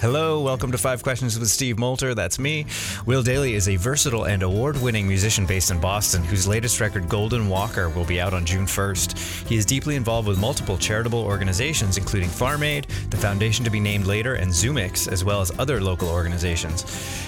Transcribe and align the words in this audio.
Hello, 0.00 0.40
welcome 0.40 0.70
to 0.70 0.78
Five 0.78 1.02
Questions 1.02 1.36
with 1.36 1.48
Steve 1.48 1.76
Moulter. 1.76 2.14
That's 2.14 2.38
me. 2.38 2.66
Will 3.04 3.24
Dailey 3.24 3.54
is 3.54 3.68
a 3.68 3.74
versatile 3.74 4.26
and 4.26 4.44
award 4.44 4.80
winning 4.80 5.08
musician 5.08 5.44
based 5.44 5.72
in 5.72 5.80
Boston 5.80 6.22
whose 6.22 6.46
latest 6.46 6.78
record, 6.78 7.08
Golden 7.08 7.48
Walker, 7.48 7.88
will 7.88 8.04
be 8.04 8.20
out 8.20 8.32
on 8.32 8.46
June 8.46 8.64
1st. 8.64 9.48
He 9.48 9.56
is 9.56 9.66
deeply 9.66 9.96
involved 9.96 10.28
with 10.28 10.38
multiple 10.38 10.78
charitable 10.78 11.18
organizations, 11.18 11.98
including 11.98 12.28
Farm 12.28 12.62
Aid, 12.62 12.86
the 13.10 13.16
Foundation 13.16 13.64
to 13.64 13.72
be 13.72 13.80
named 13.80 14.06
later, 14.06 14.34
and 14.34 14.52
Zumix, 14.52 15.10
as 15.10 15.24
well 15.24 15.40
as 15.40 15.50
other 15.58 15.80
local 15.80 16.08
organizations. 16.08 16.84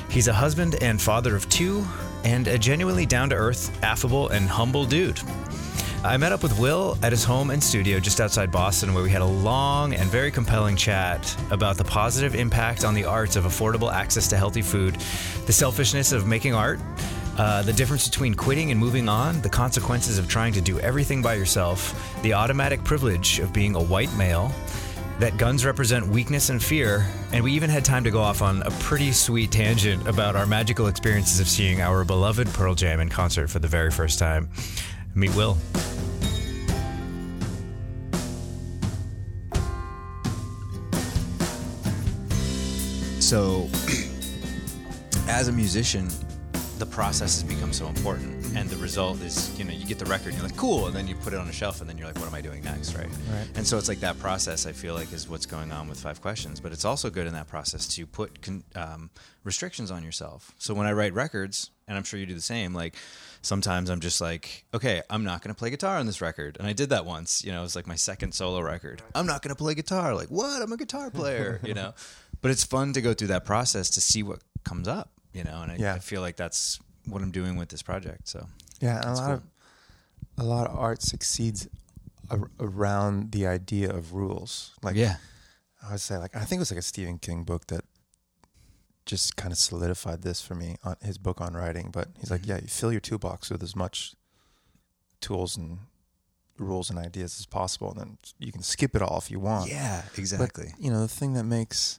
He's 0.09 0.29
a 0.29 0.33
husband 0.33 0.77
and 0.81 1.03
father 1.03 1.35
of 1.35 1.49
two, 1.49 1.85
and 2.23 2.47
a 2.47 2.57
genuinely 2.57 3.05
down 3.05 3.31
to 3.31 3.35
earth, 3.35 3.77
affable, 3.83 4.29
and 4.29 4.49
humble 4.49 4.85
dude. 4.85 5.21
I 6.03 6.17
met 6.17 6.33
up 6.33 6.43
with 6.43 6.59
Will 6.59 6.97
at 7.03 7.13
his 7.13 7.25
home 7.25 7.51
and 7.51 7.63
studio 7.63 8.01
just 8.01 8.23
outside 8.23 8.51
Boston, 8.51 8.95
where 8.95 9.03
we 9.03 9.11
had 9.11 9.21
a 9.21 9.27
long 9.27 9.93
and 9.93 10.09
very 10.09 10.31
compelling 10.31 10.75
chat 10.75 11.37
about 11.51 11.77
the 11.77 11.85
positive 11.85 12.35
impact 12.35 12.85
on 12.85 12.95
the 12.95 13.05
arts 13.05 13.37
of 13.37 13.45
affordable 13.45 13.93
access 13.93 14.27
to 14.29 14.37
healthy 14.39 14.63
food, 14.63 14.95
the 15.45 15.53
selfishness 15.53 16.13
of 16.13 16.27
making 16.27 16.55
art, 16.55 16.81
uh, 17.37 17.61
the 17.65 17.73
difference 17.75 18.09
between 18.09 18.33
quitting 18.33 18.71
and 18.71 18.81
moving 18.81 19.11
on, 19.11 19.43
the 19.43 19.49
consequences 19.51 20.17
of 20.17 20.27
trying 20.27 20.55
to 20.55 20.63
do 20.63 20.81
everything 20.81 21.21
by 21.21 21.35
yourself, 21.35 22.19
the 22.23 22.33
automatic 22.33 22.83
privilege 22.83 23.39
of 23.39 23.53
being 23.53 23.75
a 23.75 23.83
white 23.83 24.13
male, 24.17 24.51
that 25.19 25.37
guns 25.37 25.67
represent 25.67 26.07
weakness 26.07 26.49
and 26.49 26.65
fear, 26.65 27.07
and 27.35 27.45
we 27.45 27.53
even 27.53 27.69
had 27.69 27.85
time 27.85 28.05
to 28.05 28.11
go 28.11 28.21
off 28.21 28.41
on 28.41 28.63
a 28.63 28.71
pretty 28.81 29.13
sweet 29.13 29.51
tangent 29.53 30.09
about 30.09 30.35
our 30.35 30.47
magical 30.47 30.87
experiences 30.87 31.41
of 31.41 31.47
seeing 31.47 31.83
our 31.83 32.07
beloved 32.07 32.49
Pearl 32.55 32.75
Jam 32.75 33.01
in 33.01 33.11
concert 33.11 33.51
for 33.51 33.59
the 33.59 33.69
very 33.69 33.91
first 33.91 34.19
time. 34.19 34.49
Meet 35.15 35.35
Will. 35.35 35.57
So, 43.21 43.69
as 45.29 45.49
a 45.49 45.53
musician, 45.53 46.09
the 46.81 46.87
process 46.87 47.41
has 47.41 47.45
become 47.45 47.73
so 47.73 47.87
important, 47.87 48.57
and 48.57 48.69
the 48.69 48.77
result 48.79 49.21
is, 49.21 49.57
you 49.59 49.65
know, 49.65 49.73
you 49.73 49.85
get 49.85 49.99
the 49.99 50.07
record, 50.07 50.29
and 50.29 50.39
you're 50.39 50.49
like, 50.49 50.57
cool, 50.57 50.87
and 50.87 50.97
then 50.97 51.07
you 51.07 51.15
put 51.15 51.33
it 51.33 51.39
on 51.39 51.47
a 51.49 51.53
shelf, 51.53 51.81
and 51.81 51.89
then 51.89 51.99
you're 51.99 52.07
like, 52.07 52.19
what 52.19 52.27
am 52.27 52.35
I 52.35 52.41
doing 52.41 52.65
next, 52.65 52.95
right? 52.95 53.07
Right. 53.07 53.47
And 53.55 53.67
so 53.67 53.79
it's 53.79 53.89
like 53.89 54.01
that 54.01 54.19
process. 54.19 54.67
I 54.67 54.73
feel 54.73 54.95
like 54.95 55.13
is 55.13 55.29
what's 55.29 55.47
going 55.47 55.71
on 55.71 55.89
with 55.89 56.01
Five 56.01 56.21
Questions, 56.21 56.59
but 56.59 56.73
it's 56.73 56.85
also 56.85 57.11
good 57.11 57.27
in 57.27 57.35
that 57.35 57.47
process 57.47 57.87
to 57.95 58.07
put 58.07 58.41
con- 58.43 58.65
um, 58.75 59.11
restrictions 59.45 59.91
on 59.91 60.03
yourself. 60.03 60.55
So 60.59 60.73
when 60.75 60.87
I 60.87 60.93
write 60.93 61.13
records, 61.13 61.71
and 61.87 61.97
I'm 61.97 62.05
sure 62.05 62.19
you 62.19 62.27
do 62.27 62.35
the 62.35 62.41
same, 62.41 62.73
like 62.73 62.97
sometimes 63.43 63.91
I'm 63.91 64.01
just 64.01 64.21
like, 64.21 64.65
okay, 64.75 65.03
I'm 65.11 65.25
not 65.25 65.43
going 65.43 65.55
to 65.55 65.59
play 65.59 65.71
guitar 65.71 65.97
on 65.99 66.07
this 66.07 66.21
record, 66.21 66.57
and 66.59 66.67
I 66.67 66.73
did 66.73 66.91
that 66.91 67.05
once. 67.07 67.45
You 67.45 67.53
know, 67.53 67.61
it 67.61 67.63
was 67.63 67.77
like 67.77 67.87
my 67.87 67.95
second 67.97 68.33
solo 68.33 68.61
record. 68.61 69.03
I'm 69.15 69.27
not 69.27 69.43
going 69.43 69.55
to 69.55 69.55
play 69.63 69.75
guitar. 69.75 70.15
Like, 70.15 70.29
what? 70.29 70.61
I'm 70.63 70.73
a 70.73 70.77
guitar 70.77 71.11
player. 71.21 71.61
you 71.65 71.75
know, 71.75 71.95
but 72.43 72.51
it's 72.51 72.65
fun 72.65 72.93
to 72.95 73.01
go 73.01 73.15
through 73.15 73.29
that 73.29 73.45
process 73.45 73.91
to 73.91 74.01
see 74.01 74.23
what 74.23 74.41
comes 74.65 74.89
up. 74.89 75.11
You 75.33 75.45
know, 75.45 75.63
and 75.63 75.73
I, 75.73 75.77
Yeah. 75.77 75.95
I 75.95 75.99
feel 76.01 76.21
like 76.21 76.37
that's 76.37 76.79
what 77.07 77.23
I'm 77.23 77.31
doing 77.31 77.57
with 77.57 77.69
this 77.69 77.83
project. 77.83 78.29
So 78.29 78.47
Yeah, 78.81 78.99
a 79.01 79.03
That's 79.05 79.19
lot 79.21 79.27
cool. 79.27 79.35
of 79.35 79.43
a 80.39 80.45
lot 80.45 80.67
of 80.69 80.77
art 80.79 81.03
succeeds 81.03 81.69
ar- 82.31 82.51
around 82.59 83.33
the 83.33 83.47
idea 83.47 83.91
of 83.91 84.13
rules. 84.15 84.73
Like 84.83 84.97
yeah, 84.97 85.17
I 85.87 85.93
would 85.93 86.01
say, 86.01 86.17
like 86.17 86.35
I 86.35 86.41
think 86.41 86.59
it 86.59 86.61
was 86.61 86.71
like 86.73 86.79
a 86.79 86.83
Stephen 86.83 87.19
King 87.19 87.45
book 87.45 87.67
that 87.69 87.85
just 89.07 89.37
kind 89.37 89.53
of 89.53 89.59
solidified 89.59 90.23
this 90.23 90.41
for 90.41 90.55
me 90.55 90.77
on 90.85 90.97
his 91.03 91.19
book 91.19 91.41
on 91.41 91.55
writing. 91.55 91.91
But 91.91 92.09
he's 92.21 92.31
like, 92.31 92.43
Mhm. 92.43 92.47
yeah, 92.49 92.59
you 92.61 92.69
fill 92.69 92.93
your 92.93 93.01
toolbox 93.01 93.51
with 93.51 93.63
as 93.63 93.75
much 93.75 94.15
tools 95.21 95.57
and 95.57 95.81
rules 96.59 96.91
and 96.91 96.99
ideas 96.99 97.39
as 97.41 97.47
possible, 97.47 97.91
and 97.91 98.01
then 98.01 98.19
you 98.39 98.53
can 98.53 98.63
skip 98.63 98.95
it 98.95 99.03
all 99.03 99.19
if 99.19 99.31
you 99.31 99.41
want. 99.41 99.71
yeah, 99.71 100.03
But, 100.11 100.19
exactly. 100.19 100.75
you 100.79 100.91
know, 100.91 101.01
the 101.01 101.09
thing 101.09 101.33
that 101.33 101.45
makes 101.45 101.99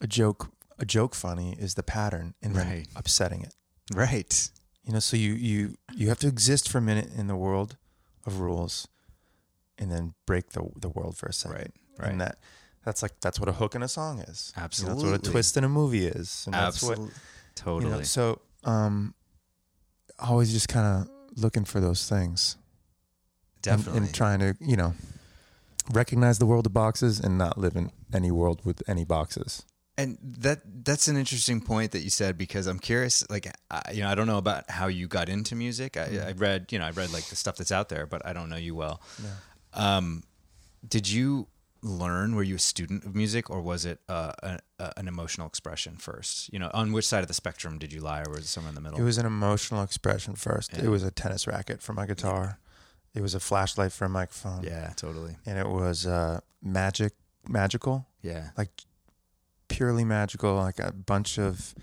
a 0.00 0.06
joke 0.06 0.50
a 0.78 0.84
joke 0.84 1.14
funny 1.14 1.54
is 1.58 1.74
the 1.74 1.82
pattern 1.82 2.34
and 2.42 2.54
then 2.54 2.68
Right. 2.68 2.88
upsetting 2.94 3.42
it. 3.42 3.54
right. 3.94 4.50
You 4.84 4.92
know, 4.92 5.00
so 5.00 5.16
you 5.16 5.32
you 5.32 5.76
you 5.94 6.08
have 6.08 6.18
to 6.20 6.28
exist 6.28 6.68
for 6.68 6.78
a 6.78 6.82
minute 6.82 7.10
in 7.12 7.26
the 7.26 7.34
world 7.36 7.76
of 8.24 8.38
rules, 8.40 8.86
and 9.78 9.90
then 9.90 10.14
break 10.26 10.50
the 10.50 10.70
the 10.76 10.88
world 10.88 11.16
for 11.16 11.26
a 11.26 11.32
second. 11.32 11.56
Right. 11.58 11.72
Right. 11.98 12.10
And 12.12 12.20
that 12.20 12.38
that's 12.86 13.02
like 13.02 13.20
that's 13.20 13.40
what 13.40 13.48
a 13.48 13.52
hook 13.52 13.74
in 13.74 13.82
a 13.82 13.88
song 13.88 14.20
is. 14.20 14.52
You 14.56 14.62
know, 14.62 14.68
that's 14.68 15.02
what 15.04 15.14
a 15.14 15.18
twist 15.18 15.56
in 15.56 15.64
a 15.64 15.68
movie 15.68 16.06
is. 16.06 16.44
And 16.46 16.54
that's 16.54 16.76
Absolutely. 16.76 17.06
what 17.06 17.14
Totally. 17.56 17.84
you 17.92 17.96
know. 17.98 18.02
So 18.02 18.40
um, 18.62 19.12
always 20.20 20.52
just 20.52 20.68
kind 20.68 20.86
of 21.02 21.10
looking 21.42 21.64
for 21.64 21.80
those 21.80 22.08
things. 22.08 22.56
and- 22.56 23.62
Definitely. 23.62 23.98
And, 24.06 24.14
trying 24.14 24.38
to 24.38 24.54
you 24.60 24.76
know 24.76 24.94
recognize 25.92 26.38
the 26.38 26.46
world 26.46 26.66
of 26.66 26.72
boxes 26.72 27.18
and 27.18 27.36
not 27.36 27.58
live 27.58 27.74
in 27.76 27.90
any 28.14 28.30
world 28.30 28.60
with 28.64 28.82
any 28.88 29.04
boxes. 29.04 29.64
And 29.98 30.18
that 30.22 30.60
that's 30.84 31.08
an 31.08 31.16
interesting 31.16 31.60
point 31.60 31.90
that 31.92 32.00
you 32.02 32.10
said 32.10 32.38
because 32.38 32.68
I'm 32.68 32.78
curious. 32.78 33.28
Like, 33.28 33.48
I, 33.70 33.82
you 33.94 34.02
know, 34.02 34.08
I 34.10 34.14
don't 34.14 34.28
know 34.28 34.38
about 34.38 34.70
how 34.70 34.86
you 34.86 35.08
got 35.08 35.28
into 35.28 35.56
music. 35.56 35.96
I, 35.96 36.28
I 36.28 36.32
read, 36.32 36.66
you 36.70 36.78
know, 36.78 36.84
I 36.84 36.90
read 36.90 37.12
like 37.12 37.24
the 37.24 37.36
stuff 37.36 37.56
that's 37.56 37.72
out 37.72 37.88
there, 37.88 38.06
but 38.06 38.24
I 38.24 38.32
don't 38.32 38.48
know 38.48 38.56
you 38.56 38.74
well. 38.76 39.00
Um, 39.74 40.22
did 40.86 41.08
you 41.08 41.48
learn? 41.86 42.34
Were 42.34 42.42
you 42.42 42.56
a 42.56 42.58
student 42.58 43.04
of 43.04 43.14
music, 43.14 43.48
or 43.50 43.60
was 43.60 43.84
it 43.84 44.00
uh, 44.08 44.32
a, 44.42 44.58
a, 44.78 44.92
an 44.98 45.08
emotional 45.08 45.46
expression 45.46 45.96
first? 45.96 46.52
You 46.52 46.58
know, 46.58 46.70
on 46.74 46.92
which 46.92 47.06
side 47.06 47.22
of 47.22 47.28
the 47.28 47.34
spectrum 47.34 47.78
did 47.78 47.92
you 47.92 48.00
lie, 48.00 48.22
or 48.26 48.30
was 48.30 48.40
it 48.40 48.46
somewhere 48.48 48.68
in 48.70 48.74
the 48.74 48.80
middle? 48.80 48.98
It 48.98 49.02
was 49.04 49.18
an 49.18 49.26
emotional 49.26 49.82
expression 49.82 50.34
first. 50.34 50.72
Yeah. 50.72 50.84
It 50.84 50.88
was 50.88 51.02
a 51.02 51.10
tennis 51.10 51.46
racket 51.46 51.80
for 51.82 51.92
my 51.92 52.06
guitar. 52.06 52.58
It 53.14 53.22
was 53.22 53.34
a 53.34 53.40
flashlight 53.40 53.92
for 53.92 54.04
a 54.04 54.08
microphone. 54.10 54.62
yeah, 54.64 54.92
totally. 54.96 55.36
and 55.46 55.58
it 55.58 55.68
was 55.68 56.06
uh, 56.06 56.40
magic, 56.62 57.14
magical, 57.48 58.06
Yeah, 58.22 58.50
like 58.58 58.68
purely 59.68 60.04
magical. 60.04 60.54
Like 60.56 60.78
a 60.78 60.92
bunch 60.92 61.38
of 61.38 61.74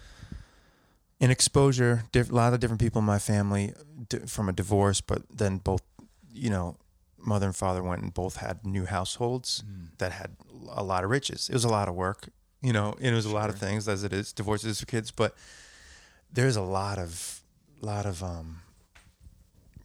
in 1.19 1.31
exposure. 1.31 2.03
Diff- 2.11 2.31
a 2.31 2.35
lot 2.35 2.53
of 2.53 2.59
different 2.59 2.81
people 2.81 2.99
in 2.99 3.05
my 3.05 3.19
family 3.19 3.73
di- 4.09 4.19
from 4.27 4.49
a 4.49 4.51
divorce, 4.53 5.01
but 5.01 5.23
then 5.35 5.57
both, 5.57 5.81
you 6.31 6.49
know, 6.49 6.77
mother 7.25 7.47
and 7.47 7.55
father 7.55 7.81
went 7.83 8.01
and 8.01 8.13
both 8.13 8.37
had 8.37 8.65
new 8.65 8.85
households 8.85 9.63
Mm. 9.67 9.97
that 9.97 10.11
had 10.11 10.35
a 10.69 10.83
lot 10.83 11.03
of 11.03 11.09
riches. 11.09 11.49
It 11.49 11.53
was 11.53 11.63
a 11.65 11.69
lot 11.69 11.87
of 11.87 11.95
work, 11.95 12.29
you 12.61 12.73
know, 12.73 12.93
and 12.97 13.07
it 13.07 13.13
was 13.15 13.25
a 13.25 13.33
lot 13.33 13.49
of 13.49 13.57
things 13.57 13.87
as 13.87 14.03
it 14.03 14.13
is. 14.13 14.33
Divorces 14.33 14.79
for 14.79 14.85
kids, 14.85 15.11
but 15.11 15.35
there's 16.31 16.55
a 16.55 16.61
lot 16.61 16.97
of 16.97 17.41
lot 17.81 18.05
of 18.05 18.23
um 18.23 18.61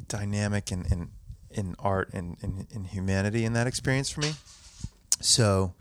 dynamic 0.09 0.71
in 0.73 0.85
in, 0.87 1.11
in 1.51 1.75
art 1.79 2.11
and 2.13 2.37
in, 2.43 2.67
in 2.71 2.85
humanity 2.85 3.45
in 3.45 3.53
that 3.55 3.67
experience 3.67 4.11
for 4.11 4.21
me. 4.21 4.33
So, 5.21 5.75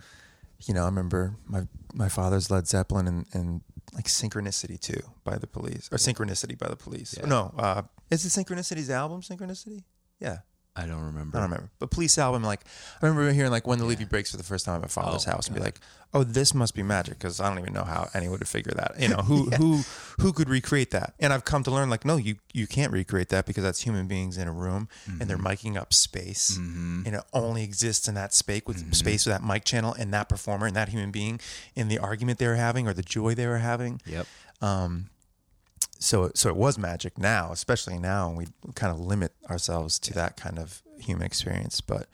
you 0.66 0.74
know, 0.74 0.84
I 0.84 0.85
remember 0.85 1.35
my 1.45 1.68
my 1.94 2.09
father's 2.09 2.50
Led 2.51 2.68
Zeppelin 2.68 3.07
and, 3.07 3.25
and 3.34 3.62
like 3.94 4.06
Synchronicity 4.06 4.79
too 4.79 5.00
by 5.24 5.38
the 5.38 5.47
Police 5.47 5.89
or 5.91 5.97
Synchronicity 5.97 6.57
by 6.57 6.68
the 6.68 6.75
Police. 6.75 7.16
Yeah. 7.18 7.25
No, 7.28 7.53
uh, 7.57 7.84
is 8.09 8.25
it 8.25 8.29
Synchronicity's 8.29 8.89
album 8.89 9.22
Synchronicity? 9.22 9.84
Yeah, 10.19 10.39
I 10.77 10.85
don't 10.85 11.01
remember. 11.01 11.38
I 11.38 11.41
don't 11.41 11.49
remember. 11.49 11.69
But 11.79 11.89
Police 11.91 12.17
album, 12.17 12.43
like 12.43 12.61
I 13.01 13.05
remember 13.07 13.31
hearing 13.31 13.51
like 13.51 13.65
when 13.65 13.79
the 13.79 13.85
Levee 13.85 14.05
breaks 14.05 14.31
for 14.31 14.38
the 14.38 14.43
first 14.43 14.63
time 14.65 14.75
at 14.75 14.81
my 14.81 14.88
father's 14.88 15.27
Oh, 15.27 15.31
house 15.31 15.47
and 15.47 15.55
be 15.55 15.61
like, 15.61 15.79
"Oh, 16.13 16.23
this 16.23 16.53
must 16.53 16.75
be 16.75 16.83
magic," 16.83 17.17
because 17.17 17.39
I 17.39 17.49
don't 17.49 17.57
even 17.59 17.73
know 17.73 17.83
how 17.83 18.09
anyone 18.13 18.38
would 18.39 18.47
figure 18.47 18.73
that. 18.75 18.93
You 18.99 19.07
know, 19.09 19.17
who 19.29 19.49
who 19.51 19.81
who 20.19 20.31
could 20.33 20.49
recreate 20.49 20.91
that? 20.91 21.15
And 21.19 21.33
I've 21.33 21.45
come 21.45 21.63
to 21.63 21.71
learn 21.71 21.89
like, 21.89 22.05
no, 22.05 22.17
you 22.17 22.35
you 22.53 22.67
can't 22.67 22.91
recreate 22.91 23.29
that 23.29 23.45
because 23.47 23.63
that's 23.63 23.81
human 23.81 24.07
beings 24.07 24.38
in 24.38 24.47
a 24.47 24.51
room 24.51 24.88
and 25.19 25.21
they're 25.29 25.38
miking 25.38 25.77
up 25.77 25.93
space, 25.93 26.57
Mhm. 26.59 27.05
and 27.07 27.15
it 27.15 27.23
only 27.33 27.63
exists 27.63 28.07
in 28.07 28.13
that 28.15 28.33
space 28.33 28.61
with 28.67 28.94
space 28.94 29.25
with 29.25 29.33
that 29.33 29.44
mic 29.44 29.65
channel 29.65 29.94
and 29.97 30.13
that 30.13 30.29
performer 30.29 30.67
and 30.67 30.75
that 30.75 30.89
human 30.89 31.11
being 31.11 31.39
in 31.75 31.88
the 31.88 31.97
argument 31.97 32.38
they 32.39 32.47
were 32.47 32.55
having 32.55 32.88
or 32.88 32.94
the 32.94 33.01
joy 33.03 33.33
they 33.33 33.47
were 33.47 33.57
having. 33.57 33.99
Yep. 34.05 34.27
Um, 34.61 35.09
so 36.00 36.31
so 36.35 36.50
it 36.50 36.56
was 36.56 36.78
magic 36.78 37.18
now, 37.18 37.52
especially 37.52 38.00
now, 38.00 38.30
and 38.30 38.38
we 38.38 38.47
kind 38.75 38.91
of 38.91 39.00
limit 39.00 39.34
ourselves 39.50 40.00
to 40.00 40.13
that 40.13 40.38
kind 40.38 40.60
of 40.60 40.81
human 41.00 41.25
experience. 41.25 41.81
But 41.81 42.07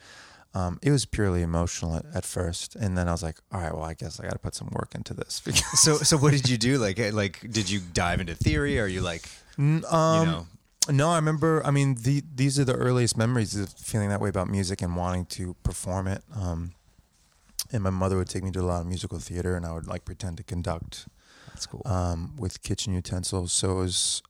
um, 0.54 0.80
it 0.82 0.92
was 0.92 1.06
purely 1.06 1.42
emotional 1.42 1.96
at, 1.96 2.06
at 2.14 2.26
first, 2.26 2.76
and 2.76 2.98
then 2.98 3.08
I 3.08 3.12
was 3.12 3.24
like, 3.24 3.38
all 3.52 3.62
right, 3.62 3.74
well, 3.74 3.84
I 3.84 3.94
guess 3.94 4.20
I 4.20 4.24
got 4.24 4.34
to 4.34 4.40
put 4.40 4.56
some 4.56 4.70
work 4.72 4.94
into 4.96 5.14
this. 5.14 5.42
So, 5.76 5.98
so 5.98 6.18
what 6.18 6.32
did 6.32 6.48
you 6.48 6.58
do? 6.58 6.78
Like, 6.78 7.00
eh, 7.00 7.12
like, 7.12 7.40
did 7.52 7.70
you 7.70 7.82
dive 7.94 8.20
into 8.20 8.36
theory? 8.36 8.80
Or 8.80 8.84
are 8.84 8.88
you 8.88 9.02
like, 9.02 9.28
um, 9.58 9.82
you 9.84 10.32
know, 10.32 10.48
no, 10.90 11.10
I 11.10 11.16
remember. 11.16 11.66
I 11.66 11.72
mean, 11.72 11.96
the, 11.96 12.24
these 12.36 12.60
are 12.60 12.66
the 12.66 12.76
earliest 12.76 13.18
memories 13.18 13.56
of 13.56 13.70
feeling 13.70 14.10
that 14.10 14.22
way 14.22 14.30
about 14.30 14.48
music 14.50 14.82
and 14.82 14.96
wanting 14.96 15.26
to 15.28 15.56
perform 15.64 16.08
it. 16.08 16.24
Um, 16.36 16.74
and 17.72 17.82
my 17.82 17.90
mother 17.90 18.18
would 18.18 18.30
take 18.30 18.44
me 18.44 18.52
to 18.52 18.60
a 18.60 18.64
lot 18.64 18.82
of 18.82 18.88
musical 18.88 19.18
theater, 19.18 19.56
and 19.56 19.66
I 19.66 19.74
would 19.74 19.88
like 19.88 20.06
pretend 20.06 20.38
to 20.38 20.44
conduct 20.44 21.08
that's 21.54 21.66
cool. 21.66 21.82
um, 21.86 22.36
with 22.38 22.62
kitchen 22.64 22.94
utensils. 22.94 23.54
So 23.54 23.72
it 23.72 23.76
was, 23.76 24.22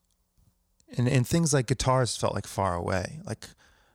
and, 0.97 1.07
and 1.07 1.25
things 1.27 1.53
like 1.53 1.67
guitars 1.67 2.15
felt 2.17 2.33
like 2.35 2.47
far 2.47 2.75
away. 2.75 3.19
Like, 3.25 3.47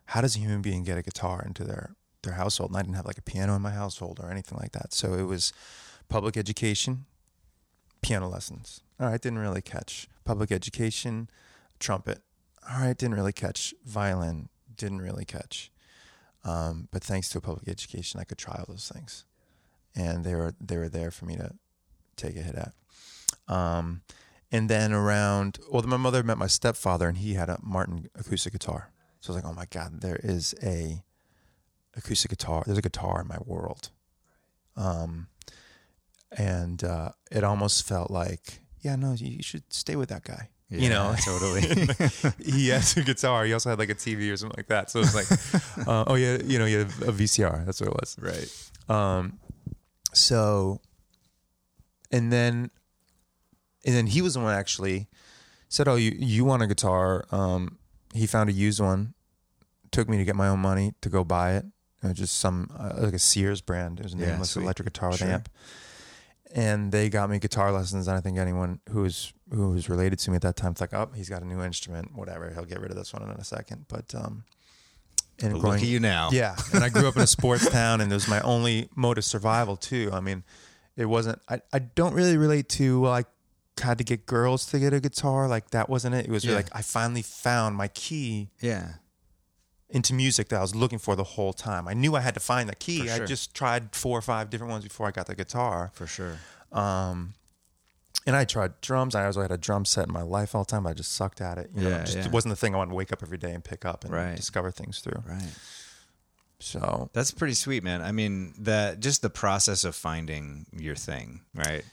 how 0.06 0.20
does 0.20 0.36
a 0.36 0.38
human 0.40 0.62
being 0.62 0.84
get 0.84 0.98
a 0.98 1.02
guitar 1.02 1.42
into 1.46 1.64
their, 1.64 1.94
their 2.22 2.34
household? 2.34 2.70
And 2.70 2.78
I 2.78 2.82
didn't 2.82 2.96
have 2.96 3.06
like 3.06 3.18
a 3.18 3.22
piano 3.22 3.54
in 3.54 3.62
my 3.62 3.70
household 3.70 4.18
or 4.22 4.30
anything 4.30 4.58
like 4.58 4.72
that. 4.72 4.92
So 4.94 5.14
it 5.14 5.24
was 5.24 5.52
public 6.08 6.36
education, 6.36 7.04
piano 8.02 8.28
lessons. 8.28 8.80
All 8.98 9.08
right, 9.08 9.20
didn't 9.20 9.38
really 9.38 9.62
catch. 9.62 10.08
Public 10.24 10.50
education, 10.50 11.28
trumpet. 11.78 12.20
All 12.70 12.80
right, 12.80 12.96
didn't 12.96 13.14
really 13.16 13.32
catch. 13.32 13.74
Violin, 13.84 14.48
didn't 14.76 15.00
really 15.02 15.24
catch. 15.24 15.70
Um, 16.44 16.88
but 16.90 17.02
thanks 17.04 17.28
to 17.30 17.40
public 17.40 17.68
education, 17.68 18.18
I 18.20 18.24
could 18.24 18.38
try 18.38 18.54
all 18.58 18.64
those 18.68 18.88
things. 18.92 19.24
and 19.94 20.24
they 20.24 20.34
were 20.34 20.54
they 20.60 20.76
were 20.76 20.88
there 20.88 21.10
for 21.10 21.26
me 21.26 21.36
to 21.36 21.54
take 22.16 22.36
a 22.36 22.40
hit 22.42 22.54
at. 22.54 22.72
Um, 23.48 24.02
and 24.50 24.68
then 24.70 24.92
around 24.92 25.58
well, 25.70 25.82
my 25.82 25.96
mother 25.96 26.22
met 26.22 26.38
my 26.38 26.46
stepfather, 26.46 27.08
and 27.08 27.18
he 27.18 27.34
had 27.34 27.48
a 27.48 27.58
Martin 27.62 28.08
acoustic 28.14 28.52
guitar. 28.52 28.90
So 29.20 29.32
I 29.32 29.36
was 29.36 29.42
like, 29.44 29.52
oh 29.52 29.54
my 29.54 29.66
god, 29.70 30.00
there 30.00 30.20
is 30.22 30.54
a 30.62 31.02
acoustic 31.96 32.30
guitar. 32.30 32.62
There's 32.64 32.78
a 32.78 32.82
guitar 32.82 33.20
in 33.20 33.28
my 33.28 33.38
world. 33.44 33.90
Um, 34.76 35.28
and 36.36 36.82
uh, 36.84 37.10
it 37.30 37.42
almost 37.44 37.86
felt 37.86 38.10
like, 38.10 38.60
yeah, 38.80 38.96
no, 38.96 39.12
you 39.12 39.42
should 39.42 39.64
stay 39.72 39.96
with 39.96 40.08
that 40.10 40.24
guy. 40.24 40.50
you 40.70 40.88
know, 40.88 41.14
totally. 41.24 41.62
he 42.38 42.68
has 42.68 42.96
a 42.96 43.02
guitar. 43.02 43.44
He 43.44 43.52
also 43.52 43.70
had 43.70 43.78
like 43.78 43.90
a 43.90 43.94
TV 43.94 44.32
or 44.32 44.36
something 44.36 44.56
like 44.56 44.68
that. 44.68 44.90
So 44.90 45.00
it 45.00 45.02
was 45.02 45.14
like, 45.14 45.86
uh, 45.88 46.04
oh 46.06 46.14
yeah, 46.14 46.38
you 46.44 46.58
know, 46.58 46.66
you 46.66 46.78
have 46.78 47.02
a 47.02 47.12
VCR. 47.12 47.64
That's 47.66 47.80
what 47.80 47.88
it 47.88 47.94
was. 47.94 48.16
right. 48.20 48.94
Um, 48.94 49.38
so, 50.12 50.80
and 52.10 52.32
then, 52.32 52.70
and 53.84 53.94
then 53.94 54.06
he 54.06 54.20
was 54.22 54.34
the 54.34 54.40
one 54.40 54.48
that 54.52 54.58
actually 54.58 55.08
said, 55.68 55.88
"Oh, 55.88 55.96
you 55.96 56.12
you 56.18 56.44
want 56.44 56.62
a 56.62 56.66
guitar?" 56.66 57.24
Um, 57.30 57.78
he 58.14 58.26
found 58.26 58.48
a 58.50 58.52
used 58.52 58.80
one, 58.80 59.14
took 59.90 60.08
me 60.08 60.16
to 60.18 60.24
get 60.24 60.34
my 60.36 60.48
own 60.48 60.60
money 60.60 60.94
to 61.02 61.08
go 61.08 61.24
buy 61.24 61.54
it. 61.56 61.64
It 62.02 62.08
was 62.08 62.16
just 62.18 62.38
some 62.38 62.70
uh, 62.78 62.94
like 62.98 63.14
a 63.14 63.18
Sears 63.18 63.60
brand. 63.60 64.00
It 64.00 64.04
was 64.04 64.14
a 64.14 64.18
Yeah, 64.18 64.26
nameless 64.30 64.50
sweet. 64.50 64.62
electric 64.62 64.86
guitar 64.92 65.10
with 65.10 65.18
Sure. 65.18 65.28
amp. 65.28 65.48
And 66.54 66.92
they 66.92 67.10
got 67.10 67.28
me 67.28 67.38
guitar 67.38 67.70
lessons. 67.72 68.08
And 68.08 68.16
I 68.16 68.20
think 68.20 68.38
anyone 68.38 68.80
who 68.90 69.02
was 69.02 69.32
who 69.52 69.70
was 69.72 69.88
related 69.90 70.18
to 70.20 70.30
me 70.30 70.36
at 70.36 70.42
that 70.42 70.56
time, 70.56 70.72
it's 70.72 70.80
like, 70.80 70.94
oh, 70.94 71.10
he's 71.14 71.28
got 71.28 71.42
a 71.42 71.46
new 71.46 71.60
instrument, 71.62 72.14
whatever. 72.14 72.50
He'll 72.54 72.64
get 72.64 72.80
rid 72.80 72.90
of 72.90 72.96
this 72.96 73.12
one 73.12 73.22
in 73.22 73.30
a 73.30 73.44
second. 73.44 73.84
But 73.88 74.14
um, 74.14 74.44
and 75.40 75.52
But 75.54 75.58
growing- 75.60 75.74
look 75.74 75.82
at 75.82 75.88
you 75.88 76.00
now. 76.00 76.30
yeah, 76.32 76.56
and 76.72 76.82
I 76.82 76.88
grew 76.88 77.06
up 77.06 77.16
in 77.16 77.22
a 77.22 77.26
sports 77.26 77.68
town, 77.70 78.00
and 78.00 78.10
it 78.10 78.14
was 78.14 78.28
my 78.28 78.40
only 78.40 78.88
mode 78.96 79.18
of 79.18 79.24
survival 79.24 79.76
too. 79.76 80.08
I 80.12 80.20
mean, 80.20 80.42
it 80.96 81.04
wasn't. 81.04 81.40
I, 81.48 81.60
I 81.72 81.80
don't 81.80 82.14
really 82.14 82.36
relate 82.38 82.68
to 82.70 83.00
well, 83.00 83.12
I 83.12 83.24
had 83.80 83.98
to 83.98 84.04
get 84.04 84.26
girls 84.26 84.66
to 84.66 84.78
get 84.78 84.92
a 84.92 85.00
guitar. 85.00 85.48
Like 85.48 85.70
that 85.70 85.88
wasn't 85.88 86.14
it. 86.14 86.26
It 86.26 86.30
was 86.30 86.44
really 86.44 86.56
Yeah. 86.58 86.64
like 86.64 86.76
I 86.76 86.82
finally 86.82 87.22
found 87.22 87.76
my 87.76 87.88
key 87.88 88.50
Yeah. 88.60 88.94
into 89.90 90.12
music 90.14 90.48
that 90.50 90.56
I 90.58 90.60
was 90.62 90.74
looking 90.74 90.98
for 90.98 91.16
the 91.16 91.24
whole 91.24 91.52
time. 91.52 91.88
I 91.88 91.94
knew 91.94 92.14
I 92.16 92.20
had 92.20 92.34
to 92.34 92.40
find 92.40 92.68
the 92.68 92.74
key. 92.76 93.06
For 93.06 93.12
I 93.22 93.26
just 93.26 93.54
tried 93.54 93.94
four 93.94 94.18
or 94.18 94.22
five 94.22 94.50
different 94.50 94.70
ones 94.70 94.84
before 94.84 95.06
I 95.06 95.10
got 95.10 95.26
the 95.26 95.34
guitar. 95.34 95.90
For 95.94 96.06
sure. 96.06 96.38
Um, 96.72 97.34
and 98.26 98.36
I 98.36 98.44
tried 98.44 98.80
drums. 98.82 99.14
I 99.14 99.24
also 99.24 99.40
had 99.40 99.50
a 99.50 99.56
drum 99.56 99.86
set 99.86 100.06
in 100.08 100.12
my 100.12 100.20
life 100.22 100.54
all 100.54 100.64
the 100.64 100.70
time. 100.70 100.86
I 100.86 100.92
just 100.92 101.12
sucked 101.12 101.40
at 101.40 101.56
it. 101.56 101.70
You 101.74 101.84
know, 101.84 101.88
Yeah, 101.90 102.04
just, 102.04 102.16
yeah. 102.18 102.24
It 102.26 102.32
wasn't 102.32 102.52
the 102.52 102.56
thing 102.56 102.74
I 102.74 102.78
wanted 102.78 102.90
to 102.90 102.96
wake 102.96 103.12
up 103.12 103.22
every 103.22 103.38
day 103.38 103.52
and 103.54 103.64
pick 103.64 103.86
up 103.86 104.04
and 104.04 104.12
Right. 104.12 104.36
discover 104.36 104.70
things 104.70 104.98
through. 105.00 105.22
Right. 105.26 105.52
So 106.60 107.08
That's 107.12 107.30
pretty 107.30 107.54
sweet, 107.54 107.84
man. 107.84 108.02
I 108.02 108.10
mean, 108.12 108.52
that 108.58 109.00
just 109.00 109.22
the 109.22 109.30
process 109.30 109.84
of 109.84 109.94
finding 109.94 110.66
your 110.72 110.96
thing, 110.96 111.42
right? 111.54 111.84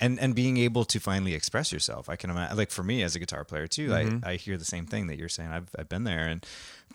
And 0.00 0.18
and 0.18 0.34
being 0.34 0.56
able 0.56 0.84
to 0.86 0.98
finally 0.98 1.34
express 1.34 1.72
yourself. 1.72 2.08
I 2.08 2.16
can 2.16 2.30
imagine, 2.30 2.56
like 2.56 2.70
for 2.70 2.82
me 2.82 3.02
as 3.02 3.14
a 3.14 3.20
guitar 3.20 3.44
player 3.44 3.68
too, 3.68 3.94
I, 3.94 4.04
mm-hmm. 4.04 4.28
I 4.28 4.34
hear 4.34 4.56
the 4.56 4.64
same 4.64 4.86
thing 4.86 5.06
that 5.06 5.18
you're 5.18 5.28
saying. 5.28 5.50
I've 5.50 5.68
I've 5.78 5.88
been 5.88 6.04
there, 6.04 6.26
and 6.26 6.44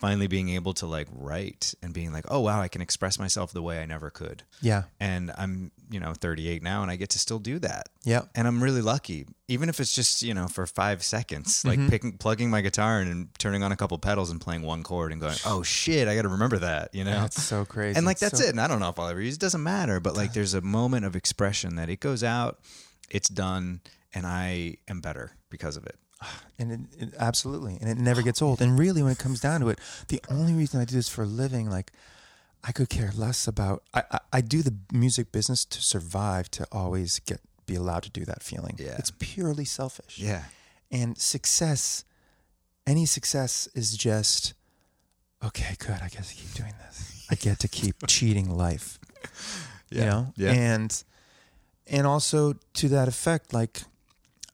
finally 0.00 0.26
being 0.26 0.48
able 0.48 0.72
to 0.72 0.86
like 0.86 1.06
write 1.12 1.74
and 1.82 1.92
being 1.92 2.10
like, 2.12 2.24
oh 2.28 2.40
wow, 2.40 2.60
I 2.60 2.68
can 2.68 2.80
express 2.80 3.18
myself 3.18 3.52
the 3.52 3.62
way 3.62 3.80
I 3.80 3.86
never 3.86 4.10
could. 4.10 4.42
yeah, 4.62 4.84
And 4.98 5.30
I'm 5.36 5.70
you 5.90 6.00
know 6.00 6.14
38 6.14 6.62
now, 6.62 6.82
and 6.82 6.90
I 6.90 6.96
get 6.96 7.10
to 7.10 7.18
still 7.18 7.38
do 7.38 7.58
that. 7.60 7.88
yeah. 8.04 8.22
and 8.34 8.48
I'm 8.48 8.62
really 8.62 8.80
lucky. 8.80 9.26
Even 9.48 9.68
if 9.68 9.78
it's 9.78 9.94
just 9.94 10.22
you 10.22 10.32
know 10.32 10.48
for 10.48 10.66
five 10.66 11.02
seconds, 11.02 11.64
like 11.64 11.78
mm-hmm. 11.78 11.88
picking, 11.88 12.12
plugging 12.18 12.50
my 12.50 12.62
guitar 12.62 13.02
in 13.02 13.08
and 13.08 13.28
turning 13.38 13.62
on 13.62 13.72
a 13.72 13.76
couple 13.76 13.98
pedals 13.98 14.30
and 14.30 14.40
playing 14.40 14.62
one 14.62 14.82
chord 14.82 15.12
and 15.12 15.20
going, 15.20 15.36
"Oh 15.44 15.62
shit, 15.62 16.08
I 16.08 16.14
got 16.16 16.22
to 16.22 16.28
remember 16.28 16.58
that," 16.58 16.94
you 16.94 17.04
know. 17.04 17.20
That's 17.20 17.42
so 17.42 17.64
crazy. 17.64 17.96
and 17.96 18.06
like 18.06 18.18
that's 18.18 18.38
so- 18.38 18.44
it. 18.44 18.50
And 18.50 18.60
I 18.60 18.66
don't 18.68 18.80
know 18.80 18.88
if 18.88 18.98
I'll 18.98 19.08
ever 19.08 19.20
use 19.20 19.34
it. 19.34 19.40
Doesn't 19.40 19.62
matter. 19.62 20.00
But 20.00 20.16
like, 20.16 20.32
there's 20.32 20.54
a 20.54 20.60
moment 20.62 21.04
of 21.04 21.14
expression 21.14 21.76
that 21.76 21.90
it 21.90 22.00
goes 22.00 22.24
out, 22.24 22.60
it's 23.10 23.28
done, 23.28 23.80
and 24.14 24.26
I 24.26 24.76
am 24.88 25.00
better 25.00 25.32
because 25.50 25.76
of 25.76 25.84
it. 25.84 25.96
And 26.58 26.72
it, 26.72 26.80
it, 27.02 27.14
absolutely, 27.18 27.78
and 27.80 27.88
it 27.88 27.96
never 27.96 28.20
gets 28.20 28.42
old. 28.42 28.60
And 28.60 28.78
really, 28.78 29.02
when 29.02 29.12
it 29.12 29.18
comes 29.18 29.40
down 29.40 29.60
to 29.62 29.68
it, 29.70 29.78
the 30.08 30.20
only 30.28 30.52
reason 30.52 30.78
I 30.80 30.84
do 30.84 30.94
this 30.94 31.08
for 31.08 31.22
a 31.22 31.26
living, 31.26 31.70
like, 31.70 31.90
I 32.62 32.72
could 32.72 32.90
care 32.90 33.10
less 33.16 33.48
about. 33.48 33.82
I, 33.94 34.02
I, 34.12 34.18
I 34.34 34.40
do 34.42 34.60
the 34.62 34.74
music 34.92 35.32
business 35.32 35.64
to 35.64 35.80
survive, 35.80 36.50
to 36.52 36.66
always 36.70 37.18
get 37.20 37.40
be 37.64 37.74
allowed 37.76 38.02
to 38.02 38.10
do 38.10 38.24
that 38.26 38.42
feeling. 38.42 38.76
Yeah. 38.78 38.96
it's 38.98 39.12
purely 39.18 39.64
selfish. 39.64 40.18
Yeah. 40.18 40.42
And 40.90 41.16
success, 41.16 42.04
any 42.86 43.06
success 43.06 43.68
is 43.74 43.96
just 43.96 44.52
okay. 45.42 45.76
Good. 45.78 46.00
I 46.02 46.08
get 46.08 46.24
to 46.24 46.34
keep 46.34 46.52
doing 46.52 46.74
this. 46.86 47.26
I 47.30 47.36
get 47.36 47.58
to 47.60 47.68
keep 47.68 47.94
cheating 48.06 48.50
life. 48.50 48.98
You 49.90 50.00
Yeah. 50.00 50.04
know. 50.10 50.32
Yeah. 50.36 50.50
And 50.52 51.04
and 51.86 52.06
also 52.06 52.54
to 52.74 52.88
that 52.90 53.08
effect, 53.08 53.54
like 53.54 53.82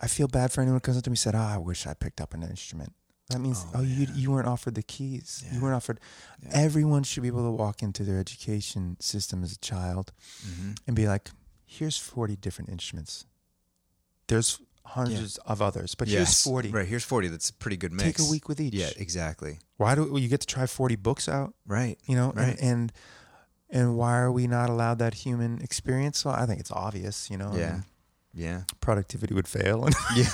I 0.01 0.09
feel 0.09 0.29
bad 0.29 0.53
for 0.53 0.61
anyone 0.61 0.77
who 0.77 0.81
comes 0.81 0.97
up 0.99 1.05
to 1.05 1.11
me 1.11 1.15
and 1.15 1.19
said, 1.19 1.35
"Oh, 1.35 1.39
I 1.39 1.59
wish 1.59 1.87
I 1.87 1.95
picked 1.95 2.21
up 2.21 2.35
an 2.35 2.43
instrument." 2.43 2.93
That 3.31 3.41
means, 3.41 3.65
Oh, 3.75 3.79
oh, 3.79 3.83
you 3.83 4.07
you 4.15 4.31
weren't 4.31 4.47
offered 4.47 4.75
the 4.77 4.83
keys. 4.83 5.43
Yeah. 5.45 5.55
You 5.55 5.61
weren't 5.63 5.75
offered. 5.75 5.99
Yeah. 6.43 6.51
Everyone 6.53 7.03
should 7.03 7.23
be 7.23 7.29
able 7.29 7.45
to 7.45 7.51
walk 7.51 7.83
into 7.83 8.05
their 8.05 8.21
education 8.21 8.97
system 9.01 9.43
as 9.43 9.53
a 9.53 9.59
child 9.59 10.13
Mm-hmm. 10.47 10.73
and 10.87 10.95
be 10.97 11.09
like, 11.09 11.31
"Here's 11.65 11.97
forty 11.99 12.37
different 12.37 12.71
instruments. 12.71 13.25
There's 14.29 14.61
hundreds 14.85 15.39
of 15.39 15.61
others, 15.63 15.95
but 15.95 16.09
here's 16.09 16.43
forty. 16.43 16.71
Right. 16.71 16.87
Here's 16.87 17.03
40. 17.05 17.29
That's 17.29 17.51
a 17.51 17.55
pretty 17.55 17.77
good 17.77 17.93
mix. 17.93 18.19
Take 18.19 18.27
a 18.27 18.31
week 18.31 18.49
with 18.49 18.61
each. 18.61 18.75
Yeah. 18.75 18.91
Exactly. 18.97 19.59
Why 19.77 19.95
do 19.95 20.05
well, 20.05 20.19
you 20.21 20.29
get 20.29 20.41
to 20.41 20.47
try 20.47 20.67
forty 20.67 20.97
books 20.97 21.29
out? 21.29 21.55
Right. 21.67 21.99
You 22.07 22.15
know, 22.17 22.33
Right. 22.37 22.57
and, 22.61 22.61
and 22.61 22.93
and 23.69 23.97
why 23.97 24.17
are 24.19 24.31
we 24.31 24.47
not 24.47 24.71
allowed 24.71 24.99
that 25.01 25.15
human 25.15 25.61
experience? 25.61 26.25
Well, 26.25 26.35
I 26.35 26.47
think 26.47 26.61
it's 26.61 26.71
obvious. 26.71 27.29
You 27.31 27.39
know, 27.39 27.51
I 27.53 27.57
Yeah. 27.59 27.73
mean, 27.73 27.85
Yeah. 28.39 28.63
productivity 28.81 29.33
would 29.35 29.49
fail. 29.49 29.89
Yeah. 30.15 30.29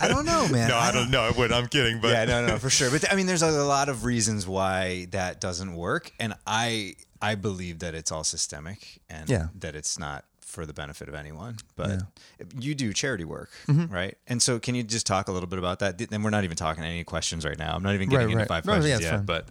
I 0.00 0.08
don't 0.08 0.26
know, 0.26 0.46
man. 0.48 0.68
no, 0.68 0.76
I 0.76 0.92
don't 0.92 1.10
know. 1.10 1.28
It 1.28 1.36
would. 1.38 1.50
I'm 1.50 1.66
kidding, 1.66 2.00
but 2.00 2.08
yeah, 2.10 2.24
no, 2.26 2.46
no, 2.46 2.58
for 2.58 2.68
sure. 2.70 2.90
But 2.90 3.10
I 3.10 3.16
mean, 3.16 3.26
there's 3.26 3.42
a 3.42 3.50
lot 3.64 3.88
of 3.88 4.04
reasons 4.04 4.46
why 4.46 5.06
that 5.12 5.40
doesn't 5.40 5.74
work, 5.74 6.12
and 6.20 6.34
I 6.46 6.94
I 7.22 7.34
believe 7.34 7.78
that 7.80 7.94
it's 7.94 8.12
all 8.12 8.22
systemic 8.22 9.00
and 9.10 9.28
Yeah. 9.28 9.48
that 9.58 9.74
it's 9.74 9.98
not 9.98 10.24
for 10.40 10.64
the 10.64 10.72
benefit 10.72 11.08
of 11.08 11.14
anyone. 11.14 11.56
But 11.76 11.90
Yeah. 11.90 12.46
you 12.58 12.74
do 12.74 12.92
charity 12.92 13.24
work, 13.24 13.50
Mhm. 13.66 13.90
right? 13.90 14.16
And 14.26 14.40
so, 14.42 14.58
can 14.60 14.74
you 14.74 14.82
just 14.82 15.06
talk 15.06 15.28
a 15.28 15.32
little 15.32 15.48
bit 15.48 15.58
about 15.58 15.78
that? 15.80 16.00
And 16.12 16.22
we're 16.24 16.30
not 16.30 16.44
even 16.44 16.56
talking 16.56 16.84
any 16.84 17.04
questions 17.04 17.44
right 17.44 17.58
now. 17.58 17.74
I'm 17.74 17.82
not 17.82 17.94
even 17.94 18.08
getting 18.08 18.26
Right, 18.28 18.32
into 18.32 18.38
right. 18.44 18.48
five 18.48 18.64
No, 18.66 18.74
questions 18.74 19.00
yeah, 19.02 19.06
yet. 19.10 19.16
fine. 19.16 19.24
But 19.26 19.48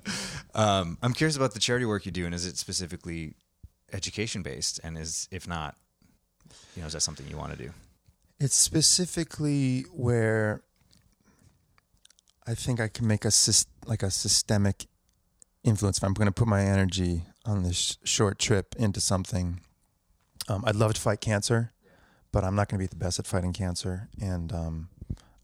um, 0.55 0.97
I'm 1.03 1.13
curious 1.13 1.35
about 1.35 1.53
the 1.53 1.59
charity 1.59 1.85
work 1.85 2.05
you 2.05 2.11
do, 2.11 2.25
and 2.25 2.33
is 2.33 2.45
it 2.45 2.57
specifically 2.57 3.33
education 3.93 4.41
based? 4.43 4.79
And 4.83 4.97
is 4.97 5.27
if 5.29 5.47
not, 5.47 5.75
you 6.75 6.81
know, 6.81 6.87
is 6.87 6.93
that 6.93 7.01
something 7.01 7.27
you 7.27 7.37
want 7.37 7.51
to 7.55 7.57
do? 7.63 7.71
It's 8.39 8.55
specifically 8.55 9.85
where 9.91 10.61
I 12.45 12.53
think 12.53 12.79
I 12.79 12.87
can 12.87 13.07
make 13.07 13.25
a 13.25 13.31
like 13.85 14.03
a 14.03 14.11
systemic 14.11 14.85
influence. 15.63 15.97
If 15.97 16.03
I'm 16.03 16.13
going 16.13 16.27
to 16.27 16.31
put 16.31 16.47
my 16.47 16.61
energy 16.61 17.23
on 17.45 17.63
this 17.63 17.97
short 18.03 18.37
trip 18.37 18.75
into 18.77 19.01
something, 19.01 19.59
um, 20.47 20.63
I'd 20.65 20.75
love 20.75 20.93
to 20.93 21.01
fight 21.01 21.19
cancer, 21.19 21.73
but 22.31 22.43
I'm 22.43 22.55
not 22.55 22.69
going 22.69 22.79
to 22.79 22.83
be 22.83 22.87
the 22.87 22.95
best 22.95 23.19
at 23.19 23.25
fighting 23.25 23.53
cancer, 23.53 24.09
and 24.21 24.53
um, 24.53 24.89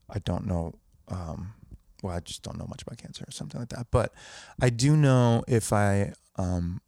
I 0.10 0.20
don't 0.20 0.46
know. 0.46 0.76
Um, 1.08 1.54
well, 2.04 2.16
I 2.16 2.20
just 2.20 2.44
don't 2.44 2.58
know 2.58 2.68
much 2.68 2.84
about 2.84 2.98
cancer 2.98 3.26
or 3.28 3.32
something 3.32 3.60
like 3.60 3.70
that. 3.70 3.88
But 3.90 4.14
I 4.62 4.70
do 4.70 4.96
know 4.96 5.44
if 5.48 5.74
I 5.74 6.14
um, 6.36 6.82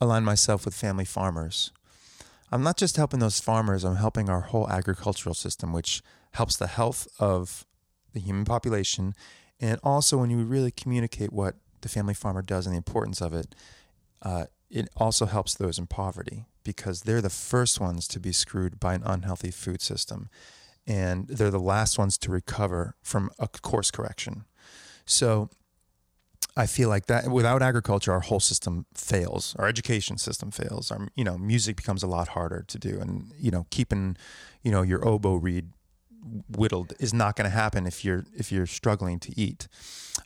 align 0.00 0.24
myself 0.24 0.64
with 0.64 0.74
family 0.74 1.04
farmers. 1.04 1.72
I'm 2.52 2.62
not 2.62 2.76
just 2.76 2.96
helping 2.96 3.20
those 3.20 3.40
farmers, 3.40 3.84
I'm 3.84 3.96
helping 3.96 4.28
our 4.28 4.40
whole 4.40 4.68
agricultural 4.68 5.34
system, 5.34 5.72
which 5.72 6.02
helps 6.32 6.56
the 6.56 6.66
health 6.66 7.06
of 7.18 7.66
the 8.12 8.20
human 8.20 8.44
population. 8.44 9.14
And 9.60 9.78
also, 9.82 10.16
when 10.18 10.30
you 10.30 10.38
really 10.38 10.70
communicate 10.70 11.32
what 11.32 11.56
the 11.82 11.88
family 11.88 12.14
farmer 12.14 12.42
does 12.42 12.66
and 12.66 12.74
the 12.74 12.78
importance 12.78 13.20
of 13.20 13.32
it, 13.32 13.54
uh, 14.22 14.46
it 14.70 14.88
also 14.96 15.26
helps 15.26 15.54
those 15.54 15.78
in 15.78 15.86
poverty 15.86 16.46
because 16.64 17.02
they're 17.02 17.20
the 17.20 17.30
first 17.30 17.80
ones 17.80 18.06
to 18.08 18.20
be 18.20 18.32
screwed 18.32 18.78
by 18.78 18.94
an 18.94 19.02
unhealthy 19.04 19.50
food 19.50 19.80
system. 19.80 20.28
And 20.86 21.28
they're 21.28 21.50
the 21.50 21.58
last 21.58 21.98
ones 21.98 22.18
to 22.18 22.30
recover 22.30 22.94
from 23.02 23.30
a 23.38 23.48
course 23.48 23.90
correction. 23.90 24.44
So 25.04 25.50
I 26.56 26.66
feel 26.66 26.88
like 26.88 27.06
that 27.06 27.28
without 27.28 27.62
agriculture, 27.62 28.12
our 28.12 28.20
whole 28.20 28.40
system 28.40 28.86
fails. 28.94 29.54
Our 29.58 29.68
education 29.68 30.18
system 30.18 30.50
fails. 30.50 30.90
Our 30.90 31.08
you 31.14 31.24
know 31.24 31.38
music 31.38 31.76
becomes 31.76 32.02
a 32.02 32.06
lot 32.06 32.28
harder 32.28 32.64
to 32.66 32.78
do, 32.78 33.00
and 33.00 33.32
you 33.38 33.50
know 33.50 33.66
keeping 33.70 34.16
you 34.62 34.70
know 34.72 34.82
your 34.82 35.06
oboe 35.06 35.36
reed 35.36 35.70
whittled 36.48 36.92
is 37.00 37.14
not 37.14 37.34
going 37.36 37.44
to 37.50 37.56
happen 37.56 37.86
if 37.86 38.04
you're 38.04 38.24
if 38.36 38.50
you're 38.52 38.66
struggling 38.66 39.18
to 39.20 39.32
eat. 39.40 39.68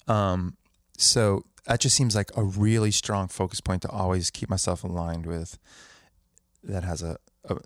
Um, 0.09 0.57
so 0.97 1.45
that 1.67 1.81
just 1.81 1.97
seems 1.97 2.15
like 2.17 2.31
a 2.37 2.43
really 2.43 2.91
strong 2.91 3.29
focus 3.29 3.61
point 3.61 3.83
to 3.83 3.89
always 3.91 4.31
keep 4.31 4.49
myself 4.51 4.83
aligned 4.85 5.27
with. 5.27 5.59
That 6.63 6.85
has 6.85 7.03
a, 7.03 7.17
a, 7.45 7.57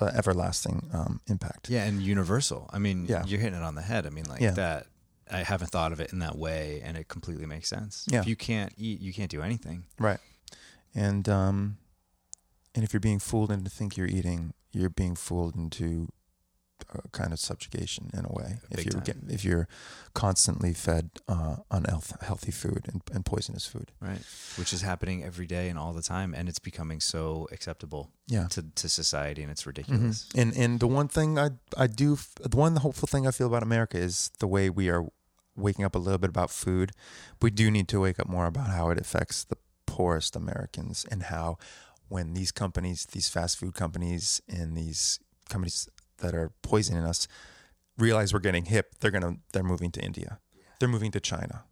a 0.00 0.04
everlasting 0.16 0.88
um, 0.92 1.20
impact. 1.26 1.68
Yeah, 1.70 1.84
and 1.84 2.00
universal. 2.02 2.68
I 2.72 2.78
mean, 2.78 3.06
Yeah. 3.06 3.24
you're 3.26 3.40
hitting 3.40 3.58
it 3.58 3.62
on 3.64 3.74
the 3.74 3.82
head. 3.82 4.06
I 4.06 4.10
mean, 4.10 4.24
like 4.26 4.40
Yeah. 4.40 4.52
that. 4.52 4.86
I 5.30 5.42
haven't 5.42 5.70
thought 5.70 5.92
of 5.92 6.00
it 6.00 6.12
in 6.12 6.18
that 6.20 6.36
way, 6.36 6.80
and 6.84 6.96
it 6.96 7.08
completely 7.08 7.46
makes 7.46 7.68
sense. 7.68 8.06
Yeah. 8.10 8.20
If 8.20 8.26
you 8.26 8.36
can't 8.36 8.72
eat, 8.76 9.00
you 9.00 9.12
can't 9.12 9.30
do 9.30 9.42
anything. 9.42 9.84
Right. 9.98 10.18
And 10.94 11.28
um, 11.28 11.78
and 12.74 12.84
if 12.84 12.92
you're 12.92 13.00
being 13.00 13.18
fooled 13.18 13.50
into 13.50 13.70
think 13.70 13.96
you're 13.96 14.06
eating, 14.08 14.52
you're 14.72 14.90
being 14.90 15.14
fooled 15.16 15.54
into 15.56 16.08
a 16.94 17.08
kind 17.08 17.32
of 17.32 17.40
subjugation 17.40 18.08
in 18.14 18.24
a 18.24 18.32
way. 18.32 18.60
if 18.70 18.84
you're 18.86 19.02
get, 19.02 19.16
if 19.28 19.44
you're 19.44 19.66
constantly 20.14 20.72
fed 20.72 21.10
uh, 21.28 21.56
unhealthy 21.72 22.52
food 22.52 22.86
and, 22.90 23.02
and 23.12 23.24
poisonous 23.26 23.66
food. 23.66 23.90
Right. 24.00 24.22
Which 24.56 24.72
is 24.72 24.82
happening 24.82 25.24
every 25.24 25.46
day 25.46 25.68
and 25.68 25.78
all 25.78 25.92
the 25.92 26.02
time, 26.02 26.34
and 26.34 26.48
it's 26.48 26.60
becoming 26.60 27.00
so 27.00 27.48
acceptable 27.50 28.10
Yeah. 28.28 28.46
to, 28.50 28.62
to 28.76 28.88
society, 28.88 29.42
and 29.42 29.50
it's 29.50 29.62
Mhm. 29.64 29.66
ridiculous. 29.66 30.28
And 30.36 30.56
and 30.56 30.78
the 30.80 30.86
one 30.86 31.08
thing 31.08 31.36
I 31.38 31.50
I 31.76 31.88
do 31.88 32.16
the 32.40 32.56
one 32.56 32.76
hopeful 32.76 33.08
thing 33.08 33.26
I 33.26 33.32
feel 33.32 33.48
about 33.48 33.62
America 33.64 33.98
is 33.98 34.30
the 34.38 34.46
way 34.46 34.70
we 34.70 34.88
are 34.88 35.04
waking 35.58 35.84
up 35.84 35.94
a 35.94 35.98
little 35.98 36.18
bit 36.18 36.30
about 36.30 36.50
food. 36.50 36.92
We 37.42 37.50
do 37.50 37.70
need 37.70 37.88
to 37.88 38.00
wake 38.00 38.18
up 38.18 38.28
more 38.28 38.46
about 38.46 38.68
how 38.68 38.90
it 38.90 38.98
affects 38.98 39.44
the 39.44 39.56
poorest 39.86 40.36
Americans 40.36 41.04
and 41.10 41.24
how 41.24 41.58
when 42.08 42.34
these 42.34 42.52
companies, 42.52 43.06
these 43.06 43.28
fast 43.28 43.58
food 43.58 43.74
companies 43.74 44.40
and 44.48 44.76
these 44.76 45.18
companies 45.48 45.88
that 46.18 46.34
are 46.34 46.52
poisoning 46.62 47.04
us 47.04 47.28
realize 47.98 48.32
we're 48.32 48.40
getting 48.40 48.66
hip, 48.66 48.94
they're 49.00 49.10
gonna 49.10 49.36
they're 49.52 49.62
moving 49.62 49.90
to 49.92 50.00
India. 50.00 50.38
They're 50.78 50.88
moving 50.88 51.10
to 51.12 51.20
China. 51.20 51.64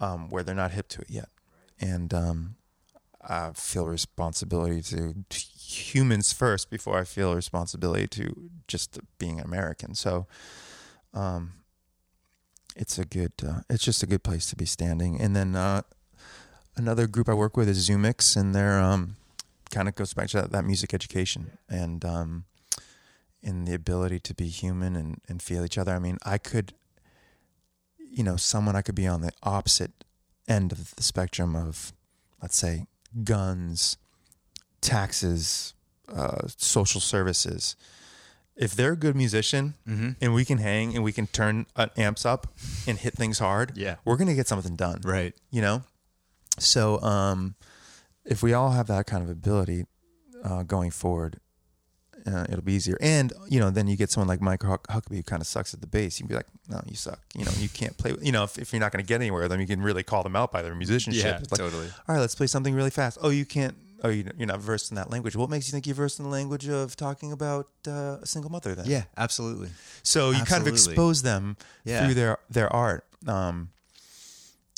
Um, 0.00 0.28
where 0.28 0.42
they're 0.42 0.54
not 0.54 0.72
hip 0.72 0.88
to 0.88 1.00
it 1.02 1.10
yet. 1.10 1.28
And 1.80 2.12
um 2.12 2.56
I 3.26 3.52
feel 3.54 3.86
responsibility 3.86 4.82
to 4.82 5.14
humans 5.30 6.32
first 6.32 6.70
before 6.70 6.98
I 6.98 7.04
feel 7.04 7.34
responsibility 7.34 8.06
to 8.08 8.50
just 8.68 8.98
being 9.18 9.40
American. 9.40 9.94
So, 9.94 10.26
um, 11.14 11.54
it's 12.74 12.98
a 12.98 13.04
good, 13.04 13.32
uh, 13.46 13.60
it's 13.70 13.84
just 13.84 14.02
a 14.02 14.06
good 14.06 14.22
place 14.22 14.48
to 14.50 14.56
be 14.56 14.66
standing. 14.66 15.20
And 15.20 15.34
then 15.34 15.54
uh, 15.54 15.82
another 16.76 17.06
group 17.06 17.28
I 17.28 17.34
work 17.34 17.56
with 17.56 17.68
is 17.68 17.88
Zumix, 17.88 18.36
and 18.36 18.54
they're 18.54 18.80
um, 18.80 19.16
kind 19.70 19.88
of 19.88 19.94
goes 19.94 20.14
back 20.14 20.28
to 20.28 20.42
that, 20.42 20.52
that 20.52 20.64
music 20.64 20.94
education 20.94 21.58
and 21.68 22.04
um, 22.04 22.44
in 23.42 23.64
the 23.64 23.74
ability 23.74 24.20
to 24.20 24.34
be 24.34 24.48
human 24.48 24.96
and, 24.96 25.20
and 25.28 25.42
feel 25.42 25.64
each 25.64 25.78
other. 25.78 25.92
I 25.92 25.98
mean, 25.98 26.18
I 26.24 26.38
could, 26.38 26.72
you 27.98 28.22
know, 28.22 28.36
someone 28.36 28.76
I 28.76 28.82
could 28.82 28.94
be 28.94 29.06
on 29.06 29.20
the 29.20 29.32
opposite 29.42 30.04
end 30.48 30.72
of 30.72 30.94
the 30.94 31.02
spectrum 31.02 31.56
of, 31.56 31.92
let's 32.40 32.56
say, 32.56 32.86
guns, 33.22 33.96
taxes, 34.80 35.74
uh, 36.14 36.48
social 36.56 37.00
services. 37.00 37.76
If 38.56 38.74
they're 38.76 38.92
a 38.92 38.96
good 38.96 39.16
musician 39.16 39.74
Mm-hmm. 39.88 40.10
and 40.20 40.34
we 40.34 40.44
can 40.44 40.58
hang 40.58 40.94
and 40.94 41.02
we 41.02 41.12
can 41.12 41.26
turn 41.26 41.66
uh, 41.76 41.88
amps 41.96 42.24
up 42.24 42.46
and 42.86 42.98
hit 42.98 43.14
things 43.14 43.38
hard, 43.40 43.76
Yeah. 43.76 43.96
we're 44.04 44.16
gonna 44.16 44.34
get 44.34 44.46
something 44.48 44.76
done, 44.76 45.00
Right. 45.04 45.34
you 45.50 45.60
know. 45.60 45.82
So, 46.58 47.00
um, 47.02 47.56
if 48.24 48.42
we 48.42 48.52
all 48.52 48.70
have 48.70 48.86
that 48.86 49.06
kind 49.06 49.22
of 49.24 49.28
ability 49.30 49.86
uh, 50.44 50.62
going 50.62 50.90
forward, 50.92 51.40
uh, 52.26 52.46
it'll 52.48 52.62
be 52.62 52.72
easier. 52.74 52.96
And 53.00 53.32
you 53.48 53.58
know, 53.60 53.70
then 53.70 53.86
you 53.88 53.96
get 53.96 54.10
someone 54.10 54.28
like 54.28 54.40
Mike 54.40 54.62
Huck- 54.62 54.86
Huckabee 54.88 55.16
who 55.16 55.22
kind 55.22 55.42
of 55.42 55.46
sucks 55.48 55.74
at 55.74 55.80
the 55.80 55.86
bass. 55.86 56.20
You'd 56.20 56.28
be 56.28 56.34
like, 56.34 56.46
"No, 56.68 56.80
you 56.86 56.94
suck." 56.96 57.20
You 57.34 57.44
know, 57.44 57.50
you 57.58 57.68
can't 57.68 57.96
play. 57.98 58.14
You 58.22 58.32
know, 58.32 58.44
if, 58.44 58.56
if 58.58 58.72
you're 58.72 58.80
not 58.80 58.92
going 58.92 59.04
to 59.04 59.06
get 59.08 59.16
anywhere, 59.20 59.46
then 59.48 59.60
you 59.60 59.66
can 59.66 59.82
really 59.82 60.02
call 60.02 60.22
them 60.22 60.34
out 60.36 60.50
by 60.52 60.62
their 60.62 60.74
musicianship. 60.74 61.22
Yeah, 61.24 61.38
like, 61.50 61.58
totally. 61.58 61.88
all 62.08 62.14
right, 62.14 62.20
let's 62.20 62.34
play 62.34 62.46
something 62.46 62.72
really 62.74 62.88
fast. 62.90 63.18
Oh, 63.20 63.28
you 63.30 63.44
can't. 63.44 63.76
Oh, 64.04 64.10
you- 64.10 64.30
you're 64.36 64.46
not 64.46 64.60
versed 64.60 64.90
in 64.90 64.96
that 64.96 65.10
language. 65.10 65.34
What 65.34 65.48
makes 65.50 65.66
you 65.66 65.72
think 65.72 65.86
you're 65.86 65.96
versed 65.96 66.18
in 66.20 66.24
the 66.26 66.30
language 66.30 66.68
of 66.68 66.94
talking 66.94 67.32
about 67.32 67.68
uh, 67.88 68.18
a 68.22 68.26
single 68.26 68.50
mother? 68.50 68.74
Then, 68.74 68.84
Yeah, 68.86 69.04
absolutely. 69.16 69.70
So 70.02 70.30
you 70.30 70.44
kind 70.44 70.60
of 70.60 70.68
expose 70.68 71.22
them 71.22 71.56
Yeah. 71.84 72.04
through 72.04 72.14
their 72.14 72.38
their 72.50 72.70
art, 72.72 73.04
um, 73.26 73.70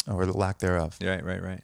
or 0.06 0.24
the 0.26 0.32
lack 0.36 0.58
thereof. 0.60 0.96
Right, 1.02 1.24
right, 1.24 1.42
right. 1.42 1.62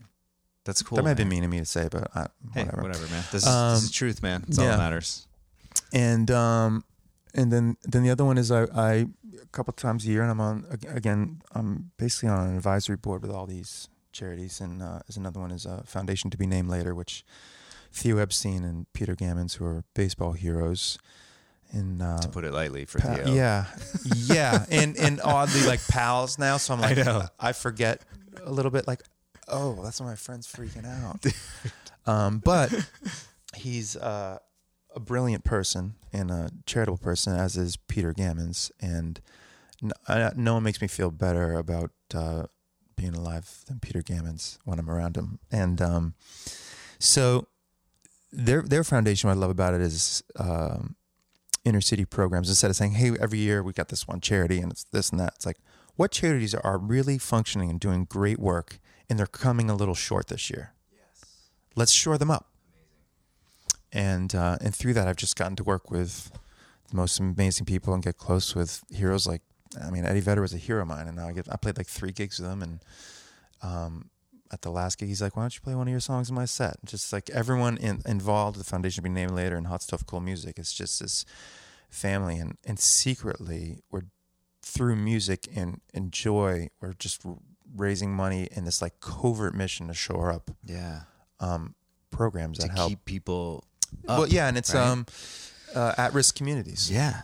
That's 0.65 0.83
cool. 0.83 0.97
that 0.97 1.03
might 1.05 1.17
be 1.17 1.25
mean 1.25 1.45
of 1.45 1.51
me 1.51 1.59
to 1.59 1.65
say, 1.65 1.89
but 1.91 2.11
I, 2.15 2.27
Hey, 2.55 2.65
whatever. 2.65 2.83
whatever, 2.83 3.07
man. 3.09 3.25
This 3.33 3.43
is, 3.43 3.49
Um, 3.49 3.75
this 3.75 3.85
is 3.85 3.91
truth, 3.91 4.23
man. 4.23 4.45
It's 4.49 4.59
all 4.59 4.67
that 4.67 4.79
matters. 4.79 5.27
and 5.93 6.31
um 6.31 6.85
and 7.35 7.51
then 7.53 7.77
then 7.85 8.03
the 8.03 8.11
other 8.11 8.25
one 8.25 8.39
is 8.39 8.51
I, 8.51 8.65
I 8.75 8.93
a 9.41 9.47
couple 9.53 9.73
times 9.73 10.05
a 10.05 10.09
year 10.09 10.23
and 10.23 10.31
I'm 10.31 10.41
on 10.41 10.67
again 10.89 11.43
I'm 11.53 11.91
basically 11.97 12.29
on 12.29 12.49
an 12.49 12.57
advisory 12.57 12.97
board 12.97 13.23
with 13.23 13.31
all 13.31 13.47
these 13.47 13.89
charities 14.13 14.61
and 14.61 14.83
uh, 14.83 15.01
as 15.09 15.17
another 15.17 15.41
one 15.41 15.51
is 15.51 15.67
a 15.67 15.83
foundation 15.85 16.31
to 16.31 16.37
be 16.37 16.47
named 16.47 16.69
later 16.69 16.95
which 16.95 17.25
Theo 17.93 18.19
Epstein 18.19 18.65
and 18.65 18.91
Peter 18.93 19.15
Gammons 19.15 19.55
who 19.57 19.65
are 19.65 19.85
baseball 19.95 20.33
heroes 20.33 20.99
and 21.73 22.03
uh, 22.03 22.19
To 22.19 22.29
put 22.29 22.45
it 22.45 22.53
lightly, 22.53 22.85
for 22.85 22.99
pa- 23.01 23.15
Theo. 23.17 23.33
yeah 23.35 23.65
yeah 24.15 24.67
and 24.71 24.97
and 24.97 25.21
oddly 25.23 25.63
like 25.67 25.81
pals 25.89 26.39
now 26.39 26.57
so 26.59 26.75
I'm 26.75 26.81
I 26.81 26.93
like 26.93 27.05
know. 27.05 27.25
I 27.41 27.53
forget 27.53 28.03
a 28.45 28.51
little 28.53 28.71
bit 28.71 28.87
like 28.87 29.03
oh 29.49 29.83
that's 29.83 30.01
why 30.01 30.07
my 30.07 30.15
friend's 30.17 30.47
freaking 30.51 30.87
out 30.87 31.25
um 32.07 32.39
but 32.39 32.73
he's 33.57 33.97
uh 33.97 34.39
a 34.95 35.01
brilliant 35.01 35.43
person 35.43 35.95
and 36.13 36.31
a 36.31 36.51
charitable 36.67 36.99
person, 36.99 37.35
as 37.35 37.57
is 37.57 37.79
Peter 37.79 38.13
Gammons. 38.13 38.71
And 38.79 39.19
no, 39.81 39.93
I, 40.07 40.31
no 40.37 40.53
one 40.53 40.63
makes 40.65 40.83
me 40.83 40.87
feel 40.87 41.11
better 41.11 41.55
about 41.55 41.93
uh, 42.15 42.43
being 43.03 43.15
alive 43.15 43.65
than 43.67 43.81
Peter 43.81 44.03
Gammons 44.03 44.59
when 44.65 44.79
I'm 44.79 44.91
around 44.91 45.17
him. 45.17 45.39
And 45.51 45.81
um, 45.83 46.15
so 46.99 47.49
their 48.33 48.63
their 48.63 48.85
foundation, 48.85 49.29
what 49.29 49.37
I 49.37 49.41
love 49.41 49.51
about 49.51 49.75
it 49.75 49.81
is 49.81 50.23
um, 50.37 50.97
inner 51.65 51.81
city 51.81 52.05
programs. 52.05 52.49
Instead 52.49 52.71
of 52.71 52.77
saying, 52.77 52.93
"Hey, 52.93 53.13
every 53.21 53.39
year 53.39 53.63
we 53.63 53.73
got 53.73 53.89
this 53.89 54.07
one 54.09 54.21
charity 54.21 54.61
and 54.61 54.73
it's 54.73 54.85
this 54.85 55.11
and 55.11 55.21
that," 55.21 55.35
it's 55.37 55.47
like, 55.47 55.59
what 55.97 56.11
charities 56.11 56.55
are 56.55 56.79
really 56.79 57.19
functioning 57.19 57.69
and 57.71 57.81
doing 57.81 58.05
great 58.05 58.39
work, 58.39 58.79
and 59.11 59.19
they're 59.19 59.27
coming 59.27 59.69
a 59.69 59.75
little 59.75 59.95
short 59.95 60.29
this 60.29 60.49
year. 60.49 60.75
Yes, 60.91 61.25
let's 61.75 61.93
shore 61.93 62.19
them 62.19 62.31
up 62.31 62.53
and 63.93 64.35
uh, 64.35 64.57
and 64.61 64.75
through 64.75 64.95
that, 64.95 65.07
I've 65.07 65.17
just 65.17 65.37
gotten 65.37 65.57
to 65.57 65.65
work 65.65 65.91
with 65.91 66.33
the 66.91 66.97
most 66.97 67.21
amazing 67.21 67.67
people 67.67 67.93
and 67.93 68.03
get 68.03 68.17
close 68.17 68.55
with 68.55 68.83
heroes 68.91 69.27
like 69.27 69.43
I 69.81 69.91
mean 69.91 70.05
Eddie 70.05 70.21
Vedder 70.21 70.41
was 70.43 70.53
a 70.55 70.59
hero 70.59 70.83
of 70.83 70.89
mine, 70.89 71.07
and 71.07 71.17
now 71.17 71.29
I 71.29 71.33
get 71.33 71.49
I 71.51 71.57
played 71.57 71.77
like 71.79 71.87
three 71.87 72.13
gigs 72.13 72.39
with 72.41 72.51
him, 72.51 72.63
and 72.63 72.81
um, 73.63 74.11
at 74.51 74.63
the 74.63 74.71
last 74.71 74.99
gig, 74.99 75.09
he's 75.09 75.23
like, 75.23 75.37
"Why 75.37 75.45
don't 75.45 75.55
you 75.55 75.61
play 75.63 75.75
one 75.75 75.87
of 75.89 75.91
your 75.93 76.01
songs 76.01 76.29
in 76.29 76.35
my 76.35 76.45
set?" 76.45 76.77
Just 76.85 77.13
like 77.13 77.31
everyone 77.31 77.77
in, 77.79 78.03
involved, 78.07 78.59
the 78.59 78.65
foundation 78.65 79.03
will 79.03 79.09
be 79.11 79.15
named 79.15 79.33
later, 79.33 79.57
and 79.57 79.67
Hot 79.69 79.83
Stove 79.83 80.07
Cool 80.07 80.21
Music. 80.21 80.59
It's 80.59 80.75
just 80.75 81.01
this 81.01 81.25
family, 81.89 82.37
and 82.39 82.59
and 82.67 82.79
secretly 82.79 83.81
we're 83.91 84.03
through 84.63 84.97
music 84.97 85.49
and 85.57 85.81
and 85.95 86.13
joy, 86.13 86.69
we're 86.81 86.93
just 86.95 87.23
raising 87.75 88.13
money 88.15 88.49
in 88.53 88.65
this 88.65 88.83
like 88.83 89.01
covert 89.01 89.55
mission 89.55 89.89
to 89.89 89.95
shore 89.95 90.31
up 90.31 90.51
Yeah. 90.65 91.01
um, 91.41 91.75
programs 92.11 92.59
To 92.59 92.67
that 92.69 92.77
help 92.77 92.91
keep 92.91 93.05
people 93.07 93.65
well, 94.05 94.29
yeah, 94.29 94.49
and 94.49 94.59
it's 94.59 94.75
right? 94.75 94.87
um 94.87 95.07
uh, 95.75 95.95
at-risk 95.97 96.35
communities. 96.37 96.91
Yeah. 96.91 97.23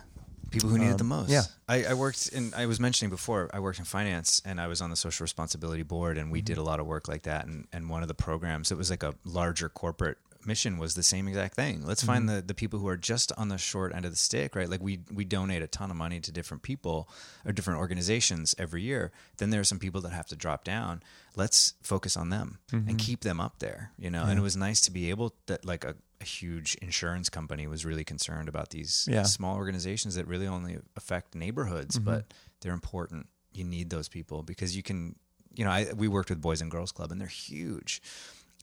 People 0.49 0.69
who 0.69 0.77
need 0.77 0.89
it 0.89 0.97
the 0.97 1.03
Um, 1.03 1.07
most. 1.09 1.29
yeah. 1.29 1.43
I, 1.67 1.83
I 1.85 1.93
worked 1.93 2.27
in, 2.29 2.53
I 2.55 2.65
was 2.65 2.79
mentioning 2.79 3.09
before, 3.09 3.49
I 3.53 3.59
worked 3.59 3.79
in 3.79 3.85
finance 3.85 4.41
and 4.45 4.59
I 4.59 4.67
was 4.67 4.81
on 4.81 4.89
the 4.89 4.95
social 4.95 5.23
responsibility 5.23 5.83
board 5.83 6.17
and 6.17 6.31
we 6.31 6.41
did 6.41 6.53
Mm-hmm. 6.53 6.61
a 6.61 6.65
lot 6.65 6.79
of 6.79 6.85
work 6.87 7.07
like 7.07 7.23
that. 7.23 7.45
And, 7.45 7.67
and 7.71 7.89
one 7.89 8.01
of 8.01 8.07
the 8.07 8.13
programs, 8.15 8.71
it 8.71 8.77
was 8.77 8.89
like 8.89 9.03
a 9.03 9.13
larger 9.23 9.69
corporate 9.69 10.17
mission 10.45 10.77
was 10.77 10.95
the 10.95 11.03
same 11.03 11.27
exact 11.27 11.53
thing. 11.55 11.85
Let's 11.85 12.01
find 12.01 12.25
Mm-hmm. 12.25 12.35
the, 12.37 12.41
the 12.41 12.53
people 12.53 12.79
who 12.79 12.87
are 12.87 12.97
just 12.97 13.31
on 13.37 13.49
the 13.49 13.57
short 13.57 13.93
end 13.93 14.05
of 14.05 14.11
the 14.11 14.17
stick, 14.17 14.55
right? 14.55 14.69
Like 14.69 14.81
we, 14.81 15.01
we 15.13 15.25
donate 15.25 15.61
a 15.61 15.67
ton 15.67 15.91
of 15.91 15.97
money 15.97 16.19
to 16.21 16.31
different 16.31 16.63
people 16.63 17.09
or 17.45 17.51
different 17.51 17.79
organizations 17.79 18.55
every 18.57 18.81
year. 18.81 19.11
Then 19.37 19.49
there 19.49 19.59
are 19.59 19.65
some 19.65 19.79
people 19.79 19.99
that 20.01 20.13
have 20.13 20.27
to 20.27 20.35
drop 20.37 20.63
down. 20.63 21.03
Let's 21.35 21.73
focus 21.83 22.15
on 22.17 22.29
them 22.29 22.57
Mm-hmm. 22.71 22.89
and 22.89 22.97
keep 22.97 23.21
them 23.21 23.39
up 23.41 23.59
there, 23.59 23.91
you 23.99 24.09
know? 24.09 24.23
And 24.23 24.39
it 24.39 24.41
was 24.41 24.55
nice 24.55 24.79
to 24.81 24.91
be 24.91 25.09
able 25.09 25.33
that 25.47 25.65
like 25.65 25.83
a, 25.83 25.95
a 26.21 26.25
huge 26.25 26.75
insurance 26.81 27.29
company 27.29 27.65
was 27.67 27.85
really 27.85 28.03
concerned 28.03 28.49
about 28.49 28.69
these 28.71 29.07
Yeah. 29.09 29.23
small 29.23 29.55
organizations 29.55 30.15
that 30.15 30.27
really 30.27 30.47
only 30.47 30.77
affect 30.97 31.35
neighborhoods, 31.35 31.95
Mm-hmm. 31.95 32.05
but 32.05 32.33
they're 32.61 32.73
important. 32.73 33.27
You 33.53 33.63
need 33.63 33.89
those 33.89 34.09
people 34.09 34.43
because 34.43 34.75
you 34.75 34.83
can, 34.83 35.15
you 35.55 35.63
know, 35.65 35.71
I, 35.71 35.91
we 35.95 36.07
worked 36.07 36.29
with 36.29 36.41
Boys 36.41 36.61
and 36.61 36.69
Girls 36.69 36.91
Club 36.91 37.11
and 37.11 37.19
they're 37.21 37.27
huge. 37.27 38.01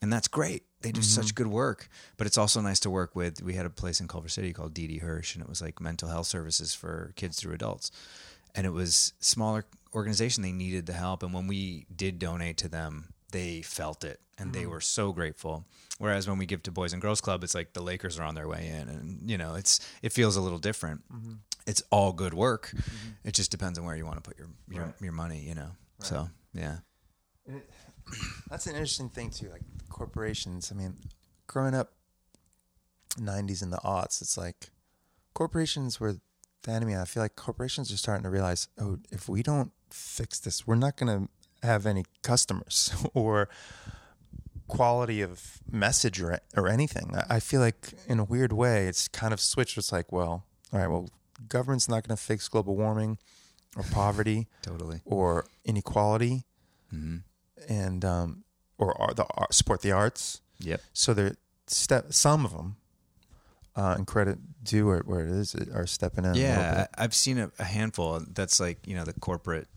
And 0.02 0.12
that's 0.12 0.28
great. 0.28 0.64
They 0.82 0.92
do 0.92 1.00
such 1.00 1.34
good 1.34 1.46
work. 1.46 1.88
But 2.18 2.26
it's 2.26 2.36
also 2.36 2.60
nice 2.60 2.78
to 2.80 2.90
work 2.90 3.16
with. 3.16 3.42
We 3.42 3.54
had 3.54 3.64
a 3.64 3.70
place 3.70 3.98
in 3.98 4.06
Culver 4.06 4.28
City 4.28 4.52
called 4.52 4.74
Didi 4.74 4.98
Hirsch, 4.98 5.34
and 5.34 5.42
it 5.42 5.48
was 5.48 5.62
like 5.62 5.80
mental 5.80 6.10
health 6.10 6.26
services 6.26 6.74
for 6.74 7.12
kids 7.16 7.38
through 7.40 7.54
adults. 7.54 7.90
And 8.54 8.66
it 8.66 8.70
was 8.74 9.14
smaller 9.20 9.64
organization. 9.94 10.42
They 10.42 10.52
needed 10.52 10.84
the 10.84 10.92
help. 10.92 11.22
And 11.22 11.32
when 11.32 11.46
we 11.46 11.86
did 11.94 12.18
donate 12.18 12.58
to 12.58 12.68
them, 12.68 13.14
they 13.32 13.62
felt 13.62 14.04
it 14.04 14.20
and 14.38 14.52
they 14.52 14.62
mm-hmm. 14.62 14.70
were 14.70 14.80
so 14.80 15.12
grateful. 15.12 15.64
Whereas 15.98 16.28
when 16.28 16.38
we 16.38 16.46
give 16.46 16.62
to 16.64 16.70
Boys 16.70 16.92
and 16.92 17.00
Girls 17.00 17.20
Club, 17.20 17.42
it's 17.42 17.54
like 17.54 17.72
the 17.72 17.82
Lakers 17.82 18.18
are 18.18 18.24
on 18.24 18.34
their 18.34 18.46
way 18.46 18.68
in, 18.68 18.88
and 18.88 19.30
you 19.30 19.38
know, 19.38 19.54
it's 19.54 19.80
it 20.02 20.12
feels 20.12 20.36
a 20.36 20.40
little 20.40 20.58
different. 20.58 21.02
Mm-hmm. 21.10 21.32
It's 21.66 21.82
all 21.90 22.12
good 22.12 22.34
work. 22.34 22.72
Mm-hmm. 22.76 23.08
It 23.24 23.34
just 23.34 23.50
depends 23.50 23.78
on 23.78 23.84
where 23.84 23.96
you 23.96 24.04
want 24.04 24.22
to 24.22 24.28
put 24.28 24.38
your 24.38 24.48
your, 24.70 24.94
your 25.00 25.12
money, 25.12 25.40
you 25.40 25.54
know. 25.54 25.70
So 26.00 26.28
yeah, 26.52 26.78
That's 28.50 28.66
an 28.66 28.72
interesting 28.72 29.08
thing 29.08 29.30
too. 29.30 29.48
Like 29.48 29.62
corporations. 29.88 30.70
I 30.70 30.74
mean, 30.74 30.96
growing 31.46 31.74
up, 31.74 31.92
'90s 33.18 33.62
and 33.62 33.72
the 33.72 33.78
aughts, 33.78 34.20
it's 34.20 34.36
like 34.36 34.70
corporations 35.34 35.98
were 35.98 36.16
the 36.62 36.70
enemy. 36.70 36.94
I 36.94 37.04
feel 37.04 37.22
like 37.22 37.36
corporations 37.36 37.92
are 37.92 37.96
starting 37.96 38.24
to 38.24 38.30
realize, 38.30 38.68
oh, 38.78 38.98
if 39.10 39.28
we 39.28 39.42
don't 39.42 39.72
fix 39.90 40.38
this, 40.38 40.66
we're 40.66 40.74
not 40.74 40.96
going 40.96 41.26
to 41.26 41.28
have 41.66 41.84
any 41.86 42.04
customers, 42.22 42.92
or 43.14 43.48
quality 44.68 45.22
of 45.22 45.58
message 45.70 46.20
or 46.20 46.38
or 46.56 46.68
anything. 46.68 47.14
I- 47.28 47.40
feel 47.40 47.60
like 47.60 47.94
in 48.08 48.18
a 48.18 48.24
weird 48.24 48.52
way, 48.52 48.86
it's 48.88 49.08
kind 49.08 49.32
of 49.32 49.40
switched. 49.40 49.78
It's 49.78 49.92
like, 49.92 50.10
well, 50.12 50.44
all 50.72 50.78
right, 50.80 50.88
well, 50.88 51.08
government's 51.48 51.88
not 51.88 52.06
going 52.06 52.16
to 52.16 52.22
fix 52.22 52.48
global 52.48 52.76
warming 52.76 53.18
or 53.76 53.82
poverty 53.92 54.48
Totally. 54.62 55.00
or 55.04 55.46
inequality, 55.64 56.44
hmm 56.90 57.18
and 57.68 58.04
um, 58.04 58.44
or 58.78 58.94
the 59.14 59.24
ar- 59.34 59.48
support 59.50 59.82
the 59.82 59.92
arts. 59.92 60.40
Yep. 60.60 60.80
So 60.92 61.14
they're 61.14 61.36
step 61.66 62.12
some 62.12 62.44
of 62.44 62.52
them, 62.52 62.76
uh, 63.76 63.94
and 63.96 64.06
credit 64.06 64.38
due 64.64 64.86
where, 64.86 65.00
where 65.00 65.20
it 65.26 65.30
is, 65.30 65.54
are 65.74 65.86
stepping 65.86 66.24
in. 66.24 66.34
a 66.34 66.38
Yeah, 66.38 66.86
I've 66.96 67.14
seen 67.14 67.38
a, 67.38 67.50
a 67.58 67.64
handful. 67.64 68.20
That's 68.32 68.58
like 68.60 68.86
you 68.86 68.94
know 68.96 69.04
the 69.04 69.12
corporate 69.14 69.68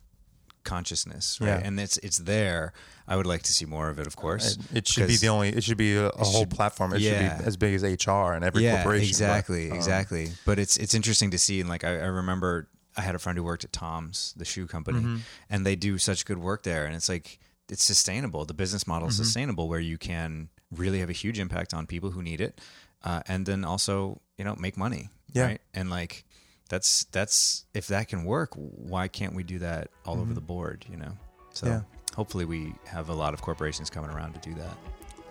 consciousness, 0.70 1.38
right? 1.42 1.48
Yeah. 1.48 1.62
And 1.68 1.80
it's 1.80 1.98
it's 1.98 2.20
there. 2.20 2.74
I 3.12 3.16
would 3.18 3.26
like 3.34 3.44
to 3.44 3.54
see 3.58 3.66
more 3.66 3.90
of 3.90 3.98
it, 4.00 4.08
of 4.08 4.16
course. 4.16 4.46
It, 4.56 4.78
it 4.80 4.88
should 4.88 5.08
be 5.08 5.18
the 5.18 5.30
only. 5.30 5.50
It 5.50 5.64
should 5.64 5.78
be 5.78 5.96
a, 5.96 6.08
a 6.10 6.24
whole 6.24 6.42
should- 6.42 6.52
platform. 6.52 6.94
It 6.94 7.02
yeah. 7.02 7.10
should 7.12 7.40
be 7.40 7.48
as 7.48 7.58
big 7.58 7.74
as 7.78 7.84
HR 7.84 8.34
and 8.36 8.44
every 8.44 8.64
yeah, 8.64 8.76
corporation. 8.84 9.06
but, 9.06 9.10
exactly, 9.10 9.72
um, 9.72 9.78
exactly. 9.78 10.26
But 10.46 10.60
it's 10.60 10.78
it's 10.78 10.94
interesting 10.94 11.32
to 11.32 11.38
see, 11.38 11.60
and 11.62 11.70
like 11.70 11.84
I, 11.84 11.94
I 12.08 12.10
remember, 12.22 12.68
I 12.98 13.02
had 13.02 13.16
a 13.16 13.20
friend 13.20 13.38
who 13.38 13.44
worked 13.44 13.64
at 13.64 13.72
Tom's, 13.72 14.34
the 14.38 14.46
shoe 14.46 14.68
company, 14.68 15.00
Mm-hmm. 15.00 15.18
and 15.50 15.66
they 15.66 15.76
do 15.76 15.98
such 15.98 16.26
good 16.26 16.38
work 16.40 16.62
there, 16.64 16.86
and 16.86 16.96
it's 16.96 17.10
like 17.10 17.40
it's 17.70 17.84
sustainable. 17.84 18.46
The 18.46 18.54
business 18.64 18.86
model 18.88 19.08
is 19.08 19.16
Mm-hmm. 19.16 19.24
sustainable, 19.24 19.66
where 19.68 19.80
you 19.92 19.98
can 19.98 20.50
really 20.72 21.00
have 21.00 21.10
a 21.10 21.14
huge 21.24 21.40
impact 21.40 21.74
on 21.74 21.86
people 21.88 22.12
who 22.12 22.22
need 22.22 22.42
it, 22.42 22.62
uh, 23.04 23.22
and 23.28 23.46
then 23.46 23.66
also 23.66 24.22
you 24.38 24.46
know 24.46 24.56
make 24.56 24.78
money, 24.78 25.10
Yeah. 25.34 25.46
right? 25.48 25.62
And 25.74 25.90
like 25.90 26.26
that's 26.70 27.04
that's 27.12 27.66
if 27.74 27.88
that 27.88 28.08
can 28.08 28.24
work, 28.24 28.54
why 28.56 29.08
can't 29.08 29.34
we 29.36 29.44
do 29.44 29.60
that 29.60 29.90
all 30.06 30.20
over 30.22 30.34
the 30.34 30.42
board? 30.42 30.86
You 30.90 30.98
know, 30.98 31.18
so 31.54 31.68
Mm-hmm. 31.68 31.76
Yeah. 31.76 31.82
hopefully 32.16 32.46
we 32.46 32.74
have 32.86 33.10
a 33.10 33.14
lot 33.14 33.34
of 33.34 33.42
corporations 33.42 33.90
coming 33.90 34.12
around 34.12 34.34
to 34.34 34.40
do 34.50 34.56
that. 34.56 34.78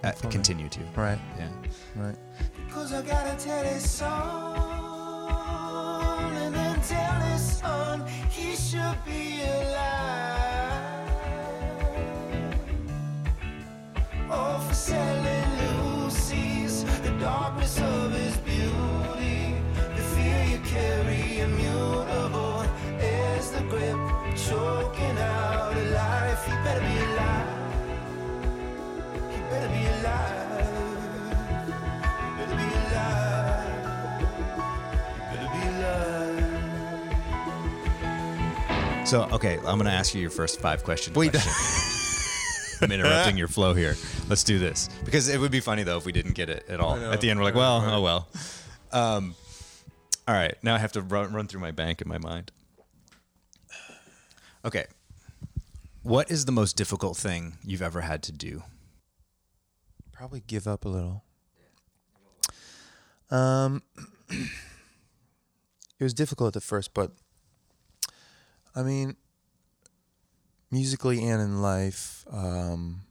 Uh, 0.05 0.13
continue 0.31 0.69
to, 0.69 0.81
Right, 0.97 1.19
yeah. 1.39 1.51
right. 1.97 2.15
Cause 2.71 2.93
I 2.93 3.03
gotta 3.03 3.37
tell 3.43 3.65
his 3.65 3.89
son 3.91 4.13
and 6.37 6.55
then 6.55 6.81
tell 6.83 7.21
his 7.33 7.43
son 7.59 8.07
he 8.31 8.55
should 8.55 8.97
be 9.05 9.41
alive. 9.43 11.11
Oh, 14.31 14.65
for 14.69 14.75
selling 14.75 15.38
So, 39.09 39.23
okay, 39.33 39.57
I'm 39.61 39.79
going 39.79 39.87
to 39.87 39.91
ask 39.91 40.15
you 40.15 40.21
your 40.21 40.29
first 40.29 40.61
five 40.61 40.85
question 40.85 41.15
Wait. 41.15 41.31
question. 41.31 42.83
I'm 42.83 42.93
interrupting 42.93 43.39
your 43.39 43.49
flow 43.49 43.73
here. 43.73 43.97
Let's 44.29 44.45
do 44.45 44.59
this 44.59 44.91
because 45.03 45.31
it 45.31 45.41
would 45.41 45.51
be 45.51 45.61
funny 45.61 45.83
though 45.83 45.97
if 45.97 46.05
we 46.05 46.13
didn't 46.13 46.35
get 46.35 46.51
it 46.51 46.67
at 46.69 46.79
all. 46.79 46.95
Know. 46.95 47.11
At 47.11 47.23
the 47.23 47.31
end, 47.31 47.41
we're 47.41 47.47
like, 47.47 47.55
well, 47.55 47.83
oh 47.87 48.03
well. 48.03 48.29
Um, 48.93 49.35
all 50.29 50.35
right, 50.35 50.55
now 50.63 50.75
I 50.75 50.79
have 50.79 50.93
to 50.93 51.01
run, 51.01 51.33
run 51.33 51.47
through 51.47 51.63
my 51.63 51.71
bank 51.71 52.03
in 52.03 52.09
my 52.09 52.19
mind. 52.19 52.53
Okay, 54.63 54.85
what 56.03 56.31
is 56.31 56.45
the 56.45 56.53
most 56.53 56.77
difficult 56.77 57.17
thing 57.17 57.57
you've 57.65 57.81
ever 57.81 58.03
had 58.03 58.23
to 58.25 58.33
do? 58.33 58.63
Probably 60.13 60.43
give 60.47 60.69
up 60.69 60.85
a 60.85 60.89
little. 60.91 61.25
Um, 63.31 63.83
it 64.29 64.51
was 65.99 66.13
difficult 66.13 66.57
at 66.57 66.63
first, 66.63 66.93
but 66.93 67.13
I 68.75 68.83
mean, 68.83 69.17
musically 70.71 71.25
and 71.25 71.41
in 71.41 71.63
life, 71.63 72.25
um, 72.31 73.03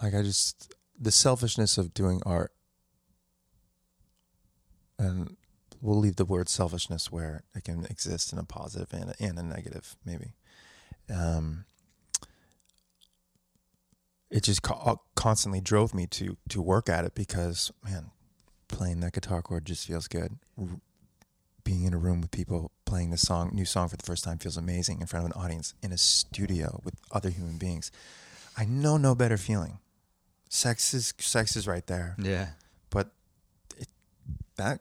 like 0.00 0.14
I 0.14 0.22
just 0.22 0.74
the 0.98 1.12
selfishness 1.12 1.78
of 1.78 1.94
doing 1.94 2.22
art, 2.24 2.52
and 4.98 5.36
we'll 5.80 5.98
leave 5.98 6.16
the 6.16 6.24
word 6.24 6.48
selfishness 6.48 7.10
where 7.10 7.44
it 7.54 7.64
can 7.64 7.84
exist 7.86 8.32
in 8.32 8.38
a 8.38 8.44
positive 8.44 8.92
and 8.92 9.10
a, 9.10 9.14
and 9.20 9.38
a 9.38 9.42
negative, 9.42 9.96
maybe. 10.04 10.34
Um, 11.12 11.64
it 14.30 14.42
just 14.42 14.62
co- 14.62 15.02
constantly 15.14 15.60
drove 15.60 15.94
me 15.94 16.06
to 16.08 16.36
to 16.48 16.62
work 16.62 16.88
at 16.88 17.04
it 17.04 17.14
because 17.14 17.72
man, 17.84 18.10
playing 18.68 19.00
that 19.00 19.12
guitar 19.12 19.42
chord 19.42 19.64
just 19.64 19.86
feels 19.86 20.08
good. 20.08 20.38
Being 21.64 21.84
in 21.84 21.94
a 21.94 21.98
room 21.98 22.20
with 22.20 22.30
people 22.30 22.70
playing 22.84 23.10
the 23.10 23.16
song, 23.16 23.50
new 23.54 23.64
song 23.64 23.88
for 23.88 23.96
the 23.96 24.02
first 24.02 24.22
time 24.22 24.38
feels 24.38 24.56
amazing 24.58 25.00
in 25.00 25.06
front 25.06 25.24
of 25.26 25.34
an 25.34 25.42
audience 25.42 25.72
in 25.82 25.92
a 25.92 25.98
studio 25.98 26.80
with 26.84 26.94
other 27.10 27.30
human 27.30 27.56
beings. 27.56 27.90
I 28.56 28.66
know 28.66 28.98
no 28.98 29.14
better 29.14 29.36
feeling. 29.38 29.78
Sex 30.50 30.92
is 30.94 31.14
sex 31.18 31.56
is 31.56 31.66
right 31.66 31.84
there, 31.86 32.14
Yeah, 32.18 32.48
but 32.90 33.08
it, 33.78 33.88
that 34.56 34.80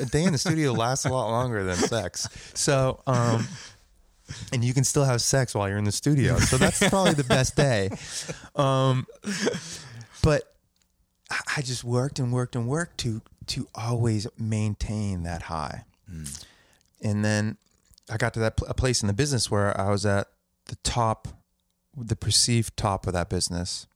a 0.00 0.06
day 0.06 0.24
in 0.24 0.32
the 0.32 0.38
studio 0.38 0.72
lasts 0.84 1.04
a 1.04 1.10
lot 1.12 1.28
longer 1.30 1.62
than 1.64 1.76
sex. 1.76 2.26
So, 2.54 3.02
um, 3.06 3.46
and 4.52 4.64
you 4.64 4.72
can 4.74 4.84
still 4.84 5.04
have 5.04 5.20
sex 5.20 5.54
while 5.54 5.68
you're 5.68 5.78
in 5.78 5.84
the 5.84 5.92
studio. 5.92 6.38
So 6.38 6.56
that's 6.56 6.78
probably 6.88 7.12
the 7.12 7.24
best 7.24 7.56
day. 7.56 7.90
Um, 8.56 9.06
but 10.22 10.54
I- 11.30 11.58
I 11.58 11.62
just 11.62 11.84
worked 11.84 12.18
and 12.18 12.32
worked 12.32 12.56
and 12.56 12.66
worked 12.66 12.98
to 13.00 13.20
to 13.48 13.68
always 13.74 14.26
maintain 14.38 15.24
that 15.24 15.42
high. 15.42 15.84
And 17.02 17.24
then 17.24 17.56
I 18.10 18.16
got 18.16 18.34
to 18.34 18.40
that 18.40 18.56
pl- 18.56 18.68
a 18.68 18.74
place 18.74 19.02
in 19.02 19.06
the 19.06 19.12
business 19.14 19.50
where 19.50 19.78
I 19.80 19.90
was 19.90 20.04
at 20.04 20.28
the 20.66 20.76
top, 20.76 21.28
the 21.96 22.16
perceived 22.16 22.76
top 22.76 23.06
of 23.06 23.12
that 23.14 23.28
business, 23.30 23.86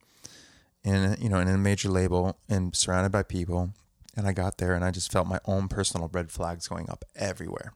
and 0.84 1.18
you 1.22 1.28
know, 1.28 1.38
in 1.38 1.48
a 1.48 1.58
major 1.58 1.88
label 1.88 2.38
and 2.48 2.74
surrounded 2.74 3.12
by 3.12 3.22
people. 3.22 3.72
And 4.16 4.26
I 4.28 4.32
got 4.32 4.58
there 4.58 4.74
and 4.74 4.84
I 4.84 4.90
just 4.92 5.10
felt 5.10 5.26
my 5.26 5.40
own 5.44 5.66
personal 5.66 6.08
red 6.12 6.30
flags 6.30 6.68
going 6.68 6.88
up 6.88 7.04
everywhere. 7.16 7.72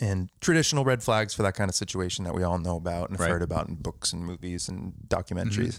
And 0.00 0.30
traditional 0.40 0.84
red 0.84 1.02
flags 1.02 1.34
for 1.34 1.42
that 1.42 1.54
kind 1.54 1.68
of 1.68 1.74
situation 1.74 2.24
that 2.24 2.34
we 2.34 2.42
all 2.42 2.58
know 2.58 2.76
about 2.76 3.10
and 3.10 3.18
have 3.18 3.20
Right. 3.26 3.30
heard 3.32 3.42
about 3.42 3.68
in 3.68 3.74
books 3.74 4.12
and 4.14 4.24
movies 4.24 4.68
and 4.68 4.94
documentaries, 5.06 5.78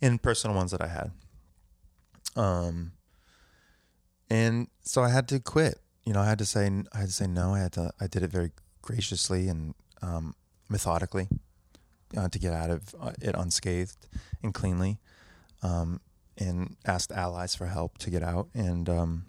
and 0.00 0.22
personal 0.22 0.54
ones 0.56 0.70
that 0.70 0.80
I 0.80 0.86
had. 0.86 1.10
Um, 2.36 2.92
and 4.30 4.68
so 4.82 5.02
I 5.02 5.08
had 5.10 5.26
to 5.28 5.40
quit. 5.40 5.80
You 6.04 6.12
know, 6.12 6.20
I 6.20 6.26
had 6.26 6.38
to 6.38 6.46
say 6.46 6.70
I 6.92 6.98
had 6.98 7.08
to 7.08 7.14
say 7.14 7.26
no. 7.26 7.54
I 7.54 7.60
had 7.60 7.72
to. 7.72 7.92
I 8.00 8.06
did 8.06 8.22
it 8.22 8.30
very 8.30 8.52
graciously 8.82 9.48
and 9.48 9.74
um, 10.02 10.34
methodically 10.68 11.28
uh, 12.16 12.28
to 12.28 12.38
get 12.38 12.52
out 12.52 12.70
of 12.70 12.94
uh, 13.00 13.12
it 13.20 13.34
unscathed 13.34 14.08
and 14.42 14.54
cleanly, 14.54 14.98
um, 15.62 16.00
and 16.38 16.76
asked 16.86 17.12
allies 17.12 17.54
for 17.54 17.66
help 17.66 17.98
to 17.98 18.10
get 18.10 18.22
out. 18.22 18.48
And 18.54 18.88
um, 18.88 19.26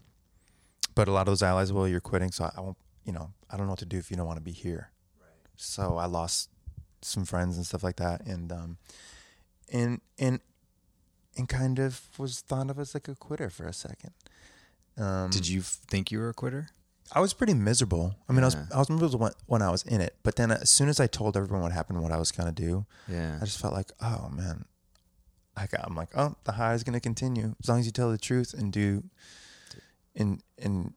but 0.95 1.07
a 1.07 1.11
lot 1.11 1.21
of 1.21 1.27
those 1.27 1.43
allies, 1.43 1.71
well, 1.73 1.87
you're 1.87 2.01
quitting, 2.01 2.31
so 2.31 2.49
I 2.55 2.61
won't. 2.61 2.77
You 3.05 3.13
know, 3.13 3.31
I 3.49 3.57
don't 3.57 3.65
know 3.65 3.71
what 3.71 3.79
to 3.79 3.85
do 3.85 3.97
if 3.97 4.11
you 4.11 4.17
don't 4.17 4.27
want 4.27 4.37
to 4.37 4.43
be 4.43 4.51
here. 4.51 4.91
So 5.55 5.97
I 5.97 6.05
lost 6.05 6.49
some 7.01 7.25
friends 7.25 7.57
and 7.57 7.65
stuff 7.65 7.83
like 7.83 7.97
that, 7.97 8.25
and 8.25 8.51
um, 8.51 8.77
and 9.71 10.01
and 10.19 10.39
and 11.37 11.47
kind 11.49 11.79
of 11.79 12.01
was 12.17 12.41
thought 12.41 12.69
of 12.69 12.79
as 12.79 12.93
like 12.93 13.07
a 13.07 13.15
quitter 13.15 13.49
for 13.49 13.65
a 13.65 13.73
second. 13.73 14.11
Um, 15.01 15.29
did 15.31 15.47
you 15.47 15.61
f- 15.61 15.79
think 15.87 16.11
you 16.11 16.19
were 16.19 16.29
a 16.29 16.33
quitter? 16.33 16.69
I 17.13 17.19
was 17.19 17.33
pretty 17.33 17.53
miserable. 17.53 18.15
I 18.29 18.33
mean, 18.33 18.43
I 18.43 18.47
was 18.47 18.55
Yeah. 18.55 18.65
I 18.73 18.77
was 18.77 18.89
miserable 18.89 19.19
when, 19.19 19.33
when 19.47 19.61
I 19.61 19.69
was 19.69 19.83
in 19.83 19.99
it, 19.99 20.15
but 20.23 20.35
then 20.35 20.51
as 20.51 20.69
soon 20.69 20.87
as 20.89 20.99
I 20.99 21.07
told 21.07 21.35
everyone 21.35 21.61
what 21.61 21.71
happened, 21.71 22.01
what 22.01 22.11
I 22.11 22.17
was 22.17 22.31
gonna 22.31 22.51
do, 22.53 22.85
Yeah, 23.07 23.37
I 23.41 23.45
just 23.45 23.59
felt 23.59 23.73
like, 23.73 23.91
oh 24.01 24.29
man, 24.29 24.65
I 25.57 25.67
got, 25.67 25.81
I'm 25.85 25.95
like, 25.95 26.09
oh, 26.15 26.35
the 26.45 26.53
high 26.53 26.73
is 26.73 26.83
gonna 26.83 26.99
continue 27.01 27.55
as 27.61 27.67
long 27.67 27.79
as 27.79 27.85
you 27.85 27.91
tell 27.91 28.11
the 28.11 28.17
truth 28.17 28.53
and 28.53 28.71
do, 28.71 29.03
and 30.15 30.41
and 30.57 30.93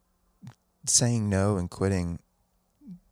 saying 0.86 1.28
no 1.30 1.56
and 1.56 1.70
quitting 1.70 2.18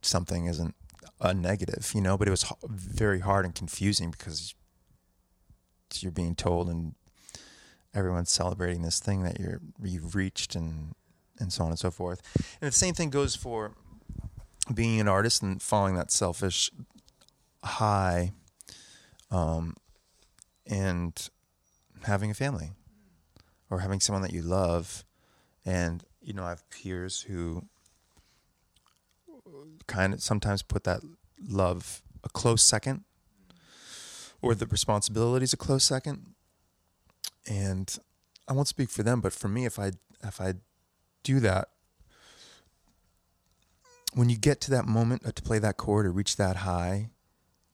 something 0.02 0.46
isn't 0.46 0.74
a 1.20 1.32
negative, 1.34 1.90
you 1.94 2.00
know. 2.02 2.16
But 2.18 2.28
it 2.28 2.30
was 2.30 2.44
h- 2.44 2.52
very 2.68 3.20
hard 3.20 3.44
and 3.44 3.54
confusing 3.54 4.10
because 4.10 4.54
you're 5.96 6.12
being 6.12 6.34
told 6.34 6.68
and 6.68 6.94
everyone's 7.94 8.30
celebrating 8.30 8.82
this 8.82 9.00
thing 9.00 9.22
that 9.22 9.38
you're 9.38 9.60
you've 9.82 10.14
reached 10.14 10.54
and 10.54 10.94
and 11.38 11.52
so 11.52 11.64
on 11.64 11.70
and 11.70 11.78
so 11.78 11.90
forth. 11.90 12.22
And 12.60 12.68
the 12.68 12.76
same 12.76 12.94
thing 12.94 13.10
goes 13.10 13.34
for 13.36 13.72
being 14.72 15.00
an 15.00 15.08
artist 15.08 15.42
and 15.42 15.60
following 15.60 15.94
that 15.96 16.10
selfish 16.10 16.70
high 17.64 18.32
um, 19.30 19.76
and 20.66 21.28
having 22.04 22.30
a 22.30 22.34
family 22.34 22.70
or 23.70 23.80
having 23.80 24.00
someone 24.00 24.22
that 24.22 24.32
you 24.32 24.42
love. 24.42 25.04
And, 25.64 26.04
you 26.20 26.32
know, 26.32 26.44
I 26.44 26.50
have 26.50 26.68
peers 26.70 27.22
who 27.22 27.64
kind 29.86 30.14
of 30.14 30.22
sometimes 30.22 30.62
put 30.62 30.84
that 30.84 31.00
love 31.48 32.02
a 32.24 32.28
close 32.28 32.62
second 32.62 33.04
or 34.40 34.54
the 34.54 34.66
responsibility 34.66 35.44
is 35.44 35.52
a 35.52 35.56
close 35.56 35.84
second. 35.84 36.31
And 37.48 37.96
I 38.48 38.52
won't 38.52 38.68
speak 38.68 38.90
for 38.90 39.02
them, 39.02 39.20
but 39.20 39.32
for 39.32 39.48
me, 39.48 39.64
if 39.64 39.78
I 39.78 39.92
if 40.24 40.40
I 40.40 40.54
do 41.22 41.40
that, 41.40 41.68
when 44.14 44.28
you 44.28 44.36
get 44.36 44.60
to 44.62 44.70
that 44.72 44.86
moment 44.86 45.34
to 45.34 45.42
play 45.42 45.58
that 45.58 45.76
chord 45.76 46.06
or 46.06 46.12
reach 46.12 46.36
that 46.36 46.58
high, 46.58 47.10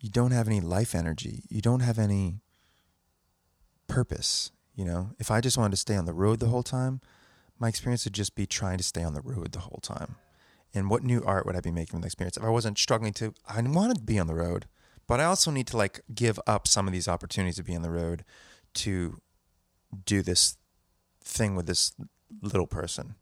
you 0.00 0.09
don't 0.09 0.31
have 0.31 0.46
any 0.46 0.61
life 0.61 0.94
energy. 0.94 1.42
You 1.48 1.61
don't 1.61 1.81
have 1.81 1.98
any 1.98 2.40
purpose. 3.88 4.52
You 4.74 4.85
know, 4.85 5.11
if 5.18 5.31
I 5.31 5.40
just 5.40 5.59
wanted 5.59 5.72
to 5.72 5.76
stay 5.78 5.96
on 5.96 6.04
the 6.04 6.12
road 6.12 6.38
the 6.38 6.46
whole 6.46 6.62
time, 6.62 7.00
my 7.59 7.68
experience 7.68 8.04
would 8.04 8.14
just 8.14 8.37
be 8.37 8.46
trying 8.46 8.78
to 8.78 8.85
stay 8.85 9.02
on 9.02 9.14
the 9.14 9.20
road 9.20 9.52
the 9.52 9.61
whole 9.61 9.81
time. 9.83 10.14
And 10.72 10.88
what 10.88 11.02
new 11.02 11.22
art 11.24 11.46
would 11.46 11.57
I 11.57 11.61
be 11.61 11.72
making 11.72 11.92
from 11.92 12.00
the 12.02 12.07
experience? 12.07 12.37
If 12.37 12.44
I 12.44 12.50
wasn't 12.50 12.78
struggling 12.78 13.12
to, 13.14 13.35
I 13.48 13.61
wanted 13.62 13.98
to 13.98 14.02
be 14.04 14.18
on 14.18 14.28
the 14.28 14.35
road, 14.35 14.66
but 15.09 15.18
I 15.18 15.24
also 15.24 15.50
need 15.50 15.66
to 15.68 15.76
like 15.76 16.02
give 16.14 16.38
up 16.46 16.68
some 16.68 16.87
of 16.87 16.92
these 16.92 17.09
opportunities 17.09 17.57
to 17.57 17.64
be 17.64 17.74
on 17.74 17.83
the 17.83 17.90
road 17.90 18.24
to 18.74 19.18
do 20.05 20.22
this 20.22 20.57
thing 21.22 21.55
with 21.55 21.66
this 21.66 21.92
little 22.42 22.66
person. 22.66 23.14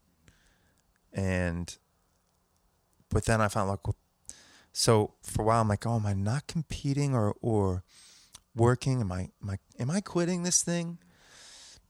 And, 1.13 1.75
but 3.09 3.25
then 3.25 3.41
I 3.41 3.47
found 3.47 3.69
like, 3.69 3.95
so 4.73 5.13
for 5.23 5.41
a 5.41 5.45
while 5.45 5.61
I'm 5.61 5.67
like, 5.67 5.87
oh, 5.87 5.95
am 5.95 6.05
I 6.05 6.13
not 6.13 6.45
competing 6.45 7.15
or 7.15 7.35
or 7.41 7.83
working? 8.55 9.01
Am 9.01 9.11
I 9.11 9.29
am 9.41 9.49
I 9.49 9.57
am 9.79 9.89
I 9.89 10.01
quitting 10.01 10.43
this 10.43 10.61
thing? 10.61 10.99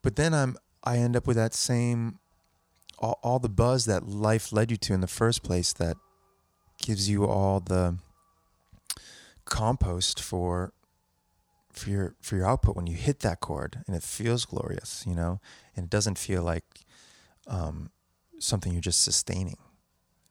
But 0.01 0.15
then 0.15 0.33
I'm 0.33 0.55
I 0.85 0.97
end 0.99 1.17
up 1.17 1.27
with 1.27 1.35
that 1.35 1.53
same 1.53 2.19
all, 2.97 3.19
all 3.21 3.39
the 3.39 3.49
buzz 3.49 3.85
that 3.85 4.07
life 4.07 4.53
led 4.53 4.71
you 4.71 4.77
to 4.77 4.93
in 4.93 5.01
the 5.01 5.07
first 5.07 5.43
place 5.43 5.73
that 5.73 5.97
gives 6.81 7.09
you 7.09 7.25
all 7.25 7.59
the 7.59 7.97
compost 9.43 10.21
for 10.21 10.71
for 11.77 11.89
your 11.89 12.15
for 12.21 12.35
your 12.35 12.47
output 12.47 12.75
when 12.75 12.87
you 12.87 12.95
hit 12.95 13.19
that 13.21 13.39
chord 13.39 13.83
and 13.87 13.95
it 13.95 14.03
feels 14.03 14.45
glorious, 14.45 15.03
you 15.07 15.15
know, 15.15 15.39
and 15.75 15.85
it 15.85 15.89
doesn't 15.89 16.17
feel 16.17 16.43
like 16.43 16.63
um, 17.47 17.91
something 18.39 18.73
you're 18.73 18.81
just 18.81 19.03
sustaining. 19.03 19.57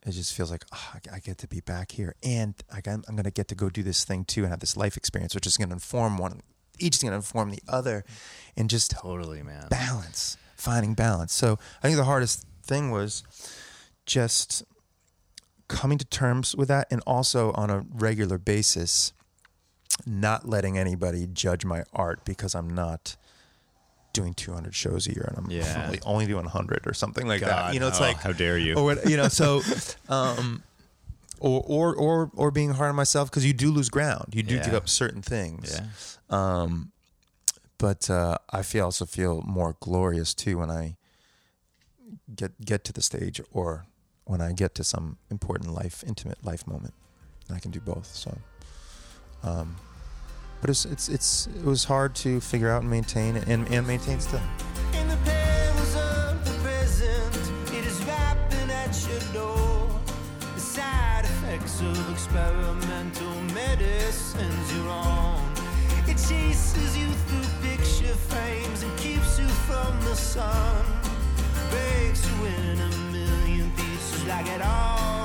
It 0.04 0.12
just 0.12 0.34
feels 0.34 0.50
like 0.52 0.64
oh, 0.72 0.92
I 1.12 1.18
get 1.18 1.38
to 1.38 1.48
be 1.48 1.60
back 1.60 1.92
here, 1.92 2.14
and 2.22 2.54
I 2.72 2.80
I'm 2.86 3.02
going 3.02 3.24
to 3.24 3.30
get 3.30 3.48
to 3.48 3.56
go 3.56 3.68
do 3.68 3.82
this 3.82 4.04
thing 4.04 4.24
too, 4.24 4.42
and 4.42 4.50
have 4.50 4.60
this 4.60 4.76
life 4.76 4.96
experience, 4.96 5.34
which 5.34 5.46
is 5.46 5.56
going 5.56 5.70
to 5.70 5.74
inform 5.74 6.16
one. 6.16 6.42
Each 6.78 6.96
is 6.96 7.02
going 7.02 7.12
to 7.12 7.16
inform 7.16 7.50
the 7.50 7.62
other, 7.66 8.04
and 8.56 8.70
just 8.70 8.92
Totally, 8.92 9.42
man. 9.42 9.66
balance, 9.68 10.36
finding 10.56 10.94
balance. 10.94 11.32
So 11.32 11.58
I 11.82 11.88
think 11.88 11.96
the 11.96 12.04
hardest 12.04 12.46
thing 12.62 12.90
was 12.90 13.24
just 14.04 14.62
coming 15.68 15.98
to 15.98 16.04
terms 16.04 16.54
with 16.54 16.68
that, 16.68 16.86
and 16.90 17.00
also 17.06 17.50
on 17.52 17.70
a 17.70 17.84
regular 17.92 18.38
basis, 18.38 19.12
not 20.04 20.48
letting 20.48 20.76
anybody 20.78 21.26
judge 21.32 21.64
my 21.64 21.84
art 21.92 22.24
because 22.24 22.54
I'm 22.54 22.70
not 22.74 23.16
doing 24.12 24.34
200 24.34 24.74
shows 24.74 25.06
a 25.06 25.12
year 25.12 25.26
and 25.28 25.38
I'm 25.46 25.50
Yeah. 25.50 25.82
only, 25.84 26.00
only 26.04 26.26
doing 26.26 26.44
100 26.44 26.86
or 26.86 26.94
something 26.94 27.26
like 27.26 27.40
that. 27.42 27.74
You 27.74 27.80
know, 27.80 27.88
it's 27.88 27.98
oh, 28.00 28.02
like 28.04 28.16
how 28.18 28.32
dare 28.32 28.58
you? 28.58 28.74
or 28.74 28.84
what, 28.84 29.08
you 29.08 29.16
know, 29.16 29.28
so 29.28 29.62
um, 30.08 30.62
or 31.38 31.62
or 31.66 31.94
or 31.94 32.30
or 32.34 32.50
being 32.50 32.70
hard 32.72 32.88
on 32.90 32.96
myself 32.96 33.30
because 33.30 33.44
you 33.44 33.52
do 33.52 33.70
lose 33.70 33.90
ground. 33.90 34.34
You 34.34 34.42
do 34.42 34.54
Yeah. 34.56 34.64
give 34.64 34.74
up 34.74 34.88
certain 34.88 35.20
things. 35.22 35.78
Yeah. 35.78 35.86
Um, 36.30 36.92
but 37.78 38.08
uh, 38.08 38.38
I 38.50 38.62
feel 38.62 38.86
also 38.86 39.04
feel 39.04 39.42
more 39.42 39.76
glorious 39.80 40.32
too 40.32 40.58
when 40.58 40.70
I 40.70 40.96
get 42.34 42.58
get 42.64 42.84
to 42.84 42.92
the 42.92 43.02
stage 43.02 43.40
or 43.52 43.84
when 44.24 44.40
I 44.40 44.52
get 44.52 44.74
to 44.76 44.84
some 44.84 45.18
important 45.30 45.74
life, 45.74 46.02
intimate 46.06 46.42
life 46.44 46.66
moment. 46.66 46.94
I 47.52 47.58
can 47.60 47.70
do 47.70 47.80
both. 47.80 48.06
So, 48.06 48.38
um, 49.42 49.76
but 50.60 50.70
it's 50.70 50.84
it's 50.84 51.08
it's 51.08 51.46
it 51.48 51.64
was 51.64 51.84
hard 51.84 52.14
to 52.16 52.40
figure 52.40 52.70
out 52.70 52.82
and 52.82 52.90
maintain 52.90 53.36
and 53.36 53.68
and 53.68 53.86
maintain 53.86 54.20
still. 54.20 54.40
In 54.94 55.08
the 55.08 55.16
perils 55.24 55.96
of 55.96 56.44
the 56.44 56.52
present, 56.62 57.36
it 57.72 57.84
is 57.86 58.02
rapping 58.04 58.70
at 58.70 59.06
your 59.08 59.20
door. 59.32 59.88
The 60.54 60.60
side 60.60 61.24
effects 61.24 61.80
of 61.80 62.10
experimental 62.10 63.34
medicines 63.54 64.74
you're 64.74 64.88
on. 64.88 65.52
It 66.08 66.16
chases 66.16 66.96
you 66.96 67.08
through 67.26 67.68
picture 67.68 68.14
frames 68.14 68.82
and 68.82 68.98
keeps 68.98 69.38
you 69.38 69.48
from 69.68 70.00
the 70.02 70.14
sun. 70.14 70.84
Breaks 71.70 72.28
you 72.28 72.44
in 72.46 72.80
a 72.80 72.96
million 73.12 73.70
pieces 73.76 74.24
like 74.26 74.46
it 74.46 74.62
already 74.62 75.15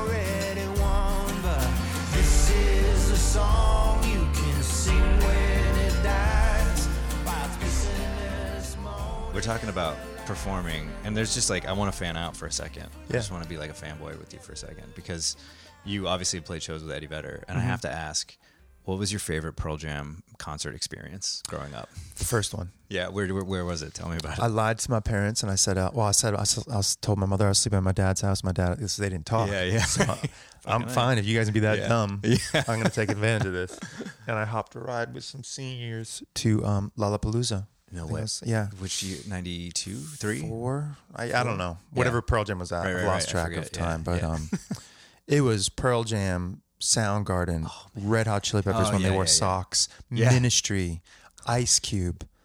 We're 9.34 9.41
talking 9.41 9.70
about 9.70 9.96
performing, 10.26 10.89
and 11.06 11.15
there's 11.15 11.34
just 11.34 11.50
like 11.50 11.65
I 11.65 11.72
want 11.72 11.91
to 11.91 11.98
fan 11.98 12.17
out 12.17 12.36
for 12.36 12.48
a 12.48 12.52
second. 12.52 12.84
I 12.84 12.88
Yeah. 13.08 13.13
just 13.13 13.32
want 13.32 13.44
to 13.44 13.50
be 13.50 13.58
like 13.58 13.70
a 13.70 13.74
fanboy 13.74 14.17
with 14.20 14.34
you 14.34 14.39
for 14.39 14.52
a 14.52 14.58
second 14.58 14.94
because 14.94 15.38
you 15.86 16.08
obviously 16.08 16.41
played 16.41 16.62
shows 16.62 16.84
with 16.84 16.91
Eddie 16.91 17.08
Vedder, 17.08 17.44
and 17.48 17.58
Mm-hmm. 17.58 17.67
I 17.67 17.72
have 17.72 17.82
to 17.82 17.91
ask, 17.91 18.38
what 18.84 18.98
was 19.00 19.12
your 19.12 19.20
favorite 19.20 19.54
Pearl 19.54 19.78
Jam 19.78 20.22
concert 20.38 20.76
experience 20.76 21.41
growing 21.48 21.74
up? 21.74 21.89
The 22.17 22.26
first 22.26 22.54
one. 22.54 22.72
Yeah, 22.89 23.08
where 23.08 23.26
where, 23.34 23.44
where 23.46 23.63
was 23.65 23.82
it? 23.84 23.94
Tell 23.94 24.10
me 24.10 24.17
about 24.17 24.38
it. 24.38 24.41
I 24.44 24.48
lied 24.48 24.80
to 24.80 24.91
my 24.91 25.00
parents 25.00 25.44
and 25.44 25.52
I 25.52 25.56
said, 25.56 25.78
uh, 25.78 25.91
well, 25.94 26.08
I 26.08 26.12
said, 26.12 26.34
I, 26.36 26.44
I 26.72 26.76
was 26.78 26.98
told 26.98 27.17
my 27.17 27.26
mother 27.26 27.46
I 27.46 27.50
was 27.50 27.60
sleeping 27.60 27.78
at 27.78 27.84
my 27.84 27.94
dad's 27.94 28.20
house. 28.22 28.44
My 28.44 28.52
dad, 28.52 28.80
they 28.80 29.10
didn't 29.10 29.26
talk. 29.26 29.50
Yeah, 29.50 29.63
yeah. 29.63 29.84
So 29.84 30.13
I'm 30.65 30.89
fine 30.89 31.17
if 31.20 31.26
you 31.26 31.38
guys 31.38 31.46
can 31.48 31.54
be 31.54 31.62
that 31.62 31.78
Yeah. 31.80 31.88
dumb. 31.88 32.22
Yeah. 32.26 32.38
I'm 32.67 32.80
going 32.80 32.84
to 32.84 32.89
take 32.89 33.10
advantage 33.10 33.48
of 33.48 33.54
this. 33.54 33.80
And 34.28 34.38
I 34.38 34.44
hopped 34.46 34.76
a 34.76 34.80
ride 34.80 35.13
with 35.13 35.24
some 35.24 35.44
seniors 35.44 36.22
to 36.36 36.65
um, 36.65 36.91
Lollapalooza. 36.98 37.67
No 37.91 38.08
way. 38.08 38.25
Yeah. 38.43 38.67
Which 38.80 39.04
year? 39.04 39.19
92, 39.27 39.95
three? 39.95 40.41
Four? 40.41 40.97
I, 41.15 41.34
I 41.34 41.43
don't 41.43 41.58
know. 41.58 41.77
Whatever 41.91 42.21
Pearl 42.21 42.43
Jam 42.43 42.60
was 42.60 42.71
at. 42.71 42.84
Right, 42.84 42.89
I've 42.89 42.95
right, 42.97 43.06
lost 43.06 43.34
right. 43.34 43.45
Track 43.45 43.58
of 43.58 43.65
forget. 43.65 43.77
Yeah, 43.77 43.86
time. 43.86 44.04
But 44.04 44.21
yeah. 44.21 44.30
um, 44.30 44.49
it 45.27 45.41
was 45.41 45.69
Pearl 45.69 46.04
Jam, 46.04 46.62
Soundgarden, 46.80 47.69
Red 47.95 48.27
Hot 48.27 48.43
Chili 48.43 48.63
Peppers 48.63 48.89
Oh, 48.89 48.93
when 48.93 49.01
they 49.01 49.12
wore 49.12 49.27
socks. 49.27 49.88
Ministry, 50.10 51.01
Ice 51.47 51.80
Cube. 51.80 52.27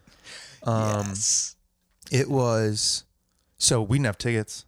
Um, 0.63 1.09
yes. 1.09 1.55
It 2.11 2.29
was. 2.29 3.05
So 3.57 3.81
we 3.81 3.97
didn't 3.97 4.07
have 4.07 4.17
tickets. 4.17 4.65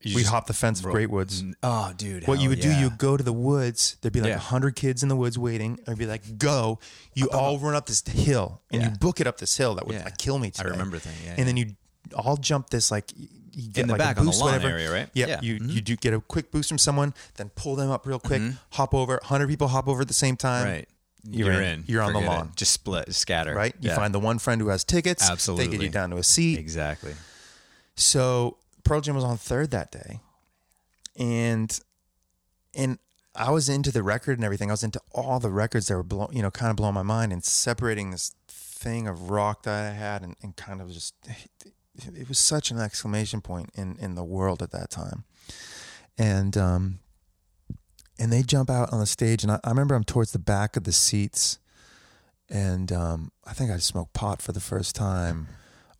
You 0.00 0.14
we 0.14 0.20
just 0.22 0.32
hopped 0.32 0.46
the 0.46 0.54
fence 0.54 0.78
of 0.78 0.86
Great 0.86 1.10
Woods. 1.10 1.42
Oh, 1.62 1.92
dude. 1.96 2.28
What 2.28 2.40
you 2.40 2.48
would 2.50 2.60
do, 2.60 2.68
yeah. 2.70 2.80
you 2.82 2.90
go 2.90 3.16
to 3.16 3.22
the 3.24 3.32
woods. 3.32 3.96
There'd 4.00 4.12
be 4.12 4.20
like 4.20 4.28
a 4.30 4.34
Yeah. 4.34 4.38
hundred 4.38 4.76
kids 4.76 5.02
in 5.02 5.08
the 5.08 5.16
woods 5.16 5.36
waiting. 5.36 5.80
I'd 5.88 5.98
be 5.98 6.06
like, 6.06 6.38
"Go!" 6.38 6.78
You 7.14 7.28
all 7.30 7.58
run 7.58 7.74
up 7.74 7.86
this 7.86 8.02
hill, 8.06 8.60
and 8.70 8.80
Yeah. 8.82 8.90
you 8.92 8.96
book 8.98 9.20
it 9.20 9.26
up 9.26 9.38
this 9.38 9.56
hill 9.56 9.74
that 9.74 9.86
would 9.88 9.96
Yeah. 9.96 10.04
like, 10.04 10.16
kill 10.18 10.38
me. 10.38 10.48
I 10.48 10.50
Today. 10.50 10.70
remember 10.70 10.98
that, 11.00 11.14
yeah, 11.24 11.34
and 11.36 11.48
then 11.48 11.56
you 11.56 11.74
all 12.14 12.36
jump 12.36 12.70
this 12.70 12.90
like 12.92 13.12
you 13.52 13.70
get 13.72 13.86
the 13.88 13.92
like 13.94 13.98
back 13.98 14.16
a 14.18 14.20
on 14.20 14.26
the 14.26 14.30
boost, 14.30 14.40
lawn 14.40 14.52
whatever. 14.52 14.68
area, 14.72 14.92
right? 14.92 15.08
Yep. 15.14 15.28
Yeah. 15.28 15.36
Mm-hmm. 15.38 15.68
You 15.68 15.74
you 15.74 15.80
do 15.80 15.96
get 15.96 16.14
a 16.14 16.20
quick 16.20 16.52
boost 16.52 16.68
from 16.68 16.78
someone, 16.78 17.12
then 17.34 17.48
pull 17.56 17.74
them 17.74 17.90
up 17.90 18.06
real 18.06 18.20
quick, 18.20 18.40
hop 18.70 18.94
over. 18.94 19.18
Hundred 19.24 19.48
people 19.48 19.66
hop 19.66 19.88
over 19.88 20.02
at 20.02 20.08
the 20.08 20.14
same 20.14 20.36
time. 20.36 20.64
Right. 20.64 20.88
You're 21.28 21.60
in. 21.60 21.82
You're 21.88 22.02
on 22.02 22.12
the 22.12 22.20
Forget 22.20 22.32
it. 22.32 22.36
lawn. 22.36 22.52
Just 22.54 22.72
split, 22.72 23.12
scatter. 23.16 23.52
Right. 23.52 23.74
You 23.80 23.90
Yeah. 23.90 23.96
find 23.96 24.14
the 24.14 24.20
one 24.20 24.38
friend 24.38 24.60
who 24.60 24.68
has 24.68 24.84
tickets. 24.84 25.26
They 25.26 25.32
Absolutely. 25.32 25.66
get 25.76 25.82
you 25.82 25.88
down 25.88 26.10
to 26.10 26.16
a 26.18 26.22
seat. 26.22 26.56
Exactly. 26.60 27.14
So 27.96 28.56
Pearl 28.88 29.02
Jam 29.02 29.14
was 29.14 29.24
on 29.24 29.36
third 29.36 29.70
that 29.70 29.92
day, 29.92 30.20
and 31.14 31.78
and 32.74 32.98
I 33.34 33.50
was 33.50 33.68
into 33.68 33.92
the 33.92 34.02
record 34.02 34.38
and 34.38 34.44
everything. 34.46 34.70
I 34.70 34.72
was 34.72 34.82
into 34.82 35.00
all 35.12 35.38
the 35.38 35.50
records 35.50 35.88
that 35.88 35.96
were 35.96 36.02
blow, 36.02 36.30
you 36.32 36.40
know, 36.40 36.50
kind 36.50 36.70
of 36.70 36.76
blowing 36.76 36.94
my 36.94 37.02
mind 37.02 37.30
and 37.30 37.44
separating 37.44 38.12
this 38.12 38.34
thing 38.48 39.06
of 39.06 39.28
rock 39.30 39.64
that 39.64 39.92
I 39.92 39.94
had 39.94 40.22
and, 40.22 40.36
and 40.42 40.56
kind 40.56 40.80
of 40.80 40.90
just 40.90 41.14
it 41.96 42.28
was 42.30 42.38
such 42.38 42.70
an 42.70 42.78
exclamation 42.78 43.42
point 43.42 43.70
in 43.74 43.98
in 44.00 44.14
the 44.14 44.24
world 44.24 44.62
at 44.62 44.70
that 44.70 44.88
time, 44.88 45.24
and 46.16 46.56
um 46.56 47.00
and 48.18 48.32
they 48.32 48.42
jump 48.42 48.70
out 48.70 48.90
on 48.90 49.00
the 49.00 49.06
stage 49.06 49.42
and 49.42 49.52
I, 49.52 49.60
I 49.64 49.68
remember 49.68 49.96
I'm 49.96 50.04
towards 50.04 50.32
the 50.32 50.38
back 50.38 50.78
of 50.78 50.84
the 50.84 50.92
seats, 50.92 51.58
and 52.48 52.90
um 52.90 53.32
I 53.44 53.52
think 53.52 53.70
I 53.70 53.76
smoked 53.76 54.14
pot 54.14 54.40
for 54.40 54.52
the 54.52 54.60
first 54.60 54.96
time 54.96 55.48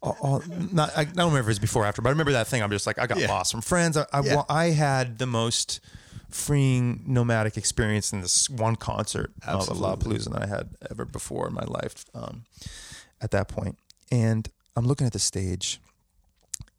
all, 0.03 0.17
all, 0.21 0.43
not, 0.73 0.91
I 0.97 1.05
don't 1.05 1.17
remember 1.31 1.41
if 1.41 1.45
it 1.47 1.49
was 1.49 1.59
before 1.59 1.83
or 1.83 1.87
after, 1.87 2.03
but 2.03 2.09
I 2.09 2.13
remember 2.13 2.33
that 2.33 2.47
thing. 2.47 2.63
I'm 2.63 2.71
just 2.71 2.87
like, 2.87 2.99
I 2.99 3.07
got 3.07 3.19
Yeah. 3.19 3.29
lost 3.29 3.51
from 3.53 3.63
friends. 3.63 3.97
I, 3.97 4.07
I, 4.13 4.21
Yeah. 4.21 4.43
I 4.49 4.67
had 4.67 5.19
the 5.19 5.27
most 5.27 5.81
freeing 6.31 7.03
nomadic 7.07 7.57
experience 7.57 8.13
in 8.13 8.21
this 8.21 8.49
one 8.51 8.77
concert 8.77 9.33
of 9.47 9.61
Absolutely. 9.69 9.89
Lollapalooza 10.19 10.25
than 10.33 10.43
I 10.43 10.47
had 10.47 10.69
ever 10.91 11.05
before 11.05 11.49
in 11.49 11.55
my 11.55 11.65
life 11.65 12.05
um, 12.15 12.45
at 13.21 13.31
that 13.33 13.49
point. 13.49 13.79
And 14.13 14.49
I'm 14.77 14.87
looking 14.87 15.07
at 15.07 15.13
the 15.13 15.19
stage, 15.19 15.81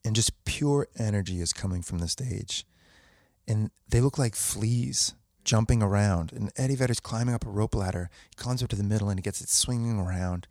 and 0.06 0.16
just 0.16 0.46
pure 0.46 0.88
energy 0.98 1.42
is 1.42 1.52
coming 1.52 1.82
from 1.82 1.98
the 2.00 2.08
stage. 2.08 2.66
And 3.48 3.72
they 3.90 4.00
look 4.02 4.18
like 4.18 4.36
fleas 4.36 5.14
jumping 5.44 5.82
around. 5.84 6.32
And 6.32 6.52
Eddie 6.56 6.76
Vedder's 6.76 7.00
climbing 7.00 7.34
up 7.34 7.46
a 7.46 7.50
rope 7.50 7.74
ladder. 7.76 8.10
He 8.30 8.36
climbs 8.42 8.62
up 8.64 8.70
to 8.70 8.76
the 8.76 8.84
middle 8.84 9.10
and 9.10 9.20
he 9.20 9.24
gets 9.24 9.42
it 9.42 9.50
swinging 9.50 10.00
around 10.00 10.48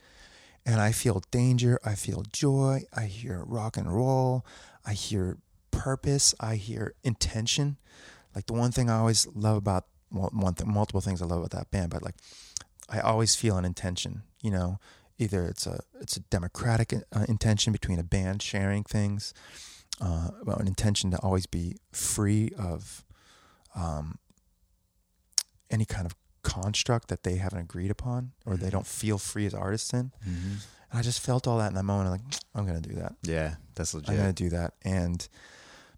and 0.69 0.81
I 0.81 0.93
feel 0.93 1.23
danger. 1.31 1.81
I 1.85 1.95
feel 1.95 2.23
joy. 2.33 2.83
I 2.95 3.07
hear 3.07 3.43
rock 3.45 3.77
and 3.77 3.93
roll. 3.93 4.45
I 4.87 4.93
hear 4.93 5.39
purpose. 5.71 6.35
I 6.39 6.57
hear 6.57 6.95
intention. 7.03 7.79
Like 8.35 8.47
the 8.47 8.53
one 8.53 8.71
thing 8.71 8.89
I 8.89 8.99
always 8.99 9.27
love 9.35 9.57
about 9.57 9.87
well, 10.11 10.31
one 10.33 10.55
thing, 10.55 10.73
multiple 10.73 11.01
things 11.01 11.21
I 11.21 11.27
love 11.27 11.41
about 11.41 11.51
that 11.51 11.71
band, 11.71 11.91
but 11.91 12.03
like 12.03 12.15
I 12.89 13.01
always 13.01 13.35
feel 13.35 13.57
an 13.57 13.65
intention 13.65 14.23
you 14.43 14.51
know, 14.51 14.79
either 15.19 15.47
it's 15.47 15.67
a 15.67 15.81
it's 16.01 16.17
a 16.17 16.21
democratic 16.21 16.95
uh, 16.95 17.25
intention 17.29 17.73
between 17.73 17.99
a 17.99 18.05
band 18.05 18.43
sharing 18.43 18.85
things, 18.85 19.35
uh, 20.01 20.29
about 20.41 20.61
an 20.61 20.67
intention 20.67 21.11
to 21.11 21.19
always 21.19 21.47
be 21.47 21.77
free 21.93 22.51
of 22.59 23.05
um, 23.75 24.19
any 25.71 25.85
kind 25.85 26.07
of 26.07 26.15
construct 26.43 27.09
that 27.09 27.23
they 27.23 27.37
haven't 27.37 27.61
agreed 27.61 27.91
upon 27.91 28.33
or 28.47 28.57
they 28.57 28.71
don't 28.71 28.87
feel 28.87 29.19
free 29.19 29.47
as 29.47 29.55
artists 29.55 29.93
in. 29.93 30.13
Mm-hmm. 30.27 30.55
And 30.91 30.99
I 30.99 31.03
just 31.03 31.21
felt 31.21 31.47
all 31.47 31.59
that 31.59 31.69
in 31.69 31.75
that 31.75 31.83
moment. 31.85 32.07
I'm 32.07 32.13
like, 32.13 32.41
I'm 32.55 32.67
gonna 32.67 32.81
do 32.81 32.95
that. 32.95 33.15
Yeah, 33.23 33.57
that's 33.75 33.95
legit. 33.95 34.11
I'm 34.11 34.17
gonna 34.17 34.33
do 34.33 34.49
that. 34.51 34.75
And 34.83 35.27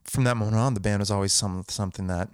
from 0.05 0.25
that 0.25 0.37
moment 0.37 0.57
on, 0.57 0.75
the 0.75 0.81
band 0.81 1.01
was 1.01 1.11
always 1.11 1.33
some 1.33 1.65
something 1.69 2.07
that 2.09 2.29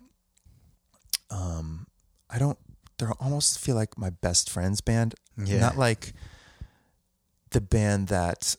um 1.30 1.86
I 2.30 2.38
don't. 2.38 2.58
They 2.98 3.06
almost 3.20 3.58
feel 3.58 3.74
like 3.74 3.98
my 3.98 4.10
best 4.10 4.48
friend's 4.48 4.80
band. 4.80 5.14
Yeah. 5.36 5.60
Not 5.60 5.76
like 5.76 6.14
the 7.50 7.60
band 7.60 8.08
that 8.08 8.56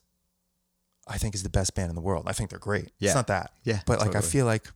I 1.08 1.18
think 1.18 1.34
is 1.34 1.42
the 1.44 1.50
best 1.50 1.74
band 1.74 1.90
in 1.90 1.96
the 1.96 2.02
world. 2.02 2.26
I 2.28 2.34
think 2.34 2.52
they're 2.52 2.60
great. 2.60 2.92
Yeah. 3.00 3.10
It's 3.10 3.16
not 3.16 3.28
that. 3.28 3.52
Yeah, 3.64 3.80
But 3.86 4.00
like 4.00 4.16
I 4.16 4.22
feel 4.22 4.46
like 4.46 4.68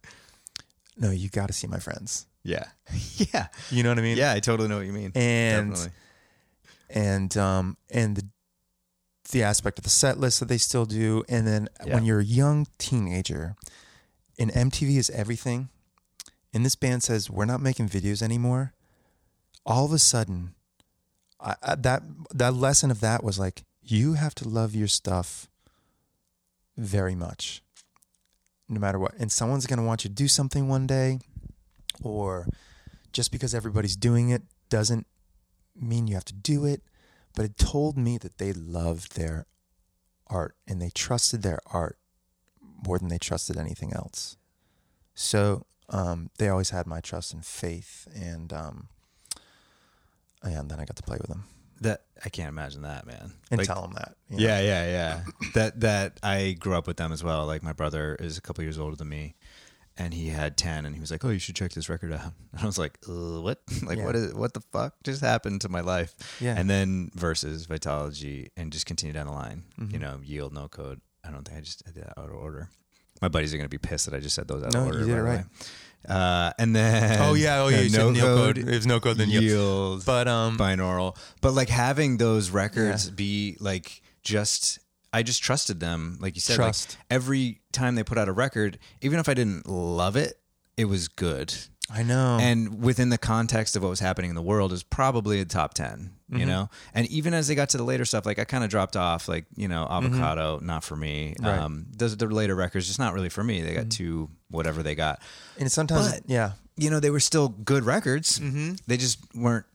no, 0.98 1.12
you 1.12 1.30
got 1.30 1.48
to 1.48 1.54
see 1.54 1.68
my 1.68 1.80
friends. 1.80 2.26
Yeah. 2.44 2.66
yeah. 3.34 3.48
You 3.70 3.84
know 3.84 3.90
what 3.90 4.00
I 4.00 4.02
mean? 4.02 4.18
Yeah, 4.18 4.34
I 4.34 4.40
totally 4.40 4.68
know 4.68 4.78
what 4.78 4.86
you 4.86 4.94
mean. 4.94 5.12
And 5.16 5.72
Definitely. 5.72 5.92
and 6.90 7.38
um 7.38 7.78
and 7.90 8.16
the 8.18 8.26
the 9.32 9.44
aspect 9.44 9.78
of 9.78 9.84
the 9.84 9.90
set 9.90 10.20
list 10.20 10.40
that 10.42 10.48
they 10.50 10.58
still 10.58 10.86
do 10.86 11.24
and 11.30 11.48
then 11.48 11.70
Yeah. 11.86 11.94
when 11.96 12.06
you're 12.06 12.20
a 12.20 12.24
young 12.26 12.68
teenager 12.78 13.56
and 14.38 14.52
MTV 14.52 14.98
is 14.98 15.10
everything 15.12 15.70
and 16.54 16.66
this 16.66 16.76
band 16.76 17.04
says 17.04 17.30
we're 17.30 17.46
not 17.46 17.62
making 17.62 17.88
videos 17.88 18.22
anymore 18.22 18.74
all 19.66 19.86
of 19.86 19.94
a 19.94 20.00
sudden 20.00 20.54
I, 21.40 21.56
I, 21.64 21.76
that 21.76 22.04
that 22.34 22.54
lesson 22.56 22.92
of 22.92 23.00
that 23.02 23.24
was 23.24 23.40
like 23.40 23.64
you 23.84 24.14
have 24.14 24.36
to 24.36 24.48
love 24.50 24.76
your 24.76 24.88
stuff 24.90 25.48
very 26.78 27.16
much 27.16 27.62
no 28.68 28.80
matter 28.80 28.98
what 29.00 29.14
and 29.20 29.32
someone's 29.32 29.66
going 29.68 29.80
to 29.80 29.86
want 29.86 30.04
you 30.04 30.10
to 30.10 30.16
do 30.16 30.28
something 30.28 30.68
one 30.68 30.88
day 30.88 31.20
or 32.02 32.48
just 33.14 33.32
because 33.32 33.54
everybody's 33.56 33.96
doing 33.96 34.30
it 34.30 34.44
doesn't 34.70 35.06
mean 35.76 36.08
you 36.08 36.14
have 36.16 36.26
to 36.26 36.34
do 36.34 36.66
it 36.66 36.82
but 37.36 37.46
it 37.46 37.58
told 37.58 37.98
me 37.98 38.18
that 38.18 38.38
they 38.38 38.52
loved 38.54 39.16
their 39.16 39.46
art 40.28 40.56
and 40.68 40.82
they 40.82 40.90
trusted 40.90 41.42
their 41.44 41.60
art 41.68 41.98
more 42.86 42.98
than 43.00 43.08
they 43.10 43.18
trusted 43.18 43.58
anything 43.58 43.94
else. 43.94 44.38
So 45.14 45.66
um, 45.90 46.30
they 46.38 46.50
always 46.50 46.72
had 46.72 46.88
my 46.88 47.00
trust 47.00 47.34
and 47.34 47.46
faith, 47.46 48.08
and 48.16 48.52
um, 48.52 48.88
and 50.44 50.70
then 50.70 50.80
I 50.80 50.86
got 50.86 50.96
to 50.96 51.04
play 51.04 51.18
with 51.20 51.28
them 51.30 51.44
That 51.82 52.02
I 52.26 52.30
can't 52.30 52.50
imagine 52.50 52.82
that, 52.84 53.06
man. 53.06 53.34
and 53.52 53.60
Like, 53.60 53.68
tell 53.68 53.82
them 53.82 53.94
that. 53.94 54.16
you 54.30 54.38
know. 54.38 54.44
Yeah, 54.44 54.62
yeah, 54.62 54.86
yeah. 54.86 55.24
that 55.54 55.80
that 55.82 56.20
I 56.24 56.56
grew 56.60 56.74
up 56.76 56.88
with 56.88 56.98
them 56.98 57.12
as 57.12 57.24
well. 57.24 57.46
Like 57.46 57.62
my 57.64 57.74
brother 57.74 58.16
is 58.20 58.38
a 58.38 58.42
couple 58.42 58.64
years 58.64 58.80
older 58.80 58.96
than 58.96 59.10
me, 59.10 59.36
and 60.02 60.14
he 60.14 60.28
had 60.30 60.58
ten, 60.58 60.86
and 60.86 60.94
he 60.96 61.02
was 61.02 61.12
like, 61.12 61.24
"Oh, 61.26 61.30
you 61.30 61.40
should 61.40 61.56
check 61.56 61.72
this 61.74 61.90
record 61.90 62.12
out." 62.14 62.34
And 62.54 62.62
I 62.62 62.66
was 62.66 62.78
like, 62.78 62.98
"What? 63.08 63.60
like 63.84 63.98
Yeah. 64.00 64.06
what 64.06 64.16
is 64.16 64.34
what 64.34 64.54
the 64.54 64.62
fuck 64.74 64.94
just 65.04 65.22
happened 65.22 65.62
to 65.62 65.70
my 65.70 65.82
life?" 65.82 66.14
Yeah. 66.40 66.56
And 66.58 66.70
then 66.70 67.12
versus 67.14 67.68
Vitology, 67.68 68.50
and 68.58 68.72
just 68.72 68.86
continue 68.86 69.14
down 69.14 69.28
the 69.28 69.34
line. 69.34 69.64
Mm-hmm. 69.80 69.94
You 69.94 70.00
know, 70.00 70.20
yield, 70.24 70.54
no 70.54 70.68
code. 70.68 71.02
I 71.24 71.30
don't 71.32 71.44
think 71.48 71.58
I 71.58 71.62
just 71.62 71.86
did 71.86 71.96
that 71.96 72.18
out 72.20 72.30
of 72.30 72.36
order. 72.36 72.70
My 73.22 73.28
buddies 73.28 73.54
are 73.54 73.58
gonna 73.58 73.70
be 73.70 73.78
pissed 73.78 74.06
that 74.08 74.16
I 74.16 74.20
just 74.20 74.36
said 74.36 74.48
those 74.48 74.64
out 74.64 74.74
No, 74.74 74.80
of 74.82 74.86
you 74.88 74.92
order. 74.94 75.06
did 75.06 75.14
by 75.14 75.18
it 75.20 75.22
right. 75.22 75.46
Uh, 76.10 76.52
and 76.58 76.76
then 76.76 77.20
Oh, 77.22 77.36
yeah, 77.36 77.62
oh, 77.62 77.68
yeah, 77.68 77.88
no 77.98 78.10
no 78.12 78.20
code, 78.22 78.56
code. 78.56 78.68
If 78.70 78.86
no 78.88 79.00
code, 79.00 79.18
then 79.18 79.30
yield. 79.30 79.44
yield 79.44 80.06
But 80.06 80.28
um, 80.28 80.58
binaural. 80.58 81.16
But 81.42 81.54
like 81.54 81.70
having 81.70 82.18
those 82.18 82.50
records 82.50 83.06
Yeah. 83.08 83.14
be 83.16 83.58
like 83.60 84.02
just 84.24 84.80
I 85.14 85.24
just 85.24 85.44
trusted 85.44 85.80
them. 85.80 86.18
Like 86.22 86.36
you 86.36 86.42
said, 86.42 86.56
Trust. 86.56 86.98
like 87.00 87.06
every 87.10 87.62
time 87.72 87.96
they 87.96 88.04
put 88.04 88.18
out 88.18 88.28
a 88.30 88.32
record, 88.32 88.80
even 89.02 89.20
if 89.20 89.28
I 89.28 89.34
didn't 89.34 89.68
love 89.68 90.16
it, 90.16 90.38
it 90.78 90.86
was 90.86 91.08
good. 91.08 91.54
I 91.94 92.04
know. 92.04 92.38
And 92.40 92.82
within 92.82 93.10
the 93.10 93.18
context 93.18 93.76
of 93.76 93.84
what 93.84 93.90
was 93.90 94.00
happening 94.00 94.30
in 94.30 94.36
the 94.36 94.42
world 94.42 94.72
is 94.72 94.82
probably 94.84 95.42
a 95.42 95.46
top 95.46 95.74
10, 95.74 96.12
Mm-hmm. 96.32 96.40
you 96.40 96.46
know? 96.46 96.70
And 96.94 97.06
even 97.08 97.34
as 97.34 97.50
they 97.50 97.56
got 97.56 97.68
to 97.70 97.78
the 97.78 97.84
later 97.84 98.06
stuff, 98.06 98.26
like 98.26 98.40
I 98.40 98.46
kind 98.46 98.64
of 98.64 98.70
dropped 98.70 98.96
off, 98.96 99.28
like, 99.28 99.44
you 99.58 99.68
know, 99.68 99.86
Avocado, 99.90 100.60
not 100.62 100.86
for 100.86 100.96
me. 100.96 101.34
Mm-hmm. 101.38 101.46
Right. 101.46 101.56
Mm-hmm. 101.56 101.66
Um, 101.66 101.86
those 101.98 102.16
the 102.16 102.28
later 102.28 102.56
records, 102.56 102.88
just 102.88 103.00
not 103.00 103.14
really 103.14 103.28
for 103.28 103.44
me. 103.44 103.62
They 103.62 103.74
got 103.74 103.90
two, 103.90 104.30
whatever 104.50 104.82
they 104.82 104.96
got. 104.96 105.22
and 105.60 105.70
sometimes, 105.70 106.14
But- 106.14 106.22
yeah, 106.30 106.52
You 106.78 106.90
know, 106.90 107.02
they 107.02 107.10
were 107.10 107.20
still 107.20 107.50
good 107.50 107.84
records. 107.84 108.40
Mm-hmm. 108.40 108.76
They 108.88 108.96
just 108.96 109.20
weren't. 109.36 109.66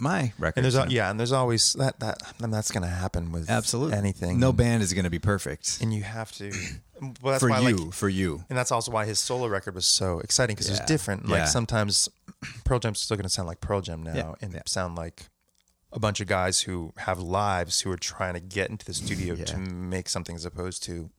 My 0.00 0.32
record. 0.38 0.58
And 0.58 0.64
there's 0.64 0.76
al- 0.76 0.90
yeah, 0.90 1.10
and 1.10 1.18
there's 1.18 1.32
always 1.32 1.72
that 1.74 2.00
that 2.00 2.18
and 2.42 2.52
that's 2.52 2.70
gonna 2.70 2.86
happen 2.88 3.32
with 3.32 3.48
Absolutely. 3.50 3.96
anything. 3.96 4.38
No 4.40 4.52
band 4.52 4.82
is 4.82 4.92
going 4.92 5.04
to 5.04 5.10
be 5.10 5.18
perfect 5.18 5.78
and 5.80 5.92
you 5.94 6.02
have 6.02 6.32
to. 6.32 6.50
Well, 7.20 7.32
that's 7.32 7.42
for 7.42 7.50
why, 7.50 7.58
you. 7.58 7.76
like, 7.76 7.92
for 7.92 8.08
you. 8.08 8.44
and 8.48 8.56
that's 8.56 8.70
also 8.70 8.90
why 8.92 9.04
his 9.04 9.18
solo 9.18 9.46
record 9.48 9.74
was 9.74 9.84
so 9.84 10.20
exciting 10.20 10.54
because 10.54 10.68
it 10.68 10.70
was 10.70 10.80
different. 10.80 11.24
Yeah. 11.26 11.38
Like 11.40 11.48
sometimes 11.48 12.08
Pearl 12.64 12.78
Jam's 12.78 13.00
still 13.00 13.16
going 13.16 13.24
to 13.24 13.28
sound 13.28 13.48
like 13.48 13.60
Pearl 13.60 13.80
Jam 13.80 14.02
now 14.04 14.14
Yeah. 14.14 14.32
and 14.40 14.54
Yeah. 14.54 14.62
sound 14.66 14.94
like 14.96 15.24
a 15.92 15.98
bunch 15.98 16.20
of 16.20 16.28
guys 16.28 16.60
who 16.60 16.92
have 16.98 17.18
lives 17.18 17.80
who 17.80 17.90
are 17.90 17.96
trying 17.96 18.34
to 18.34 18.40
get 18.40 18.70
into 18.70 18.86
the 18.86 18.94
studio 18.94 19.34
Yeah. 19.38 19.44
to 19.46 19.58
make 19.58 20.08
something 20.08 20.36
as 20.36 20.44
opposed 20.46 20.84
to 20.84 21.10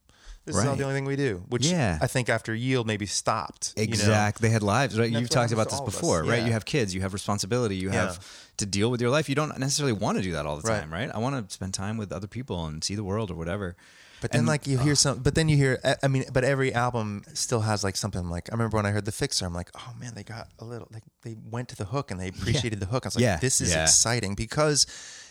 this 0.46 0.56
is 0.56 0.64
not 0.64 0.78
the 0.78 0.84
only 0.84 0.96
thing 0.96 1.06
we 1.06 1.16
do. 1.16 1.44
Which 1.50 1.66
Yeah. 1.66 1.98
I 2.02 2.08
think 2.08 2.30
after 2.30 2.54
Yield 2.54 2.86
maybe 2.88 3.06
stopped. 3.06 3.74
you 3.76 3.84
know? 3.88 3.90
Exactly. 3.94 4.48
They 4.48 4.54
had 4.54 4.64
lives, 4.64 4.98
right? 4.98 5.10
You've 5.12 5.30
talked 5.30 5.52
about 5.52 5.70
this 5.70 5.80
all 5.80 5.88
of 5.88 5.94
us. 5.94 5.96
before, 5.96 6.24
right? 6.24 6.44
You 6.46 6.52
have 6.52 6.66
kids, 6.66 6.94
you 6.94 7.02
have 7.02 7.14
responsibility, 7.14 7.76
you 7.76 7.90
Yeah. 7.92 8.06
have 8.08 8.26
to 8.58 8.66
deal 8.66 8.90
with 8.92 9.02
your 9.02 9.10
life. 9.10 9.28
You 9.28 9.36
don't 9.36 9.58
necessarily 9.58 9.94
want 9.94 10.18
to 10.18 10.24
do 10.24 10.32
that 10.34 10.46
all 10.46 10.58
the 10.58 10.68
Right. 10.68 10.80
time, 10.82 10.92
right? 10.94 11.10
I 11.14 11.18
want 11.18 11.50
to 11.50 11.54
spend 11.54 11.74
time 11.74 11.98
with 11.98 12.12
other 12.12 12.28
people 12.28 12.66
and 12.68 12.84
see 12.84 12.96
the 12.96 13.04
world 13.04 13.32
or 13.32 13.36
whatever. 13.36 13.76
But 14.22 14.32
then, 14.32 14.40
And- 14.40 14.48
like 14.48 14.66
you 14.66 14.78
hear 14.80 14.94
uh, 14.94 14.96
some, 14.96 15.20
but 15.20 15.36
then 15.36 15.50
you 15.50 15.58
hear. 15.58 15.80
I- 16.02 16.08
mean, 16.08 16.26
but 16.32 16.44
every 16.44 16.74
album 16.74 17.24
still 17.34 17.62
has 17.62 17.84
like 17.84 17.98
something. 17.98 18.30
Like 18.30 18.50
I 18.50 18.54
remember 18.54 18.78
when 18.78 18.86
I 18.86 18.92
heard 18.92 19.06
the 19.06 19.12
Fixer, 19.12 19.46
I'm 19.46 19.54
like, 19.54 19.70
oh 19.76 19.94
man, 20.00 20.14
they 20.16 20.24
got 20.24 20.48
a 20.58 20.66
little. 20.66 20.88
Like 20.92 21.04
they 21.24 21.36
went 21.52 21.68
to 21.70 21.76
the 21.76 21.86
hook 21.86 22.12
and 22.12 22.20
they 22.20 22.30
appreciated 22.30 22.80
the 22.80 22.86
hook. 22.88 23.06
I 23.06 23.08
was 23.10 23.16
like, 23.16 23.24
Yeah, 23.24 23.38
this 23.38 23.60
is 23.62 23.72
yeah. 23.72 23.84
exciting 23.84 24.34
because 24.36 24.88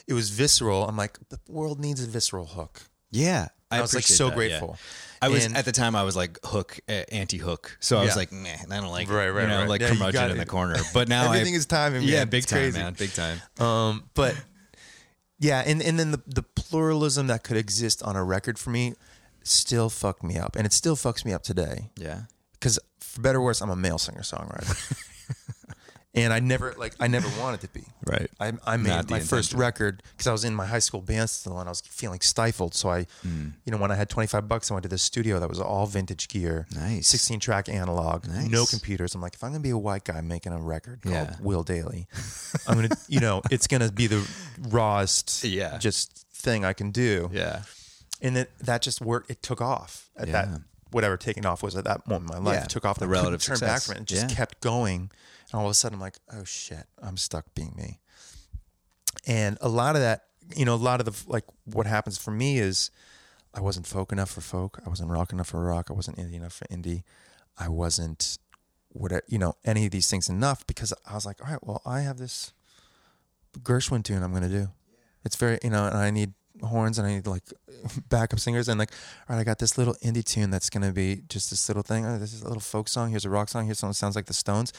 it 0.07 0.12
was 0.12 0.31
visceral. 0.31 0.87
I'm 0.87 0.96
like, 0.98 1.18
the 1.31 1.40
world 1.48 1.81
needs 1.81 2.03
a 2.03 2.07
visceral 2.07 2.46
hook. 2.46 2.83
Yeah. 3.11 3.48
I, 3.78 3.80
was 3.82 3.94
like 3.94 4.04
so 4.04 4.24
that, 4.24 4.30
yeah. 4.32 4.37
grateful. 4.37 4.76
I 5.22 5.28
was 5.28 5.44
And- 5.46 5.56
at 5.56 5.64
the 5.64 5.72
time. 5.72 5.96
I 5.96 6.02
was 6.02 6.16
like 6.16 6.38
hook, 6.44 6.78
uh, 6.88 6.92
anti-hook, 7.10 7.78
so 7.80 7.98
I 7.98 8.04
was 8.04 8.16
like, 8.16 8.30
nah, 8.32 8.48
I 8.48 8.80
don't 8.80 8.90
like, 8.90 9.08
Right, 9.10 9.28
right, 9.30 9.42
you 9.42 9.48
know, 9.48 9.60
right. 9.60 9.68
like 9.68 9.80
Yeah, 9.80 9.88
curmudgeon 9.88 10.30
in 10.32 10.37
the 10.38 10.44
corner. 10.46 10.76
But 10.92 11.08
now 11.08 11.24
Everything 11.32 11.54
I, 11.54 11.56
is 11.56 11.66
timing, 11.66 12.02
Yeah, 12.02 12.24
big 12.26 12.42
It's 12.42 12.50
time, 12.50 12.58
crazy. 12.60 12.78
man, 12.78 12.94
big 12.98 13.12
time. 13.12 13.40
Um, 13.58 14.04
but 14.14 14.34
yeah, 15.38 15.62
and, 15.64 15.82
and 15.82 15.98
then 15.98 16.10
the, 16.10 16.22
the 16.26 16.42
pluralism 16.42 17.26
that 17.28 17.42
could 17.42 17.56
exist 17.56 18.02
on 18.02 18.16
a 18.16 18.24
record 18.24 18.58
for 18.58 18.70
me 18.70 18.94
still 19.42 19.88
fucked 19.90 20.22
me 20.22 20.37
up. 20.38 20.56
And 20.56 20.66
it 20.66 20.72
still 20.72 20.96
fucks 20.96 21.24
me 21.24 21.32
up 21.32 21.42
today. 21.42 21.90
Yeah. 21.96 22.22
Because 22.52 22.78
for 23.00 23.20
better 23.20 23.38
or 23.38 23.44
worse, 23.44 23.60
I'm 23.60 23.70
a 23.70 23.76
male 23.76 23.98
singer 23.98 24.20
songwriter. 24.22 24.74
and 26.14 26.33
I 26.33 26.38
never, 26.40 26.74
like, 26.79 26.94
I 27.00 27.09
never 27.09 27.29
wanted 27.40 27.61
to 27.62 27.68
be. 27.68 27.83
Right. 28.07 28.31
I, 28.38 28.53
I 28.64 28.77
made 28.77 28.90
Not 28.90 29.11
my 29.11 29.20
first 29.20 29.53
record 29.53 30.03
because 30.12 30.27
I 30.29 30.33
was 30.33 30.44
in 30.44 30.55
my 30.55 30.64
high 30.66 30.79
school 30.79 31.00
band 31.00 31.29
still 31.31 31.59
and 31.59 31.68
I 31.68 31.70
was 31.72 31.81
feeling 31.81 32.20
stifled. 32.20 32.74
So 32.74 32.88
I, 32.90 33.07
Hmm. 33.22 33.48
you 33.64 33.72
know, 33.72 33.79
when 33.79 33.90
I 33.90 33.96
had 33.96 34.09
25 34.09 34.46
bucks, 34.48 34.70
I 34.70 34.74
went 34.74 34.83
to 34.85 34.88
the 34.88 34.98
studio 34.98 35.40
that 35.40 35.48
was 35.48 35.59
all 35.61 35.87
vintage 35.87 36.29
gear. 36.29 36.66
Nice. 36.74 37.09
16 37.09 37.40
track 37.40 37.68
analog, 37.68 38.27
Nice. 38.29 38.48
no 38.48 38.64
computers. 38.66 39.14
I'm 39.14 39.20
like, 39.20 39.35
if 39.35 39.42
I'm 39.42 39.50
going 39.50 39.61
to 39.61 39.66
be 39.66 39.70
a 39.70 39.79
white 39.79 40.05
guy 40.05 40.20
making 40.20 40.53
a 40.53 40.61
record 40.61 41.03
called 41.03 41.14
Yeah. 41.14 41.37
Will 41.40 41.64
Dailey, 41.64 42.07
I'm 42.68 42.77
going 42.77 42.88
to, 42.88 42.96
you 43.09 43.20
know, 43.20 43.42
it's 43.50 43.66
going 43.66 43.81
to 43.83 43.90
be 43.92 44.07
the 44.07 44.24
rawest 44.68 45.44
Yeah. 45.44 45.79
just 45.79 46.27
thing 46.33 46.64
I 46.64 46.72
can 46.72 46.90
do. 46.90 47.31
Yeah. 47.33 47.62
And 48.20 48.37
it, 48.38 48.50
that 48.61 48.83
just 48.83 49.00
worked. 49.00 49.31
It 49.31 49.42
took 49.42 49.61
off 49.61 50.09
at 50.16 50.29
Yeah. 50.29 50.33
that, 50.46 50.61
whatever 50.90 51.16
taking 51.16 51.44
off 51.44 51.62
was 51.62 51.74
at 51.77 51.85
that 51.85 52.07
moment 52.07 52.31
in 52.31 52.42
my 52.42 52.50
life. 52.50 52.59
Yeah, 52.61 52.64
It 52.64 52.70
took 52.70 52.85
off. 52.85 52.98
the 52.98 53.05
and 53.05 53.12
relative 53.12 53.42
turn 53.42 53.59
back 53.59 53.83
from 53.83 53.96
it. 53.96 54.00
It 54.03 54.07
just 54.07 54.31
Yeah. 54.31 54.37
kept 54.37 54.61
going. 54.61 55.11
And 55.54 55.60
all 55.60 55.68
of 55.68 55.70
a 55.70 55.74
sudden, 55.74 55.94
I'm 55.94 56.00
like, 56.00 56.18
oh 56.32 56.42
shit, 56.42 56.84
I'm 57.00 57.16
stuck 57.16 57.54
being 57.54 57.74
me. 57.76 58.00
And 59.24 59.56
a 59.60 59.68
lot 59.68 59.94
of 59.94 60.02
that, 60.02 60.24
you 60.56 60.64
know, 60.64 60.74
a 60.74 60.82
lot 60.90 60.98
of 60.98 61.06
the 61.06 61.30
like 61.30 61.44
what 61.64 61.86
happens 61.86 62.18
for 62.18 62.32
me 62.32 62.58
is 62.58 62.90
I 63.54 63.60
wasn't 63.60 63.86
folk 63.86 64.10
enough 64.10 64.32
for 64.32 64.40
folk. 64.40 64.80
I 64.84 64.88
wasn't 64.88 65.12
rock 65.12 65.32
enough 65.32 65.46
for 65.46 65.62
rock. 65.62 65.92
I 65.92 65.92
wasn't 65.92 66.16
indie 66.16 66.34
enough 66.34 66.54
for 66.54 66.64
indie. 66.64 67.04
I 67.56 67.68
wasn't 67.68 68.36
what 68.88 69.12
you 69.28 69.38
know 69.38 69.54
any 69.64 69.86
of 69.86 69.92
these 69.92 70.10
things 70.10 70.28
enough 70.28 70.66
because 70.66 70.92
I 71.06 71.14
was 71.14 71.24
like, 71.24 71.40
all 71.40 71.48
right, 71.48 71.64
well, 71.64 71.82
I 71.86 72.00
have 72.00 72.18
this 72.18 72.52
Gershwin 73.60 74.02
tune 74.02 74.24
I'm 74.24 74.32
going 74.32 74.42
to 74.42 74.48
do. 74.48 74.70
It's 75.24 75.36
very 75.36 75.60
you 75.62 75.70
know, 75.70 75.86
and 75.86 75.96
I 75.96 76.10
need 76.10 76.32
horns 76.62 76.98
and 76.98 77.06
I 77.06 77.14
need 77.14 77.28
like 77.28 77.44
backup 78.08 78.40
singers 78.40 78.68
and 78.68 78.76
like, 78.76 78.90
all 79.28 79.36
right, 79.36 79.42
I 79.42 79.44
got 79.44 79.60
this 79.60 79.78
little 79.78 79.94
indie 80.02 80.24
tune 80.24 80.50
that's 80.50 80.68
going 80.68 80.82
to 80.82 80.92
be 80.92 81.22
just 81.28 81.50
this 81.50 81.68
little 81.68 81.84
thing. 81.84 82.04
Oh, 82.06 82.18
this 82.18 82.34
is 82.34 82.42
a 82.42 82.48
little 82.48 82.60
folk 82.60 82.88
song. 82.88 83.10
Here's 83.10 83.24
a 83.24 83.30
rock 83.30 83.48
song. 83.48 83.66
Here's 83.66 83.78
something 83.78 83.92
that 83.92 83.98
sounds 83.98 84.16
like 84.16 84.26
the 84.26 84.34
Stones. 84.34 84.72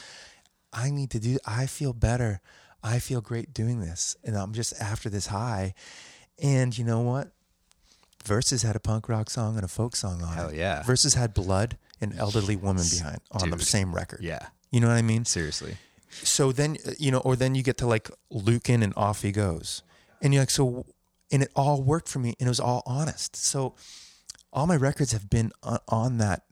I 0.72 0.90
need 0.90 1.10
to 1.10 1.18
do. 1.20 1.38
I 1.46 1.66
feel 1.66 1.92
better. 1.92 2.40
I 2.82 2.98
feel 2.98 3.20
great 3.20 3.52
doing 3.54 3.80
this, 3.80 4.16
and 4.22 4.36
I'm 4.36 4.52
just 4.52 4.80
after 4.80 5.08
this 5.08 5.28
high. 5.28 5.74
And 6.42 6.76
you 6.76 6.84
know 6.84 7.00
what? 7.00 7.32
Versus 8.24 8.62
had 8.62 8.76
a 8.76 8.80
punk 8.80 9.08
rock 9.08 9.30
song 9.30 9.56
and 9.56 9.64
a 9.64 9.68
folk 9.68 9.96
song 9.96 10.22
on 10.22 10.34
Hell 10.34 10.48
it. 10.48 10.56
yeah. 10.56 10.82
Versus 10.82 11.14
had 11.14 11.32
blood 11.32 11.78
and 12.00 12.16
elderly 12.18 12.56
woman 12.56 12.84
behind 12.90 13.20
on 13.30 13.50
the 13.50 13.58
same 13.60 13.94
record. 13.94 14.20
Yeah. 14.22 14.46
You 14.70 14.80
know 14.80 14.88
what 14.88 14.96
I 14.96 15.02
mean? 15.02 15.24
Seriously. 15.24 15.76
So 16.10 16.52
then, 16.52 16.76
you 16.98 17.10
know, 17.10 17.18
or 17.18 17.36
then 17.36 17.54
you 17.54 17.62
get 17.62 17.76
to 17.78 17.86
like 17.86 18.10
Lukin 18.30 18.82
and 18.82 18.92
off 18.96 19.22
he 19.22 19.32
goes. 19.32 19.82
And 20.20 20.32
you're 20.34 20.42
like, 20.42 20.50
so, 20.50 20.86
and 21.30 21.42
it 21.42 21.50
all 21.54 21.82
worked 21.82 22.08
for 22.08 22.18
me, 22.18 22.34
and 22.40 22.46
it 22.46 22.50
was 22.50 22.60
all 22.60 22.82
honest. 22.86 23.36
So, 23.36 23.74
all 24.52 24.66
my 24.66 24.76
records 24.76 25.12
have 25.12 25.28
been 25.28 25.52
on, 25.62 25.78
on 25.88 26.18
that 26.18 26.42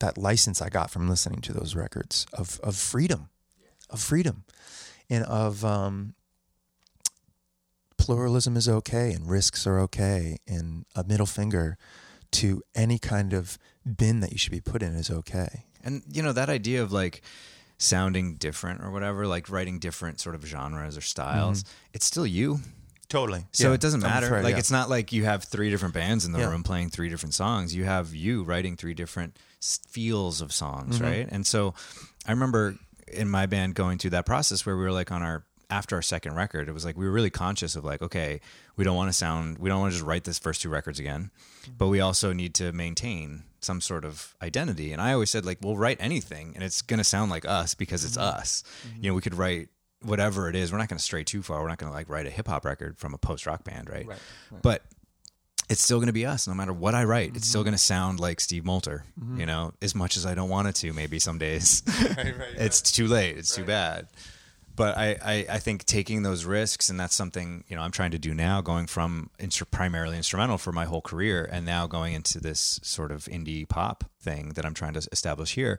that 0.00 0.18
license 0.18 0.60
I 0.62 0.68
got 0.68 0.90
from 0.90 1.08
listening 1.08 1.40
to 1.42 1.52
those 1.52 1.74
records 1.76 2.26
of 2.32 2.58
of 2.62 2.74
freedom, 2.76 3.28
of 3.92 4.00
freedom, 4.00 4.44
and 5.08 5.24
of 5.24 5.64
um, 5.64 6.14
pluralism 7.96 8.56
is 8.56 8.68
okay, 8.68 9.12
and 9.12 9.28
risks 9.28 9.66
are 9.66 9.78
okay, 9.80 10.38
and 10.46 10.84
a 10.94 11.04
middle 11.04 11.26
finger 11.26 11.76
to 12.32 12.62
any 12.74 12.98
kind 12.98 13.32
of 13.32 13.58
bin 13.96 14.20
that 14.20 14.32
you 14.32 14.38
should 14.38 14.52
be 14.52 14.60
put 14.60 14.82
in 14.82 14.94
is 14.94 15.10
okay. 15.10 15.64
And 15.84 16.02
you 16.10 16.22
know 16.22 16.32
that 16.32 16.48
idea 16.48 16.82
of 16.82 16.92
like 16.92 17.22
sounding 17.78 18.36
different 18.36 18.82
or 18.82 18.90
whatever, 18.90 19.26
like 19.26 19.50
writing 19.50 19.78
different 19.78 20.20
sort 20.20 20.34
of 20.34 20.44
genres 20.44 20.96
or 20.96 21.00
styles, 21.00 21.64
it's 21.92 22.06
still 22.06 22.26
you. 22.26 22.60
Totally. 23.08 23.44
So 23.52 23.74
it 23.74 23.80
doesn't 23.82 24.00
matter. 24.00 24.26
afraid, 24.26 24.42
like 24.44 24.52
yeah. 24.52 24.58
it's 24.58 24.70
not 24.70 24.88
like 24.88 25.12
you 25.12 25.24
have 25.24 25.44
three 25.44 25.68
different 25.68 25.92
bands 25.92 26.24
in 26.24 26.32
the 26.32 26.38
Yeah. 26.38 26.50
room 26.50 26.62
playing 26.62 26.88
three 26.88 27.10
different 27.10 27.34
songs. 27.34 27.74
You 27.74 27.84
have 27.84 28.14
you 28.14 28.42
writing 28.42 28.74
three 28.76 28.94
different 28.94 29.38
feels 29.60 30.40
of 30.40 30.50
songs, 30.52 30.94
Mm-hmm. 30.96 31.04
right? 31.04 31.28
And 31.30 31.46
so 31.46 31.74
I 32.24 32.30
remember 32.30 32.76
in 33.08 33.28
my 33.28 33.46
band 33.46 33.74
going 33.74 33.98
through 33.98 34.10
that 34.10 34.26
process 34.26 34.64
where 34.66 34.76
we 34.76 34.82
were 34.84 34.92
like 34.92 35.10
on 35.12 35.22
our 35.22 35.44
after 35.70 35.96
our 35.96 36.02
second 36.02 36.34
record, 36.34 36.68
it 36.68 36.72
was 36.72 36.84
like 36.84 36.98
we 36.98 37.06
were 37.06 37.12
really 37.12 37.30
conscious 37.30 37.76
of 37.76 37.84
like, 37.84 38.02
okay, 38.02 38.40
we 38.76 38.84
don't 38.84 38.94
want 38.96 39.08
to 39.08 39.12
sound, 39.14 39.56
we 39.58 39.70
don't 39.70 39.80
want 39.80 39.90
to 39.90 39.96
just 39.96 40.06
write 40.06 40.24
this 40.24 40.38
first 40.38 40.60
two 40.60 40.68
records 40.68 40.98
again, 40.98 41.30
Mm-hmm. 41.62 41.72
but 41.78 41.88
we 41.88 42.00
also 42.00 42.32
need 42.34 42.54
to 42.56 42.72
maintain 42.72 43.44
some 43.60 43.80
sort 43.80 44.04
of 44.04 44.34
identity. 44.42 44.92
And 44.92 45.00
I 45.00 45.12
always 45.14 45.30
said 45.30 45.46
like, 45.46 45.58
we'll 45.62 45.76
write 45.78 45.96
anything, 46.00 46.52
and 46.54 46.62
it's 46.64 46.82
gonna 46.82 47.04
sound 47.04 47.30
like 47.30 47.46
us 47.46 47.74
because 47.74 48.04
it's 48.04 48.16
Mm-hmm. 48.18 48.36
us. 48.38 48.64
You 49.00 49.10
know, 49.10 49.14
we 49.14 49.22
could 49.22 49.34
write 49.34 49.68
whatever 50.02 50.48
it 50.50 50.56
is. 50.56 50.72
We're 50.72 50.78
not 50.78 50.88
gonna 50.88 50.98
stray 50.98 51.24
too 51.24 51.42
far. 51.42 51.62
We're 51.62 51.68
not 51.68 51.78
gonna 51.78 51.92
like 51.92 52.10
write 52.10 52.26
a 52.26 52.30
hip 52.30 52.48
hop 52.48 52.64
record 52.66 52.98
from 52.98 53.14
a 53.14 53.18
post 53.18 53.46
rock 53.46 53.64
band, 53.64 53.88
right? 53.88 54.06
But 54.60 54.82
it's 55.72 55.82
still 55.82 55.98
going 55.98 56.06
to 56.08 56.12
be 56.12 56.26
us 56.26 56.46
no 56.46 56.54
matter 56.54 56.72
what 56.72 56.94
I 56.94 57.04
write. 57.04 57.30
It's 57.30 57.38
Mm-hmm. 57.38 57.50
still 57.50 57.64
going 57.64 57.72
to 57.74 57.78
sound 57.78 58.20
like 58.20 58.40
Steve 58.40 58.62
Molter, 58.64 59.02
you 59.36 59.46
know, 59.46 59.72
as 59.82 59.94
much 59.94 60.16
as 60.16 60.24
I 60.26 60.34
don't 60.34 60.48
want 60.48 60.68
it 60.68 60.74
to, 60.76 60.92
maybe 60.92 61.18
some 61.18 61.38
days. 61.38 61.82
it's 62.56 62.80
too 62.82 63.06
late. 63.08 63.36
It's 63.38 63.54
too 63.54 63.64
bad. 63.64 64.06
But 64.74 64.96
I, 64.96 65.16
I, 65.22 65.46
I 65.50 65.58
think 65.58 65.84
taking 65.84 66.22
those 66.22 66.46
risks, 66.46 66.88
and 66.88 66.98
that's 66.98 67.14
something, 67.14 67.62
you 67.68 67.76
know, 67.76 67.82
I'm 67.82 67.90
trying 67.90 68.12
to 68.12 68.18
do 68.18 68.32
now, 68.32 68.62
going 68.62 68.86
from 68.86 69.28
instru- 69.38 69.70
primarily 69.70 70.16
instrumental 70.16 70.56
for 70.56 70.72
my 70.72 70.86
whole 70.86 71.02
career 71.02 71.46
and 71.52 71.66
now 71.66 71.86
going 71.86 72.14
into 72.14 72.40
this 72.40 72.80
sort 72.82 73.10
of 73.12 73.24
indie 73.26 73.68
pop 73.68 74.04
thing 74.20 74.50
that 74.54 74.64
I'm 74.64 74.72
trying 74.72 74.94
to 74.94 75.06
establish 75.12 75.54
here. 75.56 75.78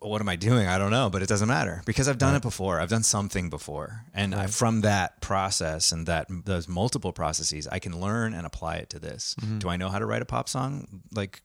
What 0.00 0.20
am 0.20 0.28
I 0.28 0.36
doing? 0.36 0.66
I 0.66 0.78
don't 0.78 0.90
know, 0.90 1.10
but 1.10 1.22
it 1.22 1.28
doesn't 1.28 1.48
matter 1.48 1.82
because 1.86 2.08
I've 2.08 2.18
done 2.18 2.34
it 2.34 2.42
before. 2.42 2.80
I've 2.80 2.88
done 2.88 3.02
something 3.02 3.50
before, 3.50 4.04
and 4.14 4.34
I, 4.34 4.46
from 4.46 4.82
that 4.82 5.20
process 5.20 5.92
and 5.92 6.06
that 6.06 6.26
those 6.28 6.68
multiple 6.68 7.12
processes, 7.12 7.66
I 7.66 7.78
can 7.78 8.00
learn 8.00 8.34
and 8.34 8.46
apply 8.46 8.76
it 8.76 8.90
to 8.90 8.98
this. 8.98 9.34
Mm-hmm. 9.40 9.58
Do 9.58 9.68
I 9.68 9.76
know 9.76 9.88
how 9.88 9.98
to 9.98 10.06
write 10.06 10.22
a 10.22 10.26
pop 10.26 10.48
song? 10.48 11.02
Like, 11.12 11.42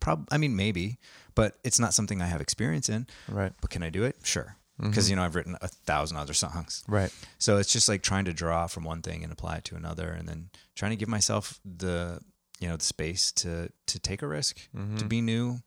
prob 0.00 0.28
I 0.30 0.38
mean, 0.38 0.56
maybe, 0.56 0.98
but 1.34 1.56
it's 1.64 1.78
not 1.78 1.94
something 1.94 2.20
I 2.20 2.26
have 2.26 2.40
experience 2.40 2.88
in. 2.88 3.06
Right. 3.28 3.52
But 3.60 3.70
can 3.70 3.82
I 3.82 3.90
do 3.90 4.04
it? 4.04 4.16
Sure, 4.22 4.56
mm-hmm. 4.80 4.90
because 4.90 5.10
you 5.10 5.16
know 5.16 5.22
I've 5.22 5.34
written 5.34 5.56
a 5.60 5.68
thousand 5.68 6.16
other 6.16 6.34
songs. 6.34 6.84
Right. 6.88 7.12
So 7.38 7.58
it's 7.58 7.72
just 7.72 7.88
like 7.88 8.02
trying 8.02 8.24
to 8.26 8.32
draw 8.32 8.66
from 8.66 8.84
one 8.84 9.02
thing 9.02 9.22
and 9.22 9.32
apply 9.32 9.56
it 9.56 9.64
to 9.64 9.76
another, 9.76 10.10
and 10.10 10.28
then 10.28 10.50
trying 10.74 10.90
to 10.90 10.96
give 10.96 11.08
myself 11.08 11.60
the 11.64 12.20
you 12.60 12.68
know 12.68 12.76
the 12.76 12.84
space 12.84 13.32
to 13.32 13.70
to 13.86 13.98
take 13.98 14.22
a 14.22 14.28
risk, 14.28 14.56
to 14.72 14.78
mm-hmm. 14.78 15.08
be 15.08 15.20
new, 15.20 15.60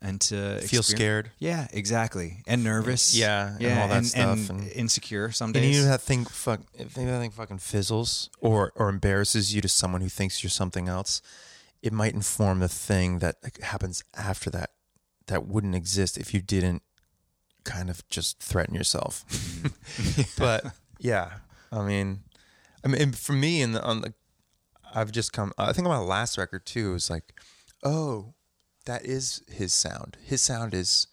and 0.00 0.20
to 0.22 0.34
Mm-hmm. 0.34 0.66
Feel 0.66 0.82
scared. 0.82 1.30
Yeah, 1.38 1.66
exactly, 1.72 2.42
and 2.46 2.62
nervous. 2.64 3.16
Yeah, 3.16 3.52
and 3.52 3.60
yeah, 3.60 3.82
all 3.82 3.88
that 3.88 3.96
and, 3.98 4.06
stuff, 4.06 4.50
and 4.50 4.60
and- 4.60 4.72
insecure 4.72 5.30
some 5.32 5.48
And 5.48 5.54
days. 5.54 5.76
even 5.76 5.88
if 5.88 5.90
that 5.90 6.00
thing 6.02 6.24
fuck, 6.24 6.60
if 6.74 6.94
that 6.94 7.20
thing 7.20 7.30
fucking 7.30 7.58
fizzles 7.58 8.30
or 8.40 8.72
or 8.76 8.88
embarrasses 8.88 9.54
you 9.54 9.60
to 9.60 9.68
someone 9.68 10.00
who 10.00 10.08
thinks 10.08 10.42
you're 10.42 10.50
something 10.50 10.88
else, 10.88 11.20
it 11.82 11.92
might 11.92 12.14
inform 12.14 12.60
the 12.60 12.68
thing 12.68 13.18
that 13.20 13.36
happens 13.62 14.04
after 14.14 14.50
that 14.50 14.70
that 15.26 15.46
wouldn't 15.46 15.74
exist 15.74 16.16
if 16.16 16.32
you 16.32 16.40
didn't 16.40 16.82
kind 17.64 17.90
of 17.90 18.06
just 18.08 18.40
threaten 18.42 18.74
yourself. 18.74 19.24
but 20.38 20.64
yeah, 20.98 21.32
I 21.70 21.82
mean, 21.82 22.20
I 22.84 22.88
mean, 22.88 23.12
for 23.12 23.32
me, 23.32 23.60
in 23.62 23.72
the 23.72 23.82
on 23.82 24.00
the, 24.02 24.14
I've 24.94 25.12
just 25.12 25.32
come. 25.32 25.52
I 25.58 25.72
think 25.72 25.86
on 25.86 25.92
my 25.92 25.98
last 25.98 26.38
record 26.38 26.64
too. 26.64 26.90
It 26.90 26.92
was 26.94 27.10
like, 27.10 27.34
oh, 27.84 28.32
that 28.88 29.04
is 29.04 29.42
his 29.48 29.72
sound. 29.72 30.16
His 30.24 30.40
sound 30.42 30.72
is 30.74 31.06